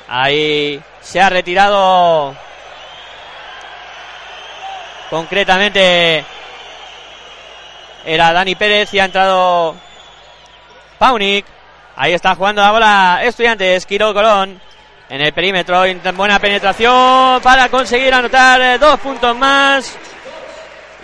Ahí 0.09 0.83
se 1.01 1.21
ha 1.21 1.31
retirado 1.31 2.35
concretamente 5.15 6.25
era 8.05 8.33
Dani 8.33 8.57
Pérez 8.57 8.93
y 8.93 8.99
ha 8.99 9.05
entrado 9.05 9.77
Paunik. 10.99 11.47
Ahí 11.95 12.13
está 12.13 12.35
jugando 12.35 12.61
la 12.61 12.73
bola 12.73 13.21
Estudiantes, 13.23 13.87
Quiro 13.87 14.13
Colón. 14.13 14.61
En 15.09 15.21
el 15.21 15.33
perímetro, 15.33 15.85
buena 16.15 16.41
penetración 16.41 17.41
para 17.43 17.69
conseguir 17.69 18.13
anotar 18.13 18.61
eh, 18.61 18.79
dos 18.79 18.99
puntos 18.99 19.37
más. 19.37 19.97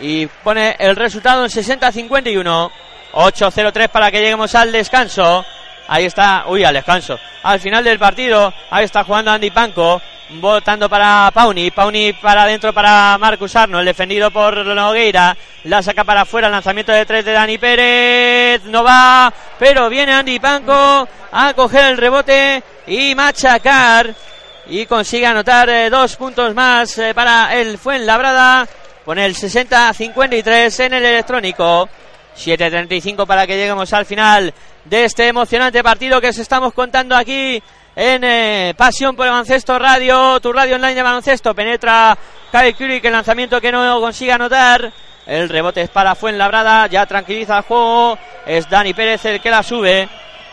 Y 0.01 0.27
pone 0.27 0.75
el 0.81 0.97
resultado 0.97 1.45
en 1.45 1.51
60-51. 1.51 2.71
8-0-3 3.13 3.89
para 3.91 4.11
que 4.11 4.21
lleguemos 4.21 4.53
al 4.57 4.73
descanso. 4.73 5.45
Ahí 5.91 6.05
está, 6.05 6.45
uy, 6.47 6.63
al 6.63 6.75
descanso. 6.75 7.19
Al 7.43 7.59
final 7.59 7.83
del 7.83 7.99
partido, 7.99 8.55
ahí 8.71 8.85
está 8.85 9.03
jugando 9.03 9.33
Andy 9.33 9.51
Panco. 9.51 10.01
Votando 10.35 10.89
para 10.89 11.29
Pauni. 11.35 11.73
Pauni 11.73 12.13
para 12.13 12.45
adentro 12.45 12.73
para 12.73 13.19
Marcus 13.19 13.57
Arnold. 13.57 13.85
Defendido 13.85 14.31
por 14.31 14.65
Nogueira. 14.65 15.37
La 15.65 15.83
saca 15.83 16.05
para 16.05 16.21
afuera. 16.21 16.49
Lanzamiento 16.49 16.93
de 16.93 17.05
tres 17.05 17.25
de 17.25 17.33
Dani 17.33 17.59
Pérez. 17.59 18.63
No 18.67 18.85
va. 18.85 19.35
Pero 19.59 19.89
viene 19.89 20.13
Andy 20.13 20.39
Panco 20.39 21.09
a 21.33 21.55
coger 21.55 21.87
el 21.87 21.97
rebote 21.97 22.63
y 22.87 23.13
machacar. 23.17 24.15
Y 24.69 24.87
consigue 24.87 25.27
anotar 25.27 25.69
eh, 25.69 25.91
dos 25.91 26.15
puntos 26.15 26.55
más 26.55 26.97
eh, 26.99 27.13
para 27.15 27.57
el 27.57 27.79
Fuenlabrada. 27.79 28.65
Pone 29.05 29.27
el 29.27 29.35
60-53 29.35 30.85
en 30.85 30.95
el 30.95 31.05
electrónico. 31.05 31.89
7.35 32.41 33.27
para 33.27 33.47
que 33.47 33.57
lleguemos 33.57 33.93
al 33.93 34.07
final 34.07 34.55
de 34.85 35.05
este 35.05 35.29
emocionante 35.29 35.83
partido 35.83 36.21
que 36.21 36.29
os 36.29 36.39
estamos 36.39 36.73
contando 36.73 37.15
aquí 37.15 37.63
en 37.95 38.25
eh, 38.25 38.75
Pasión 38.77 39.15
por 39.15 39.27
el 39.27 39.33
Baloncesto 39.33 39.79
Radio, 39.79 40.41
tu 40.41 40.53
radio 40.53 40.77
online 40.77 40.95
de 40.95 41.03
baloncesto. 41.03 41.55
Penetra 41.55 42.17
Kyle 42.51 42.75
Curry, 42.75 43.01
que 43.01 43.09
el 43.09 43.15
lanzamiento 43.15 43.61
que 43.61 43.71
no 43.71 44.01
consigue 44.01 44.33
anotar. 44.33 44.93
El 45.27 45.49
rebote 45.49 45.83
es 45.83 45.91
para 45.91 46.15
Fuenlabrada, 46.15 46.87
ya 46.87 47.05
tranquiliza 47.07 47.59
el 47.59 47.65
juego. 47.65 48.19
Es 48.47 48.69
Dani 48.69 48.95
Pérez 48.95 49.25
el 49.27 49.41
que 49.41 49.51
la 49.51 49.63
sube. 49.63 50.09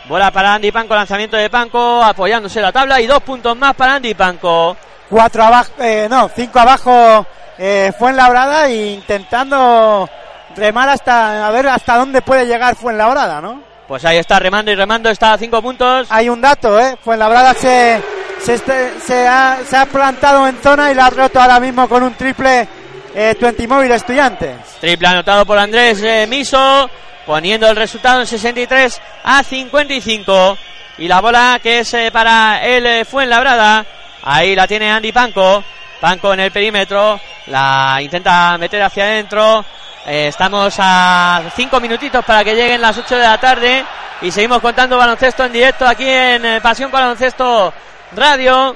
Bola 0.07 0.31
para 0.31 0.53
Andy 0.53 0.71
Panco, 0.71 0.95
lanzamiento 0.95 1.35
de 1.37 1.49
Panco, 1.49 2.01
apoyándose 2.03 2.61
la 2.61 2.71
tabla 2.71 3.01
y 3.01 3.07
dos 3.07 3.21
puntos 3.23 3.57
más 3.57 3.75
para 3.75 3.95
Andy 3.95 4.13
Panco. 4.13 4.75
Cuatro 5.09 5.43
abajo, 5.43 5.71
eh, 5.79 6.07
no, 6.09 6.29
cinco 6.35 6.59
abajo 6.59 7.25
eh, 7.57 7.91
Fuenlabrada 7.97 8.67
e 8.67 8.93
intentando 8.93 10.09
remar 10.57 10.89
hasta, 10.89 11.47
a 11.47 11.51
ver 11.51 11.67
hasta 11.67 11.95
dónde 11.95 12.21
puede 12.21 12.45
llegar 12.45 12.75
Fuenlabrada, 12.75 13.39
¿no? 13.41 13.61
Pues 13.87 14.03
ahí 14.03 14.17
está 14.17 14.37
remando 14.39 14.69
y 14.71 14.75
remando, 14.75 15.09
está 15.09 15.33
a 15.33 15.37
cinco 15.37 15.61
puntos. 15.61 16.07
Hay 16.09 16.27
un 16.27 16.41
dato, 16.41 16.77
¿eh? 16.79 16.97
Fuenlabrada 17.01 17.53
se, 17.53 18.01
se, 18.43 18.55
este- 18.55 18.99
se, 18.99 19.25
ha, 19.27 19.59
se 19.65 19.77
ha 19.77 19.85
plantado 19.85 20.45
en 20.47 20.57
zona 20.61 20.91
y 20.91 20.95
la 20.95 21.05
ha 21.05 21.09
roto 21.09 21.39
ahora 21.39 21.59
mismo 21.61 21.87
con 21.87 22.03
un 22.03 22.13
triple 22.15 22.67
eh, 23.15 23.35
20 23.39 23.67
móvil 23.67 23.91
estudiantes. 23.91 24.57
Triple 24.81 25.07
anotado 25.07 25.45
por 25.45 25.57
Andrés 25.57 26.01
eh, 26.03 26.27
Miso, 26.27 26.89
poniendo 27.25 27.69
el 27.69 27.77
resultado 27.77 28.19
en 28.19 28.27
63 28.27 29.01
a 29.23 29.41
55. 29.41 30.57
Y 30.97 31.07
la 31.07 31.21
bola 31.21 31.59
que 31.63 31.79
es 31.79 31.93
eh, 31.93 32.09
para 32.11 32.61
el 32.65 32.85
eh, 32.85 33.05
Fuenlabrada. 33.05 33.85
Ahí 34.23 34.53
la 34.53 34.67
tiene 34.67 34.91
Andy 34.91 35.13
Panco. 35.13 35.63
Panco 36.01 36.33
en 36.33 36.41
el 36.41 36.51
perímetro. 36.51 37.19
La 37.47 37.99
intenta 38.01 38.57
meter 38.57 38.81
hacia 38.83 39.05
adentro. 39.05 39.63
Eh, 40.09 40.29
estamos 40.29 40.73
a 40.79 41.43
cinco 41.53 41.81
minutitos 41.81 42.23
para 42.23 42.41
que 42.41 42.55
lleguen 42.55 42.79
las 42.79 42.97
8 42.97 43.17
de 43.17 43.23
la 43.23 43.37
tarde. 43.37 43.83
Y 44.21 44.31
seguimos 44.31 44.61
contando 44.61 44.97
baloncesto 44.97 45.43
en 45.43 45.51
directo 45.51 45.85
aquí 45.85 46.07
en 46.07 46.45
eh, 46.45 46.61
Pasión 46.61 46.89
Baloncesto 46.89 47.73
Radio. 48.15 48.73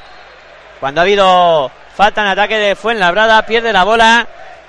Cuando 0.81 0.99
ha 0.99 1.03
habido 1.03 1.71
falta 1.95 2.19
en 2.21 2.27
ataque 2.27 2.57
de 2.57 2.75
Fuenlabrada, 2.75 3.45
pierde 3.45 3.71
la 3.71 3.85
bola. 3.85 4.27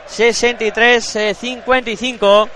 63-55. 0.09 2.49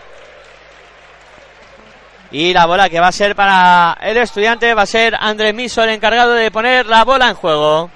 Y 2.30 2.52
la 2.52 2.66
bola 2.66 2.88
que 2.88 3.00
va 3.00 3.08
a 3.08 3.12
ser 3.12 3.34
para 3.34 3.98
el 4.02 4.18
estudiante 4.18 4.72
va 4.72 4.82
a 4.82 4.86
ser 4.86 5.16
Andrés 5.18 5.52
Miso, 5.52 5.82
el 5.82 5.90
encargado 5.90 6.34
de 6.34 6.52
poner 6.52 6.86
la 6.86 7.04
bola 7.04 7.30
en 7.30 7.34
juego. 7.34 7.90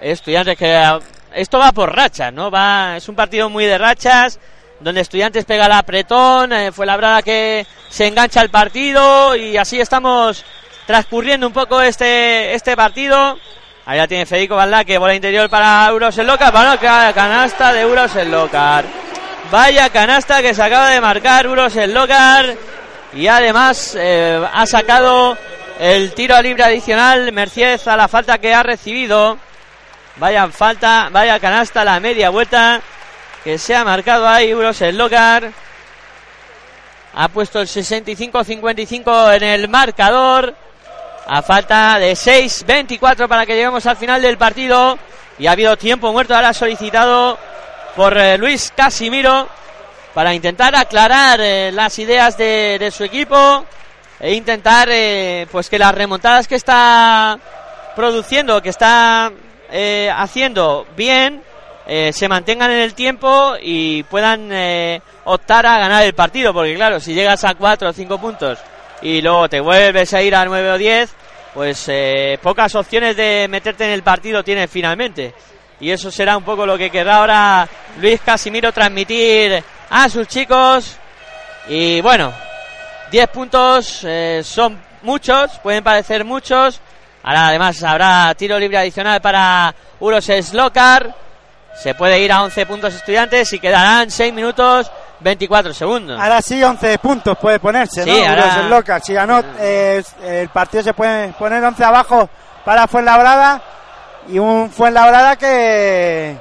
Estudiantes 0.00 0.56
que 0.56 1.02
esto 1.34 1.58
va 1.58 1.72
por 1.72 1.94
rachas, 1.94 2.32
¿no? 2.32 2.50
Va, 2.50 2.96
es 2.96 3.08
un 3.08 3.14
partido 3.14 3.48
muy 3.48 3.64
de 3.66 3.78
rachas, 3.78 4.38
donde 4.80 5.00
Estudiantes 5.00 5.44
pega 5.44 5.66
el 5.66 5.72
apretón, 5.72 6.52
eh, 6.52 6.72
fue 6.72 6.86
la 6.86 6.96
brada 6.96 7.22
que 7.22 7.66
se 7.88 8.06
engancha 8.06 8.40
el 8.42 8.50
partido 8.50 9.36
y 9.36 9.56
así 9.56 9.80
estamos 9.80 10.44
transcurriendo 10.86 11.46
un 11.46 11.52
poco 11.52 11.80
este, 11.80 12.54
este 12.54 12.76
partido. 12.76 13.38
Ahí 13.86 13.98
la 13.98 14.06
tiene 14.08 14.26
Federico 14.26 14.56
Baldaque, 14.56 14.98
bola 14.98 15.14
interior 15.14 15.48
para 15.50 15.86
Euros 15.88 16.16
el 16.18 16.26
Locar. 16.26 16.52
Ca- 16.80 17.12
canasta 17.12 17.72
de 17.72 17.80
Euros 17.80 18.14
el 18.16 18.30
Locar. 18.30 18.84
Vaya 19.50 19.90
canasta 19.90 20.40
que 20.40 20.54
se 20.54 20.62
acaba 20.62 20.88
de 20.88 21.00
marcar 21.00 21.46
Euros 21.46 21.74
el 21.76 21.92
Locar. 21.92 22.54
Y 23.14 23.26
además 23.26 23.96
eh, 23.98 24.40
ha 24.52 24.66
sacado 24.66 25.36
el 25.78 26.12
tiro 26.14 26.40
libre 26.40 26.62
adicional 26.64 27.30
merced 27.32 27.80
a 27.86 27.96
la 27.96 28.08
falta 28.08 28.38
que 28.38 28.54
ha 28.54 28.62
recibido. 28.62 29.36
Vaya 30.16 30.46
falta, 30.48 31.08
vaya 31.10 31.40
canasta, 31.40 31.84
la 31.84 31.98
media 31.98 32.28
vuelta 32.28 32.80
que 33.42 33.56
se 33.56 33.74
ha 33.74 33.82
marcado 33.82 34.28
ahí 34.28 34.50
Euros 34.50 34.80
el 34.82 34.98
Locar. 34.98 35.50
Ha 37.14 37.28
puesto 37.28 37.60
el 37.60 37.66
65-55 37.66 39.36
en 39.36 39.42
el 39.42 39.68
marcador. 39.68 40.54
A 41.26 41.40
falta 41.40 41.98
de 41.98 42.12
6-24 42.12 43.28
para 43.28 43.46
que 43.46 43.54
lleguemos 43.54 43.86
al 43.86 43.96
final 43.96 44.20
del 44.20 44.36
partido. 44.36 44.98
Y 45.38 45.46
ha 45.46 45.52
habido 45.52 45.76
tiempo 45.78 46.12
muerto 46.12 46.34
ahora 46.34 46.52
solicitado 46.52 47.38
por 47.96 48.16
eh, 48.16 48.36
Luis 48.36 48.72
Casimiro 48.76 49.48
para 50.14 50.34
intentar 50.34 50.74
aclarar 50.76 51.40
eh, 51.40 51.70
las 51.72 51.98
ideas 51.98 52.36
de, 52.36 52.76
de 52.78 52.90
su 52.90 53.04
equipo 53.04 53.64
e 54.20 54.34
intentar 54.34 54.88
eh, 54.90 55.46
pues 55.50 55.70
que 55.70 55.78
las 55.78 55.94
remontadas 55.94 56.46
que 56.46 56.54
está 56.54 57.38
produciendo, 57.96 58.60
que 58.60 58.68
está 58.68 59.32
eh, 59.74 60.10
haciendo 60.14 60.86
bien, 60.94 61.42
eh, 61.86 62.12
se 62.12 62.28
mantengan 62.28 62.70
en 62.70 62.80
el 62.80 62.92
tiempo 62.92 63.54
y 63.58 64.02
puedan 64.02 64.50
eh, 64.52 65.00
optar 65.24 65.64
a 65.64 65.78
ganar 65.78 66.02
el 66.02 66.12
partido. 66.12 66.52
Porque 66.52 66.74
claro, 66.74 67.00
si 67.00 67.14
llegas 67.14 67.42
a 67.44 67.54
4 67.54 67.88
o 67.88 67.92
5 67.92 68.18
puntos 68.18 68.58
y 69.00 69.22
luego 69.22 69.48
te 69.48 69.60
vuelves 69.60 70.12
a 70.12 70.20
ir 70.20 70.34
a 70.36 70.44
9 70.44 70.72
o 70.72 70.78
10, 70.78 71.14
pues 71.54 71.90
pocas 72.42 72.74
opciones 72.74 73.16
de 73.16 73.46
meterte 73.48 73.84
en 73.84 73.92
el 73.92 74.02
partido 74.02 74.44
tienes 74.44 74.70
finalmente. 74.70 75.34
Y 75.80 75.90
eso 75.90 76.10
será 76.10 76.36
un 76.36 76.44
poco 76.44 76.66
lo 76.66 76.76
que 76.76 76.90
querrá 76.90 77.16
ahora 77.16 77.68
Luis 77.98 78.20
Casimiro 78.20 78.72
transmitir 78.72 79.64
a 79.88 80.08
sus 80.10 80.28
chicos. 80.28 80.98
Y 81.68 82.02
bueno, 82.02 82.30
10 83.10 83.28
puntos 83.28 84.06
son 84.42 84.78
muchos, 85.02 85.58
pueden 85.62 85.82
parecer 85.82 86.24
muchos. 86.24 86.80
Ahora 87.22 87.48
además 87.48 87.82
habrá 87.82 88.34
tiro 88.34 88.58
libre 88.58 88.78
adicional 88.78 89.20
para 89.20 89.74
Uros 90.00 90.24
Slokar. 90.26 91.14
Se 91.80 91.94
puede 91.94 92.18
ir 92.20 92.30
a 92.32 92.42
11 92.42 92.66
puntos 92.66 92.94
estudiantes 92.94 93.52
y 93.52 93.58
quedarán 93.58 94.10
6 94.10 94.32
minutos 94.34 94.90
24 95.20 95.72
segundos. 95.72 96.20
Ahora 96.20 96.42
sí, 96.42 96.62
11 96.62 96.98
puntos 96.98 97.38
puede 97.38 97.58
ponerse, 97.60 98.04
Sí, 98.04 98.10
¿no? 98.10 98.28
ahora-. 98.28 99.00
Si 99.00 99.14
ganó, 99.14 99.42
eh, 99.58 100.02
el 100.22 100.48
partido 100.50 100.82
se 100.82 100.92
puede 100.92 101.28
poner 101.28 101.64
11 101.64 101.84
abajo 101.84 102.28
para 102.64 102.86
Fuenlabrada. 102.86 103.62
Y 104.28 104.38
un 104.38 104.70
Fuenlabrada 104.70 105.36
que 105.36 106.36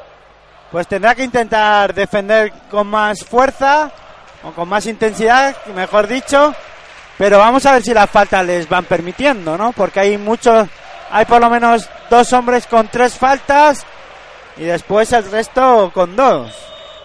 pues 0.72 0.88
tendrá 0.88 1.14
que 1.16 1.24
intentar 1.24 1.94
defender 1.94 2.52
con 2.70 2.88
más 2.88 3.24
fuerza 3.26 3.92
o 4.44 4.52
con 4.52 4.70
más 4.70 4.86
intensidad, 4.86 5.56
mejor 5.76 6.08
dicho. 6.08 6.54
Pero 7.22 7.38
vamos 7.38 7.64
a 7.68 7.74
ver 7.74 7.84
si 7.84 7.94
las 7.94 8.10
faltas 8.10 8.44
les 8.44 8.68
van 8.68 8.86
permitiendo, 8.86 9.56
¿no? 9.56 9.74
Porque 9.74 10.00
hay 10.00 10.18
muchos, 10.18 10.68
hay 11.12 11.24
por 11.26 11.40
lo 11.40 11.52
menos 11.52 11.88
dos 12.10 12.34
hombres 12.34 12.66
con 12.66 12.88
tres 12.88 13.14
faltas 13.14 13.86
y 14.58 14.64
después 14.64 15.14
el 15.14 15.30
resto 15.30 15.92
con 15.94 16.16
dos. 16.16 16.52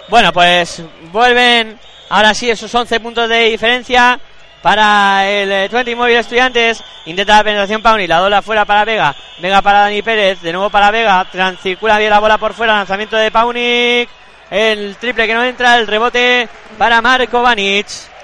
Bueno, 0.09 0.33
pues 0.33 0.83
vuelven 1.13 1.79
ahora 2.09 2.33
sí 2.33 2.49
esos 2.49 2.75
11 2.75 2.99
puntos 3.01 3.29
de 3.29 3.41
diferencia 3.41 4.19
para 4.63 5.29
el 5.29 5.53
eh, 5.53 5.69
20 5.71 5.95
móvil 5.95 6.17
estudiantes. 6.17 6.83
Intenta 7.05 7.37
la 7.37 7.45
penetración 7.45 7.83
Pauni, 7.83 8.07
la 8.07 8.21
dobla 8.21 8.41
fuera 8.41 8.65
para 8.65 8.87
Vega. 8.87 9.15
Vega 9.43 9.61
para 9.61 9.81
Dani 9.81 10.01
Pérez, 10.01 10.41
de 10.41 10.51
nuevo 10.51 10.71
para 10.71 10.91
Vega. 10.91 11.27
Transcircula 11.31 11.99
bien 11.99 12.09
la 12.09 12.21
bola 12.21 12.39
por 12.39 12.55
fuera, 12.55 12.73
lanzamiento 12.73 13.19
de 13.19 13.31
Paunic. 13.31 14.09
El 14.51 14.97
triple 14.97 15.27
que 15.27 15.35
no 15.35 15.45
entra, 15.45 15.77
el 15.77 15.87
rebote 15.87 16.49
para 16.79 17.03
Marco 17.03 17.43
Vanic. 17.43 18.16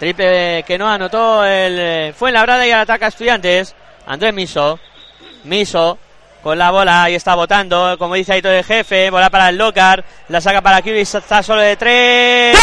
Triple 0.00 0.64
que 0.66 0.78
no 0.78 0.88
anotó 0.88 1.44
el 1.44 1.78
eh, 1.78 2.14
fue 2.16 2.30
en 2.30 2.34
la 2.34 2.42
brada 2.42 2.66
y 2.66 2.70
al 2.70 2.80
ataca 2.80 3.08
estudiantes. 3.08 3.74
Andrés 4.06 4.32
Miso. 4.32 4.80
Miso 5.44 5.98
con 6.42 6.56
la 6.56 6.70
bola, 6.70 7.02
ahí 7.04 7.14
está 7.14 7.34
votando, 7.34 7.96
como 7.98 8.14
dice 8.14 8.32
Aitor 8.32 8.52
el 8.52 8.64
jefe, 8.64 9.10
bola 9.10 9.28
para 9.28 9.50
el 9.50 9.58
Locar, 9.58 10.02
la 10.28 10.40
saca 10.40 10.62
para 10.62 10.80
Kiris, 10.80 11.16
está 11.16 11.42
solo 11.42 11.60
de 11.60 11.76
tres. 11.76 12.56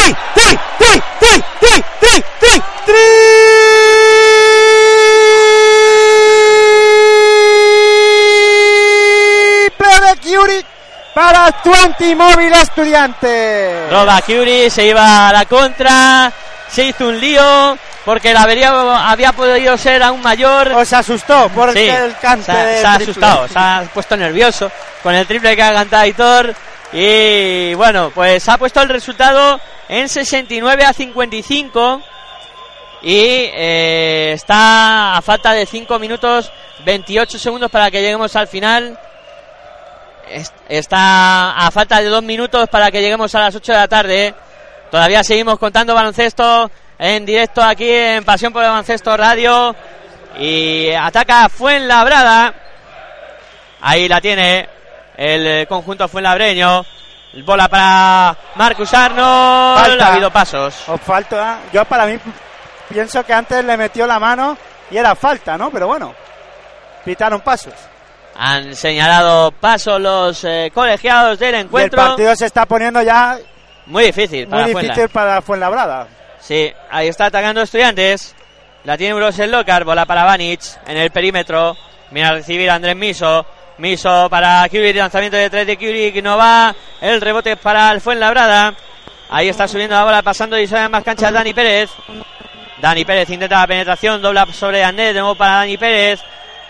Triple 9.67 10.07
de 10.07 10.17
Curie 10.23 10.65
para 11.13 11.55
20 11.63 12.15
móvil 12.15 12.53
estudiante. 12.53 13.89
Roba 13.91 14.21
Curie, 14.23 14.71
se 14.71 14.87
iba 14.87 15.29
a 15.29 15.33
la 15.33 15.45
contra, 15.45 16.31
se 16.69 16.83
hizo 16.85 17.07
un 17.07 17.19
lío, 17.19 17.77
porque 18.05 18.33
la 18.33 18.41
avería 18.43 19.09
había 19.09 19.31
podido 19.33 19.77
ser 19.77 20.03
aún 20.03 20.21
mayor. 20.21 20.69
Os 20.73 20.91
asustó 20.93 21.49
por 21.49 21.73
Sí, 21.73 21.87
el 21.87 22.15
cante 22.17 22.45
se, 22.51 22.57
del 22.57 22.79
se 22.81 22.87
ha 22.87 22.93
asustado, 22.93 23.47
se 23.47 23.53
ha 23.59 23.83
puesto 23.93 24.17
nervioso 24.17 24.71
con 25.03 25.13
el 25.15 25.25
triple 25.27 25.55
que 25.55 25.63
ha 25.63 25.73
cantado 25.73 26.03
Aitor. 26.03 26.55
Y 26.93 27.73
bueno, 27.73 28.11
pues 28.15 28.47
ha 28.47 28.57
puesto 28.57 28.81
el 28.81 28.89
resultado 28.89 29.59
en 29.89 30.07
69 30.07 30.85
a 30.85 30.93
55. 30.93 32.01
Y 33.01 33.19
eh, 33.53 34.31
está 34.33 35.15
a 35.17 35.21
falta 35.21 35.51
de 35.53 35.65
5 35.65 35.99
minutos 35.99 36.51
28 36.83 37.37
segundos 37.37 37.69
para 37.69 37.91
que 37.91 38.01
lleguemos 38.01 38.35
al 38.35 38.47
final. 38.47 38.97
Es- 40.29 40.51
Está 40.67 41.51
a 41.57 41.71
falta 41.71 42.01
de 42.01 42.09
2 42.09 42.23
minutos 42.23 42.67
para 42.69 42.89
que 42.91 43.01
lleguemos 43.01 43.33
a 43.35 43.39
las 43.41 43.55
8 43.55 43.71
de 43.71 43.77
la 43.77 43.87
tarde. 43.87 44.33
Todavía 44.91 45.23
seguimos 45.23 45.59
contando 45.59 45.93
baloncesto 45.93 46.69
en 46.97 47.25
directo 47.25 47.61
aquí 47.61 47.89
en 47.89 48.23
Pasión 48.23 48.53
por 48.53 48.63
el 48.63 48.69
Baloncesto 48.69 49.15
Radio. 49.17 49.75
Y 50.39 50.91
ataca 50.91 51.49
Fuenlabrada. 51.49 52.53
Ahí 53.81 54.07
la 54.07 54.21
tiene 54.21 54.67
el 55.15 55.67
conjunto 55.67 56.07
fuenlabreño. 56.07 56.85
Bola 57.45 57.67
para 57.67 58.35
Marcus 58.55 58.93
Arnold. 58.93 59.79
Falta. 59.79 60.07
Ha 60.07 60.13
habido 60.13 60.31
pasos. 60.31 60.89
Os 60.89 61.01
falta. 61.01 61.59
Yo 61.73 61.85
para 61.85 62.05
mí 62.05 62.17
pienso 62.89 63.23
que 63.25 63.33
antes 63.33 63.63
le 63.63 63.77
metió 63.77 64.07
la 64.07 64.19
mano 64.19 64.57
y 64.89 64.97
era 64.97 65.13
falta, 65.15 65.57
¿no? 65.57 65.69
Pero 65.69 65.87
bueno, 65.87 66.13
pitaron 67.03 67.41
pasos. 67.41 67.73
Han 68.39 68.75
señalado 68.75 69.51
pasos 69.51 69.99
los 69.99 70.43
eh, 70.43 70.71
colegiados 70.73 71.39
del 71.39 71.55
Y 71.55 71.57
el 71.57 71.65
encuentro. 71.65 72.01
partido 72.01 72.35
se 72.35 72.45
está 72.45 72.65
poniendo 72.65 73.01
ya 73.01 73.37
Muy 73.87 74.05
difícil 74.05 74.47
para 74.47 74.63
muy 74.63 74.71
Fuenla. 74.73 74.93
difícil 74.93 75.09
para 75.09 75.41
Fuenlabrada. 75.41 76.07
Sí, 76.39 76.71
ahí 76.89 77.07
está 77.07 77.25
atacando 77.25 77.61
estudiantes. 77.61 78.35
La 78.83 78.97
tiene 78.97 79.15
Uros 79.15 79.37
el 79.39 79.51
Locar, 79.51 79.83
bola 79.83 80.05
para 80.05 80.23
Vanic 80.23 80.61
en 80.85 80.97
el 80.97 81.11
perímetro. 81.11 81.75
Mira 82.11 82.29
a 82.29 82.33
recibir 82.33 82.69
a 82.69 82.75
Andrés 82.75 82.95
Miso. 82.95 83.45
Miso 83.79 84.29
para 84.29 84.67
Curie, 84.69 84.93
lanzamiento 84.93 85.37
de 85.37 85.49
3 85.49 85.67
de 85.67 85.77
Curie 85.77 86.13
que 86.13 86.21
no 86.21 86.37
va. 86.37 86.73
El 87.01 87.21
rebote 87.21 87.53
es 87.53 87.59
para 87.59 87.91
el 87.91 88.01
Fuenlabrada. 88.01 88.73
Ahí 89.29 89.49
está 89.49 89.67
subiendo 89.67 89.95
la 89.95 90.03
bola, 90.03 90.21
pasando 90.21 90.57
y 90.57 90.67
sale 90.67 90.89
más 90.89 91.03
canchas 91.03 91.33
Dani 91.33 91.53
Pérez. 91.53 91.89
Dani 92.81 93.03
Pérez 93.05 93.29
intenta 93.29 93.59
la 93.59 93.67
penetración, 93.67 94.21
dobla 94.21 94.45
sobre 94.53 94.83
Andrés, 94.83 95.13
de 95.13 95.19
nuevo 95.19 95.35
para 95.35 95.55
Dani 95.55 95.77
Pérez. 95.77 96.21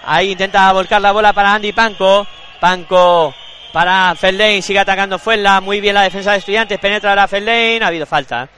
Ahí 0.06 0.32
intenta 0.32 0.72
volcar 0.74 1.02
la 1.02 1.12
bola 1.12 1.34
para 1.34 1.54
Andy 1.54 1.72
Panco. 1.72 2.26
Panco 2.60 3.34
para 3.78 4.16
Feldane, 4.16 4.64
sigue 4.64 4.80
atacando 4.80 5.20
Fuenla. 5.20 5.62
Muy 5.62 5.80
bien 5.80 5.94
la 5.94 6.02
defensa 6.02 6.32
de 6.32 6.40
estudiantes, 6.40 6.80
penetra 6.80 7.12
ahora 7.12 7.28
Feldane. 7.28 7.80
Ha 7.84 7.86
habido 7.86 8.08
falta. 8.08 8.50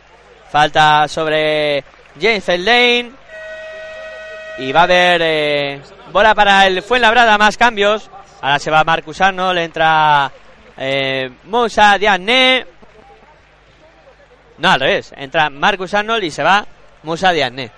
Falta 0.49 1.09
sobre 1.09 1.83
James 2.17 2.41
Feldane. 2.41 3.11
Y 4.59 4.71
va 4.71 4.79
a 4.79 4.83
haber 4.83 5.21
eh, 5.21 5.81
bola 6.13 6.33
para 6.33 6.65
el 6.67 6.81
Fuenlabrada, 6.81 7.37
más 7.37 7.57
cambios. 7.57 8.09
Ahora 8.39 8.59
se 8.59 8.71
va 8.71 8.85
Marcus 8.85 9.19
Arnold, 9.19 9.59
entra 9.59 10.31
eh, 10.77 11.29
Moussa 11.43 11.97
Diagne. 11.97 12.65
No, 14.59 14.71
al 14.71 14.79
revés. 14.79 15.13
Entra 15.17 15.49
Marcus 15.49 15.95
Arnold 15.95 16.23
y 16.23 16.31
se 16.31 16.43
va 16.43 16.65
Musa 17.03 17.33
Diagne. 17.33 17.69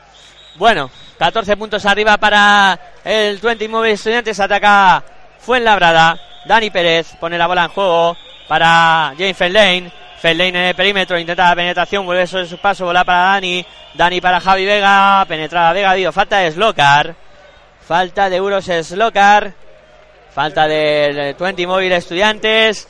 Bueno, 0.57 0.91
14 1.17 1.57
puntos 1.57 1.87
arriba 1.87 2.17
para 2.17 2.79
el 3.03 3.39
20 3.39 3.67
Móvil 3.67 3.93
Estudiantes. 3.93 4.39
Ataca 4.39 5.03
Fuenlabrada. 5.41 6.19
Dani 6.45 6.69
Pérez 6.69 7.15
pone 7.19 7.37
la 7.37 7.47
bola 7.47 7.65
en 7.65 7.69
juego 7.69 8.17
para 8.47 9.13
James 9.17 9.37
Feldane. 9.37 9.91
Feldane 10.19 10.49
en 10.49 10.55
el 10.55 10.75
perímetro, 10.75 11.17
intenta 11.17 11.49
la 11.49 11.55
penetración, 11.55 12.05
vuelve 12.05 12.27
sobre 12.27 12.45
su 12.45 12.59
paso, 12.59 12.85
bola 12.85 13.03
para 13.03 13.33
Dani. 13.33 13.65
Dani 13.95 14.21
para 14.21 14.39
Javi 14.39 14.65
Vega, 14.65 15.25
penetrada 15.27 15.73
Vega, 15.73 15.93
digo, 15.93 16.11
falta 16.11 16.37
de 16.37 16.51
Slokar. 16.51 17.15
Falta 17.87 18.29
de 18.29 18.35
Euros 18.35 18.65
Slokar. 18.65 19.53
Falta 20.33 20.67
del 20.67 21.33
20 21.33 21.67
Móvil 21.67 21.91
Estudiantes. 21.91 22.87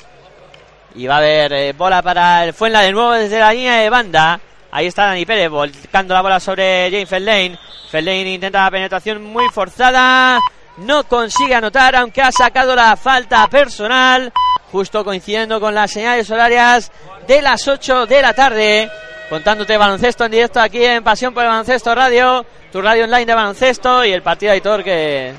Y 0.95 1.07
va 1.07 1.15
a 1.15 1.17
haber 1.19 1.53
eh, 1.53 1.73
bola 1.73 2.01
para 2.01 2.43
el 2.43 2.53
Fuenla 2.53 2.81
de 2.81 2.91
nuevo 2.91 3.13
desde 3.13 3.39
la 3.39 3.53
línea 3.53 3.77
de 3.77 3.89
banda. 3.89 4.39
Ahí 4.71 4.87
está 4.87 5.05
Dani 5.07 5.25
Pérez 5.25 5.49
volcando 5.49 6.13
la 6.13 6.21
bola 6.21 6.39
sobre 6.39 6.89
James 6.91 7.09
Feldane. 7.09 7.57
Feldane 7.89 8.33
intenta 8.33 8.63
la 8.63 8.71
penetración 8.71 9.23
muy 9.23 9.47
forzada. 9.49 10.39
No 10.77 11.03
consigue 11.03 11.55
anotar, 11.55 11.95
aunque 11.95 12.21
ha 12.21 12.31
sacado 12.31 12.75
la 12.75 12.95
falta 12.95 13.47
personal, 13.47 14.31
justo 14.71 15.03
coincidiendo 15.03 15.59
con 15.59 15.75
las 15.75 15.91
señales 15.91 16.29
horarias 16.31 16.91
de 17.27 17.41
las 17.41 17.67
8 17.67 18.05
de 18.05 18.21
la 18.21 18.33
tarde. 18.33 18.89
Contándote 19.29 19.77
baloncesto 19.77 20.25
en 20.25 20.31
directo 20.31 20.59
aquí 20.59 20.83
en 20.83 21.03
Pasión 21.03 21.33
por 21.33 21.43
el 21.43 21.49
Baloncesto 21.49 21.95
Radio, 21.95 22.45
tu 22.71 22.81
radio 22.81 23.05
online 23.05 23.25
de 23.25 23.33
baloncesto 23.33 24.03
y 24.03 24.11
el 24.11 24.21
partido 24.21 24.49
de 24.49 24.55
Aitor 24.55 24.83
que 24.83 25.33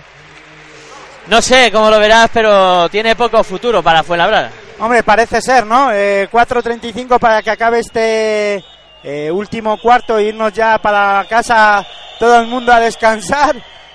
no 1.28 1.40
sé 1.40 1.70
cómo 1.70 1.88
lo 1.90 1.98
verás, 2.00 2.30
pero 2.32 2.88
tiene 2.88 3.14
poco 3.14 3.44
futuro 3.44 3.82
para 3.82 4.02
Fuenlabrada. 4.02 4.50
Hombre, 4.80 5.02
parece 5.02 5.40
ser, 5.40 5.64
¿no? 5.64 5.92
Eh, 5.92 6.28
4.35 6.30 7.18
para 7.20 7.42
que 7.42 7.50
acabe 7.50 7.78
este 7.78 8.64
eh, 9.04 9.30
último 9.30 9.78
cuarto 9.78 10.18
e 10.18 10.24
irnos 10.24 10.52
ya 10.52 10.78
para 10.78 11.24
casa 11.28 11.86
todo 12.18 12.40
el 12.40 12.48
mundo 12.48 12.72
a 12.72 12.80
descansar. 12.80 13.54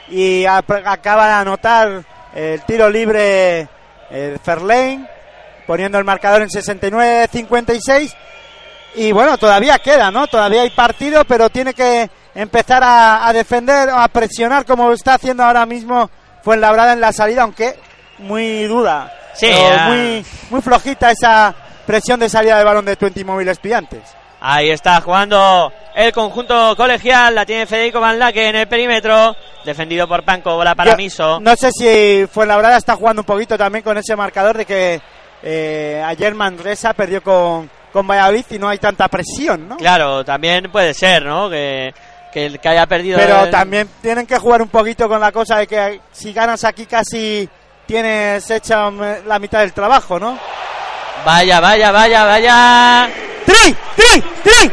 Y 0.09 0.45
acaba 0.45 1.27
de 1.27 1.33
anotar 1.33 2.03
el 2.33 2.61
tiro 2.63 2.89
libre 2.89 3.67
el 4.09 4.39
Ferlane, 4.39 5.07
poniendo 5.65 5.97
el 5.97 6.05
marcador 6.05 6.41
en 6.41 6.49
69-56. 6.49 8.13
Y 8.95 9.11
bueno, 9.11 9.37
todavía 9.37 9.79
queda, 9.79 10.09
¿no? 10.11 10.27
Todavía 10.27 10.61
hay 10.61 10.69
partido, 10.71 11.25
pero 11.25 11.49
tiene 11.49 11.73
que 11.73 12.09
empezar 12.33 12.83
a, 12.83 13.27
a 13.27 13.33
defender 13.33 13.89
a 13.89 14.07
presionar 14.07 14.65
como 14.65 14.91
está 14.93 15.15
haciendo 15.15 15.43
ahora 15.43 15.65
mismo 15.65 16.09
Fuenlabrada 16.47 16.93
en 16.93 17.01
la 17.01 17.11
salida, 17.11 17.41
aunque 17.41 17.75
muy 18.19 18.63
duda. 18.67 19.13
Sí, 19.33 19.51
muy, 19.87 20.25
muy 20.49 20.61
flojita 20.61 21.11
esa 21.11 21.53
presión 21.85 22.19
de 22.21 22.29
salida 22.29 22.57
de 22.57 22.63
balón 22.63 22.85
de 22.85 22.95
Twenty 22.95 23.25
Móvil 23.25 23.49
Estudiantes. 23.49 24.01
Ahí 24.39 24.69
está 24.69 25.01
jugando 25.01 25.71
el 25.95 26.11
conjunto 26.13 26.75
colegial, 26.75 27.33
la 27.33 27.45
tiene 27.45 27.65
Federico 27.65 27.99
Van 27.99 28.19
Laque 28.19 28.49
en 28.49 28.55
el 28.55 28.67
perímetro, 28.67 29.35
defendido 29.65 30.07
por 30.07 30.23
Panco, 30.23 30.55
bola 30.55 30.75
para 30.75 30.91
Yo 30.91 30.97
Miso. 30.97 31.39
No 31.39 31.55
sé 31.55 31.69
si 31.71 32.27
Fuenlabrada 32.31 32.77
está 32.77 32.95
jugando 32.95 33.23
un 33.23 33.25
poquito 33.25 33.57
también 33.57 33.83
con 33.83 33.97
ese 33.97 34.15
marcador 34.15 34.57
de 34.57 34.65
que 34.65 35.01
eh, 35.41 36.03
ayer 36.05 36.35
Manresa 36.35 36.93
perdió 36.93 37.23
con, 37.23 37.67
con 37.91 38.05
Valladolid 38.05 38.45
y 38.51 38.59
no 38.59 38.69
hay 38.69 38.77
tanta 38.77 39.07
presión, 39.07 39.67
¿no? 39.67 39.77
Claro, 39.77 40.23
también 40.23 40.71
puede 40.71 40.93
ser, 40.93 41.25
¿no? 41.25 41.49
Que, 41.49 41.91
que 42.31 42.45
el 42.45 42.59
que 42.59 42.69
haya 42.69 42.85
perdido. 42.85 43.17
Pero 43.17 43.45
el- 43.45 43.49
también 43.49 43.89
tienen 44.03 44.27
que 44.27 44.37
jugar 44.37 44.61
un 44.61 44.69
poquito 44.69 45.09
con 45.09 45.19
la 45.19 45.31
cosa 45.31 45.57
de 45.57 45.65
que 45.67 45.99
si 46.11 46.31
ganas 46.31 46.63
aquí 46.63 46.85
casi 46.85 47.49
tienes 47.87 48.47
hecha 48.51 48.87
mm, 48.91 49.25
la 49.25 49.39
mitad 49.39 49.61
del 49.61 49.73
trabajo, 49.73 50.19
¿no? 50.19 50.37
Vaya, 51.25 51.59
vaya, 51.59 51.91
vaya, 51.91 52.23
vaya. 52.23 53.09
¡Tri! 53.47 53.75
¡Tri! 53.95 54.21
¡Tri! 54.43 54.71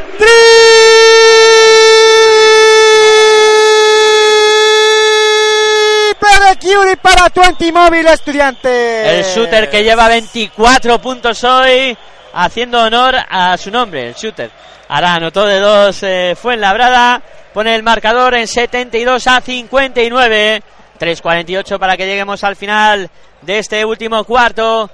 ¡Triple 6.08 6.34
de 6.48 6.56
Curie 6.60 6.96
para 6.96 7.30
Twenty 7.30 7.70
Móvil 7.70 8.08
Estudiantes! 8.08 9.06
El 9.06 9.24
shooter 9.32 9.70
que 9.70 9.84
lleva 9.84 10.08
24 10.08 11.00
puntos 11.00 11.44
hoy, 11.44 11.96
haciendo 12.32 12.82
honor 12.82 13.14
a 13.28 13.56
su 13.56 13.70
nombre, 13.70 14.08
el 14.08 14.14
shooter. 14.14 14.50
Ahora 14.88 15.14
anotó 15.14 15.46
de 15.46 15.60
dos, 15.60 16.02
eh, 16.02 16.36
fue 16.36 16.54
en 16.54 16.60
labrada, 16.60 17.22
pone 17.52 17.76
el 17.76 17.84
marcador 17.84 18.34
en 18.34 18.48
72 18.48 19.24
a 19.28 19.40
59. 19.40 20.62
3.48 20.98 21.78
para 21.78 21.96
que 21.96 22.06
lleguemos 22.06 22.42
al 22.42 22.56
final 22.56 23.08
de 23.42 23.58
este 23.58 23.84
último 23.84 24.24
cuarto. 24.24 24.90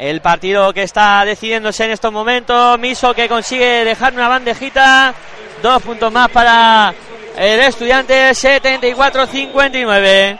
El 0.00 0.20
partido 0.22 0.72
que 0.72 0.84
está 0.84 1.22
decidiéndose 1.26 1.84
en 1.84 1.90
estos 1.90 2.10
momentos. 2.10 2.78
Miso 2.78 3.12
que 3.12 3.28
consigue 3.28 3.84
dejar 3.84 4.14
una 4.14 4.28
bandejita. 4.28 5.12
Dos 5.62 5.82
puntos 5.82 6.10
más 6.10 6.30
para 6.30 6.94
el 7.36 7.60
estudiante. 7.60 8.30
74-59. 8.30 10.38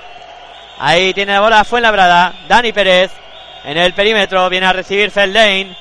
Ahí 0.79 1.13
tiene 1.13 1.35
la 1.35 1.43
bola 1.43 1.63
Fuenlabrada. 1.63 2.33
Dani 2.49 2.73
Pérez 2.73 3.11
en 3.63 3.77
el 3.77 3.93
perímetro. 3.93 4.49
Viene 4.49 4.65
a 4.65 4.73
recibir 4.73 5.11
Feldane. 5.11 5.77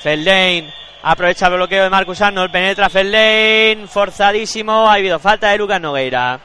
Feldane 0.00 0.72
aprovecha 1.02 1.48
el 1.48 1.54
bloqueo 1.54 1.82
de 1.82 1.90
Marcus 1.90 2.22
Arnold. 2.22 2.52
Penetra 2.52 2.88
Feldane. 2.88 3.88
Forzadísimo. 3.88 4.88
Ha 4.88 4.94
habido 4.94 5.18
falta 5.18 5.50
de 5.50 5.58
Lucas 5.58 5.80
Nogueira. 5.80 6.38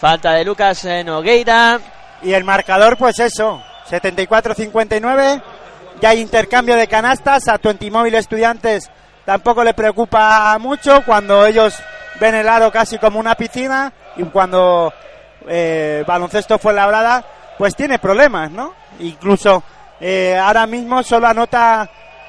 Falta 0.00 0.32
de 0.32 0.46
Lucas 0.46 0.86
eh, 0.86 1.04
Nogueira. 1.04 1.78
Y 2.22 2.32
el 2.32 2.44
marcador, 2.44 2.96
pues 2.96 3.18
eso, 3.18 3.62
74-59. 3.90 5.57
Ya 6.00 6.10
hay 6.10 6.20
intercambio 6.20 6.76
de 6.76 6.86
canastas. 6.86 7.48
A 7.48 7.58
Twenty 7.58 7.90
Móvil 7.90 8.14
Estudiantes 8.14 8.90
tampoco 9.24 9.64
le 9.64 9.74
preocupa 9.74 10.56
mucho 10.58 11.02
cuando 11.04 11.44
ellos 11.44 11.74
ven 12.20 12.34
el 12.34 12.48
aro 12.48 12.70
casi 12.70 12.98
como 12.98 13.18
una 13.18 13.34
piscina 13.34 13.92
y 14.16 14.22
cuando 14.24 14.92
eh, 15.46 16.04
baloncesto 16.06 16.58
fue 16.58 16.72
labrada, 16.72 17.24
pues 17.56 17.74
tiene 17.74 17.98
problemas, 17.98 18.50
¿no? 18.50 18.74
Incluso 19.00 19.62
eh, 20.00 20.36
ahora 20.36 20.66
mismo 20.66 21.02
solo 21.02 21.26
anota 21.26 21.88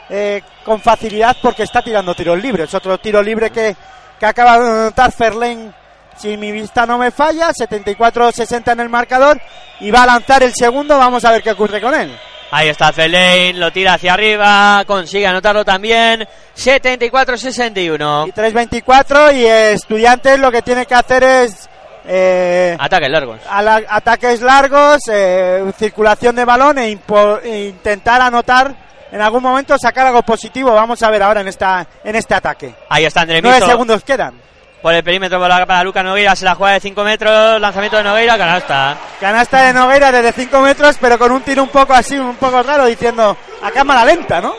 eh, 0.09 0.41
con 0.65 0.81
facilidad 0.81 1.37
porque 1.41 1.63
está 1.63 1.81
tirando 1.81 2.15
tiros 2.15 2.41
libres. 2.41 2.73
Otro 2.73 2.97
tiro 2.97 3.21
libre 3.21 3.51
que, 3.51 3.75
que 4.19 4.25
acaba 4.25 4.59
de 4.59 4.69
anotar 4.69 5.11
Ferlén, 5.11 5.73
si 6.17 6.37
mi 6.37 6.51
vista 6.51 6.85
no 6.85 6.97
me 6.97 7.11
falla, 7.11 7.51
74-60 7.51 8.71
en 8.71 8.79
el 8.79 8.89
marcador 8.89 9.39
y 9.79 9.91
va 9.91 10.03
a 10.03 10.07
lanzar 10.07 10.43
el 10.43 10.53
segundo. 10.53 10.97
Vamos 10.97 11.23
a 11.23 11.31
ver 11.31 11.43
qué 11.43 11.51
ocurre 11.51 11.79
con 11.79 11.93
él. 11.93 12.17
Ahí 12.51 12.69
está 12.69 12.91
Feldane. 12.91 13.53
Lo 13.53 13.71
tira 13.71 13.93
hacia 13.93 14.13
arriba. 14.13 14.83
Consigue 14.87 15.27
anotarlo 15.27 15.63
también. 15.63 16.27
74-61. 16.55 18.27
Y 18.27 18.31
3-24 18.31 19.35
y 19.35 19.45
Estudiantes 19.45 20.39
lo 20.39 20.51
que 20.51 20.61
tiene 20.61 20.85
que 20.85 20.95
hacer 20.95 21.23
es 21.23 21.69
eh, 22.07 22.75
Ataques 22.79 23.09
largos. 23.09 23.39
a 23.49 23.61
la- 23.61 23.83
ataques 23.87 24.41
largos, 24.41 24.99
eh, 25.11 25.63
circulación 25.77 26.35
de 26.35 26.45
balón 26.45 26.79
e, 26.79 26.91
impo- 26.97 27.39
e 27.43 27.67
intentar 27.69 28.19
anotar 28.21 28.73
en 29.11 29.21
algún 29.21 29.43
momento 29.43 29.77
sacar 29.77 30.07
algo 30.07 30.23
positivo. 30.23 30.71
Vamos 30.73 31.01
a 31.03 31.09
ver 31.11 31.21
ahora 31.21 31.41
en 31.41 31.47
esta 31.49 31.85
en 32.03 32.15
este 32.15 32.33
ataque. 32.33 32.73
Ahí 32.89 33.05
está 33.05 33.21
André 33.21 33.41
Nueve 33.41 33.59
segundos 33.65 34.03
quedan. 34.03 34.33
Por 34.81 34.93
el 34.93 35.03
perímetro 35.03 35.39
para, 35.39 35.65
para 35.65 35.83
Lucas 35.83 36.03
Nogueira. 36.03 36.35
Se 36.35 36.45
la 36.45 36.55
juega 36.55 36.75
de 36.75 36.79
5 36.79 37.03
metros. 37.03 37.59
Lanzamiento 37.59 37.97
de 37.97 38.03
Nogueira. 38.03 38.37
Canasta. 38.37 38.97
Canasta 39.19 39.63
de 39.63 39.73
Nogueira 39.73 40.11
desde 40.11 40.31
5 40.31 40.61
metros, 40.61 40.97
pero 41.01 41.17
con 41.17 41.31
un 41.31 41.41
tiro 41.41 41.63
un 41.63 41.69
poco 41.69 41.93
así, 41.93 42.17
un 42.17 42.37
poco 42.37 42.63
raro, 42.63 42.85
diciendo 42.85 43.35
a 43.61 43.71
cámara 43.71 44.05
lenta, 44.05 44.39
¿no? 44.39 44.55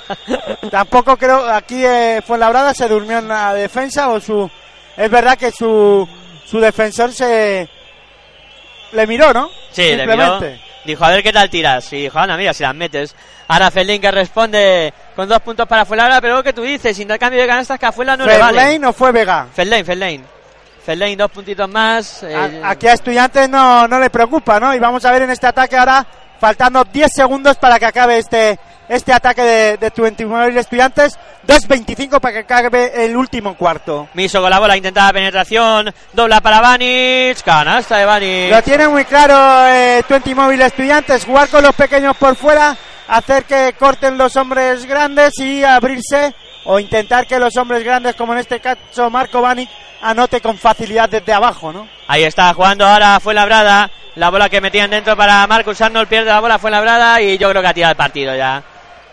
Tampoco 0.70 1.16
creo, 1.16 1.48
aquí 1.48 1.84
eh, 1.84 2.20
Fuenlabrada 2.26 2.74
se 2.74 2.88
durmió 2.88 3.18
en 3.18 3.28
la 3.28 3.54
defensa 3.54 4.08
o 4.08 4.20
su... 4.20 4.50
Es 4.96 5.10
verdad 5.10 5.38
que 5.38 5.52
su, 5.52 6.08
su 6.44 6.58
defensor 6.58 7.12
se... 7.12 7.68
Le 8.92 9.06
miró, 9.06 9.32
¿no? 9.32 9.50
Sí, 9.70 9.94
le 9.94 10.06
miró. 10.06 10.40
Dijo, 10.84 11.04
a 11.04 11.10
ver 11.10 11.22
qué 11.22 11.32
tal 11.32 11.48
tiras. 11.50 11.92
Y 11.92 12.02
dijo, 12.02 12.18
anda, 12.18 12.36
mira, 12.36 12.52
si 12.52 12.62
las 12.62 12.74
metes. 12.74 13.14
Ahora 13.48 13.70
Feldin 13.70 14.00
que 14.00 14.10
responde 14.10 14.92
con 15.16 15.28
dos 15.28 15.40
puntos 15.40 15.66
para 15.66 15.84
Fuenlabrada. 15.84 16.20
Pero 16.20 16.36
lo 16.36 16.42
que 16.42 16.52
tú 16.52 16.62
dices, 16.62 16.98
intercambio 16.98 17.40
de 17.40 17.46
canastas 17.46 17.78
que 17.78 17.86
a 17.86 17.92
Fuenla 17.92 18.16
no 18.16 18.24
le 18.26 18.32
vale. 18.38 18.86
O 18.88 18.92
fue 18.92 19.12
Vega. 19.12 19.46
Feldane, 19.52 19.84
Feldane. 19.84 20.20
Feldane, 20.84 21.16
dos 21.16 21.30
puntitos 21.30 21.68
más. 21.68 22.22
eh, 22.24 22.34
A- 22.34 22.70
aquí 22.70 22.86
a 22.86 22.92
Estudiantes 22.92 23.48
no, 23.48 23.88
no 23.88 23.98
le 23.98 24.10
preocupa, 24.10 24.60
¿no? 24.60 24.74
Y 24.74 24.78
vamos 24.78 25.04
a 25.04 25.10
ver 25.12 25.22
en 25.22 25.30
este 25.30 25.46
ataque 25.46 25.76
ahora, 25.76 26.06
faltando 26.38 26.84
10 26.84 27.10
segundos 27.12 27.56
para 27.56 27.78
que 27.78 27.86
acabe 27.86 28.18
este, 28.18 28.58
este 28.88 29.12
ataque 29.12 29.42
de, 29.42 29.76
de 29.78 29.92
29 29.96 30.58
Estudiantes. 30.58 31.18
2.25 31.46 32.20
para 32.20 32.32
que 32.32 32.38
acabe 32.40 33.04
el 33.04 33.16
último 33.16 33.54
cuarto. 33.54 34.08
Miso 34.14 34.40
con 34.40 34.50
la 34.50 34.58
bola, 34.58 34.76
intentada 34.76 35.12
penetración. 35.12 35.92
Dobla 36.12 36.40
para 36.40 36.60
Vanic. 36.60 37.42
Canasta 37.42 37.98
de 37.98 38.04
Vanic. 38.04 38.50
Lo 38.50 38.62
tiene 38.62 38.88
muy 38.88 39.04
claro 39.04 39.68
eh, 39.68 40.02
20 40.08 40.34
Móvil 40.34 40.62
Estudiantes, 40.62 41.24
jugar 41.24 41.48
con 41.48 41.62
los 41.62 41.74
pequeños 41.74 42.16
por 42.16 42.34
fuera, 42.36 42.76
hacer 43.08 43.44
que 43.44 43.74
corten 43.78 44.16
los 44.16 44.36
hombres 44.36 44.86
grandes 44.86 45.38
y 45.38 45.62
abrirse 45.64 46.34
o 46.64 46.78
intentar 46.78 47.26
que 47.26 47.38
los 47.38 47.56
hombres 47.56 47.84
grandes, 47.84 48.14
como 48.16 48.32
en 48.32 48.38
este 48.38 48.60
caso 48.60 49.10
Marco 49.10 49.42
Banic, 49.42 49.68
anote 50.00 50.40
con 50.40 50.56
facilidad 50.56 51.08
desde 51.08 51.32
abajo, 51.32 51.72
¿no? 51.72 51.88
Ahí 52.08 52.24
está 52.24 52.52
jugando 52.54 52.86
ahora 52.86 53.20
Fuenlabrada. 53.20 53.90
La 54.16 54.30
bola 54.30 54.48
que 54.48 54.60
metían 54.60 54.90
dentro 54.90 55.16
para 55.16 55.46
Marcus 55.46 55.80
Arnold 55.80 56.08
pierde 56.08 56.30
la 56.30 56.40
bola 56.40 56.58
Fuenlabrada 56.58 57.20
y 57.20 57.36
yo 57.36 57.50
creo 57.50 57.60
que 57.60 57.68
ha 57.68 57.74
tirado 57.74 57.90
el 57.90 57.96
partido 57.96 58.34
ya. 58.34 58.62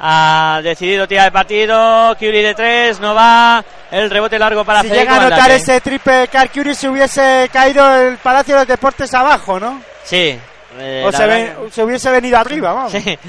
Ha 0.03 0.60
decidido 0.64 1.07
tirar 1.07 1.28
el 1.28 1.32
partido. 1.32 2.15
Curie 2.18 2.41
de 2.41 2.56
tres, 2.56 2.99
no 2.99 3.14
va. 3.14 3.64
El 3.91 4.10
rebote 4.10 4.40
largo 4.40 4.65
para 4.65 4.82
si 4.82 4.88
Federico 4.90 5.11
llega 5.14 5.23
a 5.23 5.28
anotar 5.28 5.52
ese 5.52 5.80
triple 5.82 6.28
Carcuri 6.28 6.73
se 6.73 6.90
hubiese 6.90 7.49
caído 7.53 7.95
el 7.95 8.18
Palacio 8.18 8.56
de 8.56 8.61
los 8.61 8.68
Deportes 8.68 9.14
abajo, 9.14 9.60
¿no? 9.60 9.82
Sí. 10.03 10.40
eh, 10.80 11.03
o 11.06 11.11
se, 11.11 11.28
verdad 11.28 11.56
ve- 11.61 11.72
se 11.72 11.84
hubiese 11.84 12.10
venido 12.10 12.38
arriba, 12.40 12.73
vamos. 12.73 12.91
que- 12.94 13.02
Sí. 13.02 13.19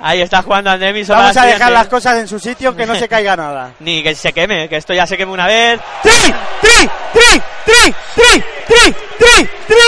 Ahí 0.00 0.20
está 0.20 0.42
jugando 0.42 0.70
André 0.70 0.92
Miso 0.92 1.14
Vamos 1.14 1.36
a 1.36 1.46
dejar 1.46 1.72
las 1.72 1.86
cosas 1.88 2.18
en 2.18 2.28
su 2.28 2.38
sitio, 2.38 2.68
aunque 2.68 2.84
no 2.84 2.94
se 2.94 3.08
caiga 3.08 3.34
nada. 3.38 3.70
Ni 3.80 4.02
que 4.02 4.14
se 4.14 4.32
queme, 4.32 4.68
que 4.68 4.76
esto 4.76 4.92
ya 4.92 5.06
se 5.06 5.16
queme 5.16 5.32
una 5.32 5.46
vez. 5.46 5.80
¡Tri! 6.02 6.12
¡Tri! 6.60 6.90
¡Tri! 7.14 7.42
¡Tri! 7.64 7.94
¡Tri! 8.14 8.44
¡Tri! 8.66 8.94
¡Tri! 9.18 9.48
¡Triple 9.66 9.84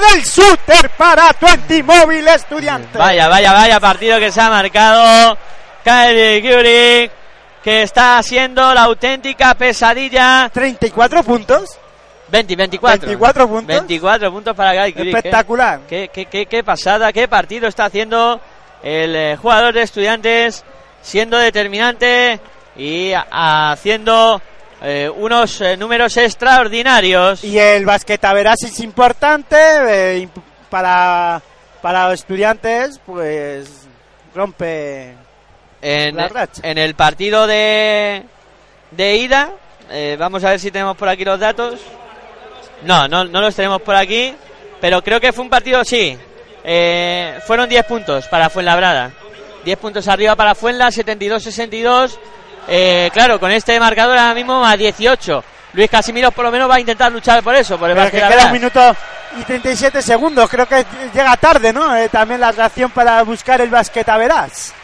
del 0.00 0.22
shooter 0.22 0.90
para 0.96 1.30
20 1.40 1.82
Móvil 1.82 2.26
Estudiantes! 2.26 2.94
Vaya, 2.94 3.28
vaya, 3.28 3.52
vaya 3.52 3.80
partido 3.80 4.18
que 4.18 4.32
se 4.32 4.40
ha 4.40 4.50
marcado. 4.50 5.36
Kyrie 5.84 6.40
Curie, 6.42 7.10
que 7.62 7.82
está 7.82 8.22
siendo 8.22 8.74
la 8.74 8.82
auténtica 8.84 9.54
pesadilla. 9.54 10.50
34 10.52 11.22
puntos. 11.22 11.78
20, 12.30 12.56
24. 12.56 13.06
24 13.06 13.48
puntos. 13.48 13.66
24 13.66 14.32
puntos 14.32 14.56
para 14.56 14.92
Creek. 14.92 15.14
Espectacular. 15.14 15.80
Qué, 15.88 16.10
qué, 16.12 16.26
qué, 16.26 16.46
qué 16.46 16.64
pasada, 16.64 17.12
qué 17.12 17.28
partido 17.28 17.68
está 17.68 17.86
haciendo 17.86 18.40
el 18.82 19.16
eh, 19.16 19.36
jugador 19.36 19.74
de 19.74 19.82
estudiantes, 19.82 20.64
siendo 21.02 21.38
determinante 21.38 22.40
y 22.76 23.12
haciendo 23.30 24.40
eh, 24.82 25.10
unos 25.14 25.60
eh, 25.60 25.76
números 25.76 26.16
extraordinarios. 26.16 27.44
Y 27.44 27.58
el 27.58 27.84
basquetaveras 27.84 28.62
es 28.62 28.80
importante 28.80 29.56
eh, 29.56 30.28
para, 30.70 31.42
para 31.82 32.08
los 32.08 32.14
estudiantes, 32.14 32.98
pues 33.04 33.86
rompe. 34.34 35.14
en, 35.82 36.16
la 36.16 36.28
racha. 36.28 36.62
en 36.64 36.78
el 36.78 36.94
partido 36.94 37.46
de, 37.46 38.24
de 38.92 39.16
ida, 39.16 39.50
vamos 40.18 40.44
a 40.44 40.50
ver 40.50 40.60
si 40.60 40.70
tenemos 40.70 40.96
por 40.96 41.08
aquí 41.08 41.24
los 41.24 41.38
datos. 41.38 41.80
No, 42.82 43.06
no, 43.06 43.24
no 43.24 43.40
los 43.42 43.54
tenemos 43.54 43.82
por 43.82 43.96
aquí, 43.96 44.34
pero 44.80 45.02
creo 45.02 45.20
que 45.20 45.32
fue 45.32 45.44
un 45.44 45.50
partido, 45.50 45.84
sí. 45.84 46.16
Fueron 47.46 47.68
10 47.68 47.84
puntos 47.84 48.28
para 48.28 48.48
Fuenlabrada. 48.48 49.12
10 49.64 49.78
puntos 49.78 50.08
arriba 50.08 50.36
para 50.36 50.54
Fuenla, 50.54 50.88
72-62. 50.88 52.18
Eh, 52.68 53.10
claro, 53.12 53.40
con 53.40 53.50
este 53.50 53.78
marcador 53.80 54.18
ahora 54.18 54.34
mismo 54.34 54.64
a 54.64 54.76
18. 54.76 55.44
Luis 55.72 55.90
Casimiro 55.90 56.32
por 56.32 56.44
lo 56.44 56.50
menos 56.50 56.68
va 56.68 56.76
a 56.76 56.80
intentar 56.80 57.12
luchar 57.12 57.42
por 57.42 57.54
eso, 57.54 57.78
por 57.78 57.90
el 57.90 57.96
Pero 57.96 58.10
que 58.10 58.18
queda 58.18 58.46
un 58.46 58.52
minuto 58.52 58.96
y 59.38 59.42
37 59.44 60.02
segundos. 60.02 60.48
Creo 60.50 60.66
que 60.66 60.84
llega 61.14 61.36
tarde, 61.36 61.72
¿no? 61.72 61.96
Eh, 61.96 62.08
también 62.08 62.40
la 62.40 62.52
reacción 62.52 62.90
para 62.90 63.22
buscar 63.22 63.60
el 63.60 63.70
basquetaveras. 63.70 64.74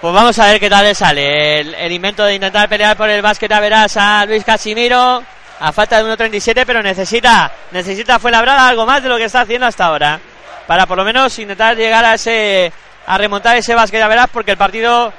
Pues 0.00 0.14
vamos 0.14 0.36
a 0.40 0.46
ver 0.46 0.58
qué 0.58 0.68
tal 0.68 0.84
le 0.84 0.96
sale 0.96 1.60
el, 1.60 1.74
el 1.74 1.92
invento 1.92 2.24
de 2.24 2.34
intentar 2.34 2.68
pelear 2.68 2.96
por 2.96 3.08
el 3.08 3.22
básquet 3.22 3.52
a 3.52 3.60
verás 3.60 3.96
a 3.96 4.26
Luis 4.26 4.42
Casimiro 4.42 5.22
a 5.60 5.70
falta 5.70 6.02
de 6.02 6.12
1.37 6.12 6.64
pero 6.66 6.82
necesita 6.82 7.52
necesita 7.70 8.18
Fuenlabrada 8.18 8.66
algo 8.66 8.84
más 8.84 9.00
de 9.00 9.08
lo 9.08 9.16
que 9.16 9.26
está 9.26 9.42
haciendo 9.42 9.64
hasta 9.64 9.84
ahora 9.84 10.18
para 10.66 10.86
por 10.86 10.98
lo 10.98 11.04
menos 11.04 11.38
intentar 11.38 11.76
llegar 11.76 12.04
a 12.04 12.14
ese 12.14 12.72
a 13.06 13.16
remontar 13.16 13.56
ese 13.56 13.76
básquet 13.76 14.02
a 14.02 14.08
verás 14.08 14.28
porque 14.32 14.50
el 14.50 14.56
partido 14.56 15.12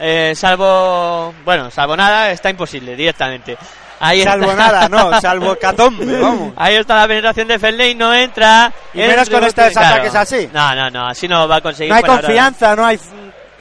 eh, 0.00 0.32
salvo 0.36 1.34
bueno 1.44 1.70
salvo 1.70 1.96
nada 1.96 2.30
está 2.30 2.50
imposible 2.50 2.94
directamente 2.96 3.56
ahí 4.00 4.22
Salvo 4.22 4.50
está. 4.52 4.56
nada, 4.56 4.88
no, 4.88 5.20
salvo 5.20 5.56
catombe, 5.60 6.20
vamos. 6.20 6.52
Ahí 6.56 6.76
está 6.76 6.94
la 6.96 7.08
penetración 7.08 7.48
de 7.48 7.58
Fenley, 7.58 7.96
no 7.96 8.14
entra. 8.14 8.72
Y 8.94 8.98
menos 8.98 9.28
con 9.28 9.42
estos 9.42 9.76
ataques 9.76 10.14
así. 10.14 10.48
No, 10.52 10.72
no, 10.76 10.88
no, 10.88 11.06
así 11.08 11.26
no 11.26 11.48
va 11.48 11.56
a 11.56 11.60
conseguir. 11.60 11.90
No 11.90 11.96
hay 11.96 12.02
confianza, 12.04 12.76
no 12.76 12.86
hay. 12.86 13.00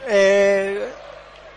eh, 0.08 0.92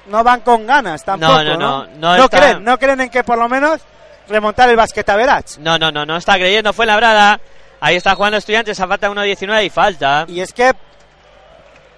no 0.07 0.25
van 0.25 0.41
con 0.41 0.67
ganas 0.67 1.05
tampoco. 1.05 1.31
No, 1.31 1.45
no, 1.45 1.57
No, 1.59 1.87
no, 1.99 2.17
no 2.17 2.25
está- 2.25 2.39
creen, 2.39 2.65
no 2.65 2.79
creen 2.79 3.01
en 3.03 3.11
que 3.11 3.23
por 3.23 3.37
lo 3.39 3.49
menos 3.51 3.81
remontar 4.29 4.69
el 4.71 4.77
basquetaveras. 4.77 5.59
No, 5.59 5.79
no, 5.79 5.93
no, 5.93 6.07
no 6.07 6.17
está 6.17 6.37
creyendo, 6.37 6.73
fue 6.73 6.87
labrada. 6.87 7.39
Ahí 7.83 7.97
está 7.97 8.15
jugando 8.15 8.39
estudiantes, 8.39 8.81
a 8.81 8.87
falta 8.89 9.09
de 9.09 9.15
1.19 9.15 9.65
y 9.67 9.71
falta. 9.71 10.25
Y 10.27 10.41
es 10.41 10.53
que 10.55 10.73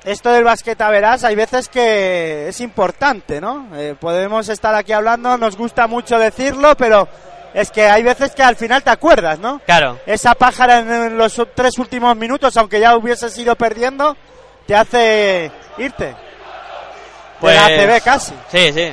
esto 0.05 0.31
del 0.33 0.45
basquetaveras 0.45 1.25
hay 1.25 1.35
veces 1.37 1.69
que 1.69 2.49
es 2.49 2.61
importante, 2.61 3.41
¿no? 3.41 3.69
Eh, 3.75 3.95
podemos 3.99 4.49
estar 4.49 4.75
aquí 4.75 4.93
hablando, 4.93 5.37
nos 5.39 5.57
gusta 5.57 5.87
mucho 5.87 6.19
decirlo, 6.19 6.77
pero 6.77 7.09
es 7.55 7.71
que 7.71 7.87
hay 7.87 8.03
veces 8.03 8.33
que 8.35 8.43
al 8.43 8.57
final 8.57 8.83
te 8.83 8.91
acuerdas, 8.91 9.39
¿no? 9.39 9.61
Claro, 9.67 9.99
Esa 10.07 10.35
pájara 10.35 10.79
en 10.81 11.17
los 11.17 11.41
tres 11.55 11.79
últimos 11.79 12.17
minutos, 12.17 12.57
aunque 12.57 12.81
ya 12.81 12.97
hubieses 12.97 13.37
ido 13.39 13.55
perdiendo, 13.57 14.17
te 14.67 14.75
hace 14.75 15.51
irte. 15.79 16.15
Pues- 17.41 17.55
la 17.57 17.67
ACB 17.67 18.01
casi. 18.03 18.35
sí, 18.51 18.73
sí. 18.73 18.93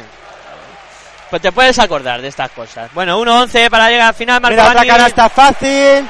Pues 1.30 1.44
te 1.44 1.52
puedes 1.52 1.78
acordar 1.78 2.24
de 2.24 2.28
estas 2.28 2.50
cosas. 2.50 2.92
Bueno, 2.92 3.20
1-11 3.20 3.70
para 3.70 3.88
llegar 3.92 4.08
al 4.08 4.14
final. 4.16 4.42
Mira, 4.42 4.64
otra 4.64 4.66
Marcavani. 4.66 4.90
canasta 4.90 5.30
fácil. 5.30 6.10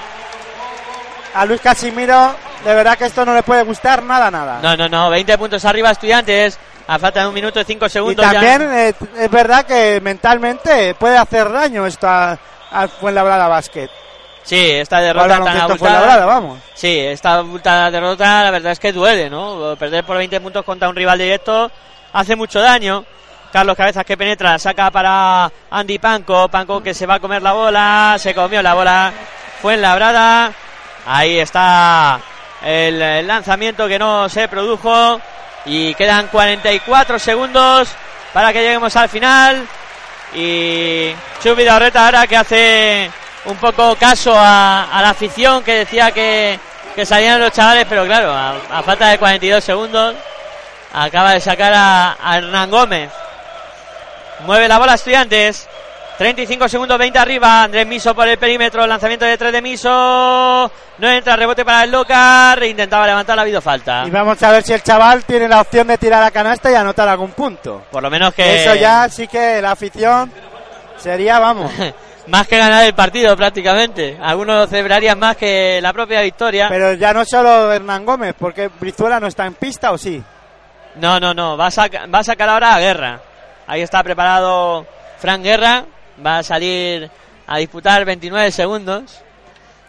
A 1.34 1.46
Luis 1.46 1.62
Casimiro, 1.62 2.36
de 2.66 2.74
verdad 2.74 2.98
que 2.98 3.06
esto 3.06 3.24
no 3.26 3.34
le 3.34 3.44
puede 3.44 3.64
gustar 3.64 4.02
nada, 4.04 4.32
nada. 4.32 4.60
No, 4.62 4.76
no, 4.76 4.90
no, 4.90 5.10
20 5.10 5.38
puntos 5.38 5.64
arriba 5.66 5.92
estudiantes. 5.92 6.58
A 6.88 6.98
falta 6.98 7.22
de 7.22 7.28
un 7.28 7.36
minuto 7.36 7.60
y 7.62 7.64
5 7.66 7.86
y 7.86 7.90
segundos. 7.90 8.26
ya. 8.26 8.32
también 8.32 8.62
eh, 8.74 8.94
es 9.20 9.30
verdad 9.30 9.64
que 9.64 10.02
mentalmente 10.02 10.96
puede 10.96 11.18
hacer 11.18 11.52
daño 11.52 11.86
esto 11.86 12.08
a- 12.08 12.36
al 12.72 12.90
Fuenlabrada 12.90 13.48
Basket. 13.48 13.90
Sí, 14.42 14.72
esta 14.72 15.00
derrota 15.00 15.44
tan 15.44 15.58
abultada. 15.60 16.26
Vamos. 16.26 16.58
Sí, 16.74 16.98
esta 17.00 17.36
abultada 17.36 17.92
derrota 17.92 18.44
la 18.46 18.50
verdad 18.50 18.72
es 18.72 18.80
que 18.80 18.92
duele, 18.92 19.30
¿no? 19.30 19.76
Perder 19.78 20.04
por 20.04 20.18
20 20.18 20.42
puntos 20.42 20.66
contra 20.66 20.90
un 20.90 20.96
rival 20.96 21.20
directo 21.20 21.70
hace 22.12 22.36
mucho 22.36 22.60
daño. 22.60 23.06
Carlos 23.54 23.78
Cabezas 23.78 24.04
que 24.06 24.18
penetra, 24.18 24.58
saca 24.58 24.90
para 24.90 25.52
Andy 25.70 26.00
Panco, 26.00 26.48
Panco 26.50 26.82
que 26.82 26.96
se 26.96 27.06
va 27.06 27.16
a 27.16 27.20
comer 27.20 27.44
la 27.44 27.52
bola, 27.54 28.16
se 28.18 28.34
comió 28.34 28.64
la 28.64 28.74
bola, 28.74 29.12
fue 29.62 29.76
en 29.76 29.82
labrada, 29.84 30.52
ahí 31.10 31.40
está 31.40 32.20
el, 32.64 33.28
lanzamiento 33.28 33.88
que 33.88 33.98
no 33.98 34.30
se 34.30 34.48
produjo 34.48 35.20
y 35.66 35.94
quedan 35.96 36.28
44 36.28 37.18
segundos 37.18 37.90
para 38.32 38.54
que 38.54 38.62
lleguemos 38.62 38.96
al 38.96 39.10
final 39.10 39.68
y 40.36 41.12
Chubi 41.42 41.64
Vidorreta 41.64 42.06
ahora 42.06 42.28
que 42.28 42.38
hace 42.38 43.12
un 43.46 43.58
poco 43.58 43.96
caso 43.96 44.34
a, 44.36 44.88
la 45.02 45.10
afición 45.10 45.64
que 45.64 45.80
decía 45.80 46.12
que, 46.12 46.60
que 46.96 47.06
salían 47.06 47.40
los 47.40 47.52
chavales, 47.52 47.88
pero 47.90 48.06
claro, 48.06 48.32
a, 48.32 48.84
falta 48.84 49.10
de 49.10 49.18
42 49.18 49.64
segundos 49.64 50.16
acaba 50.94 51.34
de 51.34 51.40
sacar 51.40 51.74
a 51.76 52.38
Hernán 52.38 52.70
Gómez. 52.70 53.10
Mueve 54.46 54.68
la 54.68 54.78
bola 54.78 54.94
Estudiantes. 54.94 55.68
35 56.20 56.68
segundos, 56.68 56.98
20 56.98 57.18
arriba. 57.18 57.64
Andrés 57.64 57.88
Miso 57.88 58.14
por 58.14 58.28
el 58.28 58.38
perímetro. 58.38 58.86
Lanzamiento 58.86 59.24
de 59.24 59.38
3 59.38 59.54
de 59.54 59.62
Miso. 59.62 59.90
No 60.98 61.10
entra, 61.10 61.38
rebote 61.38 61.64
para 61.64 61.86
el 61.86 61.92
Locar. 61.92 62.62
Intentaba 62.66 63.08
levantar, 63.08 63.40
ha 63.40 63.42
habido 63.44 63.62
falta. 63.62 64.04
Y 64.06 64.10
vamos 64.10 64.44
a 64.44 64.52
ver 64.52 64.62
si 64.64 64.74
el 64.74 64.84
chaval 64.84 65.24
tiene 65.24 65.48
la 65.48 65.62
opción 65.62 65.88
de 65.88 65.98
tirar 65.98 66.22
a 66.22 66.30
canasta 66.30 66.70
y 66.70 66.76
anotar 66.76 67.08
algún 67.08 67.32
punto. 67.32 67.84
Por 67.90 68.04
lo 68.04 68.10
menos 68.10 68.34
que. 68.34 68.64
Eso 68.64 68.76
ya 68.76 69.08
sí 69.08 69.30
que 69.30 69.62
la 69.62 69.72
afición 69.72 70.30
sería, 70.98 71.40
vamos. 71.40 71.72
más 72.28 72.46
que 72.50 72.58
ganar 72.58 72.84
el 72.84 72.94
partido 72.94 73.38
prácticamente. 73.38 74.18
Algunos 74.22 74.70
celebrarían 74.70 75.18
más 75.18 75.38
que 75.38 75.80
la 75.82 75.94
propia 75.94 76.20
victoria. 76.20 76.68
Pero 76.68 76.96
ya 76.96 77.14
no 77.14 77.24
solo 77.24 77.72
Hernán 77.72 78.06
Gómez, 78.06 78.36
porque 78.38 78.68
Brizuela 78.68 79.22
no 79.22 79.28
está 79.28 79.46
en 79.46 79.54
pista, 79.54 79.94
¿o 79.94 79.98
sí? 79.98 80.22
No, 80.96 81.18
no, 81.18 81.34
no. 81.34 81.56
Va 81.56 81.68
a, 81.68 82.08
va 82.14 82.20
a 82.20 82.24
sacar 82.26 82.50
ahora 82.50 82.76
a 82.76 82.80
Guerra. 82.82 83.22
Ahí 83.68 83.80
está 83.80 84.04
preparado 84.04 84.86
Frank 85.18 85.44
Guerra. 85.44 85.86
Va 86.26 86.40
a 86.40 86.44
salir 86.44 87.10
a 87.48 87.58
disputar 87.58 88.04
29 88.06 88.52
segundos 88.52 89.22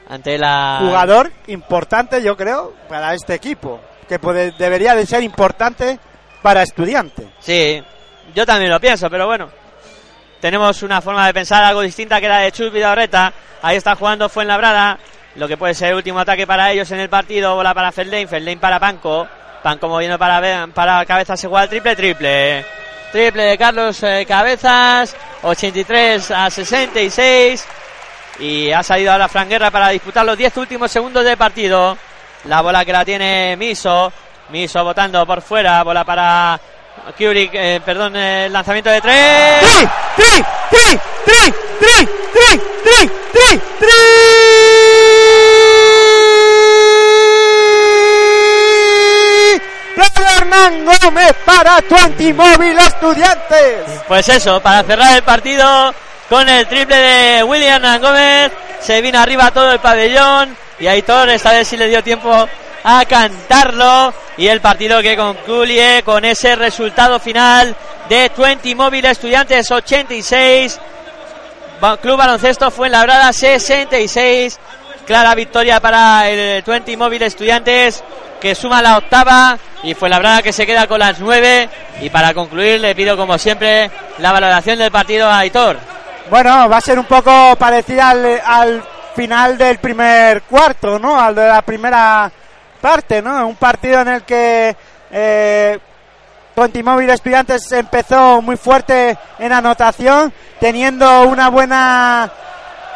ante 0.09 0.39
la. 0.39 0.79
Jugador 0.81 1.33
importante, 1.49 2.23
yo 2.23 2.37
creo, 2.37 2.75
para 2.89 3.15
este 3.15 3.35
equipo. 3.35 3.81
Que 4.09 4.19
puede- 4.19 4.53
debería 4.53 4.95
de 4.95 5.07
ser 5.07 5.23
importante 5.23 5.99
para 6.43 6.63
estudiantes. 6.63 7.27
Sí, 7.39 7.83
yo 8.35 8.45
también 8.45 8.71
lo 8.71 8.81
pienso, 8.81 9.09
pero 9.09 9.27
bueno. 9.27 9.49
Tenemos 10.41 10.83
una 10.83 11.01
forma 11.03 11.27
de 11.27 11.35
pensar 11.35 11.63
algo 11.63 11.83
distinta 11.83 12.21
que 12.21 12.29
la 12.29 12.39
de 12.39 12.51
Chus 12.53 12.73
Vidorreta. 12.73 13.33
Ahí 13.63 13.77
está 13.77 13.95
jugando 13.95 14.29
Fuenlabrada. 14.29 14.99
Lo 15.37 15.47
que 15.47 15.57
puede 15.57 15.75
ser 15.75 15.91
el 15.91 15.95
último 15.97 16.19
ataque 16.19 16.47
para 16.47 16.73
ellos 16.73 16.91
en 16.91 17.01
el 17.01 17.09
partido. 17.11 17.55
Bola 17.55 17.75
para 17.75 17.93
Feldane, 17.93 18.27
Feldane 18.27 18.57
para 18.57 18.81
Panco. 18.81 19.29
Panco 19.63 19.89
moviendo 19.89 20.19
para, 20.19 20.67
para 20.69 21.05
Cabezas 21.05 21.45
igual. 21.45 21.69
Triple, 21.69 21.95
triple. 21.95 22.65
Triple 23.13 23.43
de 23.43 23.59
Carlos 23.59 24.03
eh, 24.03 24.25
Cabezas. 24.27 25.15
83 25.43 26.31
a 26.31 26.51
66. 26.51 27.67
Y 28.41 28.71
ha 28.73 28.83
salido 28.83 29.13
ahora 29.13 29.29
Fran 29.29 29.49
Guerra 29.49 29.71
para 29.71 29.89
disputar 29.91 30.25
los 30.25 30.37
10 30.37 30.57
últimos 30.59 30.91
segundos 30.91 31.25
del 31.25 31.37
partido. 31.37 31.97
La 32.45 32.61
bola 32.63 32.85
que 32.85 32.93
la 32.93 33.05
tiene 33.05 33.57
Miso. 33.57 34.13
Miso 34.51 34.83
botando 34.85 35.27
por 35.27 35.43
fuera. 35.43 35.83
Bola 35.83 36.05
para 36.05 36.59
Kubrick. 37.19 37.51
eh, 37.55 37.81
perdón, 37.85 38.17
el 38.17 38.53
lanzamiento 38.53 38.91
de 38.91 39.01
tres. 39.01 39.61
¡Tri! 39.61 39.89
¡Tri! 40.17 40.45
¡Tri! 40.71 40.99
¡Tri! 41.25 41.53
¡Tri! 41.81 42.07
¡Tri! 42.33 42.61
¡Tri! 42.83 43.11
¡Tri! 43.33 43.61
¡Tri! 43.81 43.91
¡Bravo 49.97 50.29
Hernán 50.37 50.85
Gómez 50.85 51.20
para 51.45 51.81
tu 51.83 51.97
antimóvil 51.97 52.79
estudiantes! 52.79 54.03
Pues 54.09 54.29
eso, 54.29 54.61
para 54.61 54.83
cerrar 54.83 55.17
el 55.17 55.23
partido 55.23 55.95
con 56.29 56.49
el 56.49 56.67
triple 56.67 56.97
de 56.97 57.43
William 57.45 57.83
Gómez. 58.01 58.53
Se 58.81 59.01
vino 59.01 59.19
arriba 59.19 59.51
todo 59.51 59.73
el 59.73 59.79
pabellón. 59.81 60.57
Y 60.79 60.87
Aitor 60.87 61.29
esta 61.29 61.53
vez 61.53 61.69
sí 61.69 61.77
le 61.77 61.89
dio 61.89 62.03
tiempo 62.03 62.49
a 62.85 63.05
cantarlo. 63.05 64.15
Y 64.37 64.47
el 64.49 64.61
partido 64.61 65.03
que 65.03 65.17
concluye 65.17 66.03
con 66.05 66.25
ese 66.25 66.57
resultado 66.57 67.19
final 67.21 67.75
de 68.09 68.31
20 68.37 68.75
Móvil 68.75 69.05
Estudiantes 69.05 69.71
86. 69.71 70.81
Ba- 71.81 71.97
Club 71.99 72.17
Baloncesto 72.17 72.71
fue 72.71 72.87
en 72.89 72.93
Labrada 72.93 73.33
66. 73.33 74.59
Clara 75.07 75.35
victoria 75.35 75.81
para 75.81 76.29
el 76.29 76.63
20 76.63 76.97
Móvil 76.97 77.23
Estudiantes 77.23 78.03
que 78.41 78.55
suma 78.55 78.81
la 78.81 78.97
octava 78.97 79.59
y 79.83 79.95
fue 79.95 80.09
Labrada 80.09 80.43
que 80.43 80.53
se 80.53 80.67
queda 80.67 80.87
con 80.87 80.99
las 80.99 81.21
nueve. 81.21 81.69
Y 82.01 82.11
para 82.11 82.33
concluir 82.35 82.81
le 82.81 82.95
pido 82.95 83.17
como 83.17 83.39
siempre 83.39 83.91
la 84.19 84.33
valoración 84.33 84.79
del 84.79 84.91
partido 84.91 85.29
a 85.29 85.39
Aitor. 85.39 85.79
Bueno, 86.31 86.69
va 86.69 86.79
a 86.79 86.81
ser 86.81 86.99
un 86.99 87.05
poco 87.05 87.57
parecida 87.57 88.11
al, 88.11 88.41
al 88.45 88.83
final 89.15 89.59
del 89.59 89.79
primer 89.79 90.43
cuarto, 90.43 90.99
¿no? 90.99 91.21
Al 91.21 91.35
de 91.35 91.47
la 91.47 91.63
primera 91.63 92.31
parte, 92.81 93.21
¿no? 93.21 93.47
Un 93.47 93.57
partido 93.57 94.01
en 94.01 94.09
el 94.09 94.23
que 94.23 94.77
eh, 95.11 95.79
Móvil 96.85 97.11
Estudiantes 97.11 97.71
empezó 97.73 98.43
muy 98.43 98.57
fuerte 98.57 99.17
en 99.39 99.53
anotación, 99.53 100.33
teniendo 100.59 101.23
una 101.23 101.49
buena 101.49 102.31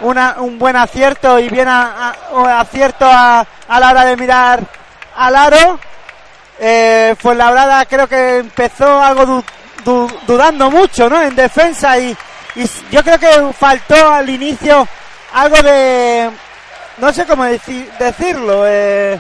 una, 0.00 0.36
un 0.38 0.58
buen 0.58 0.76
acierto 0.76 1.38
y 1.38 1.48
bien 1.48 1.68
acierto 1.68 3.06
a, 3.06 3.46
a 3.68 3.80
la 3.80 3.90
hora 3.90 4.04
de 4.04 4.16
mirar 4.16 4.60
al 5.16 5.36
aro. 5.36 5.78
Eh, 6.58 7.16
Fuenlabrada 7.18 7.84
creo 7.86 8.06
que 8.08 8.38
empezó 8.38 9.02
algo 9.02 9.26
du- 9.26 9.44
du- 9.84 10.20
dudando 10.26 10.70
mucho, 10.70 11.08
¿no? 11.08 11.20
En 11.20 11.34
defensa 11.34 11.98
y, 11.98 12.16
y 12.54 12.70
yo 12.90 13.02
creo 13.02 13.18
que 13.18 13.52
faltó 13.58 14.12
al 14.12 14.28
inicio 14.30 14.86
algo 15.32 15.60
de, 15.62 16.30
no 16.98 17.12
sé 17.12 17.26
cómo 17.26 17.44
deci- 17.44 17.88
decirlo, 17.98 18.62
eh, 18.66 19.18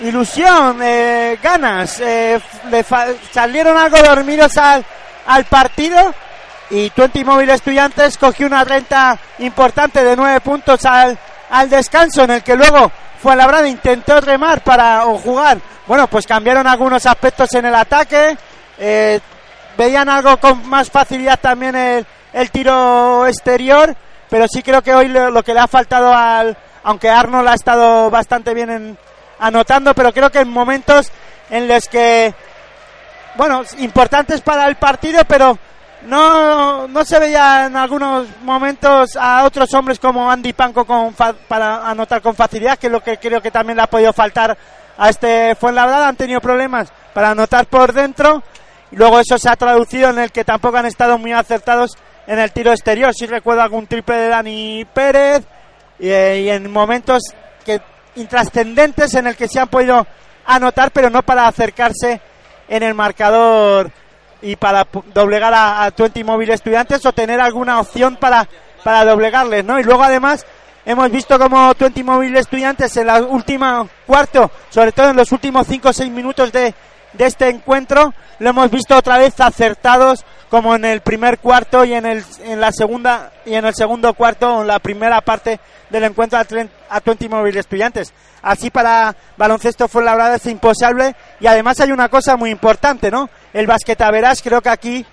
ilusión, 0.00 0.78
eh, 0.82 1.38
ganas. 1.42 2.00
eh, 2.00 2.38
le 2.70 2.84
salieron 3.32 3.76
algo 3.78 3.96
dormidos 3.98 4.56
al, 4.58 4.84
al 5.26 5.44
partido 5.46 6.14
y 6.72 6.88
Twenty 6.90 7.22
Móvil 7.22 7.50
Estudiantes 7.50 8.16
cogió 8.16 8.46
una 8.46 8.64
renta 8.64 9.18
importante 9.40 10.02
de 10.02 10.16
nueve 10.16 10.40
puntos 10.40 10.84
al, 10.86 11.18
al 11.50 11.68
descanso 11.68 12.24
en 12.24 12.30
el 12.30 12.42
que 12.42 12.56
luego 12.56 12.90
Fuenlabrada 13.22 13.68
intentó 13.68 14.20
remar 14.20 14.64
para 14.64 15.06
o 15.06 15.18
jugar. 15.18 15.58
Bueno, 15.86 16.08
pues 16.08 16.26
cambiaron 16.26 16.66
algunos 16.66 17.04
aspectos 17.04 17.52
en 17.54 17.66
el 17.66 17.74
ataque. 17.74 18.36
eh, 18.78 19.20
veían 19.76 20.08
algo 20.08 20.38
con 20.38 20.66
más 20.68 20.90
facilidad 20.90 21.38
también 21.38 21.76
el, 21.76 22.06
el 22.32 22.50
tiro 22.50 23.26
exterior, 23.26 23.94
pero 24.28 24.46
sí 24.48 24.62
creo 24.62 24.82
que 24.82 24.94
hoy 24.94 25.08
lo, 25.08 25.42
que 25.42 25.54
le 25.54 25.60
ha 25.60 25.68
faltado 25.68 26.12
al, 26.12 26.56
aunque 26.84 27.10
Arnold 27.10 27.48
ha 27.48 27.54
estado 27.54 28.10
bastante 28.10 28.54
bien 28.54 28.70
en, 28.70 28.98
anotando, 29.38 29.94
pero 29.94 30.12
creo 30.12 30.30
que 30.30 30.40
en 30.40 30.48
momentos 30.48 31.12
en 31.50 31.68
los 31.68 31.86
que, 31.86 32.34
bueno, 33.36 33.62
importantes 33.78 34.40
para 34.40 34.66
el 34.66 34.76
partido, 34.76 35.22
pero 35.26 35.58
no, 36.06 36.88
no 36.88 37.04
se 37.04 37.18
veía 37.18 37.66
en 37.66 37.76
algunos 37.76 38.26
momentos 38.42 39.16
a 39.16 39.44
otros 39.44 39.72
hombres 39.74 39.98
como 39.98 40.30
Andy 40.30 40.52
Panco 40.52 40.84
con 40.84 41.14
fa- 41.14 41.32
para 41.32 41.88
anotar 41.88 42.20
con 42.22 42.34
facilidad, 42.34 42.78
que 42.78 42.86
es 42.88 42.92
lo 42.92 43.02
que 43.02 43.18
creo 43.18 43.40
que 43.40 43.50
también 43.50 43.76
le 43.76 43.82
ha 43.82 43.86
podido 43.86 44.12
faltar 44.12 44.56
a 44.98 45.08
este 45.08 45.54
Fuenlabrada. 45.54 46.08
Han 46.08 46.16
tenido 46.16 46.40
problemas 46.40 46.92
para 47.14 47.30
anotar 47.30 47.66
por 47.66 47.92
dentro 47.92 48.42
luego 48.92 49.20
eso 49.20 49.38
se 49.38 49.48
ha 49.48 49.56
traducido 49.56 50.10
en 50.10 50.18
el 50.18 50.30
que 50.32 50.44
tampoco 50.44 50.76
han 50.76 50.84
estado 50.86 51.16
muy 51.16 51.32
acertados 51.32 51.92
en 52.26 52.38
el 52.38 52.52
tiro 52.52 52.72
exterior. 52.72 53.14
Si 53.14 53.26
recuerdo 53.26 53.62
algún 53.62 53.86
triple 53.86 54.16
de 54.16 54.28
Dani 54.28 54.84
Pérez 54.92 55.44
y, 55.98 56.08
y 56.08 56.50
en 56.50 56.70
momentos 56.70 57.22
que 57.64 57.80
intrascendentes 58.16 59.14
en 59.14 59.26
el 59.28 59.36
que 59.36 59.48
se 59.48 59.60
han 59.60 59.68
podido 59.68 60.06
anotar, 60.44 60.90
pero 60.90 61.08
no 61.08 61.22
para 61.22 61.46
acercarse 61.46 62.20
en 62.68 62.82
el 62.82 62.94
marcador 62.94 63.90
y 64.42 64.56
para 64.56 64.86
doblegar 65.14 65.54
a, 65.54 65.84
a 65.84 65.90
Twenty 65.92 66.24
Móvil 66.24 66.50
Estudiantes 66.50 67.04
o 67.06 67.12
tener 67.12 67.40
alguna 67.40 67.80
opción 67.80 68.16
para, 68.16 68.46
para 68.84 69.04
doblegarles, 69.04 69.64
¿no? 69.64 69.78
Y 69.78 69.84
luego 69.84 70.02
además 70.02 70.44
hemos 70.84 71.10
visto 71.10 71.38
como 71.38 71.74
Twenty 71.74 72.02
Móvil 72.02 72.36
Estudiantes 72.36 72.96
en 72.96 73.06
la 73.06 73.22
última 73.22 73.86
cuarto, 74.06 74.50
sobre 74.68 74.92
todo 74.92 75.10
en 75.10 75.16
los 75.16 75.30
últimos 75.32 75.66
5 75.66 75.88
o 75.88 75.92
6 75.92 76.10
minutos 76.10 76.52
de, 76.52 76.74
de 77.12 77.26
este 77.26 77.48
encuentro, 77.48 78.14
lo 78.38 78.50
hemos 78.50 78.70
visto 78.70 78.96
otra 78.96 79.18
vez 79.18 79.38
acertados 79.40 80.24
como 80.48 80.74
en 80.74 80.84
el 80.84 81.00
primer 81.00 81.38
cuarto 81.38 81.84
y 81.84 81.94
en 81.94 82.06
el 82.06 82.24
en 82.44 82.60
la 82.60 82.72
segunda 82.72 83.32
y 83.46 83.54
en 83.54 83.64
el 83.64 83.74
segundo 83.74 84.12
cuarto 84.14 84.60
en 84.60 84.66
la 84.66 84.78
primera 84.78 85.20
parte 85.20 85.60
del 85.90 86.04
encuentro 86.04 86.38
a, 86.38 87.00
Twenty 87.00 87.28
Móvil 87.28 87.56
Estudiantes. 87.56 88.12
Así 88.42 88.70
para 88.70 89.14
baloncesto 89.36 89.88
fue 89.88 90.02
la 90.02 90.14
verdad 90.14 90.34
es 90.34 90.46
imposible 90.46 91.14
y 91.40 91.46
además 91.46 91.80
hay 91.80 91.92
una 91.92 92.08
cosa 92.08 92.36
muy 92.36 92.50
importante, 92.50 93.10
¿no? 93.10 93.30
El 93.52 93.66
basquetaveras 93.66 94.42
creo 94.42 94.60
que 94.60 94.70
aquí 94.70 95.06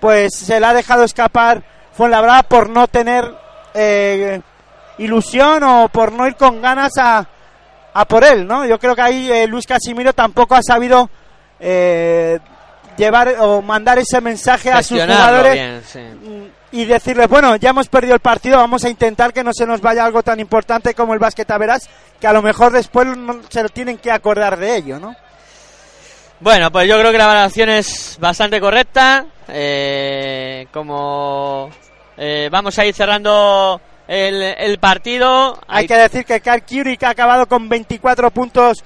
pues 0.00 0.34
se 0.34 0.60
le 0.60 0.66
ha 0.66 0.74
dejado 0.74 1.04
escapar 1.04 1.62
Fuenlabrada 1.94 2.42
por 2.42 2.68
no 2.70 2.88
tener 2.88 3.24
eh, 3.72 4.40
ilusión 4.98 5.62
o 5.62 5.88
por 5.88 6.12
no 6.12 6.26
ir 6.26 6.34
con 6.34 6.60
ganas 6.60 6.90
a, 6.98 7.24
a 7.94 8.04
por 8.04 8.24
él, 8.24 8.48
¿no? 8.48 8.66
Yo 8.66 8.80
creo 8.80 8.96
que 8.96 9.02
ahí 9.02 9.30
eh, 9.30 9.46
Luis 9.46 9.64
Casimiro 9.64 10.12
tampoco 10.12 10.56
ha 10.56 10.62
sabido 10.62 11.08
eh, 11.60 12.38
llevar 12.96 13.36
o 13.40 13.62
mandar 13.62 13.98
ese 13.98 14.20
mensaje 14.20 14.70
a 14.70 14.82
sus 14.82 15.00
jugadores 15.00 15.54
bien, 15.54 15.82
sí. 15.84 16.50
y 16.72 16.84
decirles, 16.84 17.28
bueno, 17.28 17.56
ya 17.56 17.70
hemos 17.70 17.88
perdido 17.88 18.14
el 18.14 18.20
partido, 18.20 18.56
vamos 18.56 18.84
a 18.84 18.88
intentar 18.88 19.32
que 19.32 19.44
no 19.44 19.52
se 19.52 19.66
nos 19.66 19.80
vaya 19.80 20.04
algo 20.04 20.22
tan 20.22 20.40
importante 20.40 20.94
como 20.94 21.14
el 21.14 21.18
basquetaveras, 21.18 21.88
que 22.20 22.26
a 22.26 22.32
lo 22.32 22.42
mejor 22.42 22.72
después 22.72 23.06
no 23.16 23.40
se 23.48 23.62
lo 23.62 23.68
tienen 23.68 23.98
que 23.98 24.10
acordar 24.10 24.58
de 24.58 24.76
ello, 24.76 24.98
¿no? 24.98 25.14
Bueno, 26.40 26.70
pues 26.70 26.88
yo 26.88 26.98
creo 26.98 27.12
que 27.12 27.18
la 27.18 27.26
valoración 27.26 27.70
es 27.70 28.18
bastante 28.20 28.60
correcta. 28.60 29.24
Eh, 29.48 30.66
como 30.72 31.70
eh, 32.16 32.48
vamos 32.50 32.78
a 32.78 32.84
ir 32.84 32.94
cerrando 32.94 33.80
el, 34.06 34.42
el 34.42 34.78
partido, 34.78 35.58
Hay 35.66 35.86
que 35.86 35.96
decir 35.96 36.24
que 36.24 36.40
Karl 36.40 36.62
Kurik 36.64 37.02
ha 37.04 37.10
acabado 37.10 37.46
con 37.46 37.68
24 37.68 38.30
puntos, 38.30 38.84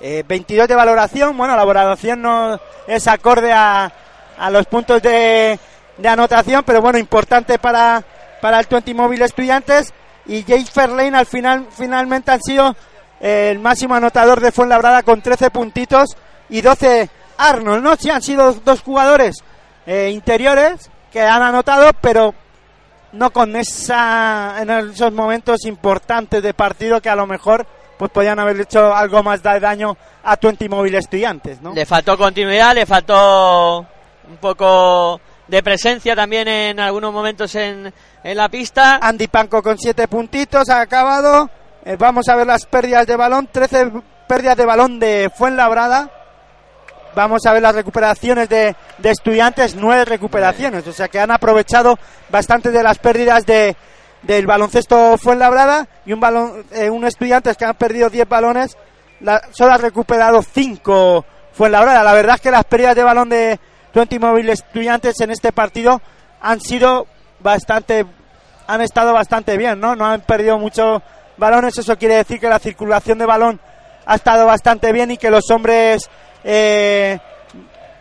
eh, 0.00 0.24
22 0.26 0.68
de 0.68 0.74
valoración. 0.74 1.36
Bueno, 1.36 1.56
la 1.56 1.64
valoración 1.64 2.22
no 2.22 2.58
es 2.86 3.06
acorde 3.06 3.52
a, 3.52 3.92
a 4.38 4.50
los 4.50 4.66
puntos 4.66 5.02
de, 5.02 5.58
de 5.98 6.08
anotación, 6.08 6.64
pero 6.64 6.80
bueno, 6.80 6.98
importante 6.98 7.58
para, 7.58 8.02
para 8.40 8.58
el 8.60 8.66
20 8.66 8.94
Móvil 8.94 9.22
Estudiantes. 9.22 9.92
Y 10.26 10.44
James 10.44 10.70
Fairlane 10.70 11.16
al 11.16 11.26
final, 11.26 11.66
finalmente 11.70 12.30
han 12.30 12.42
sido 12.42 12.76
eh, 13.20 13.50
el 13.50 13.58
máximo 13.58 13.94
anotador 13.94 14.40
de 14.40 14.52
Fuenlabrada 14.52 15.02
con 15.02 15.20
13 15.20 15.50
puntitos 15.50 16.16
y 16.48 16.60
12 16.60 17.10
Arnold, 17.38 17.82
¿no? 17.82 17.96
Sí, 17.96 18.10
han 18.10 18.22
sido 18.22 18.52
dos 18.52 18.82
jugadores 18.82 19.36
eh, 19.86 20.10
interiores 20.12 20.90
que 21.10 21.22
han 21.22 21.42
anotado, 21.42 21.90
pero 22.00 22.34
no 23.12 23.30
con 23.30 23.56
esa 23.56 24.56
en 24.60 24.70
esos 24.70 25.12
momentos 25.12 25.64
importantes 25.64 26.42
de 26.42 26.54
partido 26.54 27.00
que 27.00 27.08
a 27.08 27.16
lo 27.16 27.26
mejor 27.26 27.66
pues 28.00 28.12
podían 28.12 28.38
haber 28.38 28.58
hecho 28.58 28.94
algo 28.94 29.22
más 29.22 29.42
de 29.42 29.60
daño 29.60 29.94
a 30.24 30.38
Twenty 30.38 30.70
Móvil 30.70 30.94
Estudiantes, 30.94 31.60
¿no? 31.60 31.74
le 31.74 31.84
faltó 31.84 32.16
continuidad, 32.16 32.74
le 32.74 32.86
faltó 32.86 33.80
un 33.80 34.36
poco 34.40 35.20
de 35.46 35.62
presencia 35.62 36.16
también 36.16 36.48
en 36.48 36.80
algunos 36.80 37.12
momentos 37.12 37.54
en, 37.56 37.92
en 38.24 38.36
la 38.38 38.48
pista. 38.48 39.00
Andy 39.02 39.28
Panco 39.28 39.62
con 39.62 39.76
siete 39.76 40.08
puntitos 40.08 40.70
ha 40.70 40.80
acabado. 40.80 41.50
Eh, 41.84 41.96
vamos 41.98 42.26
a 42.30 42.36
ver 42.36 42.46
las 42.46 42.64
pérdidas 42.64 43.06
de 43.06 43.16
balón, 43.16 43.50
13 43.52 43.92
pérdidas 44.26 44.56
de 44.56 44.64
balón 44.64 44.98
de 44.98 45.30
Fuenlabrada. 45.36 46.10
Vamos 47.14 47.44
a 47.44 47.52
ver 47.52 47.60
las 47.60 47.74
recuperaciones 47.74 48.48
de, 48.48 48.74
de 48.96 49.10
estudiantes, 49.10 49.74
nueve 49.74 50.06
recuperaciones, 50.06 50.86
o 50.86 50.92
sea 50.94 51.08
que 51.08 51.20
han 51.20 51.32
aprovechado 51.32 51.98
bastante 52.30 52.70
de 52.70 52.82
las 52.82 52.96
pérdidas 52.96 53.44
de, 53.44 53.76
del 54.22 54.46
baloncesto 54.46 55.16
Fuenlabrada 55.18 55.88
y 56.04 56.12
un 56.12 56.20
balón, 56.20 56.64
eh, 56.72 56.90
un 56.90 57.04
estudiantes 57.06 57.56
que 57.56 57.64
han 57.64 57.74
perdido 57.74 58.10
10 58.10 58.28
balones, 58.28 58.76
la- 59.20 59.42
solo 59.52 59.72
ha 59.72 59.78
recuperado 59.78 60.42
5 60.42 61.24
Fuenlabrada. 61.52 62.02
La 62.04 62.12
verdad 62.12 62.36
es 62.36 62.40
que 62.40 62.50
las 62.50 62.64
pérdidas 62.64 62.96
de 62.96 63.02
balón 63.02 63.28
de 63.28 63.58
Twenty 63.92 64.18
Móvil 64.18 64.48
Estudiantes 64.50 65.20
en 65.20 65.30
este 65.30 65.52
partido 65.52 66.00
han 66.40 66.60
sido 66.60 67.06
bastante, 67.40 68.06
han 68.66 68.80
estado 68.82 69.12
bastante 69.12 69.56
bien, 69.56 69.80
¿no? 69.80 69.96
No 69.96 70.06
han 70.06 70.20
perdido 70.20 70.58
muchos 70.58 71.02
balones, 71.36 71.76
eso 71.78 71.96
quiere 71.96 72.16
decir 72.16 72.38
que 72.38 72.48
la 72.48 72.58
circulación 72.58 73.18
de 73.18 73.26
balón 73.26 73.60
ha 74.06 74.14
estado 74.14 74.46
bastante 74.46 74.92
bien 74.92 75.10
y 75.10 75.16
que 75.16 75.30
los 75.30 75.50
hombres, 75.50 76.08
eh, 76.44 77.18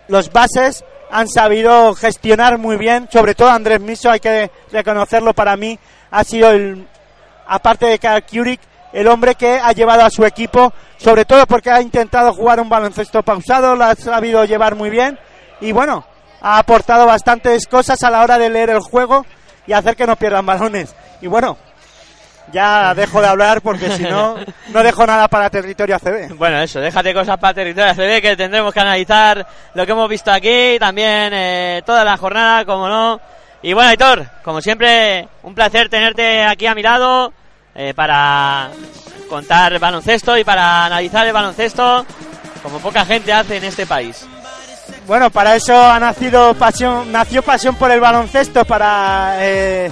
los 0.08 0.32
bases 0.32 0.84
han 1.12 1.28
sabido 1.28 1.96
gestionar 1.96 2.58
muy 2.58 2.78
bien, 2.78 3.08
sobre 3.12 3.34
todo 3.36 3.50
Andrés 3.50 3.80
Miso, 3.80 4.12
hay 4.12 4.20
que 4.20 4.52
reconocerlo 4.72 5.34
para 5.34 5.56
mí, 5.58 5.80
ha 6.12 6.24
sido 6.24 6.52
el, 6.52 6.88
aparte 7.48 7.86
de 7.86 8.00
Karl 8.00 8.24
Kurik, 8.24 8.62
el 8.94 9.08
hombre 9.08 9.36
que 9.36 9.60
ha 9.60 9.72
llevado 9.72 10.04
a 10.04 10.10
su 10.10 10.26
equipo, 10.26 10.74
sobre 10.98 11.26
todo 11.26 11.46
porque 11.46 11.70
ha 11.70 11.82
intentado 11.82 12.34
jugar 12.34 12.60
un 12.60 12.70
baloncesto 12.70 13.24
pausado, 13.24 13.76
lo 13.76 13.86
ha 13.86 13.96
sabido 13.96 14.46
llevar 14.46 14.76
muy 14.76 14.90
bien 14.90 15.20
y 15.62 15.72
bueno, 15.72 16.06
ha 16.42 16.58
aportado 16.58 17.06
bastantes 17.06 17.68
cosas 17.68 18.02
a 18.04 18.10
la 18.10 18.22
hora 18.22 18.38
de 18.38 18.50
leer 18.50 18.70
el 18.70 18.80
juego 18.80 19.26
y 19.68 19.74
hacer 19.74 19.96
que 19.96 20.08
no 20.08 20.16
pierdan 20.16 20.46
balones. 20.46 20.96
Y 21.22 21.28
bueno, 21.28 21.58
ya 22.52 22.94
dejo 22.96 23.22
de 23.22 23.28
hablar 23.28 23.62
porque 23.62 23.92
si 23.92 24.04
no, 24.04 24.38
no 24.70 24.84
dejo 24.84 25.06
nada 25.06 25.28
para 25.28 25.50
territorio 25.50 25.96
ACB. 25.96 26.36
Bueno, 26.36 26.60
eso, 26.62 26.80
déjate 26.80 27.14
cosas 27.14 27.38
para 27.38 27.54
territorio 27.54 27.92
ACB 27.92 28.22
que 28.22 28.36
tendremos 28.38 28.74
que 28.74 28.80
analizar 28.80 29.46
lo 29.74 29.86
que 29.86 29.92
hemos 29.92 30.10
visto 30.10 30.32
aquí, 30.32 30.78
también 30.80 31.32
eh, 31.34 31.82
toda 31.86 32.04
la 32.04 32.18
jornada, 32.18 32.66
como 32.66 32.88
no. 32.88 33.20
Y 33.62 33.74
bueno, 33.74 33.90
Aitor, 33.90 34.26
como 34.44 34.62
siempre, 34.62 35.28
un 35.44 35.54
placer 35.54 35.90
tenerte 35.90 36.44
aquí 36.44 36.66
a 36.66 36.76
mi 36.76 36.82
lado 36.82 37.34
eh, 37.76 37.94
para 37.94 38.70
contar 39.28 39.78
baloncesto 39.80 40.38
y 40.38 40.44
para 40.44 40.86
analizar 40.86 41.28
el 41.28 41.34
baloncesto 41.34 42.06
como 42.64 42.80
poca 42.80 43.06
gente 43.06 43.32
hace 43.34 43.58
en 43.58 43.66
este 43.66 43.86
país. 43.86 44.26
Bueno, 45.08 45.30
para 45.30 45.56
eso 45.56 45.76
ha 45.76 46.00
nacido 46.00 46.54
pasión, 46.54 47.12
nació 47.12 47.42
pasión 47.42 47.76
por 47.76 47.92
el 47.92 48.00
baloncesto, 48.00 48.66
para 48.66 49.36
eh, 49.40 49.92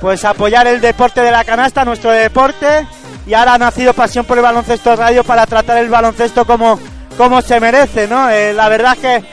pues 0.00 0.24
apoyar 0.24 0.66
el 0.66 0.80
deporte 0.80 1.20
de 1.22 1.30
la 1.30 1.44
canasta, 1.44 1.84
nuestro 1.84 2.10
deporte, 2.10 2.86
y 3.26 3.34
ahora 3.34 3.54
ha 3.54 3.58
nacido 3.58 3.92
Pasión 3.92 4.24
por 4.24 4.38
el 4.38 4.42
Baloncesto 4.42 4.96
Radio 4.96 5.22
para 5.24 5.46
tratar 5.46 5.78
el 5.78 5.88
baloncesto 5.88 6.44
como, 6.44 6.78
como 7.16 7.40
se 7.40 7.60
merece, 7.60 8.08
¿no? 8.08 8.28
Eh, 8.28 8.52
la 8.52 8.68
verdad 8.68 8.94
es 8.94 8.98
que 8.98 9.24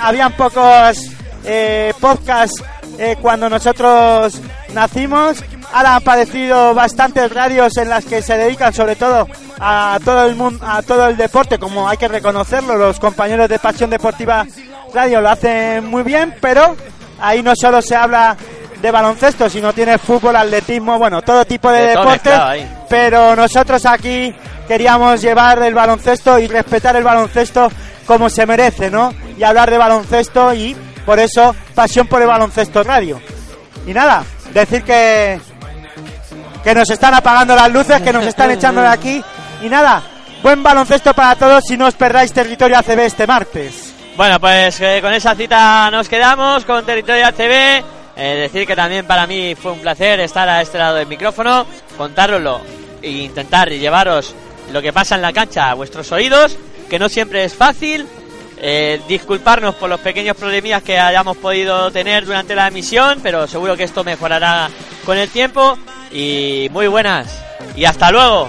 habían 0.00 0.32
pocos 0.32 0.98
eh, 1.44 1.92
podcasts 2.00 2.62
eh, 2.98 3.16
cuando 3.20 3.48
nosotros 3.48 4.40
nacimos, 4.72 5.42
ahora 5.72 5.90
han 5.90 5.96
aparecido 5.96 6.74
bastantes 6.74 7.32
radios 7.32 7.76
en 7.76 7.88
las 7.88 8.04
que 8.04 8.22
se 8.22 8.36
dedican 8.36 8.72
sobre 8.72 8.96
todo 8.96 9.26
a 9.58 9.98
todo 10.04 10.26
el 10.26 10.36
mundo, 10.36 10.64
a 10.66 10.82
todo 10.82 11.06
el 11.08 11.16
deporte, 11.16 11.58
como 11.58 11.88
hay 11.88 11.96
que 11.96 12.08
reconocerlo, 12.08 12.76
los 12.76 12.98
compañeros 13.00 13.48
de 13.48 13.58
Pasión 13.58 13.90
Deportiva 13.90 14.46
Radio 14.94 15.20
lo 15.20 15.30
hacen 15.30 15.86
muy 15.86 16.02
bien, 16.02 16.34
pero 16.40 16.76
ahí 17.20 17.42
no 17.42 17.54
solo 17.56 17.82
se 17.82 17.96
habla 17.96 18.36
de 18.80 18.90
baloncesto, 18.90 19.48
sino 19.48 19.72
tiene 19.72 19.98
fútbol, 19.98 20.36
atletismo, 20.36 20.98
bueno, 20.98 21.22
todo 21.22 21.44
tipo 21.44 21.70
de, 21.70 21.80
De 21.82 21.88
deportes, 21.88 22.32
ahí. 22.32 22.70
pero 22.88 23.34
nosotros 23.34 23.84
aquí 23.86 24.34
queríamos 24.68 25.20
llevar 25.22 25.62
el 25.62 25.74
baloncesto 25.74 26.38
y 26.38 26.46
respetar 26.46 26.96
el 26.96 27.04
baloncesto 27.04 27.70
como 28.06 28.28
se 28.28 28.46
merece, 28.46 28.90
¿no? 28.90 29.12
Y 29.36 29.42
hablar 29.42 29.70
de 29.70 29.78
baloncesto 29.78 30.54
y 30.54 30.76
por 31.06 31.18
eso 31.18 31.54
Pasión 31.74 32.06
por 32.06 32.20
el 32.20 32.28
Baloncesto 32.28 32.82
Radio. 32.82 33.20
Y 33.86 33.94
nada, 33.94 34.24
decir 34.52 34.82
que 34.82 35.40
que 36.62 36.74
nos 36.74 36.90
están 36.90 37.14
apagando 37.14 37.54
las 37.54 37.72
luces, 37.72 38.02
que 38.02 38.12
nos 38.12 38.26
están 38.26 38.50
echando 38.50 38.80
de 38.80 38.88
aquí 38.88 39.22
y 39.62 39.68
nada, 39.68 40.02
buen 40.42 40.64
baloncesto 40.64 41.14
para 41.14 41.36
todos 41.36 41.70
y 41.70 41.76
no 41.76 41.86
os 41.86 41.94
perdáis 41.94 42.32
territorio 42.32 42.76
ACB 42.78 42.98
este 42.98 43.24
martes. 43.24 43.94
Bueno, 44.16 44.40
pues 44.40 44.80
eh, 44.80 44.98
con 45.00 45.12
esa 45.12 45.36
cita 45.36 45.88
nos 45.92 46.08
quedamos 46.08 46.64
con 46.64 46.84
Territorio 46.84 47.26
ACB. 47.26 47.84
Eh, 48.16 48.34
decir 48.36 48.66
que 48.66 48.74
también 48.74 49.06
para 49.06 49.26
mí 49.26 49.54
fue 49.54 49.72
un 49.72 49.78
placer 49.78 50.18
estar 50.20 50.48
a 50.48 50.62
este 50.62 50.78
lado 50.78 50.96
del 50.96 51.06
micrófono, 51.06 51.66
contároslo 51.98 52.62
e 53.02 53.10
intentar 53.10 53.68
llevaros 53.68 54.34
lo 54.72 54.80
que 54.80 54.92
pasa 54.92 55.14
en 55.14 55.22
la 55.22 55.32
cancha 55.32 55.70
a 55.70 55.74
vuestros 55.74 56.10
oídos, 56.12 56.58
que 56.88 56.98
no 56.98 57.08
siempre 57.08 57.44
es 57.44 57.54
fácil. 57.54 58.08
Eh, 58.58 59.00
disculparnos 59.06 59.74
por 59.74 59.90
los 59.90 60.00
pequeños 60.00 60.36
problemillas 60.36 60.82
que 60.82 60.98
hayamos 60.98 61.36
podido 61.36 61.90
tener 61.90 62.24
durante 62.24 62.54
la 62.54 62.68
emisión, 62.68 63.20
pero 63.22 63.46
seguro 63.46 63.76
que 63.76 63.84
esto 63.84 64.02
mejorará 64.04 64.70
con 65.04 65.18
el 65.18 65.28
tiempo. 65.28 65.78
Y 66.10 66.68
muy 66.72 66.86
buenas. 66.86 67.42
Y 67.74 67.84
hasta 67.84 68.10
luego. 68.10 68.48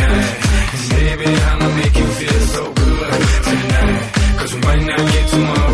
get 5.05 5.27
to 5.29 5.39
my 5.39 5.70